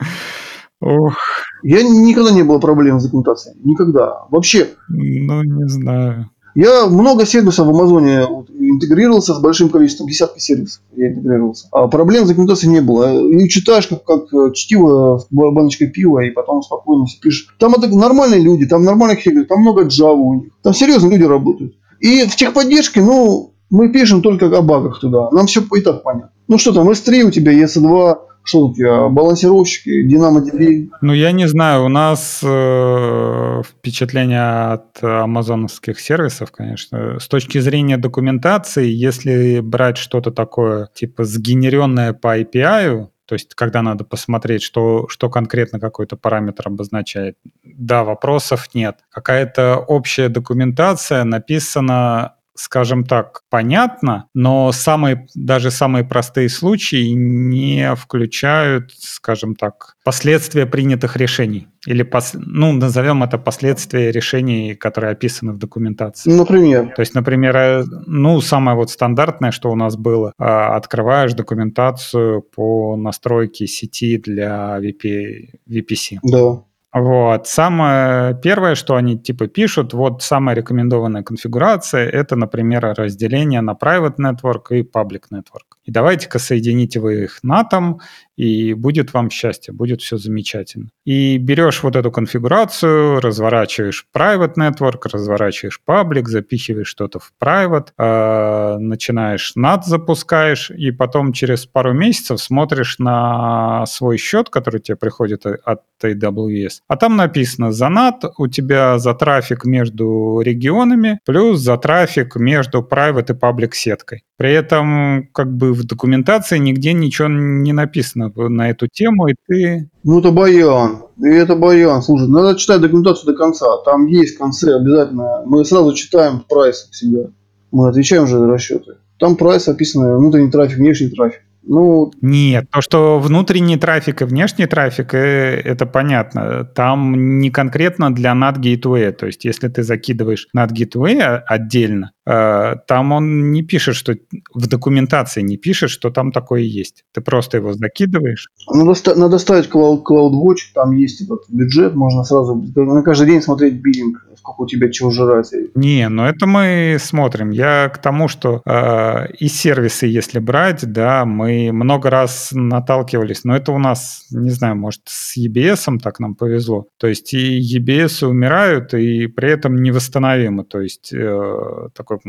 Ох. 0.81 1.15
Я 1.63 1.81
никогда 1.83 2.31
не 2.31 2.43
было 2.43 2.59
проблем 2.59 2.99
с 2.99 3.05
документацией. 3.05 3.55
Никогда. 3.63 4.25
Вообще. 4.29 4.69
Ну, 4.89 5.43
не 5.43 5.67
знаю. 5.69 6.29
Я 6.55 6.85
много 6.87 7.25
сервисов 7.25 7.65
в 7.65 7.69
Амазоне 7.71 8.27
интегрировался 8.59 9.33
с 9.33 9.39
большим 9.39 9.69
количеством, 9.69 10.07
десятки 10.07 10.39
сервисов 10.39 10.81
я 10.95 11.09
интегрировался. 11.09 11.67
А 11.71 11.87
проблем 11.87 12.25
с 12.25 12.27
документацией 12.27 12.73
не 12.73 12.81
было. 12.81 13.27
И 13.27 13.49
читаешь 13.49 13.87
как, 13.87 14.03
как 14.03 14.53
чтиво 14.53 15.17
с 15.19 15.27
баночкой 15.31 15.87
пива, 15.87 16.19
и 16.19 16.29
потом 16.29 16.61
спокойно 16.61 17.05
пишешь. 17.21 17.55
Там 17.57 17.73
это 17.73 17.87
нормальные 17.87 18.41
люди, 18.41 18.67
там 18.67 18.83
нормальные 18.83 19.15
архитекторы, 19.15 19.45
там 19.45 19.61
много 19.61 19.85
Java 19.85 20.13
у 20.13 20.33
них. 20.35 20.53
Там 20.61 20.73
серьезно 20.73 21.09
люди 21.09 21.23
работают. 21.23 21.73
И 22.03 22.27
в 22.27 22.35
техподдержке, 22.35 23.01
ну, 23.01 23.55
мы 23.69 23.89
пишем 23.89 24.21
только 24.21 24.45
о 24.45 24.61
багах 24.61 24.99
туда. 24.99 25.29
Нам 25.31 25.47
все 25.47 25.61
и 25.61 25.81
так 25.81 26.03
понятно. 26.03 26.31
Ну 26.49 26.57
что 26.57 26.73
там, 26.73 26.89
S3 26.89 27.21
у 27.21 27.31
тебя, 27.31 27.53
ES2, 27.53 28.17
что 28.43 28.67
у 28.67 28.75
тебя, 28.75 29.07
балансировщики, 29.07 30.03
Динамо 30.03 30.41
DB? 30.41 30.89
Ну, 31.01 31.13
я 31.13 31.31
не 31.31 31.47
знаю, 31.47 31.85
у 31.85 31.87
нас 31.87 32.41
э, 32.43 33.61
впечатление 33.65 34.73
от 34.73 35.01
амазоновских 35.01 35.97
сервисов, 35.97 36.51
конечно. 36.51 37.19
С 37.21 37.29
точки 37.29 37.59
зрения 37.59 37.95
документации, 37.95 38.85
если 38.85 39.61
брать 39.61 39.97
что-то 39.97 40.31
такое, 40.31 40.89
типа 40.93 41.23
сгенеренное 41.23 42.11
по 42.11 42.37
API, 42.37 43.07
то 43.25 43.33
есть, 43.33 43.55
когда 43.55 43.81
надо 43.81 44.03
посмотреть, 44.03 44.63
что, 44.63 45.07
что 45.07 45.29
конкретно 45.29 45.79
какой-то 45.79 46.17
параметр 46.17 46.67
обозначает. 46.67 47.37
Да, 47.63 48.03
вопросов 48.03 48.73
нет. 48.73 48.99
Какая-то 49.09 49.77
общая 49.77 50.29
документация 50.29 51.23
написана 51.23 52.35
скажем 52.55 53.03
так, 53.03 53.41
понятно, 53.49 54.27
но 54.33 54.71
самые, 54.71 55.27
даже 55.35 55.71
самые 55.71 56.03
простые 56.03 56.49
случаи 56.49 57.11
не 57.11 57.95
включают, 57.95 58.91
скажем 58.97 59.55
так, 59.55 59.95
последствия 60.03 60.65
принятых 60.65 61.15
решений. 61.17 61.67
Или, 61.85 62.03
пос, 62.03 62.31
ну, 62.33 62.71
назовем 62.71 63.23
это 63.23 63.37
последствия 63.37 64.11
решений, 64.11 64.75
которые 64.75 65.11
описаны 65.11 65.51
в 65.51 65.57
документации. 65.57 66.31
Например? 66.31 66.93
То 66.95 67.01
есть, 67.01 67.13
например, 67.13 67.57
э, 67.57 67.83
ну, 68.05 68.39
самое 68.39 68.77
вот 68.77 68.89
стандартное, 68.89 69.51
что 69.51 69.69
у 69.69 69.75
нас 69.75 69.97
было, 69.97 70.31
а, 70.37 70.77
открываешь 70.77 71.33
документацию 71.33 72.41
по 72.41 72.95
настройке 72.95 73.67
сети 73.67 74.17
для 74.17 74.79
VP, 74.79 75.59
VPC. 75.67 76.19
Да. 76.23 76.63
Вот. 76.93 77.47
Самое 77.47 78.35
первое, 78.35 78.75
что 78.75 78.95
они 78.95 79.17
типа 79.17 79.47
пишут, 79.47 79.93
вот 79.93 80.21
самая 80.21 80.55
рекомендованная 80.55 81.23
конфигурация, 81.23 82.07
это, 82.07 82.35
например, 82.35 82.93
разделение 82.95 83.61
на 83.61 83.73
private 83.73 84.17
network 84.17 84.65
и 84.69 84.83
public 84.83 85.23
network. 85.31 85.77
И 85.83 85.91
давайте-ка 85.91 86.39
соедините 86.39 86.99
вы 86.99 87.23
их 87.23 87.39
на 87.43 87.59
атом, 87.59 87.99
и 88.35 88.73
будет 88.73 89.13
вам 89.13 89.29
счастье, 89.29 89.73
будет 89.73 90.01
все 90.01 90.17
замечательно. 90.17 90.89
И 91.05 91.37
берешь 91.37 91.83
вот 91.83 91.95
эту 91.95 92.11
конфигурацию, 92.11 93.19
разворачиваешь 93.19 94.07
private 94.15 94.55
network, 94.57 95.01
разворачиваешь 95.11 95.79
public, 95.87 96.25
запихиваешь 96.25 96.87
что-то 96.87 97.19
в 97.19 97.31
private, 97.41 97.89
э, 97.97 98.77
начинаешь 98.79 99.53
NAT 99.57 99.83
запускаешь, 99.83 100.71
и 100.71 100.91
потом 100.91 101.33
через 101.33 101.65
пару 101.65 101.93
месяцев 101.93 102.41
смотришь 102.41 102.97
на 102.99 103.85
свой 103.85 104.17
счет, 104.17 104.49
который 104.49 104.79
тебе 104.79 104.95
приходит 104.95 105.45
от 105.45 105.81
AWS. 106.01 106.79
А 106.87 106.97
там 106.97 107.15
написано 107.15 107.71
за 107.71 107.85
NAT 107.85 108.31
у 108.37 108.47
тебя 108.47 108.97
за 108.99 109.13
трафик 109.13 109.65
между 109.65 110.41
регионами, 110.41 111.19
плюс 111.25 111.59
за 111.59 111.77
трафик 111.77 112.35
между 112.35 112.81
private 112.81 113.33
и 113.33 113.37
public 113.37 113.73
сеткой. 113.73 114.23
При 114.37 114.51
этом 114.51 115.29
как 115.33 115.53
бы 115.55 115.72
в 115.73 115.85
документации 115.85 116.57
нигде 116.57 116.93
ничего 116.93 117.27
не 117.27 117.73
написано 117.73 118.31
на 118.35 118.69
эту 118.69 118.87
тему, 118.87 119.27
и 119.27 119.35
ты... 119.47 119.89
Ну, 120.03 120.19
это 120.19 120.31
баян. 120.31 121.03
И 121.17 121.27
это 121.27 121.55
баян. 121.55 122.01
Слушай, 122.01 122.27
надо 122.27 122.57
читать 122.57 122.81
документацию 122.81 123.33
до 123.33 123.37
конца. 123.37 123.77
Там 123.85 124.07
есть 124.07 124.35
в 124.35 124.37
конце 124.39 124.75
обязательно. 124.75 125.43
Мы 125.45 125.65
сразу 125.65 125.93
читаем 125.93 126.43
прайс 126.47 126.87
всегда. 126.91 127.29
Мы 127.71 127.89
отвечаем 127.89 128.27
же 128.27 128.37
за 128.37 128.47
расчеты. 128.47 128.97
Там 129.19 129.35
прайс 129.35 129.67
описано 129.67 130.17
внутренний 130.17 130.51
трафик, 130.51 130.77
внешний 130.77 131.09
трафик. 131.09 131.41
Ну, 131.65 132.11
Нет, 132.21 132.69
то, 132.71 132.81
что 132.81 133.19
внутренний 133.19 133.77
трафик 133.77 134.21
и 134.21 134.25
внешний 134.25 134.65
трафик, 134.65 135.13
э, 135.13 135.61
это 135.63 135.85
понятно. 135.85 136.65
Там 136.65 137.39
не 137.39 137.49
конкретно 137.51 138.13
для 138.13 138.33
NAT 138.33 138.59
Gateway. 138.59 139.11
То 139.11 139.27
есть, 139.27 139.45
если 139.45 139.69
ты 139.69 139.83
закидываешь 139.83 140.47
NAT 140.55 140.71
Gateway 140.71 141.41
отдельно, 141.47 142.11
э, 142.25 142.75
там 142.87 143.11
он 143.13 143.51
не 143.51 143.63
пишет, 143.63 143.95
что 143.95 144.15
в 144.53 144.67
документации 144.67 145.41
не 145.41 145.57
пишет, 145.57 145.89
что 145.89 146.09
там 146.09 146.31
такое 146.31 146.61
есть. 146.61 147.05
Ты 147.13 147.21
просто 147.21 147.57
его 147.57 147.73
закидываешь. 147.73 148.49
Надо, 148.73 149.15
надо 149.15 149.37
ставить 149.37 149.69
Cloud, 149.69 150.03
CloudWatch, 150.03 150.73
там 150.73 150.91
есть 150.91 151.21
этот 151.21 151.49
бюджет, 151.49 151.95
можно 151.95 152.23
сразу 152.23 152.55
на 152.75 153.01
каждый 153.03 153.27
день 153.27 153.41
смотреть 153.41 153.75
биллинг, 153.75 154.25
сколько 154.37 154.61
у 154.61 154.67
тебя 154.67 154.91
чего 154.91 155.11
жрать. 155.11 155.51
Не, 155.75 156.09
но 156.09 156.27
это 156.27 156.45
мы 156.45 156.97
смотрим. 156.99 157.51
Я 157.51 157.89
к 157.89 157.97
тому, 157.99 158.27
что 158.27 158.61
э, 158.65 159.31
и 159.39 159.47
сервисы, 159.47 160.07
если 160.07 160.39
брать, 160.39 160.91
да, 160.91 161.25
мы 161.25 161.52
много 161.71 162.09
раз 162.09 162.49
наталкивались, 162.51 163.43
но 163.43 163.55
это 163.55 163.71
у 163.71 163.77
нас, 163.77 164.27
не 164.31 164.49
знаю, 164.49 164.75
может, 164.75 165.01
с 165.05 165.37
EBS 165.37 165.99
так 165.99 166.19
нам 166.19 166.35
повезло. 166.35 166.87
То 166.97 167.07
есть 167.07 167.33
и 167.33 167.59
EBS 167.59 168.25
умирают, 168.25 168.93
и 168.93 169.27
при 169.27 169.51
этом 169.51 169.75
невосстановимы. 169.75 170.63
То 170.65 170.81
есть 170.81 171.13
э, 171.13 171.87
такой 171.93 172.19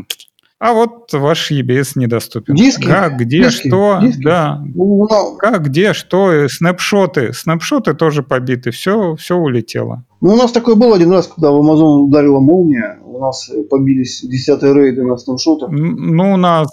а 0.57 0.73
вот 0.73 1.11
ваш 1.11 1.51
EBS 1.51 1.91
недоступен. 1.95 2.55
Диски? 2.55 2.85
Как, 2.85 3.17
где, 3.17 3.43
диски, 3.43 3.67
что, 3.67 3.99
диски. 4.01 4.23
да. 4.23 4.63
Ну, 4.73 5.05
как, 5.37 5.65
где, 5.65 5.93
что, 5.93 6.47
снапшоты. 6.47 7.33
Снапшоты 7.33 7.93
тоже 7.93 8.23
побиты, 8.23 8.71
все, 8.71 9.15
все 9.15 9.35
улетело. 9.35 10.05
Ну, 10.21 10.33
у 10.33 10.35
нас 10.37 10.53
такое 10.53 10.75
было 10.75 10.95
один 10.95 11.11
раз, 11.11 11.27
когда 11.27 11.51
в 11.51 11.55
Amazon 11.55 12.05
ударила 12.05 12.39
молния, 12.39 12.97
у 13.15 13.19
нас 13.19 13.49
побились 13.69 14.21
десятые 14.21 14.73
рейды 14.73 15.03
на 15.03 15.17
снапшотах. 15.17 15.69
Ну, 15.71 16.33
у 16.33 16.37
нас 16.37 16.67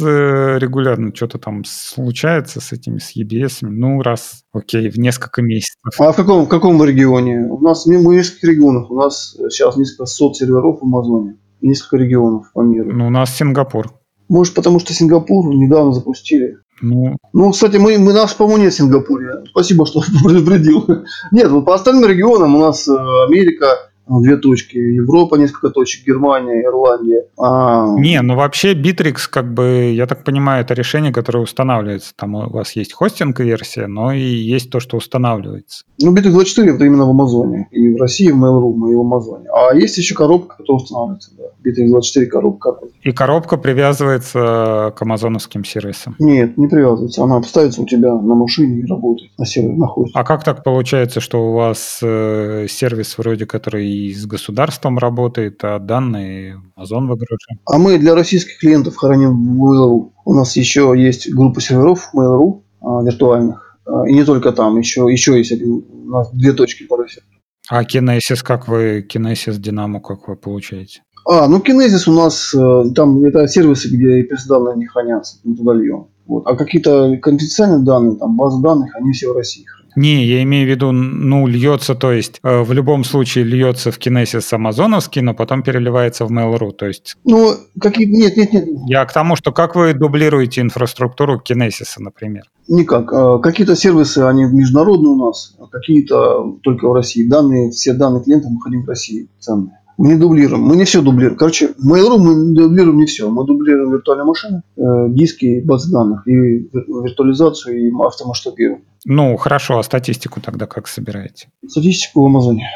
э, 0.00 0.58
регулярно 0.58 1.14
что-то 1.14 1.38
там 1.38 1.64
случается 1.64 2.60
с 2.60 2.72
этими, 2.72 2.98
с 2.98 3.16
EBS. 3.16 3.58
Ну, 3.62 4.02
раз, 4.02 4.42
окей, 4.52 4.90
в 4.90 4.98
несколько 4.98 5.42
месяцев. 5.42 5.76
А 5.98 6.12
в 6.12 6.16
каком, 6.16 6.44
в 6.44 6.48
каком 6.48 6.82
регионе? 6.84 7.46
У 7.50 7.60
нас 7.60 7.86
в 7.86 7.88
нескольких 7.88 8.44
регионах. 8.44 8.90
У 8.90 8.96
нас 8.96 9.36
сейчас 9.50 9.76
несколько 9.76 10.06
сот 10.06 10.36
серверов 10.36 10.80
в 10.80 10.84
Амазоне 10.84 11.36
несколько 11.62 11.96
регионов 11.96 12.50
по 12.52 12.60
миру. 12.60 12.92
Ну, 12.92 13.06
у 13.06 13.10
нас 13.10 13.34
Сингапур. 13.34 13.92
Может, 14.28 14.54
потому 14.54 14.80
что 14.80 14.92
Сингапур 14.92 15.54
недавно 15.54 15.92
запустили. 15.92 16.58
Ну, 16.82 17.16
ну 17.32 17.52
кстати, 17.52 17.76
мы, 17.76 17.96
мы 17.98 18.12
нас, 18.12 18.34
по-моему, 18.34 18.64
нет 18.64 18.72
в 18.72 18.76
Сингапуре. 18.76 19.44
Спасибо, 19.50 19.86
что 19.86 20.02
предупредил. 20.24 20.86
Нет, 21.32 21.50
вот 21.50 21.64
по 21.64 21.74
остальным 21.74 22.08
регионам 22.08 22.54
у 22.56 22.60
нас 22.60 22.88
Америка, 22.88 23.90
две 24.08 24.36
точки. 24.36 24.76
Европа, 24.76 25.36
несколько 25.36 25.70
точек, 25.70 26.06
Германия, 26.06 26.64
Ирландия. 26.64 27.26
А, 27.38 27.94
Не, 27.98 28.20
ну 28.22 28.36
вообще 28.36 28.74
Bittrex, 28.74 29.28
как 29.30 29.52
бы, 29.52 29.92
я 29.94 30.06
так 30.06 30.24
понимаю, 30.24 30.62
это 30.62 30.74
решение, 30.74 31.12
которое 31.12 31.40
устанавливается. 31.40 32.12
Там 32.16 32.34
у 32.34 32.50
вас 32.50 32.72
есть 32.76 32.92
хостинг-версия, 32.92 33.86
но 33.86 34.12
и 34.12 34.20
есть 34.20 34.70
то, 34.70 34.80
что 34.80 34.96
устанавливается. 34.96 35.84
ну, 36.00 36.14
Bittrex24 36.14 36.74
это 36.74 36.84
именно 36.84 37.06
в 37.06 37.10
Амазоне. 37.10 37.68
И 37.70 37.94
в 37.94 37.96
России, 38.00 38.30
в 38.30 38.36
Mail.ru, 38.36 38.90
и 38.90 38.94
в 38.94 39.00
Амазоне. 39.00 39.48
А 39.52 39.74
есть 39.74 39.98
еще 39.98 40.14
коробка, 40.14 40.56
которая 40.56 40.82
устанавливается, 40.82 41.30
да. 41.36 41.44
Bittrex24 41.64 42.26
коробка. 42.26 42.72
Как 42.72 42.82
вот? 42.82 42.90
И 43.02 43.12
коробка 43.12 43.56
привязывается 43.56 44.92
к 44.96 45.02
амазоновским 45.02 45.64
сервисам. 45.64 46.16
Нет, 46.18 46.56
не 46.56 46.68
привязывается. 46.68 47.22
Она 47.22 47.42
ставится 47.42 47.82
у 47.82 47.86
тебя 47.86 48.14
на 48.14 48.34
машине 48.34 48.80
и 48.80 48.86
работает 48.86 49.30
на 49.38 49.46
сервере, 49.46 49.76
на 49.76 49.86
хосте. 49.86 50.12
А 50.14 50.24
как 50.24 50.44
так 50.44 50.62
получается, 50.62 51.20
что 51.20 51.48
у 51.48 51.52
вас 51.52 52.00
э, 52.02 52.66
сервис 52.68 53.18
вроде 53.18 53.46
который 53.46 53.86
и 53.96 54.14
с 54.14 54.26
государством 54.26 54.98
работает, 54.98 55.62
а 55.62 55.78
данные 55.78 56.62
Amazon 56.76 57.06
выгружен? 57.06 57.58
А 57.64 57.78
мы 57.78 57.98
для 57.98 58.14
российских 58.14 58.58
клиентов 58.58 58.96
храним 58.96 59.62
Mail.ru. 59.62 60.10
У 60.24 60.34
нас 60.34 60.56
еще 60.56 60.94
есть 60.96 61.32
группа 61.32 61.60
серверов 61.60 62.10
Mail.ru 62.14 62.62
а, 62.80 63.02
виртуальных. 63.02 63.78
А, 63.86 64.08
И 64.08 64.12
не 64.12 64.24
только 64.24 64.52
там, 64.52 64.78
еще, 64.78 65.06
еще 65.10 65.38
есть 65.38 65.52
один, 65.52 65.84
у 65.90 66.10
нас 66.10 66.30
две 66.32 66.52
точки 66.52 66.84
по 66.84 66.96
России. 66.96 67.22
А 67.68 67.82
Kinesis, 67.82 68.42
как 68.42 68.68
вы, 68.68 69.06
Kinesis, 69.08 69.58
Dynamo, 69.60 70.00
как 70.00 70.28
вы 70.28 70.36
получаете? 70.36 71.02
А, 71.28 71.48
ну 71.48 71.58
Kinesis 71.58 72.08
у 72.08 72.12
нас, 72.12 72.54
э, 72.54 72.84
там 72.94 73.24
это 73.24 73.48
сервисы, 73.48 73.88
где 73.88 74.22
EPS 74.22 74.46
данные 74.48 74.76
не 74.76 74.86
хранятся, 74.86 75.38
мы 75.42 75.56
туда 75.56 75.74
льем. 75.74 76.06
Вот. 76.26 76.46
А 76.46 76.56
какие-то 76.56 77.16
конфиденциальные 77.16 77.84
данные, 77.84 78.16
там 78.16 78.36
базы 78.36 78.62
данных, 78.62 78.94
они 78.94 79.12
все 79.12 79.32
в 79.32 79.36
России. 79.36 79.64
Не, 79.96 80.24
я 80.24 80.42
имею 80.42 80.66
в 80.66 80.70
виду, 80.70 80.92
ну, 80.92 81.46
льется, 81.46 81.94
то 81.94 82.12
есть 82.12 82.38
э, 82.42 82.62
в 82.62 82.72
любом 82.72 83.02
случае 83.02 83.44
льется 83.44 83.90
в 83.90 83.98
Kinesis 83.98 84.54
амазоновский, 84.54 85.22
но 85.22 85.34
потом 85.34 85.62
переливается 85.62 86.26
в 86.26 86.32
Mail.ru. 86.32 86.72
То 86.72 86.86
есть 86.86 87.16
Ну, 87.24 87.54
какие 87.80 88.06
нет, 88.06 88.36
нет, 88.36 88.52
нет, 88.52 88.64
я 88.86 89.04
к 89.06 89.12
тому, 89.12 89.36
что 89.36 89.52
как 89.52 89.74
вы 89.74 89.94
дублируете 89.94 90.60
инфраструктуру 90.60 91.42
Kinesis, 91.44 91.94
например? 91.98 92.44
никак. 92.68 93.12
А, 93.12 93.38
Какие-то 93.38 93.76
сервисы, 93.76 94.18
они 94.18 94.44
международные 94.44 95.12
у 95.12 95.26
нас, 95.26 95.56
а 95.58 95.66
какие-то 95.66 96.56
только 96.62 96.88
в 96.88 96.92
России. 96.92 97.26
Данные, 97.28 97.70
все 97.70 97.92
данные 97.92 98.22
клиентов 98.22 98.50
мы 98.50 98.60
храним 98.60 98.84
в 98.84 98.88
России, 98.88 99.28
ценные. 99.38 99.78
Мы 99.98 100.08
не 100.08 100.14
дублируем, 100.16 100.62
мы 100.62 100.76
не 100.76 100.84
все 100.84 101.00
дублируем. 101.00 101.38
Короче, 101.38 101.68
Mail.ru 101.84 102.18
мы 102.18 102.54
дублируем 102.54 102.98
не 102.98 103.06
все. 103.06 103.30
Мы 103.30 103.44
дублируем 103.46 103.92
виртуальные 103.92 104.26
машины, 104.26 104.62
э, 104.76 104.82
диски, 105.08 105.62
базы 105.64 105.90
данных, 105.90 106.26
и 106.28 106.32
вир- 106.32 106.84
виртуализацию, 107.04 107.78
и 107.88 107.90
автомасштабирование. 108.04 108.84
Ну, 109.06 109.36
хорошо, 109.36 109.78
а 109.78 109.82
статистику 109.82 110.40
тогда 110.40 110.66
как 110.66 110.86
собираете? 110.88 111.48
Статистику 111.66 112.22
в 112.22 112.26
Амазоне. 112.26 112.68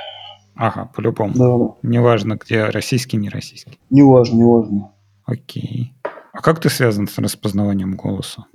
Ага, 0.54 0.90
по-любому. 0.94 1.32
Да, 1.34 1.58
да. 1.58 1.74
Неважно, 1.82 2.38
где 2.42 2.64
российский, 2.64 3.16
не 3.16 3.28
российский. 3.28 3.78
Неважно, 3.90 4.36
неважно. 4.36 4.90
Окей. 5.24 5.94
А 6.32 6.42
как 6.42 6.60
ты 6.60 6.68
связан 6.70 7.08
с 7.08 7.18
распознаванием 7.18 7.96
голоса? 7.96 8.46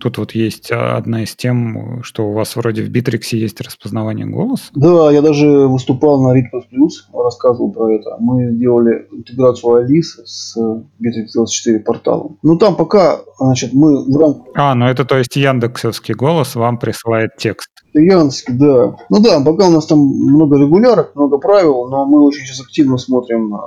Тут 0.00 0.18
вот 0.18 0.32
есть 0.32 0.70
а, 0.72 0.96
одна 0.96 1.22
из 1.22 1.34
тем, 1.34 2.02
что 2.02 2.28
у 2.28 2.32
вас 2.32 2.56
вроде 2.56 2.82
в 2.82 2.90
Битриксе 2.90 3.38
есть 3.38 3.60
распознавание 3.60 4.26
голоса. 4.26 4.64
Да, 4.74 5.10
я 5.10 5.22
даже 5.22 5.46
выступал 5.46 6.22
на 6.22 6.36
Ritmos 6.36 6.64
Plus, 6.72 7.10
рассказывал 7.14 7.72
про 7.72 7.94
это. 7.94 8.16
Мы 8.18 8.52
сделали 8.52 9.06
интеграцию 9.12 9.74
Алисы 9.74 10.22
с 10.26 10.56
Bittrex24 10.58 11.80
порталом. 11.80 12.38
Ну, 12.42 12.58
там 12.58 12.76
пока, 12.76 13.20
значит, 13.38 13.72
мы 13.72 14.04
в 14.04 14.16
рамках 14.16 14.52
А, 14.54 14.74
ну 14.74 14.86
это 14.86 15.04
то 15.04 15.16
есть 15.16 15.36
Яндексовский 15.36 16.14
голос 16.14 16.54
вам 16.54 16.78
присылает 16.78 17.36
текст. 17.38 17.70
Янск, 17.94 18.50
да. 18.50 18.96
Ну 19.08 19.22
да, 19.22 19.40
пока 19.40 19.68
у 19.68 19.70
нас 19.70 19.86
там 19.86 20.00
много 20.00 20.58
регулярок, 20.58 21.14
много 21.14 21.38
правил, 21.38 21.88
но 21.88 22.04
мы 22.04 22.20
очень 22.22 22.44
сейчас 22.44 22.60
активно 22.60 22.98
смотрим 22.98 23.54
э, 23.54 23.58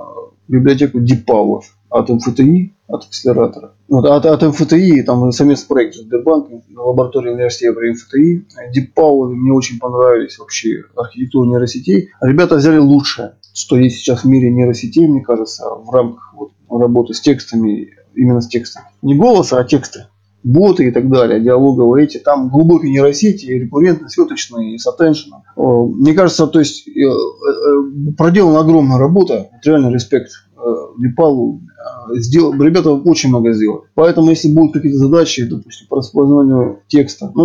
библиотеку 0.48 0.99
DeepPower 0.99 1.61
от 1.89 2.09
МФТИ, 2.09 2.73
от 2.88 3.05
акселератора. 3.05 3.73
Вот, 3.88 4.05
от, 4.05 4.26
от 4.26 4.41
МФТИ, 4.41 5.03
там 5.03 5.31
совместный 5.31 5.68
проект 5.68 5.95
с 5.95 5.99
Сбербанком, 5.99 6.64
лаборатория 6.76 7.31
университета 7.31 7.80
при 7.80 7.91
МФТИ. 7.91 8.47
DeepPower 8.76 9.30
мне 9.30 9.51
очень 9.51 9.80
понравились 9.80 10.38
вообще 10.38 10.84
архитектура 10.95 11.47
нейросетей. 11.47 12.09
Ребята 12.22 12.55
взяли 12.55 12.77
лучшее, 12.77 13.35
что 13.53 13.77
есть 13.77 13.97
сейчас 13.97 14.23
в 14.23 14.27
мире 14.27 14.51
нейросетей, 14.51 15.07
мне 15.07 15.22
кажется, 15.22 15.65
в 15.69 15.89
рамках 15.91 16.34
вот, 16.34 16.51
работы 16.69 17.14
с 17.14 17.22
текстами, 17.22 17.95
именно 18.15 18.41
с 18.41 18.47
текстами. 18.47 18.88
Не 19.01 19.15
голоса, 19.15 19.59
а 19.59 19.64
тексты 19.64 20.07
боты 20.47 20.88
и 20.88 20.91
так 20.91 21.09
далее, 21.09 21.41
диалоговые 21.41 22.05
эти, 22.05 22.19
там 22.19 22.49
глубокие 22.49 22.91
нейросети, 22.91 23.45
рекуррентные, 23.47 24.09
светочные, 24.09 24.80
с 24.80 24.88
attention. 24.88 25.41
О, 25.55 25.88
Мне 25.88 26.14
кажется, 26.14 26.47
то 26.47 26.59
есть 26.59 26.88
э, 26.88 26.91
э, 26.91 28.11
проделана 28.18 28.59
огромная 28.59 28.97
работа, 28.97 29.49
реально 29.64 29.93
респект 29.93 30.31
э, 30.55 30.59
Липалу. 30.99 31.61
Э, 31.61 31.76
Сделал, 32.15 32.53
ребята 32.53 32.91
очень 32.91 33.30
много 33.30 33.53
сделали. 33.53 33.81
Поэтому, 33.95 34.30
если 34.30 34.51
будут 34.51 34.73
какие-то 34.73 34.97
задачи, 34.97 35.47
допустим, 35.47 35.88
по 35.88 35.97
распознаванию 35.97 36.80
текста, 36.88 37.31
ну, 37.35 37.43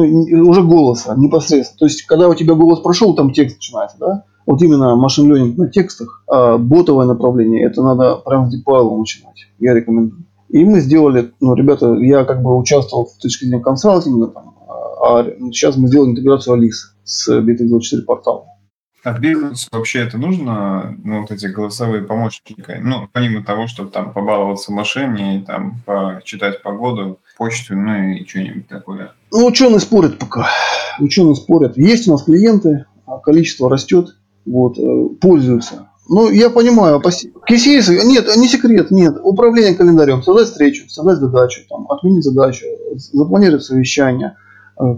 уже 0.48 0.62
голоса 0.62 1.14
непосредственно, 1.16 1.78
то 1.78 1.85
есть, 1.86 2.02
когда 2.02 2.28
у 2.28 2.35
тебя 2.35 2.55
голос 2.55 2.81
прошел, 2.81 3.14
там 3.14 3.32
текст 3.32 3.56
начинается, 3.56 3.97
да? 3.98 4.24
Вот 4.47 4.60
именно 4.62 4.97
машин 4.97 5.32
ленинг 5.32 5.56
на 5.56 5.69
текстах, 5.69 6.24
а 6.28 6.59
ботовое 6.59 7.06
направление, 7.06 7.64
это 7.64 7.82
надо 7.82 8.16
прям 8.16 8.48
с 8.48 8.51
Дипайлом 8.51 9.01
начинать. 9.01 9.47
Я 9.59 9.74
рекомендую. 9.74 10.24
И 10.48 10.64
мы 10.64 10.81
сделали, 10.81 11.32
ну, 11.40 11.55
ребята, 11.55 11.94
я 11.94 12.24
как 12.24 12.43
бы 12.43 12.56
участвовал 12.56 13.06
с 13.06 13.14
точки 13.14 13.44
зрения 13.44 13.62
консалтинга, 13.62 14.28
там, 14.28 14.55
а 15.02 15.24
сейчас 15.51 15.77
мы 15.77 15.89
сделали 15.89 16.10
интеграцию 16.10 16.55
Алисы 16.55 16.89
с 17.05 17.28
BT24 17.31 18.02
порталом. 18.02 18.44
А 19.05 19.19
бизнесу 19.19 19.69
вообще 19.73 20.01
это 20.01 20.16
нужно, 20.16 20.97
ну, 21.03 21.23
вот 21.23 21.33
эти 21.33 21.47
голосовые 21.47 22.05
помощники? 22.05 22.55
Ну, 22.81 23.09
помимо 23.12 23.45
того, 23.45 23.66
чтобы 23.66 23.91
там 23.91 24.12
побаловаться 24.12 24.70
в 24.70 24.74
машине, 24.74 25.39
и 25.39 25.43
там 25.43 25.81
почитать 25.85 26.62
погоду, 26.62 27.19
почту, 27.37 27.74
ну 27.74 28.11
и 28.11 28.24
что-нибудь 28.24 28.69
такое. 28.69 29.12
Ну, 29.33 29.47
ученые 29.47 29.81
спорят 29.81 30.19
пока. 30.19 30.49
Ученые 31.01 31.35
спорят. 31.35 31.77
Есть 31.77 32.07
у 32.07 32.12
нас 32.12 32.23
клиенты, 32.23 32.87
а 33.07 33.19
количество 33.19 33.69
растет, 33.69 34.16
вот, 34.47 34.79
э, 34.79 35.15
пользуются. 35.20 35.89
Ну, 36.09 36.31
я 36.31 36.51
понимаю, 36.51 37.01
KCS, 37.01 38.05
нет, 38.05 38.29
не 38.37 38.49
секрет, 38.49 38.91
нет. 38.91 39.16
Управление 39.23 39.74
календарем, 39.74 40.23
создать 40.23 40.49
встречу, 40.49 40.89
создать 40.89 41.19
задачу, 41.19 41.62
там, 41.69 41.91
отменить 41.91 42.24
задачу, 42.24 42.66
запланировать 42.95 43.65
совещание, 43.65 44.37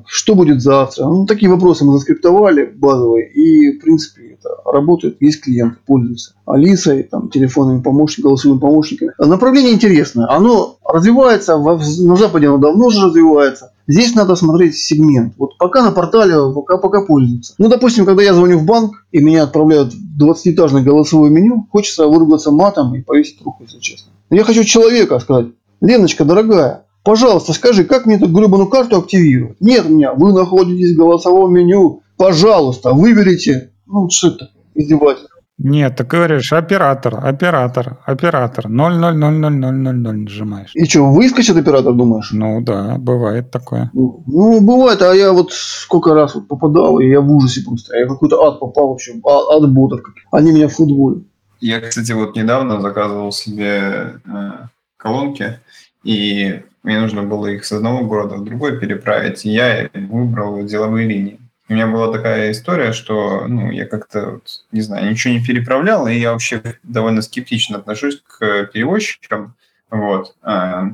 что 0.07 0.35
будет 0.35 0.63
завтра. 0.63 1.05
Ну, 1.05 1.27
такие 1.27 1.51
вопросы 1.51 1.85
мы 1.85 1.95
заскриптовали 1.95 2.65
базовые, 2.65 3.31
и, 3.31 3.77
в 3.77 3.83
принципе, 3.83 4.39
это 4.39 4.51
работает, 4.65 5.17
есть 5.21 5.43
клиенты, 5.43 5.77
пользуются. 5.87 6.35
Алисой, 6.47 7.03
там, 7.05 7.29
телефонными 7.31 7.83
помощниками, 7.83 8.31
голосовыми 8.31 8.61
помощниками. 8.61 9.13
Направление 9.19 9.73
интересное, 9.73 10.29
оно 10.29 10.79
развивается, 10.85 11.57
на 11.57 12.17
Западе 12.17 12.49
оно 12.49 12.59
давно 12.59 12.87
уже 12.87 13.07
развивается. 13.07 13.73
Здесь 13.87 14.15
надо 14.15 14.35
смотреть 14.35 14.77
сегмент. 14.77 15.35
Вот 15.37 15.59
пока 15.59 15.83
на 15.83 15.93
портале, 15.93 16.35
пока, 16.55 16.79
пока 16.79 17.03
пользуются. 17.03 17.55
Ну, 17.59 17.69
допустим, 17.69 18.07
когда 18.07 18.23
я 18.23 18.33
звоню 18.33 18.59
в 18.59 18.65
банк, 18.65 19.07
и 19.13 19.23
меня 19.23 19.43
отправляют 19.43 19.93
в 19.93 20.23
20-этажное 20.23 20.83
голосовое 20.83 21.31
меню, 21.31 21.67
хочется 21.71 22.07
выругаться 22.07 22.51
матом 22.51 22.95
и 22.95 23.03
повесить 23.03 23.41
трубку, 23.41 23.65
если 23.65 23.79
честно. 23.81 24.13
Но 24.31 24.37
я 24.37 24.45
хочу 24.45 24.65
человека 24.65 25.19
сказать, 25.19 25.49
Леночка, 25.81 26.25
дорогая, 26.25 26.87
пожалуйста, 27.05 27.53
скажи, 27.53 27.85
как 27.85 28.07
мне 28.07 28.17
эту 28.17 28.27
гребаную 28.27 28.69
карту 28.69 28.99
активировать? 28.99 29.61
Нет 29.61 29.89
меня, 29.89 30.13
вы 30.15 30.33
находитесь 30.33 30.95
в 30.95 30.99
голосовом 30.99 31.53
меню, 31.53 32.03
пожалуйста, 32.17 32.93
выберите. 32.93 33.71
Ну, 33.87 34.09
что 34.11 34.29
это? 34.29 34.51
Издевательство. 34.75 35.35
Нет, 35.57 35.97
ты 35.97 36.05
говоришь 36.05 36.53
оператор, 36.53 37.25
оператор, 37.25 37.99
оператор, 38.05 38.69
0000000 38.69 40.25
нажимаешь. 40.25 40.73
И 40.75 40.85
что, 40.85 41.13
выскочит 41.13 41.57
оператор, 41.57 41.93
думаешь? 41.93 42.33
Ну 42.33 42.61
да, 42.61 42.97
бывает 42.99 43.53
такое. 43.53 43.89
Ну, 43.93 44.25
ну, 44.27 44.61
бывает, 44.61 45.01
а 45.03 45.15
я 45.15 45.33
вот 45.33 45.53
сколько 45.53 46.13
раз 46.13 46.35
вот 46.35 46.49
попадал, 46.49 46.99
и 46.99 47.07
я 47.07 47.21
в 47.21 47.31
ужасе 47.31 47.63
просто. 47.65 47.97
Я 47.97 48.07
в 48.07 48.09
какой-то 48.09 48.43
ад 48.43 48.59
попал 48.59 48.89
вообще, 48.89 49.13
а- 49.25 49.57
ад 49.57 49.73
ботов. 49.73 50.01
Они 50.33 50.51
меня 50.51 50.67
футболят. 50.67 51.23
Я, 51.61 51.81
кстати, 51.81 52.11
вот 52.11 52.35
недавно 52.35 52.81
заказывал 52.81 53.31
себе 53.31 54.21
э, 54.27 54.51
колонки, 54.97 55.61
и 56.03 56.63
мне 56.85 57.01
нужно 57.01 57.23
было 57.23 57.47
их 57.49 57.65
с 57.65 57.73
одного 57.73 58.05
города 58.05 58.37
в 58.37 58.45
другой 58.45 58.79
переправить, 58.79 59.45
и 59.45 59.51
я 59.51 59.91
выбрал 59.95 60.63
деловые 60.65 61.09
линии. 61.09 61.41
У 61.67 61.73
меня 61.73 61.87
была 61.87 62.13
такая 62.13 62.53
история, 62.53 62.93
что 62.93 63.47
ну, 63.49 63.71
я 63.71 63.87
как-то, 63.87 64.41
не 64.71 64.83
знаю, 64.83 65.11
ничего 65.11 65.33
не 65.33 65.43
переправлял, 65.43 66.07
и 66.07 66.15
я 66.15 66.33
вообще 66.33 66.63
довольно 66.83 67.23
скептично 67.23 67.79
отношусь 67.79 68.23
к 68.23 68.67
перевозчикам. 68.67 69.55
Вот. 69.91 70.37
А, 70.43 70.91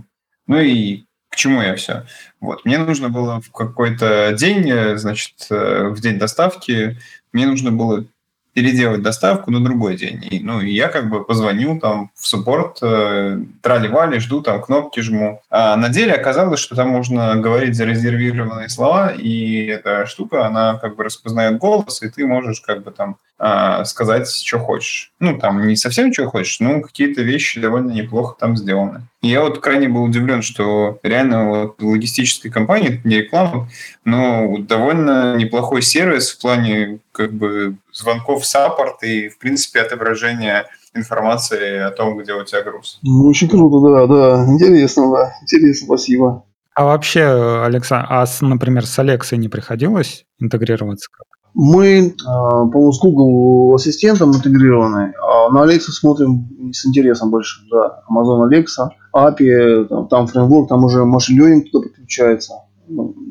Ну 0.47 0.61
и 0.61 1.07
к 1.29 1.37
чему 1.37 1.61
я 1.61 1.75
все? 1.75 2.07
Вот. 2.41 2.65
Мне 2.65 2.79
нужно 2.79 3.09
было 3.09 3.41
в 3.41 3.51
какой-то 3.51 4.33
день, 4.39 4.71
э, 4.71 4.97
значит, 4.97 5.47
э, 5.51 5.89
в 5.89 6.01
день 6.01 6.19
доставки, 6.19 6.99
мне 7.33 7.47
нужно 7.47 7.73
было 7.73 8.05
переделать 8.53 9.03
доставку 9.03 9.51
на 9.51 9.63
другой 9.63 9.97
день. 9.97 10.27
И, 10.31 10.41
ну, 10.41 10.61
и 10.61 10.71
я 10.73 10.89
как 10.89 11.09
бы 11.09 11.25
позвоню 11.25 11.79
там 11.79 12.11
в 12.15 12.27
суппорт, 12.27 12.79
э, 12.83 13.41
трали-вали, 13.63 14.19
жду, 14.19 14.43
там 14.43 14.61
кнопки 14.61 15.01
жму. 15.01 15.41
А 15.51 15.77
на 15.77 15.89
деле 15.89 16.13
оказалось, 16.13 16.61
что 16.61 16.75
там 16.75 16.89
можно 16.89 17.37
говорить 17.37 17.77
зарезервированные 17.77 18.69
слова, 18.69 19.13
и 19.17 19.67
эта 19.67 20.07
штука, 20.07 20.47
она 20.47 20.79
как 20.79 20.97
бы 20.97 21.05
распознает 21.05 21.59
голос, 21.59 22.03
и 22.03 22.11
ты 22.11 22.27
можешь 22.27 22.61
как 22.61 22.83
бы 22.83 22.91
там 22.91 23.17
а, 23.43 23.87
сказать, 23.87 24.31
что 24.31 24.59
хочешь. 24.59 25.13
Ну, 25.19 25.39
там 25.39 25.67
не 25.67 25.75
совсем, 25.75 26.13
что 26.13 26.29
хочешь, 26.29 26.61
но 26.61 26.83
какие-то 26.83 27.23
вещи 27.23 27.59
довольно 27.59 27.91
неплохо 27.91 28.37
там 28.39 28.55
сделаны. 28.55 29.09
И 29.23 29.29
я 29.29 29.41
вот 29.41 29.61
крайне 29.61 29.89
был 29.89 30.03
удивлен, 30.03 30.43
что 30.43 30.99
реально 31.03 31.49
вот 31.49 31.83
логистической 31.83 32.51
компании, 32.51 33.01
не 33.03 33.23
реклама, 33.23 33.71
но 34.05 34.59
довольно 34.59 35.37
неплохой 35.37 35.81
сервис 35.81 36.33
в 36.33 36.43
плане 36.43 36.99
как 37.13 37.33
бы 37.33 37.77
звонков 37.93 38.43
в 38.43 38.47
саппорт 38.47 39.03
и, 39.03 39.31
в 39.31 39.39
принципе, 39.39 39.81
отображения 39.81 40.67
информации 40.95 41.79
о 41.79 41.93
том, 41.93 42.19
где 42.19 42.35
у 42.35 42.45
тебя 42.45 42.63
груз. 42.63 42.99
Ну, 43.03 43.27
очень 43.27 43.49
круто, 43.49 43.81
да, 43.89 44.07
да. 44.07 44.53
Интересно, 44.53 45.11
да. 45.13 45.33
Интересно, 45.41 45.87
спасибо. 45.87 46.45
А 46.75 46.85
вообще, 46.85 47.63
Александр, 47.65 48.07
а, 48.11 48.27
с, 48.27 48.43
например, 48.43 48.85
с 48.85 48.99
Алексой 48.99 49.39
не 49.39 49.49
приходилось 49.49 50.27
интегрироваться? 50.39 51.09
Мы, 51.55 52.15
а, 52.27 52.67
по-моему, 52.67 52.93
с 52.93 53.01
Google 53.01 53.75
ассистентом 53.75 54.35
интегрированы, 54.35 55.15
а 55.21 55.51
на 55.51 55.65
Alexa 55.65 55.91
смотрим 55.91 56.73
с 56.73 56.87
интересом 56.87 57.31
больше, 57.31 57.63
да. 57.71 58.03
Amazon 58.11 58.49
Alexa, 58.49 58.91
API, 59.15 59.87
там, 59.87 60.09
там 60.09 60.27
фреймворк, 60.27 60.69
там 60.69 60.85
уже 60.85 61.05
машин 61.05 61.41
learning 61.41 61.63
туда 61.71 61.89
подключается. 61.89 62.55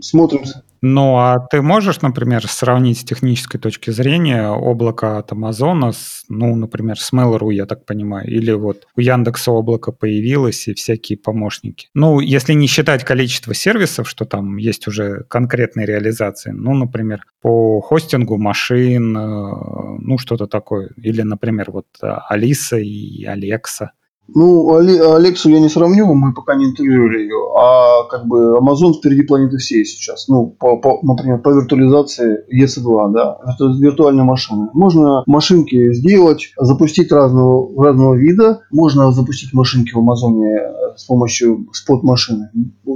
Смотрим 0.01 0.41
ну, 0.81 1.17
а 1.17 1.39
ты 1.51 1.61
можешь, 1.61 2.01
например, 2.01 2.47
сравнить 2.47 2.99
с 2.99 3.03
технической 3.03 3.59
точки 3.59 3.91
зрения 3.91 4.49
облако 4.49 5.17
от 5.17 5.31
Амазона 5.31 5.91
с, 5.91 6.23
ну, 6.29 6.55
например, 6.55 6.99
с 6.99 7.11
Mail.ru, 7.13 7.53
я 7.53 7.65
так 7.65 7.85
понимаю, 7.85 8.27
или 8.27 8.51
вот 8.51 8.87
у 8.95 9.01
Яндекса 9.01 9.51
облако 9.51 9.91
появилось 9.91 10.67
и 10.67 10.73
всякие 10.73 11.17
помощники. 11.17 11.89
Ну, 11.93 12.19
если 12.19 12.53
не 12.53 12.67
считать 12.67 13.03
количество 13.03 13.53
сервисов, 13.53 14.09
что 14.09 14.25
там 14.25 14.57
есть 14.57 14.87
уже 14.87 15.25
конкретные 15.29 15.85
реализации, 15.85 16.51
ну, 16.51 16.73
например, 16.73 17.23
по 17.41 17.81
хостингу 17.81 18.37
машин, 18.37 19.17
э, 19.17 19.99
ну, 19.99 20.17
что-то 20.17 20.47
такое. 20.47 20.91
Или, 20.97 21.21
например, 21.21 21.71
вот 21.71 21.87
Алиса 22.01 22.77
и 22.77 23.25
Алекса. 23.25 23.91
Ну, 24.35 24.75
Алексу 24.75 25.49
я 25.49 25.59
не 25.59 25.69
сравню, 25.69 26.13
мы 26.13 26.33
пока 26.33 26.55
не 26.55 26.65
интегрировали 26.65 27.19
ее, 27.19 27.37
а 27.55 28.03
как 28.09 28.27
бы 28.27 28.57
Amazon 28.57 28.93
впереди 28.93 29.23
планеты 29.23 29.57
всей 29.57 29.85
сейчас. 29.85 30.27
Ну, 30.27 30.55
по, 30.59 30.77
по, 30.77 30.99
например, 31.03 31.39
по 31.39 31.49
виртуализации 31.49 32.45
EC2, 32.53 33.11
да, 33.13 33.37
это 33.43 33.65
виртуальные 33.79 34.23
машины. 34.23 34.69
Можно 34.73 35.23
машинки 35.25 35.93
сделать, 35.93 36.53
запустить 36.57 37.11
разного, 37.11 37.83
разного 37.83 38.15
вида, 38.15 38.61
можно 38.71 39.11
запустить 39.11 39.53
машинки 39.53 39.93
в 39.93 39.99
Амазоне 39.99 40.57
с 40.95 41.05
помощью 41.05 41.67
спот-машины 41.71 42.49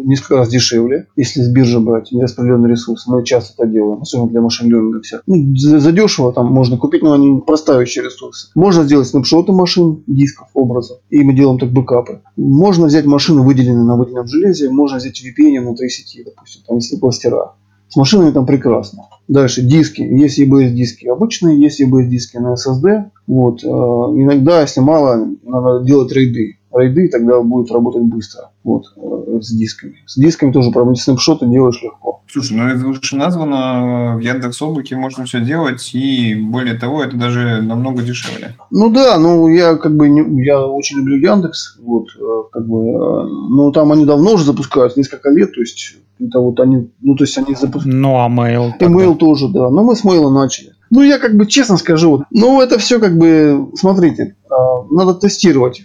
несколько 0.03 0.37
раз 0.37 0.49
дешевле, 0.49 1.07
если 1.15 1.41
с 1.41 1.49
биржи 1.49 1.79
брать 1.79 2.11
нераспределенный 2.11 2.69
ресурс. 2.69 3.07
Мы 3.07 3.23
часто 3.23 3.53
это 3.57 3.71
делаем, 3.71 4.01
особенно 4.01 4.29
для 4.29 4.41
машин 4.41 4.69
ленинга 4.69 5.01
всех. 5.01 5.23
Ну, 5.25 5.55
задешево 5.55 6.33
там 6.33 6.47
можно 6.47 6.77
купить, 6.77 7.01
но 7.01 7.13
они 7.13 7.41
простающие 7.41 8.03
ресурсы. 8.03 8.49
Можно 8.55 8.83
сделать 8.83 9.07
снапшоты 9.07 9.51
машин, 9.51 10.03
дисков, 10.07 10.47
образов, 10.53 10.99
и 11.09 11.22
мы 11.23 11.33
делаем 11.33 11.59
так 11.59 11.71
бэкапы. 11.71 12.21
Можно 12.37 12.87
взять 12.87 13.05
машины, 13.05 13.41
выделенные 13.41 13.83
на 13.83 13.95
выделенном 13.95 14.27
железе, 14.27 14.69
можно 14.69 14.97
взять 14.97 15.21
VPN 15.23 15.61
внутри 15.61 15.89
сети, 15.89 16.23
допустим, 16.23 16.63
там 16.67 16.77
если 16.77 16.97
кластера. 16.97 17.53
С 17.89 17.95
машинами 17.95 18.31
там 18.31 18.45
прекрасно. 18.45 19.03
Дальше 19.27 19.61
диски. 19.61 20.01
Есть 20.01 20.39
EBS 20.39 20.71
диски 20.71 21.05
обычные, 21.05 21.59
есть 21.59 21.81
EBS 21.81 22.07
диски 22.07 22.37
на 22.37 22.53
SSD. 22.55 23.11
Вот. 23.27 23.63
Э, 23.63 23.67
иногда, 23.67 24.61
если 24.61 24.81
мало, 24.81 25.27
надо 25.43 25.85
делать 25.85 26.11
рейды 26.11 26.57
рейды, 26.73 27.09
тогда 27.09 27.41
будет 27.41 27.71
работать 27.71 28.03
быстро. 28.03 28.51
Вот, 28.63 28.85
э, 28.95 29.39
с 29.41 29.51
дисками. 29.53 29.95
С 30.05 30.17
дисками 30.19 30.51
тоже 30.51 30.71
проблем. 30.71 30.95
Снапшоты 30.95 31.45
делаешь 31.45 31.81
легко. 31.81 32.21
Слушай, 32.27 32.57
ну 32.57 32.67
это 32.67 32.87
уже 32.87 33.15
названо, 33.15 34.15
в 34.17 34.19
Яндекс 34.19 34.61
Облаке 34.61 34.95
можно 34.95 35.25
все 35.25 35.41
делать, 35.41 35.91
и 35.93 36.35
более 36.35 36.75
того, 36.75 37.03
это 37.03 37.15
даже 37.17 37.61
намного 37.61 38.01
дешевле. 38.01 38.55
Ну 38.71 38.89
да, 38.89 39.19
ну 39.19 39.47
я 39.49 39.75
как 39.75 39.95
бы, 39.95 40.09
не, 40.09 40.43
я 40.43 40.65
очень 40.65 40.97
люблю 40.97 41.17
Яндекс, 41.17 41.77
вот, 41.79 42.07
э, 42.19 42.43
как 42.51 42.65
бы, 42.65 42.77
э, 42.77 43.27
ну 43.49 43.71
там 43.71 43.91
они 43.91 44.05
давно 44.05 44.33
уже 44.33 44.45
запускают, 44.45 44.97
несколько 44.97 45.29
лет, 45.29 45.53
то 45.53 45.61
есть 45.61 45.97
это 46.19 46.39
вот 46.39 46.59
они, 46.59 46.89
ну 47.01 47.15
то 47.15 47.23
есть 47.23 47.37
они 47.37 47.53
запускают. 47.55 47.85
Ну 47.93 48.15
а 48.15 48.29
Mail? 48.29 48.71
И 48.79 48.83
Mail 48.85 49.15
тоже, 49.15 49.49
да, 49.49 49.69
но 49.69 49.83
мы 49.83 49.95
с 49.95 50.03
Mail 50.03 50.29
начали. 50.29 50.73
Ну, 50.89 51.01
я 51.01 51.17
как 51.17 51.35
бы 51.35 51.47
честно 51.47 51.77
скажу, 51.77 52.23
ну, 52.29 52.61
это 52.61 52.77
все 52.77 52.99
как 52.99 53.17
бы, 53.17 53.67
смотрите, 53.73 54.35
надо 54.91 55.15
тестировать 55.15 55.81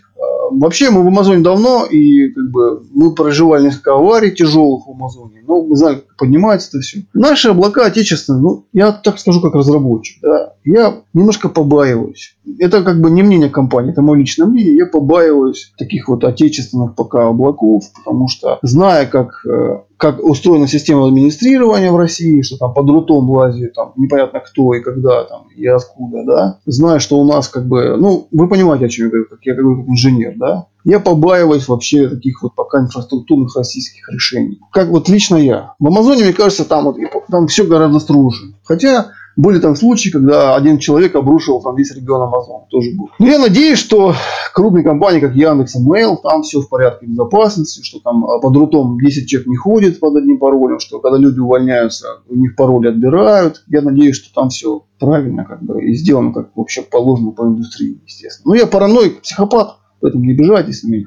Вообще 0.50 0.90
мы 0.90 1.02
в 1.02 1.08
Амазоне 1.08 1.42
давно, 1.42 1.84
и 1.84 2.28
как 2.30 2.50
бы 2.50 2.82
мы 2.92 3.14
проживали 3.14 3.64
несколько 3.64 3.94
аварий 3.94 4.30
тяжелых 4.30 4.86
в 4.86 4.90
Амазоне. 4.90 5.42
Но 5.46 5.62
мы 5.62 5.76
знаем, 5.76 6.00
как 6.06 6.16
поднимается 6.16 6.68
это 6.68 6.80
все. 6.80 7.02
Наши 7.14 7.48
облака 7.48 7.86
отечественные, 7.86 8.42
ну, 8.42 8.66
я 8.72 8.92
так 8.92 9.18
скажу, 9.18 9.40
как 9.40 9.54
разработчик, 9.54 10.20
да, 10.22 10.54
я 10.64 11.02
немножко 11.14 11.48
побаиваюсь. 11.48 12.36
Это 12.58 12.82
как 12.82 13.00
бы 13.00 13.10
не 13.10 13.22
мнение 13.22 13.50
компании, 13.50 13.92
это 13.92 14.02
мое 14.02 14.18
личное 14.18 14.46
мнение. 14.46 14.76
Я 14.76 14.86
побаиваюсь 14.86 15.72
таких 15.78 16.08
вот 16.08 16.24
отечественных 16.24 16.94
пока 16.94 17.28
облаков, 17.28 17.84
потому 17.94 18.28
что 18.28 18.58
зная, 18.62 19.06
как 19.06 19.44
э, 19.46 19.80
как 19.98 20.22
устроена 20.22 20.68
система 20.68 21.06
администрирования 21.06 21.90
в 21.90 21.96
России, 21.96 22.42
что 22.42 22.56
там 22.56 22.72
под 22.72 22.88
рутом 22.88 23.28
лазит 23.30 23.74
там 23.74 23.92
непонятно 23.96 24.40
кто 24.40 24.72
и 24.74 24.80
когда 24.80 25.24
там 25.24 25.48
и 25.54 25.66
откуда, 25.66 26.24
да. 26.24 26.60
Знаю, 26.66 27.00
что 27.00 27.18
у 27.18 27.24
нас 27.24 27.48
как 27.48 27.66
бы, 27.66 27.96
ну, 27.96 28.28
вы 28.30 28.48
понимаете, 28.48 28.86
о 28.86 28.88
чем 28.88 29.06
я 29.06 29.10
говорю, 29.10 29.26
как 29.28 29.40
я 29.42 29.54
говорю 29.54 29.82
как 29.82 29.90
инженер, 29.90 30.34
да. 30.36 30.66
Я 30.84 31.00
побаиваюсь 31.00 31.66
вообще 31.66 32.08
таких 32.08 32.42
вот 32.42 32.54
пока 32.54 32.80
инфраструктурных 32.80 33.54
российских 33.56 34.08
решений. 34.08 34.60
Как 34.72 34.88
вот 34.88 35.08
лично 35.08 35.36
я. 35.36 35.74
В 35.80 35.88
Амазоне, 35.88 36.24
мне 36.24 36.32
кажется, 36.32 36.64
там 36.64 36.84
вот 36.84 36.96
там 37.28 37.48
все 37.48 37.64
гораздо 37.64 37.98
строже. 37.98 38.54
Хотя 38.62 39.08
были 39.38 39.60
там 39.60 39.76
случаи, 39.76 40.10
когда 40.10 40.56
один 40.56 40.78
человек 40.78 41.14
обрушил 41.14 41.62
там 41.62 41.76
весь 41.76 41.94
регион 41.94 42.22
Амазон. 42.22 42.62
Тоже 42.70 42.90
был. 42.98 43.10
Но 43.20 43.26
я 43.28 43.38
надеюсь, 43.38 43.78
что 43.78 44.12
крупные 44.52 44.82
компании, 44.82 45.20
как 45.20 45.36
Яндекс 45.36 45.76
и 45.76 45.78
Mail, 45.78 46.16
там 46.20 46.42
все 46.42 46.60
в 46.60 46.68
порядке 46.68 47.06
безопасности, 47.06 47.84
что 47.84 48.00
там 48.00 48.24
а, 48.24 48.40
под 48.40 48.56
рутом 48.56 48.98
10 48.98 49.28
человек 49.28 49.46
не 49.48 49.56
ходит 49.56 50.00
под 50.00 50.16
одним 50.16 50.38
паролем, 50.38 50.80
что 50.80 50.98
когда 50.98 51.18
люди 51.18 51.38
увольняются, 51.38 52.20
у 52.28 52.34
них 52.34 52.56
пароли 52.56 52.88
отбирают. 52.88 53.62
Я 53.68 53.82
надеюсь, 53.82 54.16
что 54.16 54.34
там 54.34 54.48
все 54.48 54.84
правильно 54.98 55.44
как 55.44 55.62
бы 55.62 55.84
и 55.84 55.94
сделано 55.94 56.32
как 56.32 56.50
вообще 56.56 56.82
положено 56.82 57.30
по 57.30 57.42
индустрии, 57.42 58.02
естественно. 58.04 58.54
Ну, 58.54 58.60
я 58.60 58.66
параноик, 58.66 59.22
психопат, 59.22 59.76
поэтому 60.00 60.24
не 60.24 60.32
обижайтесь 60.32 60.82
на 60.82 60.88
меня. 60.88 61.06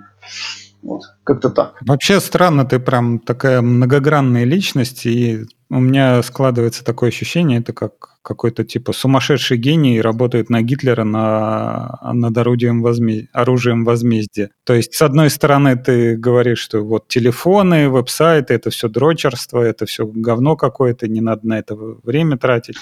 Вот, 0.82 1.02
как-то 1.26 1.50
так. 1.50 1.74
Вообще 1.86 2.22
странно, 2.22 2.64
ты 2.64 2.80
прям 2.80 3.20
такая 3.20 3.62
многогранная 3.62 4.46
личность, 4.46 5.06
и 5.06 5.46
у 5.72 5.80
меня 5.80 6.22
складывается 6.22 6.84
такое 6.84 7.10
ощущение, 7.10 7.60
это 7.60 7.72
как 7.72 8.18
какой-то 8.22 8.64
типа 8.64 8.94
сумасшедший 8.94 9.58
гений 9.58 10.02
работает 10.02 10.50
на 10.50 10.62
Гитлера 10.62 11.04
на, 11.04 11.98
над 12.14 12.38
орудием 12.38 12.82
возме... 12.82 13.30
оружием 13.32 13.84
возмездия. 13.84 14.52
То 14.64 14.74
есть, 14.74 14.94
с 14.94 15.02
одной 15.02 15.30
стороны, 15.30 15.76
ты 15.76 16.18
говоришь, 16.18 16.60
что 16.60 16.82
вот 16.82 17.08
телефоны, 17.08 17.90
веб-сайты, 17.90 18.54
это 18.54 18.70
все 18.70 18.90
дрочерство, 18.90 19.62
это 19.62 19.86
все 19.86 20.06
говно 20.06 20.56
какое-то, 20.56 21.08
не 21.08 21.22
надо 21.22 21.48
на 21.48 21.58
это 21.58 21.76
время 21.76 22.38
тратить 22.38 22.78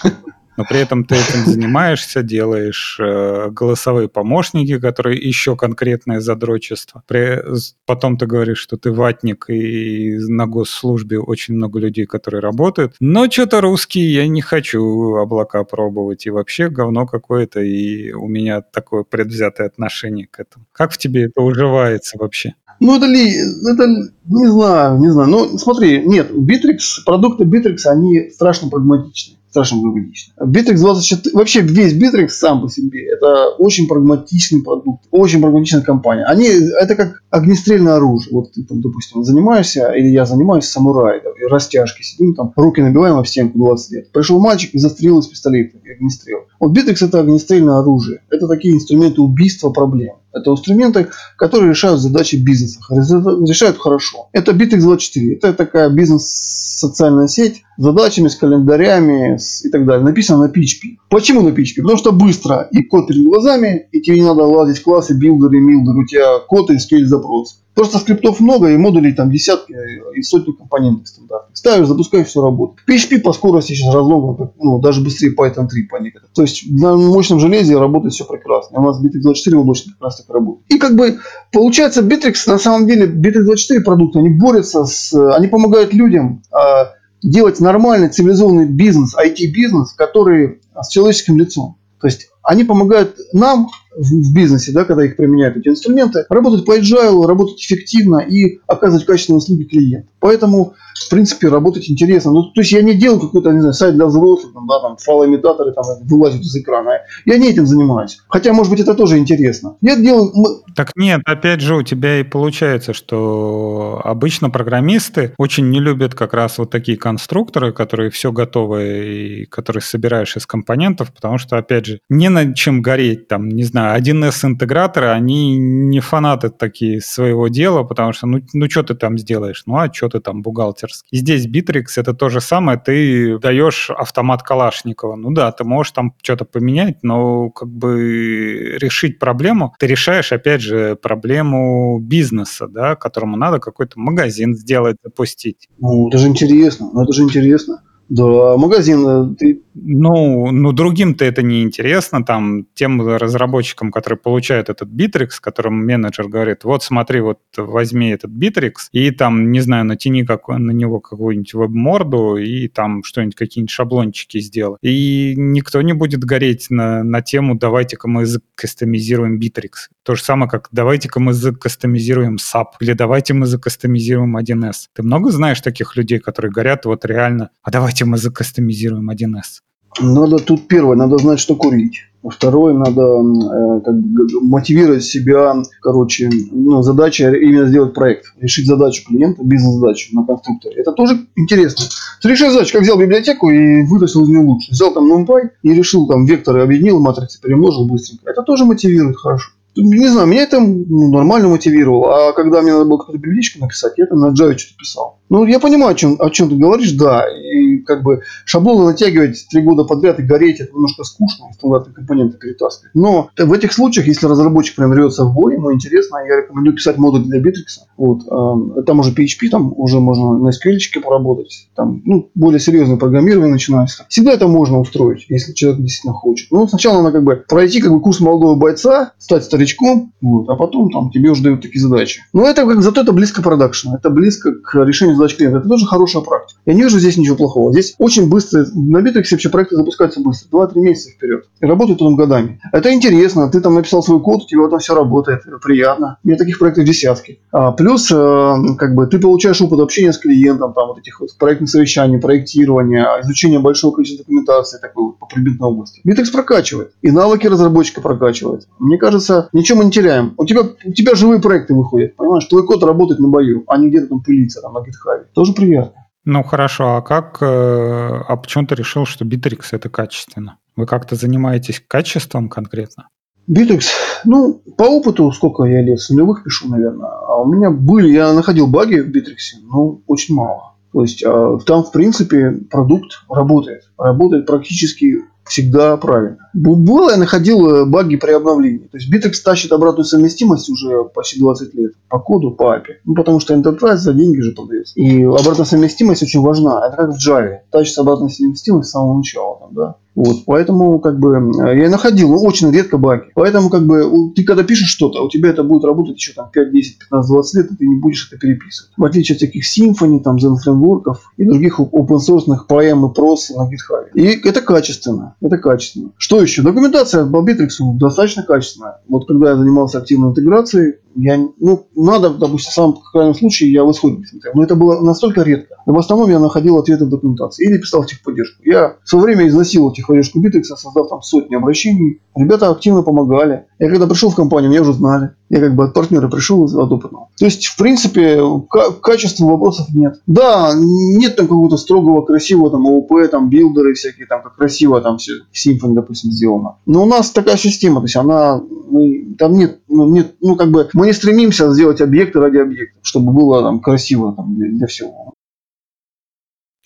но 0.59 0.65
при 0.65 0.81
этом 0.81 1.05
ты 1.05 1.15
этим 1.15 1.45
занимаешься, 1.45 2.21
делаешь 2.21 2.97
э, 2.99 3.49
голосовые 3.49 4.09
помощники, 4.09 4.77
которые 4.77 5.17
еще 5.17 5.55
конкретное 5.55 6.19
задрочество. 6.19 7.01
При, 7.07 7.41
потом 7.85 8.17
ты 8.17 8.25
говоришь, 8.25 8.57
что 8.57 8.75
ты 8.75 8.91
ватник, 8.91 9.49
и 9.49 10.17
на 10.27 10.47
госслужбе 10.47 11.17
очень 11.17 11.53
много 11.53 11.79
людей, 11.79 12.05
которые 12.05 12.41
работают. 12.41 12.95
Но 12.99 13.31
что-то 13.31 13.61
русский 13.61 14.01
я 14.01 14.27
не 14.27 14.41
хочу 14.41 15.15
облака 15.15 15.63
пробовать, 15.63 16.25
и 16.25 16.29
вообще 16.29 16.67
говно 16.67 17.07
какое-то, 17.07 17.61
и 17.61 18.11
у 18.11 18.27
меня 18.27 18.61
такое 18.61 19.03
предвзятое 19.03 19.67
отношение 19.67 20.27
к 20.27 20.41
этому. 20.41 20.65
Как 20.73 20.91
в 20.91 20.97
тебе 20.97 21.27
это 21.27 21.41
уживается 21.41 22.17
вообще? 22.19 22.55
Ну, 22.81 22.97
это 22.97 23.05
ли, 23.05 23.29
это, 23.31 23.87
не 24.25 24.47
знаю, 24.47 24.99
не 24.99 25.09
знаю. 25.09 25.29
Ну, 25.29 25.57
смотри, 25.57 26.05
нет, 26.05 26.31
Bittrex, 26.31 27.05
продукты 27.05 27.45
Bittrex, 27.45 27.85
они 27.85 28.29
страшно 28.29 28.67
прагматичны 28.69 29.38
страшно 29.49 29.81
прагматично. 29.81 30.33
Bittrex 30.39 30.77
24, 30.77 31.35
вообще 31.35 31.61
весь 31.61 31.93
Bittrex 31.93 32.29
сам 32.29 32.61
по 32.61 32.69
себе, 32.69 33.07
это 33.07 33.49
очень 33.57 33.87
прагматичный 33.87 34.61
продукт, 34.61 35.05
очень 35.11 35.41
прагматичная 35.41 35.81
компания. 35.81 36.25
Они, 36.25 36.45
это 36.47 36.95
как 36.95 37.23
огнестрельное 37.29 37.95
оружие. 37.95 38.33
Вот 38.33 38.53
ты 38.53 38.63
там, 38.63 38.81
допустим, 38.81 39.23
занимаешься, 39.23 39.91
или 39.91 40.07
я 40.07 40.25
занимаюсь 40.25 40.65
самурай, 40.65 41.21
растяжки, 41.49 42.03
сидим 42.03 42.35
там, 42.35 42.53
руки 42.55 42.81
набиваем 42.81 43.21
в 43.21 43.27
стенку 43.27 43.57
20 43.57 43.91
лет. 43.91 44.11
Пришел 44.11 44.39
мальчик 44.39 44.73
и 44.73 44.79
застрелил 44.79 45.19
из 45.19 45.27
пистолета, 45.27 45.77
огнестрел. 45.77 46.39
Вот 46.59 46.77
Bittrex 46.77 47.05
это 47.05 47.19
огнестрельное 47.19 47.79
оружие. 47.79 48.21
Это 48.29 48.47
такие 48.47 48.73
инструменты 48.75 49.21
убийства 49.21 49.69
проблем. 49.69 50.15
Это 50.33 50.51
инструменты, 50.51 51.07
которые 51.37 51.71
решают 51.71 51.99
задачи 51.99 52.35
бизнеса, 52.35 52.79
решают 52.89 53.77
хорошо. 53.77 54.29
Это 54.31 54.51
Bittrex 54.51 54.81
24. 54.81 55.35
Это 55.35 55.53
такая 55.53 55.89
бизнес-социальная 55.89 57.27
сеть 57.27 57.63
с 57.77 57.81
задачами, 57.81 58.27
с 58.27 58.35
календарями 58.35 59.37
с, 59.37 59.65
и 59.65 59.69
так 59.69 59.85
далее. 59.85 60.05
Написано 60.05 60.45
на 60.45 60.51
PHP. 60.51 60.97
Почему 61.09 61.41
на 61.41 61.49
PHP? 61.49 61.81
Потому 61.81 61.97
что 61.97 62.11
быстро. 62.11 62.67
И 62.71 62.83
код 62.83 63.07
перед 63.07 63.25
глазами, 63.25 63.87
и 63.91 64.01
тебе 64.01 64.19
не 64.19 64.25
надо 64.25 64.43
лазить 64.43 64.79
в 64.79 64.83
классы, 64.83 65.13
билдеры, 65.13 65.59
милдер. 65.59 65.95
У 65.97 66.05
тебя 66.05 66.39
код 66.47 66.69
и 66.69 66.75
SQL 66.75 67.05
запрос. 67.05 67.63
Просто 67.79 67.99
скриптов 67.99 68.41
много, 68.41 68.71
и 68.71 68.77
модулей 68.77 69.13
там 69.13 69.31
десятки 69.31 69.73
и 70.13 70.21
сотни 70.21 70.51
компонентов 70.51 71.07
стандартных. 71.07 71.55
Ставишь, 71.55 71.87
запускаешь, 71.87 72.27
все 72.27 72.41
работает. 72.41 72.79
PHP 72.85 73.19
по 73.19 73.31
скорости 73.31 73.71
сейчас 73.71 73.95
разлоган, 73.95 74.51
ну, 74.57 74.79
даже 74.79 74.99
быстрее 74.99 75.33
Python 75.33 75.69
3 75.69 75.83
по 75.83 75.95
некоторым. 75.95 76.29
То 76.35 76.41
есть 76.41 76.69
на 76.69 76.97
мощном 76.97 77.39
железе 77.39 77.77
работает 77.77 78.11
все 78.11 78.25
прекрасно. 78.25 78.81
У 78.81 78.83
нас 78.83 79.01
Bittrex24 79.01 79.55
облачный 79.55 79.93
как 79.93 80.01
раз 80.01 80.17
так 80.17 80.29
работает. 80.35 80.65
И 80.67 80.77
как 80.77 80.97
бы 80.97 81.19
получается 81.53 82.01
Bittrex, 82.01 82.33
на 82.47 82.57
самом 82.57 82.85
деле, 82.85 83.07
Bittrex24 83.07 83.79
продукты, 83.85 84.19
они 84.19 84.27
борются 84.27 84.83
с, 84.83 85.13
они 85.33 85.47
помогают 85.47 85.93
людям 85.93 86.43
а, 86.51 86.89
делать 87.23 87.61
нормальный 87.61 88.09
цивилизованный 88.09 88.65
бизнес, 88.65 89.15
IT-бизнес, 89.15 89.93
который 89.93 90.59
с 90.75 90.89
человеческим 90.89 91.37
лицом. 91.37 91.77
То 92.01 92.07
есть 92.07 92.27
они 92.43 92.65
помогают 92.65 93.15
нам 93.31 93.69
в 93.99 94.33
бизнесе, 94.33 94.71
да, 94.71 94.85
когда 94.85 95.03
их 95.05 95.17
применяют 95.17 95.57
эти 95.57 95.67
инструменты, 95.67 96.25
работать 96.29 96.65
по 96.65 96.77
agile, 96.77 97.25
работать 97.25 97.59
эффективно 97.59 98.19
и 98.19 98.59
оказывать 98.65 99.05
качественные 99.05 99.39
услуги 99.39 99.63
клиенту. 99.63 100.09
Поэтому, 100.19 100.73
в 101.05 101.09
принципе, 101.09 101.47
работать 101.47 101.89
интересно. 101.89 102.31
Ну, 102.31 102.43
то 102.51 102.61
есть 102.61 102.71
я 102.71 102.81
не 102.81 102.93
делаю 102.93 103.21
какой-то, 103.21 103.51
не 103.51 103.59
знаю, 103.59 103.73
сайт 103.73 103.95
для 103.95 104.05
взрослых, 104.05 104.53
там, 104.53 104.67
да, 104.67 104.79
там, 104.81 104.97
файлоимитаторы 104.97 105.71
там 105.71 105.83
вылазят 106.03 106.41
из 106.41 106.55
экрана. 106.55 106.99
Я 107.25 107.37
не 107.37 107.49
этим 107.49 107.65
занимаюсь. 107.65 108.19
Хотя, 108.27 108.53
может 108.53 108.71
быть, 108.71 108.81
это 108.81 108.95
тоже 108.95 109.17
интересно. 109.17 109.77
Я 109.81 109.95
делаю... 109.95 110.31
Так 110.75 110.91
нет, 110.95 111.21
опять 111.25 111.61
же, 111.61 111.75
у 111.75 111.83
тебя 111.83 112.19
и 112.19 112.23
получается, 112.23 112.93
что 112.93 114.01
обычно 114.03 114.49
программисты 114.49 115.33
очень 115.37 115.69
не 115.69 115.79
любят 115.79 116.15
как 116.15 116.33
раз 116.33 116.57
вот 116.57 116.69
такие 116.69 116.97
конструкторы, 116.97 117.71
которые 117.71 118.09
все 118.09 118.31
готовы 118.31 119.43
и 119.43 119.45
которые 119.45 119.81
собираешь 119.81 120.35
из 120.35 120.45
компонентов, 120.45 121.13
потому 121.13 121.37
что, 121.37 121.57
опять 121.57 121.85
же, 121.85 121.99
не 122.09 122.29
на 122.29 122.53
чем 122.53 122.81
гореть, 122.81 123.27
там, 123.27 123.49
не 123.49 123.63
знаю, 123.63 124.01
1С-интеграторы, 124.01 125.07
они 125.07 125.57
не 125.57 125.99
фанаты 125.99 126.49
такие 126.49 127.01
своего 127.01 127.47
дела, 127.47 127.83
потому 127.83 128.13
что, 128.13 128.27
ну, 128.27 128.41
ну 128.53 128.69
что 128.69 128.83
ты 128.83 128.95
там 128.95 129.17
сделаешь? 129.17 129.63
Ну, 129.65 129.77
а 129.77 129.91
что 129.91 130.08
ты 130.09 130.19
там 130.19 130.41
бухгалтерский? 130.41 131.17
здесь 131.17 131.47
Bittrex 131.47 131.85
это 131.97 132.13
то 132.13 132.29
же 132.29 132.41
самое, 132.41 132.79
ты 132.79 133.37
даешь 133.39 133.89
автомат 133.89 134.43
Калашникова. 134.43 135.15
Ну 135.15 135.31
да, 135.31 135.51
ты 135.51 135.63
можешь 135.63 135.91
там 135.91 136.13
что-то 136.21 136.45
поменять, 136.45 137.03
но 137.03 137.49
как 137.49 137.69
бы 137.69 138.77
решить 138.79 139.19
проблему, 139.19 139.73
ты 139.79 139.87
решаешь, 139.87 140.31
опять 140.31 140.61
же, 140.61 140.95
проблему 140.95 141.99
бизнеса, 141.99 142.67
да, 142.67 142.95
которому 142.95 143.37
надо 143.37 143.59
какой-то 143.59 143.99
магазин 143.99 144.55
сделать, 144.55 144.97
запустить. 145.03 145.67
Ну, 145.77 146.09
это 146.09 146.17
же 146.17 146.27
интересно, 146.27 146.89
ну, 146.93 147.03
это 147.03 147.13
же 147.13 147.23
интересно. 147.23 147.83
Да, 148.09 148.57
магазин 148.57 149.07
э, 149.07 149.35
ты 149.37 149.61
ну, 149.81 150.51
ну 150.51 150.71
другим-то 150.71 151.25
это 151.25 151.41
не 151.41 151.61
интересно, 151.63 152.23
там, 152.23 152.65
тем 152.73 153.01
разработчикам, 153.01 153.91
которые 153.91 154.17
получают 154.17 154.69
этот 154.69 154.89
Bittrex, 154.89 155.29
которым 155.41 155.85
менеджер 155.85 156.27
говорит, 156.27 156.63
вот 156.63 156.83
смотри, 156.83 157.21
вот 157.21 157.39
возьми 157.57 158.09
этот 158.09 158.31
Bittrex 158.31 158.73
и 158.91 159.11
там, 159.11 159.51
не 159.51 159.61
знаю, 159.61 159.85
натяни 159.85 160.25
как, 160.25 160.47
на 160.47 160.71
него 160.71 160.99
какую-нибудь 160.99 161.53
веб-морду 161.53 162.37
и 162.37 162.67
там 162.67 163.03
что-нибудь, 163.03 163.35
какие-нибудь 163.35 163.71
шаблончики 163.71 164.39
сделай. 164.39 164.77
И 164.81 165.33
никто 165.37 165.81
не 165.81 165.93
будет 165.93 166.23
гореть 166.23 166.67
на, 166.69 167.03
на 167.03 167.21
тему 167.21 167.55
«давайте-ка 167.55 168.07
мы 168.07 168.25
закастомизируем 168.25 169.39
Bittrex». 169.39 169.89
То 170.03 170.15
же 170.15 170.23
самое, 170.23 170.49
как 170.49 170.69
«давайте-ка 170.71 171.19
мы 171.19 171.33
закастомизируем 171.33 172.37
SAP» 172.37 172.65
или 172.79 172.93
«давайте 172.93 173.33
мы 173.33 173.45
закастомизируем 173.45 174.37
1С». 174.37 174.87
Ты 174.93 175.03
много 175.03 175.31
знаешь 175.31 175.61
таких 175.61 175.95
людей, 175.95 176.19
которые 176.19 176.51
горят 176.51 176.85
вот 176.85 177.05
реально 177.05 177.51
«а 177.63 177.71
давайте 177.71 177.98
мы 178.05 178.17
закастомизируем 178.17 179.09
1С»? 179.09 179.61
Надо 180.01 180.37
тут 180.37 180.67
первое, 180.67 180.95
надо 180.95 181.17
знать, 181.17 181.39
что 181.39 181.55
курить. 181.55 182.01
Второе, 182.21 182.73
надо 182.73 183.01
э, 183.01 183.81
как 183.81 183.95
бы, 183.95 184.41
мотивировать 184.41 185.03
себя, 185.03 185.55
короче, 185.81 186.29
ну, 186.51 186.81
задача 186.81 187.31
именно 187.31 187.65
сделать 187.65 187.93
проект, 187.93 188.25
решить 188.41 188.67
задачу 188.67 189.05
клиента, 189.07 189.41
бизнес-задачу 189.41 190.09
на 190.13 190.25
конструкторе. 190.25 190.75
Это 190.75 190.91
тоже 190.91 191.17
интересно. 191.37 191.85
Ты 192.21 192.29
решил 192.29 192.51
задачу, 192.51 192.73
как 192.73 192.81
взял 192.81 192.99
библиотеку 192.99 193.49
и 193.49 193.83
вытащил 193.83 194.23
из 194.23 194.29
нее 194.29 194.41
лучше. 194.41 194.71
Взял 194.71 194.93
там 194.93 195.09
NumPy 195.09 195.51
и 195.63 195.73
решил 195.73 196.07
там 196.07 196.25
векторы, 196.25 196.61
объединил, 196.61 196.99
матрицы 196.99 197.39
перемножил 197.41 197.87
быстренько. 197.87 198.29
Это 198.29 198.43
тоже 198.43 198.65
мотивирует 198.65 199.15
хорошо. 199.15 199.51
Не 199.75 200.07
знаю, 200.07 200.27
меня 200.27 200.43
это 200.43 200.59
ну, 200.59 201.11
нормально 201.11 201.47
мотивировало. 201.47 202.29
А 202.29 202.33
когда 202.33 202.61
мне 202.61 202.73
надо 202.73 202.85
было 202.85 202.97
какую-то 202.97 203.21
библиотечку 203.21 203.59
написать, 203.61 203.93
я 203.97 204.07
там 204.07 204.19
на 204.19 204.27
Java 204.27 204.57
что-то 204.57 204.77
писал. 204.77 205.19
Ну, 205.29 205.45
я 205.45 205.59
понимаю, 205.59 205.91
о 205.93 205.95
чем, 205.95 206.17
о 206.19 206.29
чем 206.31 206.49
ты 206.49 206.55
говоришь, 206.55 206.91
да. 206.93 207.23
И 207.29 207.68
как 207.89 208.03
бы 208.03 208.21
шаблоны 208.45 208.85
натягивать 208.85 209.47
три 209.49 209.63
года 209.63 209.83
подряд 209.83 210.19
и 210.19 210.23
гореть, 210.23 210.59
это 210.59 210.71
немножко 210.73 211.03
скучно, 211.03 211.47
стандартные 211.53 211.95
компоненты 211.95 212.37
перетаскивать. 212.37 212.93
Но 212.93 213.31
в 213.35 213.51
этих 213.51 213.73
случаях, 213.73 214.07
если 214.07 214.27
разработчик 214.27 214.75
прям 214.75 214.93
рвется 214.93 215.25
в 215.25 215.33
бой, 215.33 215.55
ему 215.55 215.73
интересно, 215.73 216.17
я 216.17 216.41
рекомендую 216.41 216.75
писать 216.75 216.97
модуль 216.97 217.23
для 217.23 217.41
Bittrex. 217.41 217.87
Вот, 217.97 218.21
э, 218.21 218.83
там 218.83 218.99
уже 218.99 219.11
PHP, 219.11 219.49
там 219.49 219.73
уже 219.75 219.99
можно 219.99 220.37
на 220.37 220.49
SQL 220.49 220.77
поработать. 221.03 221.67
Там, 221.75 222.01
ну, 222.05 222.29
более 222.35 222.59
серьезное 222.59 222.97
программирование 222.97 223.51
начинается. 223.51 224.05
Всегда 224.07 224.33
это 224.33 224.47
можно 224.47 224.79
устроить, 224.79 225.25
если 225.29 225.53
человек 225.53 225.81
действительно 225.81 226.13
хочет. 226.13 226.51
Ну, 226.51 226.67
сначала 226.67 227.01
надо 227.01 227.13
как 227.13 227.23
бы 227.23 227.43
пройти 227.47 227.81
как 227.81 227.91
бы 227.91 228.01
курс 228.01 228.19
молодого 228.19 228.55
бойца, 228.55 229.13
стать 229.17 229.43
старичком, 229.43 230.13
вот, 230.21 230.47
а 230.47 230.55
потом 230.55 230.91
там 230.91 231.09
тебе 231.09 231.31
уже 231.31 231.41
дают 231.41 231.61
такие 231.61 231.81
задачи. 231.81 232.21
Но 232.33 232.47
это 232.47 232.65
как, 232.65 232.83
зато 232.83 233.01
это 233.01 233.13
близко 233.13 233.41
к 233.41 233.45
продакшену, 233.45 233.95
это 233.95 234.11
близко 234.11 234.53
к 234.53 234.75
решению 234.85 235.15
задач 235.15 235.35
клиента. 235.35 235.57
Это 235.57 235.69
тоже 235.69 235.87
хорошая 235.87 236.21
практика. 236.21 236.59
Я 236.65 236.73
не 236.75 236.83
вижу 236.83 236.99
здесь 236.99 237.17
ничего 237.17 237.35
плохого. 237.35 237.71
Здесь 237.79 237.95
очень 237.97 238.29
быстро, 238.29 238.65
на 238.75 238.97
Bittrex 238.97 239.23
вообще 239.31 239.47
проекты 239.47 239.77
запускаются 239.77 240.19
быстро, 240.19 240.65
2-3 240.65 240.79
месяца 240.81 241.11
вперед. 241.11 241.45
И 241.61 241.65
работают 241.65 241.99
потом 241.99 242.17
годами. 242.17 242.59
Это 242.73 242.93
интересно. 242.93 243.49
Ты 243.49 243.61
там 243.61 243.75
написал 243.75 244.03
свой 244.03 244.19
код, 244.21 244.43
у 244.43 244.47
тебя 244.47 244.67
там 244.67 244.79
все 244.79 244.95
работает. 244.95 245.43
Приятно. 245.63 246.17
У 246.23 246.27
меня 246.27 246.37
таких 246.37 246.59
проектов 246.59 246.83
десятки. 246.83 247.39
А, 247.51 247.71
плюс, 247.71 248.11
э, 248.11 248.55
как 248.77 248.95
бы, 248.95 249.07
ты 249.07 249.17
получаешь 249.17 249.61
опыт 249.61 249.79
общения 249.79 250.11
с 250.11 250.17
клиентом, 250.17 250.73
там, 250.73 250.89
вот 250.89 250.99
этих 250.99 251.21
вот 251.21 251.29
проектных 251.37 251.69
совещаний, 251.69 252.19
проектирования, 252.19 253.05
изучения 253.21 253.59
большого 253.59 253.95
количества 253.95 254.25
документации 254.25 254.77
такой 254.79 255.05
вот 255.05 255.19
по 255.19 255.25
предметной 255.25 255.69
области. 255.69 256.01
Bittrex 256.05 256.31
прокачивает. 256.33 256.91
И 257.01 257.11
навыки 257.11 257.47
разработчика 257.47 258.01
прокачивает. 258.01 258.67
Мне 258.77 258.97
кажется, 258.97 259.47
ничего 259.53 259.79
мы 259.79 259.85
не 259.85 259.91
теряем. 259.91 260.33
У 260.35 260.45
тебя, 260.45 260.63
у 260.63 260.91
тебя 260.91 261.15
живые 261.15 261.41
проекты 261.41 261.73
выходят. 261.73 262.17
Понимаешь, 262.17 262.45
твой 262.45 262.65
код 262.65 262.83
работает 262.83 263.21
на 263.21 263.29
бою, 263.29 263.63
а 263.67 263.77
не 263.77 263.89
где-то 263.89 264.07
там 264.07 264.21
пылится 264.21 264.59
там, 264.59 264.73
на 264.73 264.79
GitHub. 264.79 265.25
Тоже 265.33 265.53
приятно. 265.53 265.98
Ну 266.25 266.43
хорошо, 266.43 266.97
а 266.97 267.01
как, 267.01 267.37
э, 267.41 267.45
а 267.45 268.35
почему 268.35 268.67
ты 268.67 268.75
решил, 268.75 269.05
что 269.05 269.25
Bittrex 269.25 269.67
это 269.71 269.89
качественно? 269.89 270.57
Вы 270.75 270.85
как-то 270.85 271.15
занимаетесь 271.15 271.81
качеством 271.87 272.49
конкретно? 272.49 273.07
Bittrex, 273.49 273.85
ну, 274.25 274.61
по 274.77 274.83
опыту, 274.83 275.31
сколько 275.31 275.63
я 275.63 275.81
лет, 275.81 275.99
с 275.99 276.09
нулевых 276.09 276.43
пишу, 276.43 276.69
наверное. 276.69 277.09
А 277.09 277.41
у 277.41 277.51
меня 277.51 277.71
были, 277.71 278.11
я 278.11 278.33
находил 278.33 278.67
баги 278.67 278.99
в 278.99 279.09
Bittrex, 279.09 279.61
но 279.63 280.01
очень 280.07 280.35
мало. 280.35 280.75
То 280.93 281.01
есть 281.01 281.23
а, 281.25 281.57
там, 281.65 281.83
в 281.83 281.91
принципе, 281.91 282.51
продукт 282.69 283.23
работает. 283.29 283.83
Работает 283.97 284.45
практически 284.45 285.23
всегда 285.45 285.97
правильно. 285.97 286.37
Было 286.53 287.11
я 287.11 287.17
находил 287.17 287.67
э, 287.69 287.85
баги 287.85 288.15
при 288.15 288.31
обновлении. 288.31 288.87
То 288.87 288.97
есть 288.97 289.11
Bittrex 289.13 289.33
тащит 289.43 289.71
обратную 289.71 290.05
совместимость 290.05 290.69
уже 290.69 291.03
почти 291.05 291.39
20 291.39 291.73
лет 291.73 291.93
по 292.07 292.19
коду, 292.19 292.51
по 292.51 292.75
API. 292.75 292.97
Ну, 293.05 293.15
потому 293.15 293.39
что 293.39 293.53
Enterprise 293.53 293.97
за 293.97 294.13
деньги 294.13 294.39
же 294.41 294.51
продается. 294.51 294.93
И 294.99 295.23
обратная 295.23 295.65
совместимость 295.65 296.23
очень 296.23 296.41
важна. 296.41 296.85
Это 296.85 296.97
как 296.97 297.09
в 297.11 297.27
Java. 297.27 297.57
Тащится 297.71 298.01
обратная 298.01 298.29
совместимость 298.29 298.89
с 298.89 298.91
самого 298.91 299.17
начала. 299.17 299.59
Там, 299.59 299.73
да? 299.73 299.95
Вот, 300.15 300.43
поэтому 300.45 300.99
как 300.99 301.19
бы 301.19 301.51
я 301.75 301.89
находил 301.89 302.29
ну, 302.29 302.43
очень 302.43 302.71
редко 302.71 302.97
баги. 302.97 303.23
Поэтому 303.35 303.69
как 303.69 303.85
бы 303.85 304.33
ты 304.35 304.43
когда 304.43 304.63
пишешь 304.63 304.89
что-то, 304.89 305.23
у 305.23 305.29
тебя 305.29 305.49
это 305.49 305.63
будет 305.63 305.85
работать 305.85 306.15
еще 306.15 306.33
там 306.33 306.49
5, 306.51 306.71
10, 306.71 306.99
15, 306.99 307.29
20 307.29 307.55
лет, 307.55 307.71
и 307.71 307.75
ты 307.75 307.87
не 307.87 307.99
будешь 307.99 308.27
это 308.27 308.39
переписывать. 308.39 308.91
В 308.97 309.03
отличие 309.05 309.35
от 309.35 309.41
таких 309.41 309.63
Symfony, 309.65 310.21
там, 310.21 310.37
Zen 310.37 310.55
фреймворков 310.55 311.31
и 311.37 311.45
других 311.45 311.79
open 311.79 312.17
source 312.17 312.45
PM 312.67 313.09
и 313.09 313.13
прос 313.13 313.49
на 313.49 313.63
GitHub. 313.63 314.09
И 314.13 314.47
это 314.47 314.61
качественно. 314.61 315.35
Это 315.41 315.57
качественно. 315.57 316.11
Что 316.17 316.41
еще? 316.41 316.61
Документация 316.63 317.25
по 317.25 317.37
Bittrex 317.37 317.69
достаточно 317.97 318.43
качественная. 318.43 319.01
Вот 319.07 319.27
когда 319.27 319.51
я 319.51 319.57
занимался 319.57 319.99
активной 319.99 320.29
интеграцией, 320.29 320.95
я, 321.15 321.37
ну, 321.37 321.87
надо, 321.95 322.29
допустим, 322.29 322.71
в 322.71 322.73
самом 322.73 322.97
крайнем 323.11 323.33
случае 323.33 323.71
я 323.71 323.83
в 323.83 323.91
исходнике 323.91 324.27
смотрел. 324.27 324.53
Но 324.55 324.63
это 324.63 324.75
было 324.75 325.01
настолько 325.01 325.41
редко. 325.41 325.75
Но 325.85 325.93
в 325.93 325.97
основном 325.97 326.29
я 326.29 326.39
находил 326.39 326.77
ответы 326.77 327.05
в 327.05 327.09
документации 327.09 327.67
или 327.67 327.77
писал 327.77 328.05
техподдержку. 328.05 328.61
Я 328.63 328.97
в 329.03 329.09
свое 329.09 329.25
время 329.25 329.47
износил 329.47 329.87
техподдержку 329.99 330.39
Bittrex, 330.39 330.63
создав 330.63 331.09
там 331.09 331.21
сотни 331.21 331.55
обращений. 331.55 332.21
Ребята 332.35 332.69
активно 332.69 333.03
помогали. 333.03 333.65
Я 333.79 333.89
когда 333.89 334.07
пришел 334.07 334.29
в 334.29 334.35
компанию, 334.35 334.69
меня 334.69 334.81
уже 334.81 334.93
знали. 334.93 335.31
Я 335.49 335.59
как 335.59 335.75
бы 335.75 335.85
от 335.85 335.93
партнера 335.93 336.27
пришел 336.27 336.63
от 336.63 336.91
опытного. 336.91 337.29
То 337.37 337.45
есть, 337.45 337.65
в 337.65 337.77
принципе, 337.77 338.41
к 338.69 339.01
качеству 339.01 339.47
вопросов 339.47 339.87
нет. 339.93 340.21
Да, 340.27 340.71
нет 340.75 341.35
там 341.35 341.47
какого-то 341.47 341.77
строгого, 341.77 342.21
красивого 342.21 342.69
там 342.69 342.85
ООП, 342.85 343.29
там 343.29 343.49
билдеры 343.49 343.93
всякие, 343.93 344.27
там 344.27 344.41
как 344.43 344.55
красиво 344.55 345.01
там 345.01 345.17
все 345.17 345.33
в 345.51 345.55
Symfony, 345.55 345.93
допустим, 345.93 346.31
сделано. 346.31 346.77
Но 346.85 347.03
у 347.03 347.05
нас 347.05 347.31
такая 347.31 347.57
система, 347.57 347.99
то 348.01 348.05
есть 348.05 348.15
она, 348.15 348.61
мы, 348.89 349.35
там 349.37 349.53
нет, 349.53 349.79
ну, 349.87 350.09
нет, 350.09 350.35
ну 350.41 350.55
как 350.55 350.71
бы 350.71 350.87
мы 350.93 351.07
не 351.07 351.13
стремимся 351.13 351.71
сделать 351.73 352.01
объекты 352.01 352.39
ради 352.39 352.57
объектов, 352.57 352.99
чтобы 353.03 353.33
было 353.33 353.61
там 353.61 353.79
красиво 353.79 354.33
там, 354.33 354.55
для, 354.55 354.69
для 354.69 354.87
всего. 354.87 355.33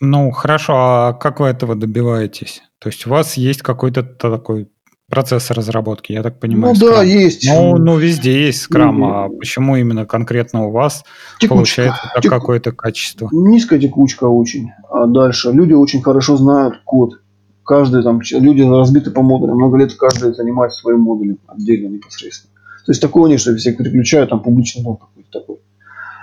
Ну, 0.01 0.31
хорошо, 0.31 0.73
а 0.75 1.13
как 1.13 1.39
вы 1.39 1.47
этого 1.47 1.75
добиваетесь? 1.75 2.61
То 2.79 2.89
есть 2.89 3.05
у 3.07 3.09
вас 3.09 3.35
есть 3.35 3.61
какой-то 3.61 4.03
такой 4.03 4.69
процесс 5.09 5.51
разработки, 5.51 6.11
я 6.11 6.23
так 6.23 6.39
понимаю. 6.39 6.73
Ну 6.73 6.79
да, 6.87 7.03
Scrum. 7.03 7.07
есть. 7.07 7.47
Ну, 7.47 7.77
ну, 7.77 7.97
везде 7.97 8.45
есть 8.47 8.61
скрам, 8.61 8.99
Ну, 8.99 9.07
а 9.13 9.29
почему 9.29 9.75
именно 9.75 10.05
конкретно 10.05 10.65
у 10.67 10.71
вас 10.71 11.03
Текучка. 11.39 11.55
получается 11.55 12.11
так 12.15 12.23
Теку- 12.23 12.35
какое-то 12.35 12.71
качество? 12.71 13.29
Низкая 13.31 13.79
текучка 13.79 14.25
очень. 14.25 14.71
А 14.89 15.05
дальше. 15.05 15.51
Люди 15.51 15.73
очень 15.73 16.01
хорошо 16.01 16.35
знают 16.37 16.81
код. 16.83 17.19
Каждый 17.63 18.03
там, 18.03 18.19
люди 18.31 18.61
разбиты 18.61 19.11
по 19.11 19.21
модулям. 19.21 19.55
Много 19.57 19.77
лет 19.77 19.93
каждый 19.93 20.33
занимается 20.33 20.79
своим 20.81 21.01
модулем 21.01 21.37
отдельно 21.47 21.87
непосредственно. 21.89 22.51
То 22.85 22.91
есть 22.91 23.01
такого 23.01 23.27
нет, 23.27 23.39
что 23.39 23.55
все 23.55 23.71
переключают, 23.73 24.31
там 24.31 24.41
публичный 24.41 24.83
дом 24.83 24.97
какой-то 24.97 25.29
такой. 25.39 25.57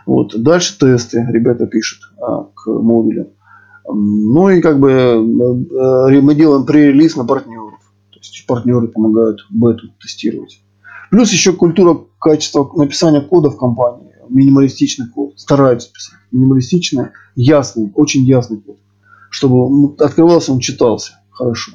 Вот. 0.05 0.43
Дальше 0.43 0.77
тесты 0.79 1.25
ребята 1.31 1.67
пишут 1.67 2.01
а, 2.21 2.45
к 2.55 2.67
модулям. 2.67 3.29
Ну 3.93 4.51
и 4.51 4.61
как 4.61 4.79
бы 4.79 4.91
э, 4.91 6.15
э, 6.15 6.21
мы 6.21 6.35
делаем 6.35 6.65
пререлиз 6.65 7.17
на 7.17 7.25
партнеров. 7.25 7.75
То 8.13 8.19
есть 8.19 8.47
партнеры 8.47 8.89
помогают 8.89 9.41
бету 9.51 9.89
тестировать. 10.01 10.61
Плюс 11.11 11.33
еще 11.33 11.53
культура 11.53 11.99
качества 12.19 12.71
написания 12.77 13.21
кода 13.21 13.51
в 13.51 13.57
компании. 13.57 14.13
Минималистичный 14.29 15.09
код. 15.09 15.33
Стараются 15.37 15.93
писать. 15.93 16.19
Минималистичный, 16.31 17.09
ясный, 17.35 17.93
очень 17.95 18.23
ясный 18.23 18.61
код. 18.61 18.77
Чтобы 19.31 19.95
открывался, 20.03 20.53
он 20.53 20.61
читался 20.61 21.21
хорошо. 21.31 21.73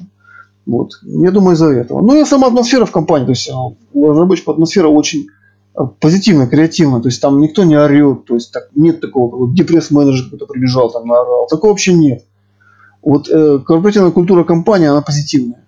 Вот. 0.64 0.92
Я 1.02 1.30
думаю, 1.30 1.54
из-за 1.54 1.70
этого. 1.70 2.00
Ну 2.00 2.20
и 2.20 2.24
сама 2.24 2.48
атмосфера 2.48 2.84
в 2.86 2.92
компании. 2.92 3.26
То 3.26 3.32
есть 3.32 3.48
э, 3.48 3.52
у 3.92 4.10
разработчиков 4.10 4.54
атмосфера 4.54 4.88
очень 4.88 5.28
позитивная, 6.00 6.46
креативная. 6.46 7.00
То 7.00 7.08
есть 7.08 7.20
там 7.20 7.40
никто 7.40 7.64
не 7.64 7.76
орет. 7.76 8.24
То 8.24 8.34
есть 8.34 8.52
так, 8.52 8.68
нет 8.74 9.00
такого, 9.00 9.36
вот 9.36 9.54
депресс-менеджер 9.54 10.24
какой-то 10.24 10.46
прибежал, 10.46 10.90
там 10.90 11.06
наорал. 11.06 11.46
Такого 11.48 11.70
вообще 11.70 11.94
нет. 11.94 12.24
Вот 13.02 13.28
э, 13.28 13.58
корпоративная 13.60 14.10
культура 14.10 14.44
компании, 14.44 14.88
она 14.88 15.02
позитивная. 15.02 15.66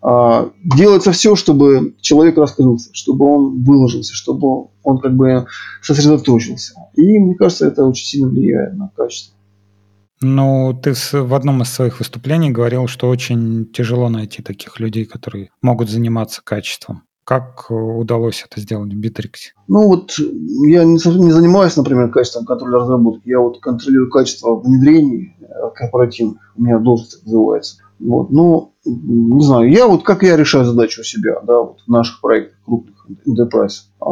А, 0.00 0.50
делается 0.62 1.12
все, 1.12 1.34
чтобы 1.34 1.96
человек 2.00 2.38
раскрылся, 2.38 2.90
чтобы 2.92 3.26
он 3.26 3.64
выложился, 3.64 4.14
чтобы 4.14 4.68
он 4.82 4.98
как 5.00 5.16
бы 5.16 5.46
сосредоточился. 5.82 6.74
И 6.94 7.18
мне 7.18 7.34
кажется, 7.34 7.66
это 7.66 7.84
очень 7.84 8.06
сильно 8.06 8.28
влияет 8.28 8.74
на 8.74 8.90
качество. 8.96 9.34
Ну, 10.20 10.78
ты 10.82 10.94
в 10.94 11.34
одном 11.34 11.62
из 11.62 11.68
своих 11.68 12.00
выступлений 12.00 12.50
говорил, 12.50 12.88
что 12.88 13.08
очень 13.08 13.66
тяжело 13.66 14.08
найти 14.08 14.42
таких 14.42 14.80
людей, 14.80 15.04
которые 15.04 15.50
могут 15.62 15.90
заниматься 15.90 16.42
качеством. 16.42 17.02
Как 17.28 17.66
э, 17.68 17.74
удалось 17.74 18.42
это 18.50 18.58
сделать 18.58 18.90
в 18.90 18.96
Битриксе? 18.96 19.52
Ну 19.66 19.86
вот 19.86 20.18
я 20.18 20.84
не, 20.84 20.94
не 20.94 21.30
занимаюсь, 21.30 21.76
например, 21.76 22.10
качеством 22.10 22.46
контроля 22.46 22.78
разработки. 22.78 23.28
Я 23.28 23.40
вот 23.40 23.60
контролирую 23.60 24.10
качество 24.10 24.58
внедрений 24.58 25.36
э, 25.42 25.44
корпоративных. 25.74 26.54
У 26.56 26.62
меня 26.62 26.78
должность 26.78 27.18
так 27.18 27.26
называется. 27.26 27.82
Вот. 28.00 28.30
Ну, 28.30 28.72
не 28.86 29.44
знаю, 29.44 29.70
я 29.70 29.86
вот 29.86 30.04
как 30.04 30.22
я 30.22 30.38
решаю 30.38 30.64
задачу 30.64 31.02
у 31.02 31.04
себя, 31.04 31.38
да, 31.46 31.60
вот 31.60 31.80
в 31.86 31.90
наших 31.90 32.22
проектах 32.22 32.58
крупных 32.64 32.96
enterprise. 33.26 33.90
А, 34.00 34.08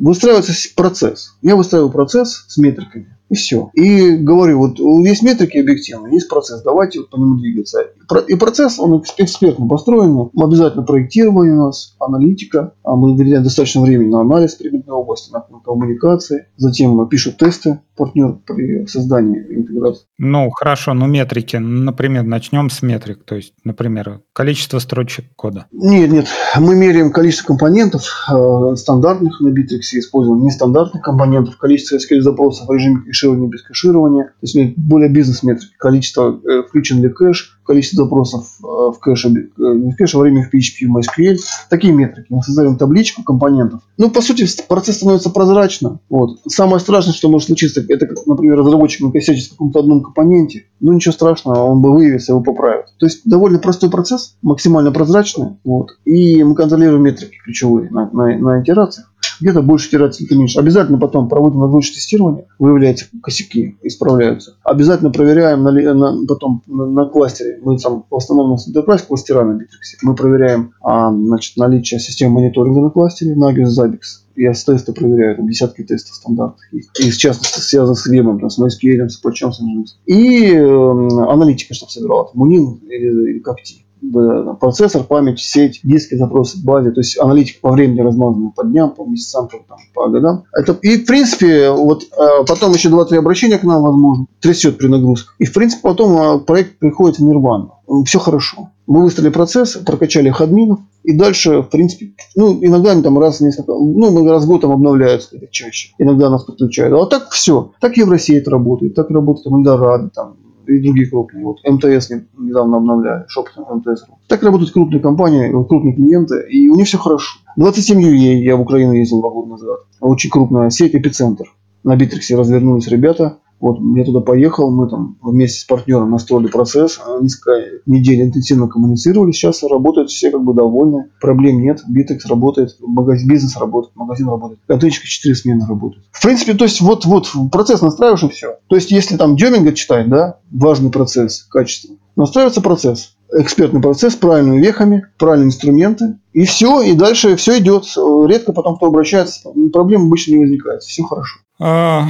Выстраивается 0.00 0.52
процесс. 0.74 1.36
Я 1.42 1.54
выстраиваю 1.54 1.92
процесс 1.92 2.44
с 2.48 2.58
метриками. 2.58 3.16
И 3.32 3.34
все. 3.34 3.70
И 3.72 4.10
говорю, 4.16 4.58
вот 4.58 4.78
есть 4.78 5.22
метрики 5.22 5.56
объективные, 5.56 6.12
есть 6.12 6.28
процесс, 6.28 6.62
давайте 6.62 7.00
вот 7.00 7.08
по 7.08 7.16
нему 7.16 7.36
двигаться. 7.38 7.80
И 7.80 8.06
про- 8.06 8.20
И 8.20 8.34
процесс, 8.34 8.78
он 8.78 9.00
экс- 9.00 9.14
экспертно 9.16 9.66
построенный. 9.66 10.28
Мы 10.34 10.44
обязательно 10.44 10.82
проектирование 10.82 11.54
у 11.54 11.64
нас, 11.66 11.96
аналитика. 11.98 12.74
А 12.84 12.94
мы 12.94 13.12
выделяем 13.12 13.42
достаточно 13.42 13.80
времени 13.80 14.10
на 14.10 14.20
анализ 14.20 14.54
предметной 14.56 14.94
области, 14.94 15.32
на, 15.32 15.40
коммуникации. 15.64 16.46
Затем 16.58 17.08
пишут 17.08 17.38
тесты 17.38 17.80
партнер 17.96 18.38
при 18.46 18.86
создании 18.86 19.38
интеграции. 19.50 20.04
Ну, 20.18 20.50
хорошо, 20.50 20.92
ну 20.94 21.06
метрики. 21.06 21.56
Например, 21.56 22.22
начнем 22.24 22.68
с 22.70 22.82
метрик. 22.82 23.24
То 23.24 23.36
есть, 23.36 23.54
например, 23.64 24.20
количество 24.34 24.78
строчек 24.78 25.26
кода. 25.36 25.66
Нет, 25.72 26.10
нет, 26.10 26.26
мы 26.58 26.74
меряем 26.74 27.12
количество 27.12 27.48
компонентов 27.48 28.02
э, 28.30 28.76
стандартных 28.76 29.40
на 29.40 29.48
Bittrex, 29.48 29.80
используем 29.98 30.42
нестандартных 30.42 31.02
компонентов, 31.02 31.56
количество 31.56 31.96
SQL 31.96 32.20
запросов 32.20 32.66
в 32.68 32.72
режиме 32.72 33.02
кэширования 33.22 33.48
без 33.48 33.62
кэширования, 33.62 34.24
то 34.24 34.42
есть 34.42 34.54
мы 34.56 34.74
более 34.76 35.08
бизнес-метрики, 35.08 35.72
количество 35.78 36.40
э, 36.44 36.62
включен 36.68 37.02
ли 37.02 37.08
кэш, 37.08 37.58
количество 37.64 38.04
запросов 38.04 38.46
э, 38.62 38.66
в 38.66 38.98
кэше, 39.00 39.28
э, 39.28 39.32
не 39.56 39.92
в 39.92 39.96
кэше, 39.96 40.16
во 40.16 40.22
время 40.22 40.42
в 40.42 40.54
PHP, 40.54 40.86
в 40.86 40.96
MySQL, 40.96 41.38
такие 41.70 41.92
метрики. 41.92 42.26
Мы 42.30 42.42
создаем 42.42 42.76
табличку 42.76 43.22
компонентов. 43.22 43.82
Ну, 43.98 44.10
по 44.10 44.20
сути, 44.20 44.46
процесс 44.68 44.96
становится 44.96 45.30
прозрачным. 45.30 46.00
Вот. 46.08 46.40
Самое 46.46 46.80
страшное, 46.80 47.14
что 47.14 47.28
может 47.28 47.46
случиться, 47.46 47.84
это, 47.88 48.06
например, 48.26 48.58
разработчик 48.58 49.02
накосячит 49.02 49.46
в 49.46 49.50
каком-то 49.50 49.80
одном 49.80 50.02
компоненте. 50.02 50.66
Ну, 50.80 50.92
ничего 50.92 51.12
страшного, 51.12 51.62
он 51.62 51.80
бы 51.80 51.92
выявится, 51.92 52.32
его 52.32 52.42
поправит. 52.42 52.86
То 52.98 53.06
есть, 53.06 53.22
довольно 53.24 53.58
простой 53.58 53.90
процесс, 53.90 54.36
максимально 54.42 54.90
прозрачный. 54.90 55.58
Вот. 55.64 55.96
И 56.04 56.42
мы 56.42 56.54
контролируем 56.54 57.02
метрики 57.02 57.36
ключевые 57.44 57.90
на, 57.90 58.10
на, 58.10 58.38
на 58.38 58.62
итерациях. 58.62 59.11
Где-то 59.42 59.60
больше 59.62 59.88
итераций, 59.88 60.24
где-то 60.24 60.38
меньше. 60.38 60.58
Обязательно 60.60 60.98
потом 60.98 61.28
проводим 61.28 61.58
нагрузочное 61.60 61.96
тестирование, 61.96 62.46
выявляются 62.58 63.06
косяки, 63.22 63.76
исправляются. 63.82 64.54
Обязательно 64.62 65.10
проверяем 65.10 65.62
на, 65.64 65.72
на- 65.72 66.26
потом 66.26 66.62
на, 66.66 66.86
на 66.86 67.06
кластере. 67.06 67.58
Мы 67.62 67.76
там 67.78 68.04
в 68.08 68.14
основном 68.14 68.52
у 68.52 68.54
enterprise 68.56 69.04
кластера 69.06 69.44
на 69.44 69.58
Bittrex. 69.58 69.98
Мы 70.02 70.14
проверяем 70.14 70.72
а, 70.80 71.12
значит, 71.12 71.56
наличие 71.56 71.98
системы 71.98 72.34
мониторинга 72.36 72.80
на 72.80 72.90
кластере, 72.90 73.34
Nagios, 73.34 73.70
Zabbix. 73.76 74.22
Я 74.36 74.54
с 74.54 74.64
теста 74.64 74.92
проверяю, 74.92 75.36
там 75.36 75.46
десятки 75.48 75.82
тестов 75.82 76.14
стандартных. 76.14 76.64
И, 76.72 77.10
в 77.10 77.16
частности 77.18 77.58
связано 77.60 77.94
с 77.94 78.06
вебом, 78.06 78.40
там, 78.40 78.48
с 78.48 78.58
MySQL, 78.58 79.08
с 79.08 79.20
Apache, 79.22 79.50
с. 79.52 79.60
И 80.06 80.52
э, 80.54 81.08
аналитика, 81.28 81.74
чтобы 81.74 81.90
собирала. 81.92 82.30
Мунин 82.32 82.76
или, 82.88 83.30
или 83.32 83.38
Капти. 83.40 83.81
Да, 84.02 84.54
процессор, 84.54 85.04
память, 85.04 85.38
сеть, 85.38 85.80
диски, 85.84 86.16
запросы 86.16 86.60
к 86.60 86.64
базе. 86.64 86.90
То 86.90 87.00
есть 87.00 87.18
аналитика 87.20 87.60
по 87.62 87.70
времени 87.70 88.00
размазана 88.00 88.50
по 88.50 88.64
дням, 88.64 88.90
по 88.90 89.04
месяцам, 89.04 89.46
по, 89.46 89.58
там, 89.58 89.78
по 89.94 90.08
годам. 90.08 90.42
Это, 90.52 90.76
и 90.82 90.98
в 90.98 91.06
принципе, 91.06 91.70
вот 91.70 92.02
э, 92.02 92.44
потом 92.48 92.72
еще 92.72 92.88
2-3 92.88 93.16
обращения 93.16 93.58
к 93.58 93.62
нам 93.62 93.82
возможно, 93.82 94.26
трясет 94.40 94.76
при 94.76 94.88
нагрузках. 94.88 95.36
И 95.38 95.44
в 95.44 95.52
принципе 95.52 95.82
потом 95.82 96.16
э, 96.16 96.38
проект 96.40 96.80
приходит 96.80 97.18
в 97.18 97.24
нирвану. 97.24 97.74
Все 98.04 98.18
хорошо. 98.18 98.70
Мы 98.88 99.04
выставили 99.04 99.30
процесс, 99.30 99.76
прокачали 99.76 100.34
админов, 100.36 100.80
и 101.04 101.16
дальше, 101.16 101.62
в 101.62 101.68
принципе, 101.68 102.14
ну, 102.34 102.58
иногда 102.60 102.92
они 102.92 103.02
там 103.02 103.18
раз 103.18 103.38
в 103.38 103.42
несколько, 103.42 103.72
ну, 103.72 104.28
раз 104.28 104.44
в 104.44 104.48
год 104.48 104.62
там 104.62 104.72
обновляются 104.72 105.36
это 105.36 105.46
чаще. 105.48 105.94
Иногда 105.98 106.28
нас 106.28 106.42
подключают. 106.42 106.92
А 106.94 107.06
так 107.06 107.30
все. 107.30 107.72
Так 107.80 107.96
Евросеть 107.96 108.48
работает, 108.48 108.94
так 108.94 109.10
работает 109.10 109.44
там 109.44 109.58
Эльдорадо, 109.58 110.10
там, 110.10 110.36
и 110.66 110.80
другие 110.80 111.08
крупные. 111.08 111.44
Вот 111.44 111.58
МТС 111.64 112.10
не- 112.10 112.24
недавно 112.38 112.78
обновляли, 112.78 113.24
shop 113.28 113.57
там 113.57 113.78
МТС. 113.78 114.04
Так 114.28 114.42
работают 114.42 114.72
крупные 114.72 115.00
компании, 115.00 115.50
вот 115.52 115.68
крупные 115.68 115.94
клиенты, 115.94 116.46
и 116.48 116.68
у 116.68 116.74
них 116.76 116.86
все 116.86 116.98
хорошо. 116.98 117.38
27 117.56 118.00
UA 118.00 118.42
я 118.42 118.56
в 118.56 118.60
Украину 118.60 118.92
ездил 118.92 119.20
два 119.20 119.30
года 119.30 119.50
назад. 119.50 119.80
Очень 120.00 120.30
крупная 120.30 120.70
сеть, 120.70 120.94
эпицентр. 120.94 121.44
На 121.84 121.96
Битриксе 121.96 122.36
развернулись 122.36 122.86
ребята. 122.88 123.38
Вот, 123.62 123.78
я 123.96 124.04
туда 124.04 124.18
поехал, 124.20 124.72
мы 124.72 124.88
там 124.90 125.16
вместе 125.22 125.60
с 125.60 125.64
партнером 125.64 126.10
настроили 126.10 126.48
процесс, 126.48 127.00
а, 127.06 127.20
несколько 127.20 127.78
недель 127.86 128.20
интенсивно 128.20 128.66
коммуницировали, 128.66 129.30
сейчас 129.30 129.62
работают 129.62 130.10
все 130.10 130.32
как 130.32 130.42
бы 130.42 130.52
довольны, 130.52 131.10
проблем 131.20 131.62
нет, 131.62 131.80
Битрикс 131.88 132.26
работает, 132.26 132.76
магазин, 132.80 133.28
бизнес 133.28 133.56
работает, 133.56 133.94
магазин 133.94 134.26
работает, 134.26 134.58
контейнерчик 134.66 135.04
4 135.04 135.34
смены 135.36 135.64
работает. 135.64 136.02
В 136.10 136.20
принципе, 136.20 136.54
то 136.54 136.64
есть 136.64 136.80
вот, 136.80 137.04
вот 137.04 137.28
процесс 137.52 137.82
настраиваешь 137.82 138.24
и 138.24 138.28
все. 138.30 138.56
То 138.66 138.74
есть 138.74 138.90
если 138.90 139.16
там 139.16 139.36
Деминга 139.36 139.72
читать, 139.72 140.08
да, 140.08 140.38
важный 140.50 140.90
процесс, 140.90 141.46
качество, 141.48 141.94
настраивается 142.16 142.62
процесс, 142.62 143.14
экспертный 143.32 143.80
процесс, 143.80 144.16
правильными 144.16 144.60
вехами, 144.60 145.06
правильные 145.18 145.46
инструменты, 145.46 146.18
и 146.32 146.46
все, 146.46 146.82
и 146.82 146.94
дальше 146.94 147.36
все 147.36 147.60
идет. 147.60 147.84
Редко 148.26 148.52
потом 148.52 148.74
кто 148.74 148.86
обращается, 148.86 149.50
проблем 149.72 150.06
обычно 150.06 150.32
не 150.32 150.40
возникает, 150.40 150.82
все 150.82 151.04
хорошо. 151.04 151.38
А, 151.60 152.08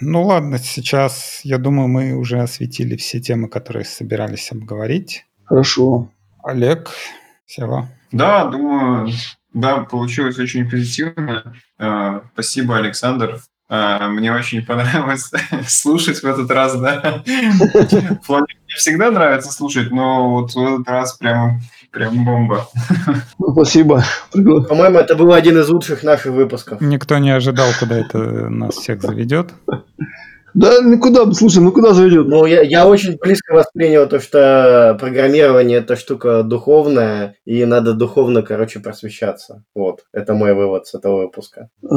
ну 0.00 0.24
ладно, 0.24 0.58
сейчас, 0.58 1.40
я 1.42 1.58
думаю, 1.58 1.88
мы 1.88 2.14
уже 2.14 2.40
осветили 2.40 2.96
все 2.96 3.20
темы, 3.20 3.48
которые 3.48 3.84
собирались 3.84 4.52
обговорить. 4.52 5.24
Хорошо. 5.44 6.10
Олег, 6.44 6.90
Сева. 7.46 7.88
Да, 8.12 8.44
думаю, 8.46 9.10
да, 9.52 9.80
получилось 9.80 10.38
очень 10.38 10.68
позитивно. 10.68 11.54
Э, 11.78 12.20
Спасибо, 12.34 12.76
Александр. 12.76 13.40
Э, 13.68 14.08
Мне 14.08 14.32
очень 14.32 14.64
понравилось 14.64 15.30
слушать 15.66 16.22
в 16.22 16.24
этот 16.24 16.50
раз, 16.50 16.78
да. 16.78 17.22
В 17.26 18.26
плане, 18.26 18.46
Мне 18.64 18.74
всегда 18.76 19.10
нравится 19.10 19.50
слушать, 19.50 19.90
но 19.90 20.30
вот 20.30 20.54
в 20.54 20.58
этот 20.58 20.88
раз 20.88 21.14
прям, 21.14 21.60
прям 21.96 22.24
бомба. 22.24 22.68
Ну, 23.38 23.52
Спасибо. 23.52 24.02
По-моему, 24.32 24.98
это 24.98 25.14
был 25.14 25.32
один 25.32 25.58
из 25.58 25.68
лучших 25.68 26.02
наших 26.02 26.32
выпусков. 26.32 26.80
Никто 26.80 27.18
не 27.18 27.30
ожидал, 27.30 27.68
куда 27.78 27.98
это 27.98 28.18
нас 28.50 28.74
всех 28.74 29.00
заведет. 29.02 29.50
Да, 30.54 30.80
никуда, 30.82 31.30
слушай, 31.32 31.62
ну 31.62 31.70
куда 31.70 31.92
заведет? 31.92 32.26
Ну, 32.28 32.46
я, 32.46 32.62
я 32.62 32.86
очень 32.86 33.16
близко 33.18 33.54
воспринял 33.54 34.08
то, 34.08 34.20
что 34.20 34.96
программирование– 34.98 35.78
это 35.80 35.96
штука 35.96 36.42
духовная, 36.42 37.36
и 37.44 37.64
надо 37.66 37.92
духовно, 37.92 38.42
короче, 38.42 38.80
просвещаться. 38.80 39.64
Вот, 39.74 40.00
это 40.12 40.34
мой 40.34 40.54
вывод 40.54 40.86
с 40.86 40.94
этого 40.94 41.22
выпуска. 41.22 41.68
Э, 41.82 41.88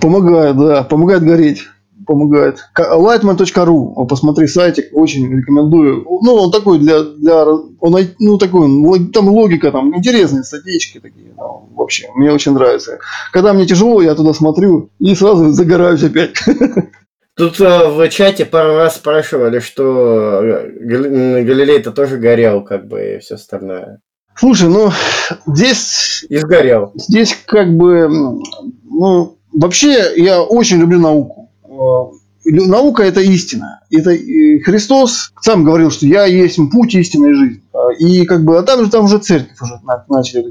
Помогает, 0.00 0.56
да, 0.56 0.82
помогает 0.84 1.22
гореть. 1.22 1.64
Помогает. 2.08 2.64
Lightman.ru, 2.76 4.06
посмотри 4.06 4.48
сайтик, 4.48 4.88
очень 4.92 5.30
рекомендую. 5.30 6.04
Ну, 6.22 6.34
он 6.34 6.50
такой 6.50 6.78
для, 6.78 7.02
для 7.02 7.44
он, 7.44 7.96
ну, 8.18 8.38
такой, 8.38 8.68
там 9.12 9.28
логика, 9.28 9.70
там 9.70 9.94
интересные 9.96 10.42
статейки 10.42 10.98
такие, 10.98 11.34
ну, 11.36 11.68
вообще, 11.76 12.08
мне 12.16 12.32
очень 12.32 12.52
нравится. 12.52 12.98
Когда 13.30 13.52
мне 13.52 13.66
тяжело, 13.66 14.00
я 14.00 14.14
туда 14.14 14.32
смотрю 14.32 14.90
и 14.98 15.14
сразу 15.14 15.50
загораюсь 15.50 16.02
опять. 16.02 16.34
Тут 17.36 17.60
э, 17.60 17.88
в 17.88 18.08
чате 18.08 18.46
пару 18.46 18.74
раз 18.76 18.96
спрашивали, 18.96 19.60
что 19.60 20.42
э, 20.42 20.70
Галилей-то 21.44 21.92
тоже 21.92 22.16
горел, 22.16 22.64
как 22.64 22.88
бы, 22.88 23.16
и 23.16 23.18
все 23.20 23.36
остальное. 23.36 24.00
Слушай, 24.34 24.68
ну, 24.70 24.90
здесь... 25.46 26.24
И 26.28 26.36
сгорел. 26.38 26.92
Здесь 26.96 27.36
как 27.46 27.76
бы, 27.76 28.08
ну, 28.08 29.38
вообще 29.52 30.14
я 30.16 30.42
очень 30.42 30.78
люблю 30.78 30.98
науку. 30.98 31.47
Э, 31.78 32.10
наука– 32.44 33.02
это 33.04 33.20
истина. 33.20 33.80
Это 33.90 34.10
Христос 34.64 35.32
сам 35.40 35.64
говорил, 35.64 35.90
что 35.90 36.06
я 36.06 36.24
есть 36.24 36.58
путь 36.72 36.94
истинной 36.94 37.34
жизни. 37.34 37.62
И 37.98 38.24
как 38.26 38.44
бы, 38.44 38.58
а 38.58 38.62
там 38.62 38.84
же 38.84 38.90
там 38.90 39.04
уже 39.04 39.18
церковь 39.18 39.60
уже 39.60 39.80
начали 40.08 40.44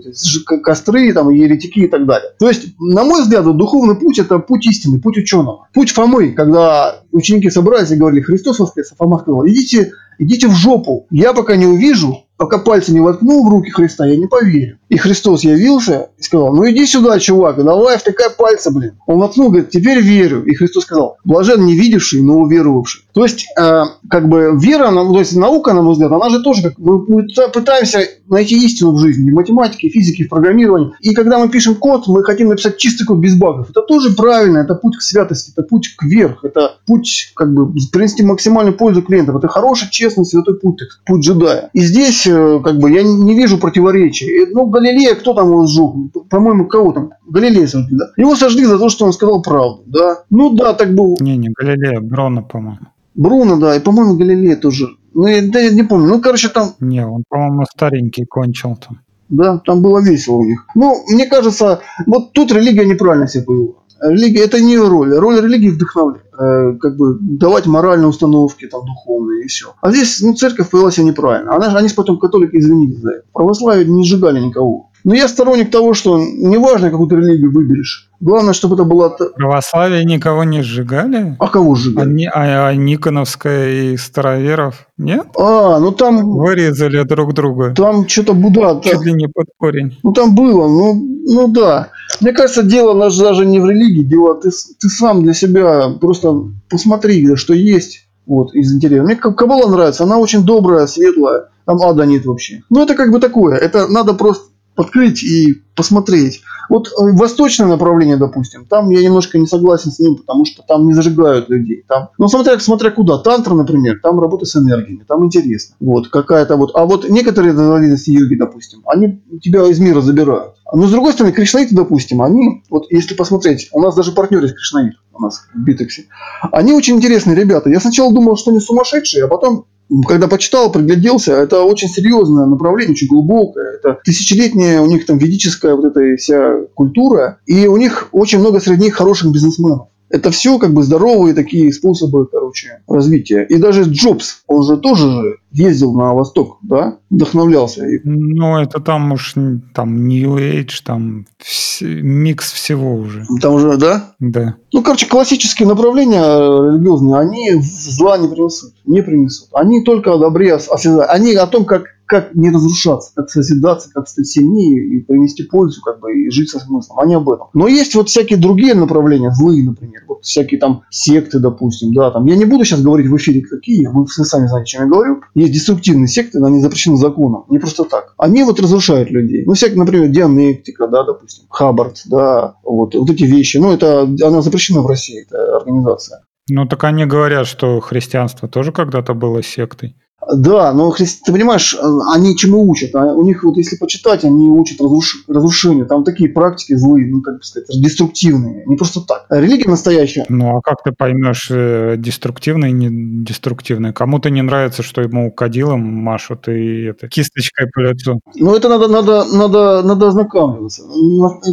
костры, 0.62 1.14
там, 1.14 1.30
еретики 1.30 1.80
и 1.80 1.88
так 1.88 2.06
далее. 2.06 2.32
То 2.40 2.48
есть, 2.48 2.74
на 2.80 3.04
мой 3.04 3.22
взгляд, 3.22 3.46
духовный 3.46 3.96
путь– 3.96 4.20
это 4.20 4.40
путь 4.40 4.66
истины, 4.68 5.00
путь 5.00 5.18
ученого. 5.18 5.68
Путь 5.74 5.92
Фомы, 5.92 6.32
когда 6.32 7.02
ученики 7.12 7.50
собрались 7.50 7.92
и 7.92 7.96
говорили, 7.96 8.22
Христос 8.22 8.60
воскрес, 8.60 8.92
а 8.92 8.96
Фома 8.96 9.20
сказал, 9.20 9.48
идите, 9.48 9.92
идите 10.20 10.48
в 10.48 10.54
жопу, 10.54 11.08
я 11.10 11.34
пока 11.34 11.56
не 11.56 11.66
увижу, 11.66 12.27
пока 12.38 12.60
пальцы 12.60 12.94
не 12.94 13.00
воткнул 13.00 13.46
в 13.46 13.50
руки 13.50 13.72
Христа, 13.72 14.06
я 14.06 14.16
не 14.16 14.28
поверю. 14.28 14.78
И 14.90 14.98
Христос 14.98 15.44
явился 15.44 16.10
и 16.18 16.24
сказал, 16.24 16.56
ну 16.56 16.70
иди 16.70 16.86
сюда, 16.86 17.20
чувак, 17.20 17.64
давай 17.64 17.98
втыкай 17.98 18.30
пальцы, 18.30 18.72
блин. 18.72 18.94
Он 19.06 19.20
воткнул, 19.20 19.50
говорит, 19.50 19.70
теперь 19.70 20.00
верю. 20.00 20.46
И 20.46 20.54
Христос 20.56 20.84
сказал, 20.84 21.18
блажен 21.26 21.66
не 21.66 21.76
видевший, 21.76 22.22
но 22.22 22.38
уверовавший. 22.38 23.04
То 23.14 23.24
есть, 23.24 23.48
э, 23.60 23.82
как 24.10 24.30
бы 24.30 24.58
вера, 24.62 24.92
то 24.92 25.20
есть 25.20 25.36
наука, 25.36 25.74
на 25.74 25.82
мой 25.82 25.94
взгляд, 25.94 26.12
она 26.12 26.30
же 26.30 26.42
тоже, 26.42 26.62
как 26.62 26.78
мы 26.78 27.06
пытаемся 27.54 28.02
найти 28.30 28.64
истину 28.66 28.92
в 28.92 29.00
жизни, 29.00 29.32
в 29.32 29.34
математике, 29.34 29.90
физике, 29.90 30.26
в 30.26 30.30
программировании. 30.30 30.94
И 31.02 31.14
когда 31.14 31.40
мы 31.40 31.50
пишем 31.50 31.76
код, 31.76 32.08
мы 32.08 32.24
хотим 32.24 32.50
написать 32.50 32.78
чистый 32.78 33.06
код 33.06 33.18
без 33.18 33.36
багов. 33.36 33.70
Это 33.72 33.82
тоже 33.82 34.12
правильно, 34.12 34.60
это 34.60 34.76
путь 34.76 34.98
к 34.98 35.02
святости, 35.02 35.52
это 35.52 35.64
путь 35.64 35.96
к 35.98 36.04
вверх, 36.04 36.46
это 36.46 36.78
путь, 36.86 37.32
как 37.36 37.54
бы, 37.54 37.74
принести 37.92 38.24
максимальную 38.24 38.78
пользу 38.78 39.02
клиентам. 39.02 39.38
Это 39.38 39.48
хороший, 39.48 39.90
честный, 39.90 40.26
святой 40.26 40.60
путь, 40.60 40.82
путь 41.06 41.26
джедая. 41.26 41.70
И 41.74 41.82
здесь, 41.82 42.27
как 42.32 42.78
бы, 42.80 42.92
я 42.92 43.04
не 43.04 43.36
вижу 43.36 43.58
противоречий. 43.58 44.48
Ну, 44.52 44.68
Галилея, 44.68 45.16
кто 45.16 45.34
там 45.34 45.48
его 45.48 45.66
сжег? 45.66 45.92
По-моему, 46.30 46.68
кого 46.68 46.92
там? 46.92 47.12
Галилея 47.28 47.68
да? 47.92 48.06
Его 48.18 48.36
сожгли 48.36 48.66
за 48.66 48.78
то, 48.78 48.90
что 48.90 49.06
он 49.06 49.14
сказал 49.14 49.42
правду, 49.42 49.84
да? 49.86 50.24
Ну 50.30 50.52
да, 50.56 50.74
так 50.74 50.94
было. 50.94 51.16
Не, 51.20 51.38
не 51.38 51.50
Галилея, 51.50 52.00
Бруно, 52.00 52.44
по-моему. 52.44 52.88
Бруно, 53.16 53.58
да, 53.58 53.76
и, 53.76 53.80
по-моему, 53.80 54.16
Галилея 54.16 54.56
тоже. 54.56 54.88
Ну, 55.14 55.28
я, 55.28 55.42
да, 55.42 55.60
я 55.60 55.72
не 55.72 55.84
помню. 55.84 56.08
Ну, 56.08 56.22
короче, 56.22 56.50
там... 56.50 56.74
Не, 56.80 57.06
он, 57.06 57.24
по-моему, 57.28 57.66
старенький 57.66 58.26
кончил 58.26 58.76
там. 58.76 59.00
Да, 59.30 59.58
там 59.58 59.82
было 59.82 60.00
весело 60.00 60.38
у 60.38 60.46
них. 60.46 60.66
Ну, 60.76 61.04
мне 61.10 61.26
кажется, 61.26 61.82
вот 62.06 62.34
тут 62.34 62.52
религия 62.52 62.86
неправильно 62.86 63.28
себя 63.28 63.44
повела. 63.46 63.74
Религия– 64.02 64.42
это 64.46 64.60
не 64.60 64.78
роль. 64.78 65.14
Роль 65.14 65.42
религии– 65.42 65.70
вдохновлять. 65.72 66.22
Э, 66.40 66.74
как 66.80 66.98
бы 66.98 67.18
давать 67.20 67.66
моральные 67.66 68.08
установки 68.08 68.68
там 68.68 68.86
духовные 68.86 69.46
и 69.46 69.48
все. 69.48 69.74
А 69.82 69.92
здесь 69.92 70.22
ну, 70.22 70.36
церковь 70.36 70.70
повела 70.70 70.92
себя 70.92 71.06
неправильно. 71.06 71.56
Она, 71.56 71.76
они 71.78 71.90
потом 71.90 72.20
католики 72.20 72.58
извинились 72.58 73.00
за 73.00 73.12
это. 73.12 73.24
Православие 73.34 73.86
не 73.86 74.06
сжигали 74.06 74.40
никого. 74.40 74.92
Но 75.08 75.16
я 75.16 75.30
сторонник 75.30 75.72
того, 75.72 75.94
что 75.94 76.20
неважно, 76.20 76.92
какую 76.92 77.08
ты 77.08 77.16
религию 77.16 77.50
выберешь. 77.50 78.10
Главное, 78.20 78.52
чтобы 78.52 78.76
это 78.76 78.84
была... 78.84 79.10
Православие 79.10 80.04
никого 80.04 80.44
не 80.44 80.62
сжигали? 80.62 81.38
А 81.40 81.48
кого 81.48 81.76
сжигали? 81.76 82.26
А, 82.26 82.32
а, 82.34 82.68
а 82.68 82.76
Никоновская 82.76 83.94
и 83.94 83.96
Староверов 83.96 84.86
нет? 84.98 85.28
А, 85.40 85.80
ну 85.80 85.94
там... 85.94 86.30
Вырезали 86.38 87.04
друг 87.04 87.34
друга. 87.34 87.74
Там 87.74 88.06
что-то 88.06 88.34
Буда... 88.34 88.82
Чуть 88.84 89.06
ли 89.06 89.14
не 89.14 89.30
под 89.30 89.46
корень. 89.58 89.98
Ну 90.04 90.12
там 90.12 90.36
было, 90.36 90.68
ну, 90.68 90.96
ну 90.96 91.48
да. 91.48 91.88
Мне 92.20 92.34
кажется, 92.34 92.64
дело 92.64 92.94
даже 93.10 93.46
не 93.46 93.62
в 93.62 93.66
религии, 93.66 94.04
дело 94.04 94.36
ты, 94.36 94.50
ты 94.50 94.90
сам 94.90 95.24
для 95.24 95.34
себя 95.34 95.88
просто 96.02 96.34
посмотри, 96.70 97.34
что 97.38 97.54
есть 97.54 98.10
вот, 98.26 98.54
из 98.54 98.76
интереса. 98.76 99.04
Мне 99.04 99.16
Кабала 99.16 99.70
нравится, 99.70 100.04
она 100.04 100.18
очень 100.18 100.44
добрая, 100.44 100.86
светлая, 100.86 101.46
там 101.66 101.82
ада 101.82 102.06
нет 102.06 102.26
вообще. 102.26 102.62
Ну, 102.70 102.84
это 102.84 102.94
как 102.94 103.14
бы 103.14 103.22
такое, 103.22 103.56
это 103.56 103.88
надо 103.88 104.14
просто 104.14 104.48
открыть 104.78 105.24
и 105.24 105.64
посмотреть. 105.76 106.42
Вот 106.70 106.88
э, 106.88 106.92
восточное 106.98 107.68
направление, 107.68 108.18
допустим, 108.18 108.66
там 108.66 108.90
я 108.90 109.02
немножко 109.02 109.38
не 109.38 109.48
согласен 109.48 109.92
с 109.92 110.00
ним, 110.00 110.16
потому 110.16 110.46
что 110.46 110.64
там 110.68 110.86
не 110.88 110.94
зажигают 110.94 111.50
людей. 111.50 111.84
Там, 111.88 112.10
ну, 112.18 112.28
смотря, 112.28 112.60
смотря 112.60 112.92
куда. 112.92 113.18
Тантра, 113.18 113.54
например, 113.54 114.00
там 114.02 114.20
работа 114.20 114.46
с 114.46 114.56
энергиями, 114.56 115.06
там 115.08 115.26
интересно. 115.26 115.76
Вот, 115.80 116.10
какая-то 116.10 116.56
вот. 116.58 116.72
А 116.74 116.86
вот 116.86 117.10
некоторые 117.10 117.54
разновидности 117.54 118.12
йоги, 118.12 118.36
допустим, 118.36 118.82
они 118.86 119.22
тебя 119.42 119.66
из 119.68 119.80
мира 119.80 120.02
забирают. 120.02 120.56
Но 120.74 120.88
с 120.88 120.92
другой 120.92 121.14
стороны, 121.14 121.34
кришнаиты, 121.34 121.76
допустим, 121.76 122.22
они, 122.22 122.64
вот 122.70 122.86
если 122.90 123.14
посмотреть, 123.14 123.70
у 123.72 123.82
нас 123.82 123.96
даже 123.96 124.12
партнер 124.12 124.44
из 124.44 124.54
кришнаит 124.54 124.96
у 125.14 125.22
нас 125.22 125.48
в 125.54 125.60
Битексе, 125.60 126.06
они 126.52 126.74
очень 126.74 126.96
интересные 126.96 127.36
ребята. 127.36 127.70
Я 127.70 127.80
сначала 127.80 128.14
думал, 128.14 128.38
что 128.38 128.52
они 128.52 128.60
сумасшедшие, 128.60 129.26
а 129.26 129.28
потом 129.28 129.66
когда 130.06 130.28
почитал, 130.28 130.72
пригляделся, 130.72 131.34
это 131.34 131.64
очень 131.64 131.88
серьезное 131.88 132.46
направление, 132.46 132.92
очень 132.92 133.08
глубокое. 133.08 133.76
Это 133.76 134.00
тысячелетняя 134.04 134.82
у 134.82 134.88
них 134.88 135.06
там 135.06 135.18
ведическая 135.18 135.76
вот 135.76 135.86
эта 135.86 136.18
вся 136.18 136.56
культура, 136.74 137.40
и 137.46 137.68
у 137.68 137.78
них 137.78 138.10
очень 138.12 138.40
много 138.40 138.60
среди 138.60 138.84
них 138.84 138.96
хороших 138.96 139.32
бизнесменов. 139.32 139.88
Это 140.10 140.32
все 140.32 140.58
как 140.58 140.74
бы 140.74 140.84
здоровые 140.84 141.34
такие 141.34 141.72
способы, 141.74 142.28
короче, 142.28 142.82
развития. 142.88 143.46
И 143.50 143.58
даже 143.58 143.84
Джобс, 143.84 144.42
он 144.48 144.64
же 144.64 144.78
тоже 144.78 145.10
же 145.10 145.38
ездил 145.58 145.94
на 145.94 146.14
восток, 146.14 146.60
да, 146.62 147.00
вдохновлялся. 147.10 147.84
Ну, 148.04 148.58
это 148.58 148.80
там 148.80 149.12
уж 149.12 149.34
там 149.74 150.08
New 150.08 150.36
Age, 150.38 150.82
там 150.84 151.26
вс- 151.42 151.84
микс 151.84 152.52
всего 152.52 152.96
уже. 152.96 153.26
Там 153.42 153.56
уже, 153.56 153.78
да? 153.78 154.14
Да. 154.20 154.56
Ну, 154.72 154.84
короче, 154.84 155.08
классические 155.08 155.68
направления 155.68 156.22
религиозные, 156.22 157.18
они 157.18 157.62
зла 157.62 158.18
не 158.18 158.28
принесут, 158.28 158.74
не 158.86 159.02
принесут. 159.02 159.50
Они 159.54 159.84
только 159.84 160.14
о 160.14 160.18
добре 160.18 160.54
осязают. 160.54 161.10
Они 161.10 161.34
о 161.34 161.48
том, 161.48 161.66
как 161.66 161.84
как 162.08 162.34
не 162.34 162.50
разрушаться, 162.50 163.12
как 163.16 163.30
созидаться, 163.30 163.90
как 163.94 164.08
стать 164.08 164.28
сильнее 164.28 164.82
и 164.96 165.02
принести 165.02 165.44
пользу, 165.44 165.82
как 165.82 166.00
бы, 166.00 166.14
и 166.14 166.30
жить 166.32 166.50
со 166.50 166.58
смыслом. 166.58 167.00
Они 167.00 167.14
об 167.14 167.30
этом. 167.30 167.48
Но 167.54 167.68
есть 167.68 167.96
вот 167.96 168.08
всякие 168.08 168.40
другие 168.40 168.74
направления, 168.76 169.32
злые, 169.32 169.64
например, 169.64 170.04
вот 170.08 170.24
всякие 170.24 170.58
там 170.60 170.84
секты, 170.90 171.40
допустим, 171.40 171.94
да, 171.94 172.10
там. 172.12 172.26
Я 172.26 172.38
не 172.38 172.46
буду 172.46 172.64
сейчас 172.64 172.82
говорить 172.82 173.08
в 173.08 173.18
эфире, 173.18 173.42
какие, 173.42 173.88
вы 173.88 174.06
все 174.06 174.24
сами 174.24 174.48
знаете, 174.48 174.64
о 174.64 174.66
чем 174.66 174.82
я 174.84 174.88
говорю. 174.88 175.22
Есть 175.36 175.47
деструктивные 175.50 176.08
секты, 176.08 176.40
они 176.44 176.60
запрещены 176.60 176.98
законом, 176.98 177.46
не 177.50 177.60
просто 177.60 177.84
так. 177.84 178.14
Они 178.18 178.44
вот 178.44 178.60
разрушают 178.60 179.10
людей. 179.10 179.44
Ну, 179.46 179.54
всякие, 179.54 179.78
например, 179.78 180.10
дианектика, 180.10 180.88
да, 180.88 181.04
допустим, 181.04 181.46
Хаббард, 181.50 182.02
да, 182.06 182.56
вот, 182.64 182.96
вот 182.96 183.10
эти 183.10 183.24
вещи. 183.24 183.58
Ну, 183.58 183.72
это, 183.72 184.02
она 184.02 184.42
запрещена 184.42 184.82
в 184.82 184.88
России, 184.88 185.24
эта 185.24 185.58
организация. 185.58 186.24
Ну, 186.50 186.66
так 186.66 186.84
они 186.86 187.06
говорят, 187.06 187.48
что 187.48 187.80
христианство 187.82 188.48
тоже 188.48 188.72
когда-то 188.72 189.14
было 189.14 189.44
сектой. 189.44 189.96
Да, 190.34 190.74
но 190.74 190.92
ты 190.92 191.32
понимаешь, 191.32 191.76
э, 191.76 192.00
они 192.14 192.36
чему 192.36 192.70
учат? 192.70 192.94
А 192.96 193.14
у 193.14 193.24
них 193.24 193.44
вот 193.44 193.58
если 193.58 193.78
почитать, 193.78 194.24
они 194.24 194.50
учат 194.50 194.82
разруш... 194.82 195.24
разрушению. 195.28 195.86
Там 195.86 196.04
такие 196.04 196.30
практики 196.30 196.76
злые, 196.76 197.08
ну 197.08 197.22
как 197.22 197.38
бы 197.38 197.44
сказать, 197.44 197.68
деструктивные. 197.70 198.64
Не 198.66 198.76
просто 198.76 199.02
так. 199.02 199.26
А 199.30 199.40
религия 199.40 199.70
настоящая. 199.70 200.26
Ну 200.30 200.58
а 200.58 200.62
как 200.62 200.84
ты 200.84 200.92
поймешь 200.92 201.48
э, 201.50 201.96
деструктивные 201.98 202.72
не 202.72 203.24
деструктивные? 203.24 203.94
Кому-то 203.94 204.30
не 204.30 204.42
нравится, 204.42 204.84
что 204.84 205.02
ему 205.02 205.32
кадилом 205.32 205.82
машут 205.82 206.48
и 206.48 206.84
это, 206.86 207.08
кисточкой 207.08 207.68
по 207.74 207.80
лицу. 207.80 208.20
Ну 208.36 208.56
это 208.56 208.70
надо, 208.70 208.88
надо, 208.88 209.26
надо, 209.34 209.82
надо 209.84 210.08
ознакомиться. 210.08 210.84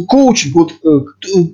Коучинг, 0.07 0.55
вот 0.55 0.71
э, 0.83 1.05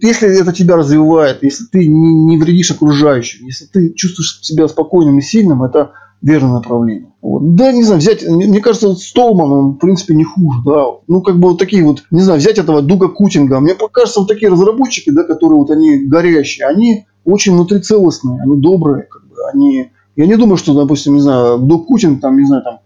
если 0.02 0.40
это 0.40 0.54
тебя 0.54 0.76
развивает, 0.76 1.44
если 1.44 1.66
ты 1.66 1.88
не, 1.88 2.14
не 2.14 2.38
вредишь 2.40 2.72
окружающим, 2.72 3.46
если 3.46 3.66
ты 3.66 3.94
чувствуешь 3.94 4.40
себя 4.42 4.68
спокойным 4.68 5.20
и 5.20 5.22
сильным, 5.22 5.64
это 5.64 5.92
верное 6.22 6.54
направление. 6.54 7.12
Вот. 7.22 7.56
Да, 7.56 7.72
не 7.72 7.84
знаю, 7.84 8.00
взять, 8.00 8.28
мне 8.28 8.60
кажется, 8.60 8.96
Столман, 8.96 9.52
он, 9.52 9.72
в 9.74 9.78
принципе, 9.78 10.16
не 10.16 10.24
хуже, 10.24 10.60
да. 10.66 10.86
Ну, 11.08 11.22
как 11.22 11.40
бы 11.40 11.50
вот 11.50 11.60
такие 11.60 11.84
вот, 11.84 12.04
не 12.12 12.22
знаю, 12.22 12.40
взять 12.40 12.58
этого 12.58 12.82
Дуга 12.82 13.08
Кутинга. 13.08 13.60
Мне 13.60 13.76
кажется, 13.76 14.20
вот 14.20 14.30
такие 14.30 14.52
разработчики, 14.52 15.10
да, 15.10 15.24
которые 15.24 15.60
вот 15.60 15.72
они 15.72 16.06
горящие, 16.06 16.68
они 16.68 17.06
очень 17.26 17.54
внутрицелостные, 17.54 18.42
они 18.42 18.58
добрые, 18.58 19.04
как 19.04 19.28
бы, 19.28 19.36
они... 19.54 19.92
Я 20.16 20.26
не 20.26 20.36
думаю, 20.36 20.58
что, 20.58 20.74
допустим, 20.74 21.14
не 21.14 21.22
знаю, 21.22 21.58
Дуг 21.58 21.88
Кутинг, 21.88 22.22
там, 22.22 22.38
не 22.38 22.46
знаю, 22.46 22.64
там, 22.64 22.80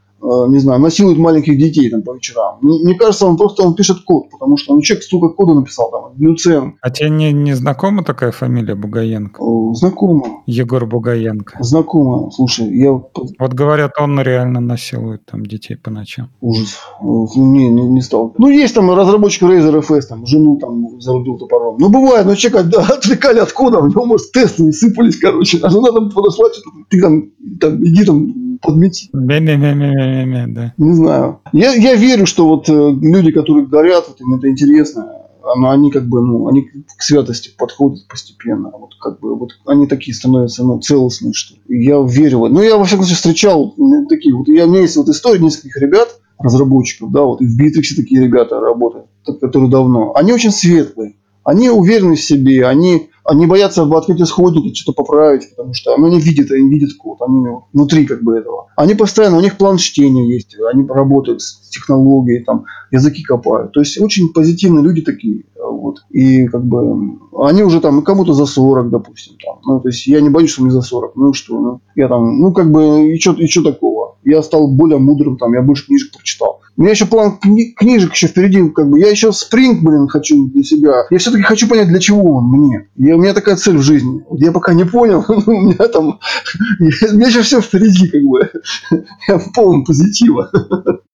не 0.50 0.60
знаю, 0.60 0.80
насилует 0.82 1.18
маленьких 1.18 1.58
детей 1.58 1.90
там 1.90 2.02
по 2.02 2.16
вечерам. 2.16 2.58
Мне, 2.62 2.96
кажется, 2.96 3.26
он 3.26 3.38
просто 3.38 3.64
он 3.64 3.76
пишет 3.76 4.00
код, 4.06 4.30
потому 4.32 4.58
что 4.58 4.74
он 4.74 4.82
человек 4.82 5.04
столько 5.04 5.30
кода 5.30 5.54
написал 5.54 5.92
там, 5.92 6.12
Люцен. 6.18 6.76
А 6.82 6.90
тебе 6.90 7.10
не, 7.10 7.32
не 7.34 7.54
знакома 7.54 8.04
такая 8.04 8.32
фамилия 8.32 8.76
Бугаенко? 8.76 9.42
Э, 9.44 9.74
Знакомо, 9.76 10.44
Егор 10.46 10.86
Бугаенко. 10.86 11.58
знакомо. 11.64 12.32
Слушай, 12.32 12.76
я 12.78 12.92
Вот 12.92 13.54
говорят, 13.54 13.92
он 14.00 14.20
реально 14.22 14.60
насилует 14.62 15.26
там 15.26 15.46
детей 15.46 15.76
по 15.76 15.92
ночам. 15.92 16.30
ужас. 16.42 16.78
Э, 17.02 17.06
Не, 17.36 17.70
не, 17.70 17.88
не 17.88 18.02
стал. 18.02 18.34
Ну, 18.38 18.50
есть 18.50 18.74
там 18.76 18.92
разработчик 18.92 19.44
Razer 19.44 19.80
FS, 19.82 20.02
там, 20.10 20.26
жену 20.26 20.58
там 20.58 21.00
зарубил 21.02 21.38
топором. 21.38 21.78
Ну, 21.80 21.90
бывает, 21.90 22.26
ну, 22.26 22.36
человека 22.36 22.70
да, 22.70 22.88
отвлекали 22.96 23.40
от 23.40 23.52
кода, 23.52 23.80
у 23.80 23.88
него, 23.88 24.06
может, 24.06 24.32
тесты 24.32 24.64
не 24.64 24.72
сыпались, 24.72 25.18
короче. 25.18 25.60
А 25.62 25.70
жена 25.70 25.92
там 25.92 26.10
подошла, 26.12 26.50
что-то, 26.52 26.70
ты 26.90 27.02
там, 27.02 27.32
там, 27.60 27.84
иди 27.84 28.04
там 28.06 28.45
подмети. 28.62 29.10
Ме-ме-ме-ме-ме, 29.14 30.48
да. 30.48 30.74
Не 30.78 30.94
знаю. 30.94 31.40
Я, 31.54 31.74
я 31.74 31.96
верю, 31.96 32.26
что 32.26 32.48
вот 32.48 32.68
люди, 32.68 33.32
которые 33.32 33.66
горят, 33.66 34.06
вот 34.08 34.22
им 34.22 34.34
это 34.34 34.50
интересно, 34.50 35.12
но 35.58 35.70
они 35.70 35.92
как 35.92 36.08
бы, 36.08 36.22
ну, 36.22 36.48
они 36.48 36.64
к 36.64 37.02
святости 37.02 37.52
подходят 37.58 38.08
постепенно. 38.08 38.72
Вот 38.72 38.92
как 39.00 39.20
бы, 39.20 39.38
вот 39.38 39.52
они 39.68 39.88
такие 39.88 40.16
становятся, 40.16 40.64
ну, 40.64 40.80
целостные, 40.80 41.34
что 41.34 41.56
ли. 41.56 41.62
Я 41.68 42.02
верю. 42.02 42.48
Ну, 42.48 42.62
я, 42.62 42.78
во 42.78 42.86
всяком 42.86 43.06
случае, 43.06 43.18
встречал 43.18 43.76
такие 44.10 44.36
вот, 44.36 44.48
я, 44.48 44.66
у 44.66 44.70
меня 44.70 44.82
есть 44.82 44.98
вот 44.98 45.10
история 45.10 45.40
нескольких 45.40 45.78
ребят, 45.78 46.20
разработчиков, 46.38 47.12
да, 47.12 47.22
вот 47.22 47.42
и 47.42 47.46
в 47.46 47.56
Битриксе 47.56 47.96
такие 47.96 48.22
ребята 48.24 48.60
работают, 48.60 49.08
которые 49.40 49.70
давно. 49.70 50.14
Они 50.16 50.34
очень 50.34 50.52
светлые. 50.52 51.16
Они 51.44 51.70
уверены 51.70 52.16
в 52.16 52.22
себе, 52.22 52.66
они, 52.66 53.10
они 53.26 53.48
боятся 53.48 53.84
открыть 53.84 54.22
исходники, 54.22 54.76
что-то 54.76 55.04
поправить, 55.04 55.50
потому 55.50 55.74
что 55.74 55.98
ну, 55.98 56.06
они 56.06 56.20
видят, 56.20 56.52
они 56.52 56.70
видят 56.70 56.96
код, 56.98 57.18
они 57.22 57.44
внутри 57.74 58.06
как 58.06 58.24
бы 58.24 58.38
этого. 58.38 58.68
Они 58.76 58.94
постоянно, 58.94 59.38
у 59.38 59.42
них 59.42 59.58
план 59.58 59.78
чтения 59.78 60.32
есть, 60.32 60.56
они 60.72 60.88
работают 60.88 61.42
с 61.42 61.70
технологией, 61.70 62.44
там, 62.44 62.66
языки 62.92 63.24
копают. 63.24 63.74
То 63.74 63.80
есть 63.80 64.00
очень 64.00 64.32
позитивные 64.32 64.84
люди 64.84 65.02
такие. 65.02 65.44
Вот. 65.60 66.04
И 66.12 66.48
как 66.48 66.64
бы 66.64 67.18
они 67.40 67.64
уже 67.64 67.82
там, 67.82 68.04
кому-то 68.04 68.34
за 68.34 68.46
40, 68.46 68.92
допустим. 68.92 69.36
Там. 69.44 69.60
Ну, 69.66 69.80
то 69.80 69.90
есть 69.90 70.06
я 70.06 70.22
не 70.22 70.30
боюсь, 70.30 70.52
что 70.52 70.62
мне 70.62 70.72
за 70.72 70.82
40. 70.82 71.16
Ну 71.16 71.34
что, 71.34 71.60
ну, 71.60 71.82
я 71.96 72.08
там, 72.08 72.40
ну 72.40 72.54
как 72.54 72.72
бы, 72.72 73.12
и 73.12 73.20
что 73.20 73.34
и 73.34 73.48
чё 73.48 73.64
такого? 73.64 74.18
Я 74.24 74.44
стал 74.44 74.68
более 74.68 75.00
мудрым, 75.00 75.38
там, 75.38 75.54
я 75.54 75.64
больше 75.64 75.88
книжек 75.88 76.14
прочитал. 76.14 76.62
У 76.78 76.82
меня 76.82 76.92
еще 76.92 77.06
план 77.06 77.40
кни- 77.42 77.74
книжек 77.76 78.14
еще 78.14 78.28
впереди, 78.28 78.68
как 78.70 78.90
бы, 78.90 79.00
я 79.00 79.10
еще 79.10 79.32
спринг, 79.32 79.82
блин, 79.82 80.08
хочу 80.08 80.48
для 80.48 80.64
себя. 80.64 81.06
Я 81.10 81.18
все-таки 81.18 81.44
хочу 81.44 81.68
понять, 81.70 81.88
для 81.88 82.00
чего 82.00 82.36
он 82.36 82.50
мне. 82.50 82.90
Я, 82.96 83.16
у 83.16 83.22
меня 83.22 83.34
такая 83.34 83.56
цель 83.56 83.78
в 83.78 83.82
жизни. 83.82 84.24
Я 84.32 84.52
пока 84.52 84.74
не 84.74 84.84
понял, 84.84 85.24
у 85.28 85.52
меня 85.52 85.88
там, 85.88 86.20
у 86.80 86.84
меня 86.84 87.28
еще 87.28 87.44
все 87.44 87.62
впереди, 87.62 88.08
как 88.10 88.22
бы. 88.24 88.50
Я 89.28 89.38
в 89.38 89.54
полном 89.54 89.86
позитива. 89.86 90.50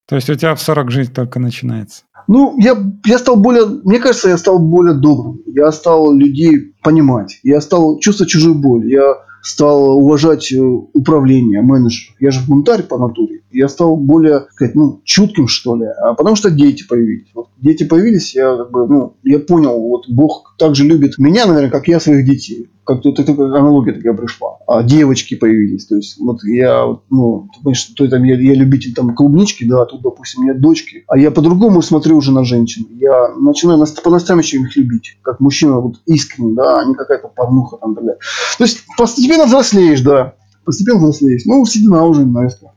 То 0.08 0.16
есть 0.16 0.28
у 0.28 0.34
тебя 0.34 0.54
в 0.54 0.60
40 0.60 0.90
жизнь 0.90 1.12
только 1.12 1.38
начинается. 1.38 2.02
Ну, 2.28 2.56
я, 2.58 2.76
я 3.04 3.18
стал 3.18 3.36
более, 3.36 3.66
мне 3.84 3.98
кажется, 3.98 4.28
я 4.28 4.38
стал 4.38 4.58
более 4.58 4.94
добрым. 4.94 5.40
Я 5.46 5.72
стал 5.72 6.12
людей 6.12 6.74
понимать. 6.82 7.40
Я 7.42 7.60
стал 7.60 7.98
чувствовать 7.98 8.30
чужую 8.30 8.54
боль. 8.54 8.90
Я 8.90 9.16
стал 9.42 9.98
уважать 9.98 10.52
э, 10.52 10.58
управление, 10.60 11.60
менеджеров. 11.62 12.16
Я 12.20 12.30
же 12.30 12.40
бунтарь 12.46 12.84
по 12.84 12.96
натуре. 12.96 13.42
Я 13.50 13.68
стал 13.68 13.96
более, 13.96 14.46
сказать, 14.52 14.74
ну, 14.74 15.00
чутким, 15.04 15.48
что 15.48 15.76
ли. 15.76 15.84
А 15.84 16.14
потому 16.14 16.36
что 16.36 16.50
дети 16.50 16.86
появились. 16.86 17.28
Вот 17.34 17.48
дети 17.58 17.84
появились, 17.84 18.34
я 18.34 18.56
как 18.56 18.70
бы, 18.70 18.86
ну, 18.86 19.16
я 19.24 19.38
понял, 19.40 19.78
вот 19.80 20.08
Бог 20.08 20.51
так 20.58 20.74
же 20.74 20.84
любит 20.84 21.18
меня, 21.18 21.46
наверное, 21.46 21.70
как 21.70 21.88
я 21.88 22.00
своих 22.00 22.24
детей. 22.24 22.70
Как 22.84 23.00
тут 23.02 23.20
эта 23.20 23.32
аналогия 23.32 23.92
такая 23.92 24.12
пришла. 24.12 24.58
А 24.66 24.82
девочки 24.82 25.36
появились. 25.36 25.86
То 25.86 25.96
есть, 25.96 26.18
вот 26.18 26.42
я, 26.44 26.84
ну, 27.10 27.48
ты 27.52 27.60
понимаешь, 27.62 27.78
что 27.78 28.08
там, 28.08 28.24
я, 28.24 28.34
я 28.34 28.54
любитель 28.54 28.92
там 28.92 29.14
клубнички, 29.14 29.64
да, 29.64 29.82
а 29.82 29.86
тут, 29.86 30.02
допустим, 30.02 30.40
у 30.40 30.44
меня 30.44 30.54
дочки. 30.54 31.04
А 31.06 31.16
я 31.16 31.30
по-другому 31.30 31.80
смотрю 31.82 32.16
уже 32.16 32.32
на 32.32 32.44
женщин. 32.44 32.86
Я 32.90 33.28
начинаю 33.38 33.78
нас- 33.78 33.92
по-настоящему 33.92 34.66
их 34.66 34.76
любить. 34.76 35.18
Как 35.22 35.40
мужчина 35.40 35.78
вот 35.78 35.96
искренне, 36.06 36.54
да, 36.54 36.80
а 36.80 36.84
не 36.84 36.94
какая-то 36.94 37.28
порнуха 37.28 37.76
там 37.76 37.94
так 37.94 38.04
далее. 38.04 38.18
То 38.58 38.64
есть, 38.64 38.84
постепенно 38.98 39.46
взрослеешь, 39.46 40.00
да. 40.00 40.34
Постепенно 40.64 40.98
взрослеешь. 40.98 41.42
Ну, 41.44 41.64
седина 41.66 42.04
уже, 42.04 42.26
наверное. 42.26 42.72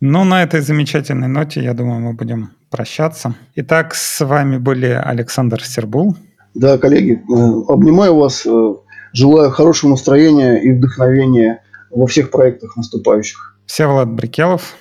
Ну, 0.00 0.24
на 0.24 0.42
этой 0.42 0.60
замечательной 0.60 1.28
ноте, 1.28 1.62
я 1.62 1.74
думаю, 1.74 2.00
мы 2.00 2.12
будем 2.12 2.50
прощаться. 2.70 3.34
Итак, 3.56 3.94
с 3.94 4.24
вами 4.24 4.58
были 4.58 4.86
Александр 4.86 5.62
Сербул. 5.62 6.16
Да, 6.54 6.78
коллеги, 6.78 7.14
э, 7.14 7.72
обнимаю 7.72 8.16
вас, 8.16 8.44
э, 8.46 8.74
желаю 9.12 9.50
хорошего 9.50 9.90
настроения 9.90 10.56
и 10.56 10.72
вдохновения 10.72 11.62
во 11.90 12.06
всех 12.06 12.30
проектах 12.30 12.76
наступающих. 12.76 13.56
Всеволод 13.66 14.08
Брикелов. 14.08 14.74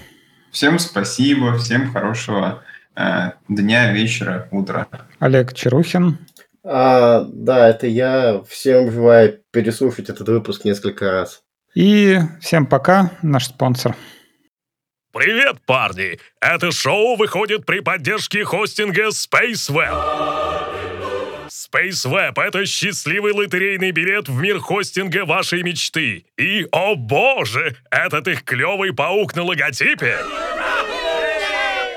Всем 0.51 0.79
спасибо, 0.79 1.55
всем 1.57 1.91
хорошего 1.91 2.63
э, 2.95 3.31
дня, 3.47 3.93
вечера, 3.93 4.47
утра. 4.51 4.87
Олег 5.19 5.53
Чарухин. 5.53 6.17
А, 6.63 7.25
да, 7.31 7.69
это 7.69 7.87
я. 7.87 8.41
Всем 8.47 8.91
желаю 8.91 9.39
переслушать 9.51 10.09
этот 10.09 10.27
выпуск 10.27 10.65
несколько 10.65 11.11
раз. 11.11 11.41
И 11.75 12.17
всем 12.41 12.65
пока, 12.65 13.11
наш 13.21 13.45
спонсор. 13.45 13.95
Привет, 15.13 15.57
парни! 15.65 16.19
Это 16.41 16.71
шоу 16.71 17.15
выходит 17.15 17.65
при 17.65 17.79
поддержке 17.79 18.43
хостинга 18.43 19.07
SpaceWeb. 19.07 20.48
SpaceWeb— 21.59 22.33
это 22.41 22.65
счастливый 22.65 23.33
лотерейный 23.33 23.91
билет 23.91 24.29
в 24.29 24.39
мир 24.39 24.59
хостинга 24.59 25.25
вашей 25.25 25.63
мечты. 25.63 26.25
И, 26.37 26.65
о 26.71 26.95
боже, 26.95 27.75
этот 27.91 28.27
их 28.27 28.43
клевый 28.43 28.93
паук 28.93 29.35
на 29.35 29.43
логотипе! 29.43 30.17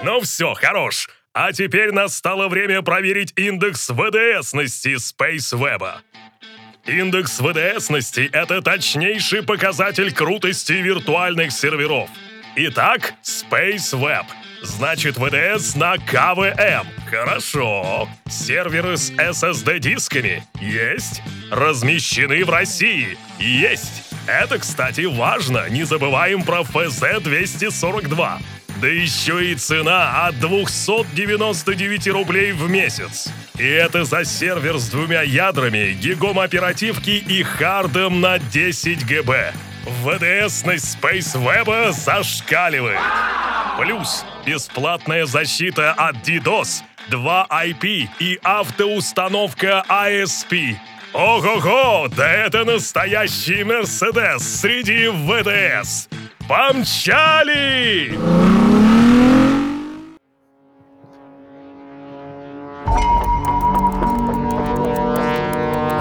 Ну 0.03 0.21
все, 0.21 0.55
хорош. 0.55 1.09
А 1.33 1.53
теперь 1.53 1.93
настало 1.93 2.49
время 2.49 2.83
проверить 2.83 3.33
индекс 3.37 3.89
ВДСности 3.89 4.97
SpaceWeb. 4.97 5.93
Индекс 6.87 7.39
ВДСности— 7.39 8.29
это 8.33 8.61
точнейший 8.63 9.45
показатель 9.45 10.13
крутости 10.13 10.73
виртуальных 10.73 11.53
серверов. 11.53 12.11
Итак, 12.57 13.15
SpaceWeb. 13.23 14.27
Значит, 14.63 15.17
ВДС 15.17 15.75
на 15.75 15.99
КВМ. 15.99 16.87
Хорошо. 17.11 18.09
Серверы 18.31 18.97
с 18.97 19.11
SSD-дисками? 19.11 20.45
Есть. 20.61 21.21
Размещены 21.51 22.45
в 22.45 22.51
России? 22.51 23.19
Есть. 23.39 24.05
Это, 24.27 24.59
кстати, 24.59 25.03
важно. 25.03 25.69
Не 25.69 25.83
забываем 25.85 26.45
про 26.45 26.61
FZ-242. 26.61 28.39
Да 28.81 28.89
еще 28.89 29.53
и 29.53 29.55
цена 29.55 30.27
от 30.27 30.39
299 30.41 32.09
рублей 32.09 32.53
в 32.53 32.71
месяц. 32.71 33.29
И 33.59 33.65
это 33.65 34.05
за 34.05 34.25
сервер 34.25 34.79
с 34.79 34.89
двумя 34.89 35.23
ядрами, 35.23 35.93
гигом 35.93 36.39
оперативки 36.39 37.11
и 37.11 37.43
хардом 37.43 38.21
на 38.21 38.39
10 38.39 39.07
ГБ. 39.07 39.53
ВДСность 39.85 40.97
SpaceWeb 40.97 41.93
зашкаливает. 41.93 43.01
Плюс 43.79 44.25
бесплатная 44.47 45.27
защита 45.27 45.93
от 45.93 46.17
DDoS, 46.17 46.83
2 47.09 47.47
IP 47.51 48.09
и 48.21 48.39
автоустановка 48.43 49.85
ASP. 49.89 50.77
Ого-го, 51.13 52.09
да 52.09 52.31
это 52.31 52.65
настоящий 52.65 53.65
Мерседес 53.65 54.61
среди 54.61 55.09
ВДС. 55.09 56.09
Помчали! 56.49 58.19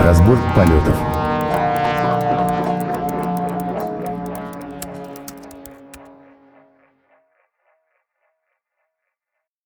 Разбор 0.03 0.37
полетов. 0.55 1.20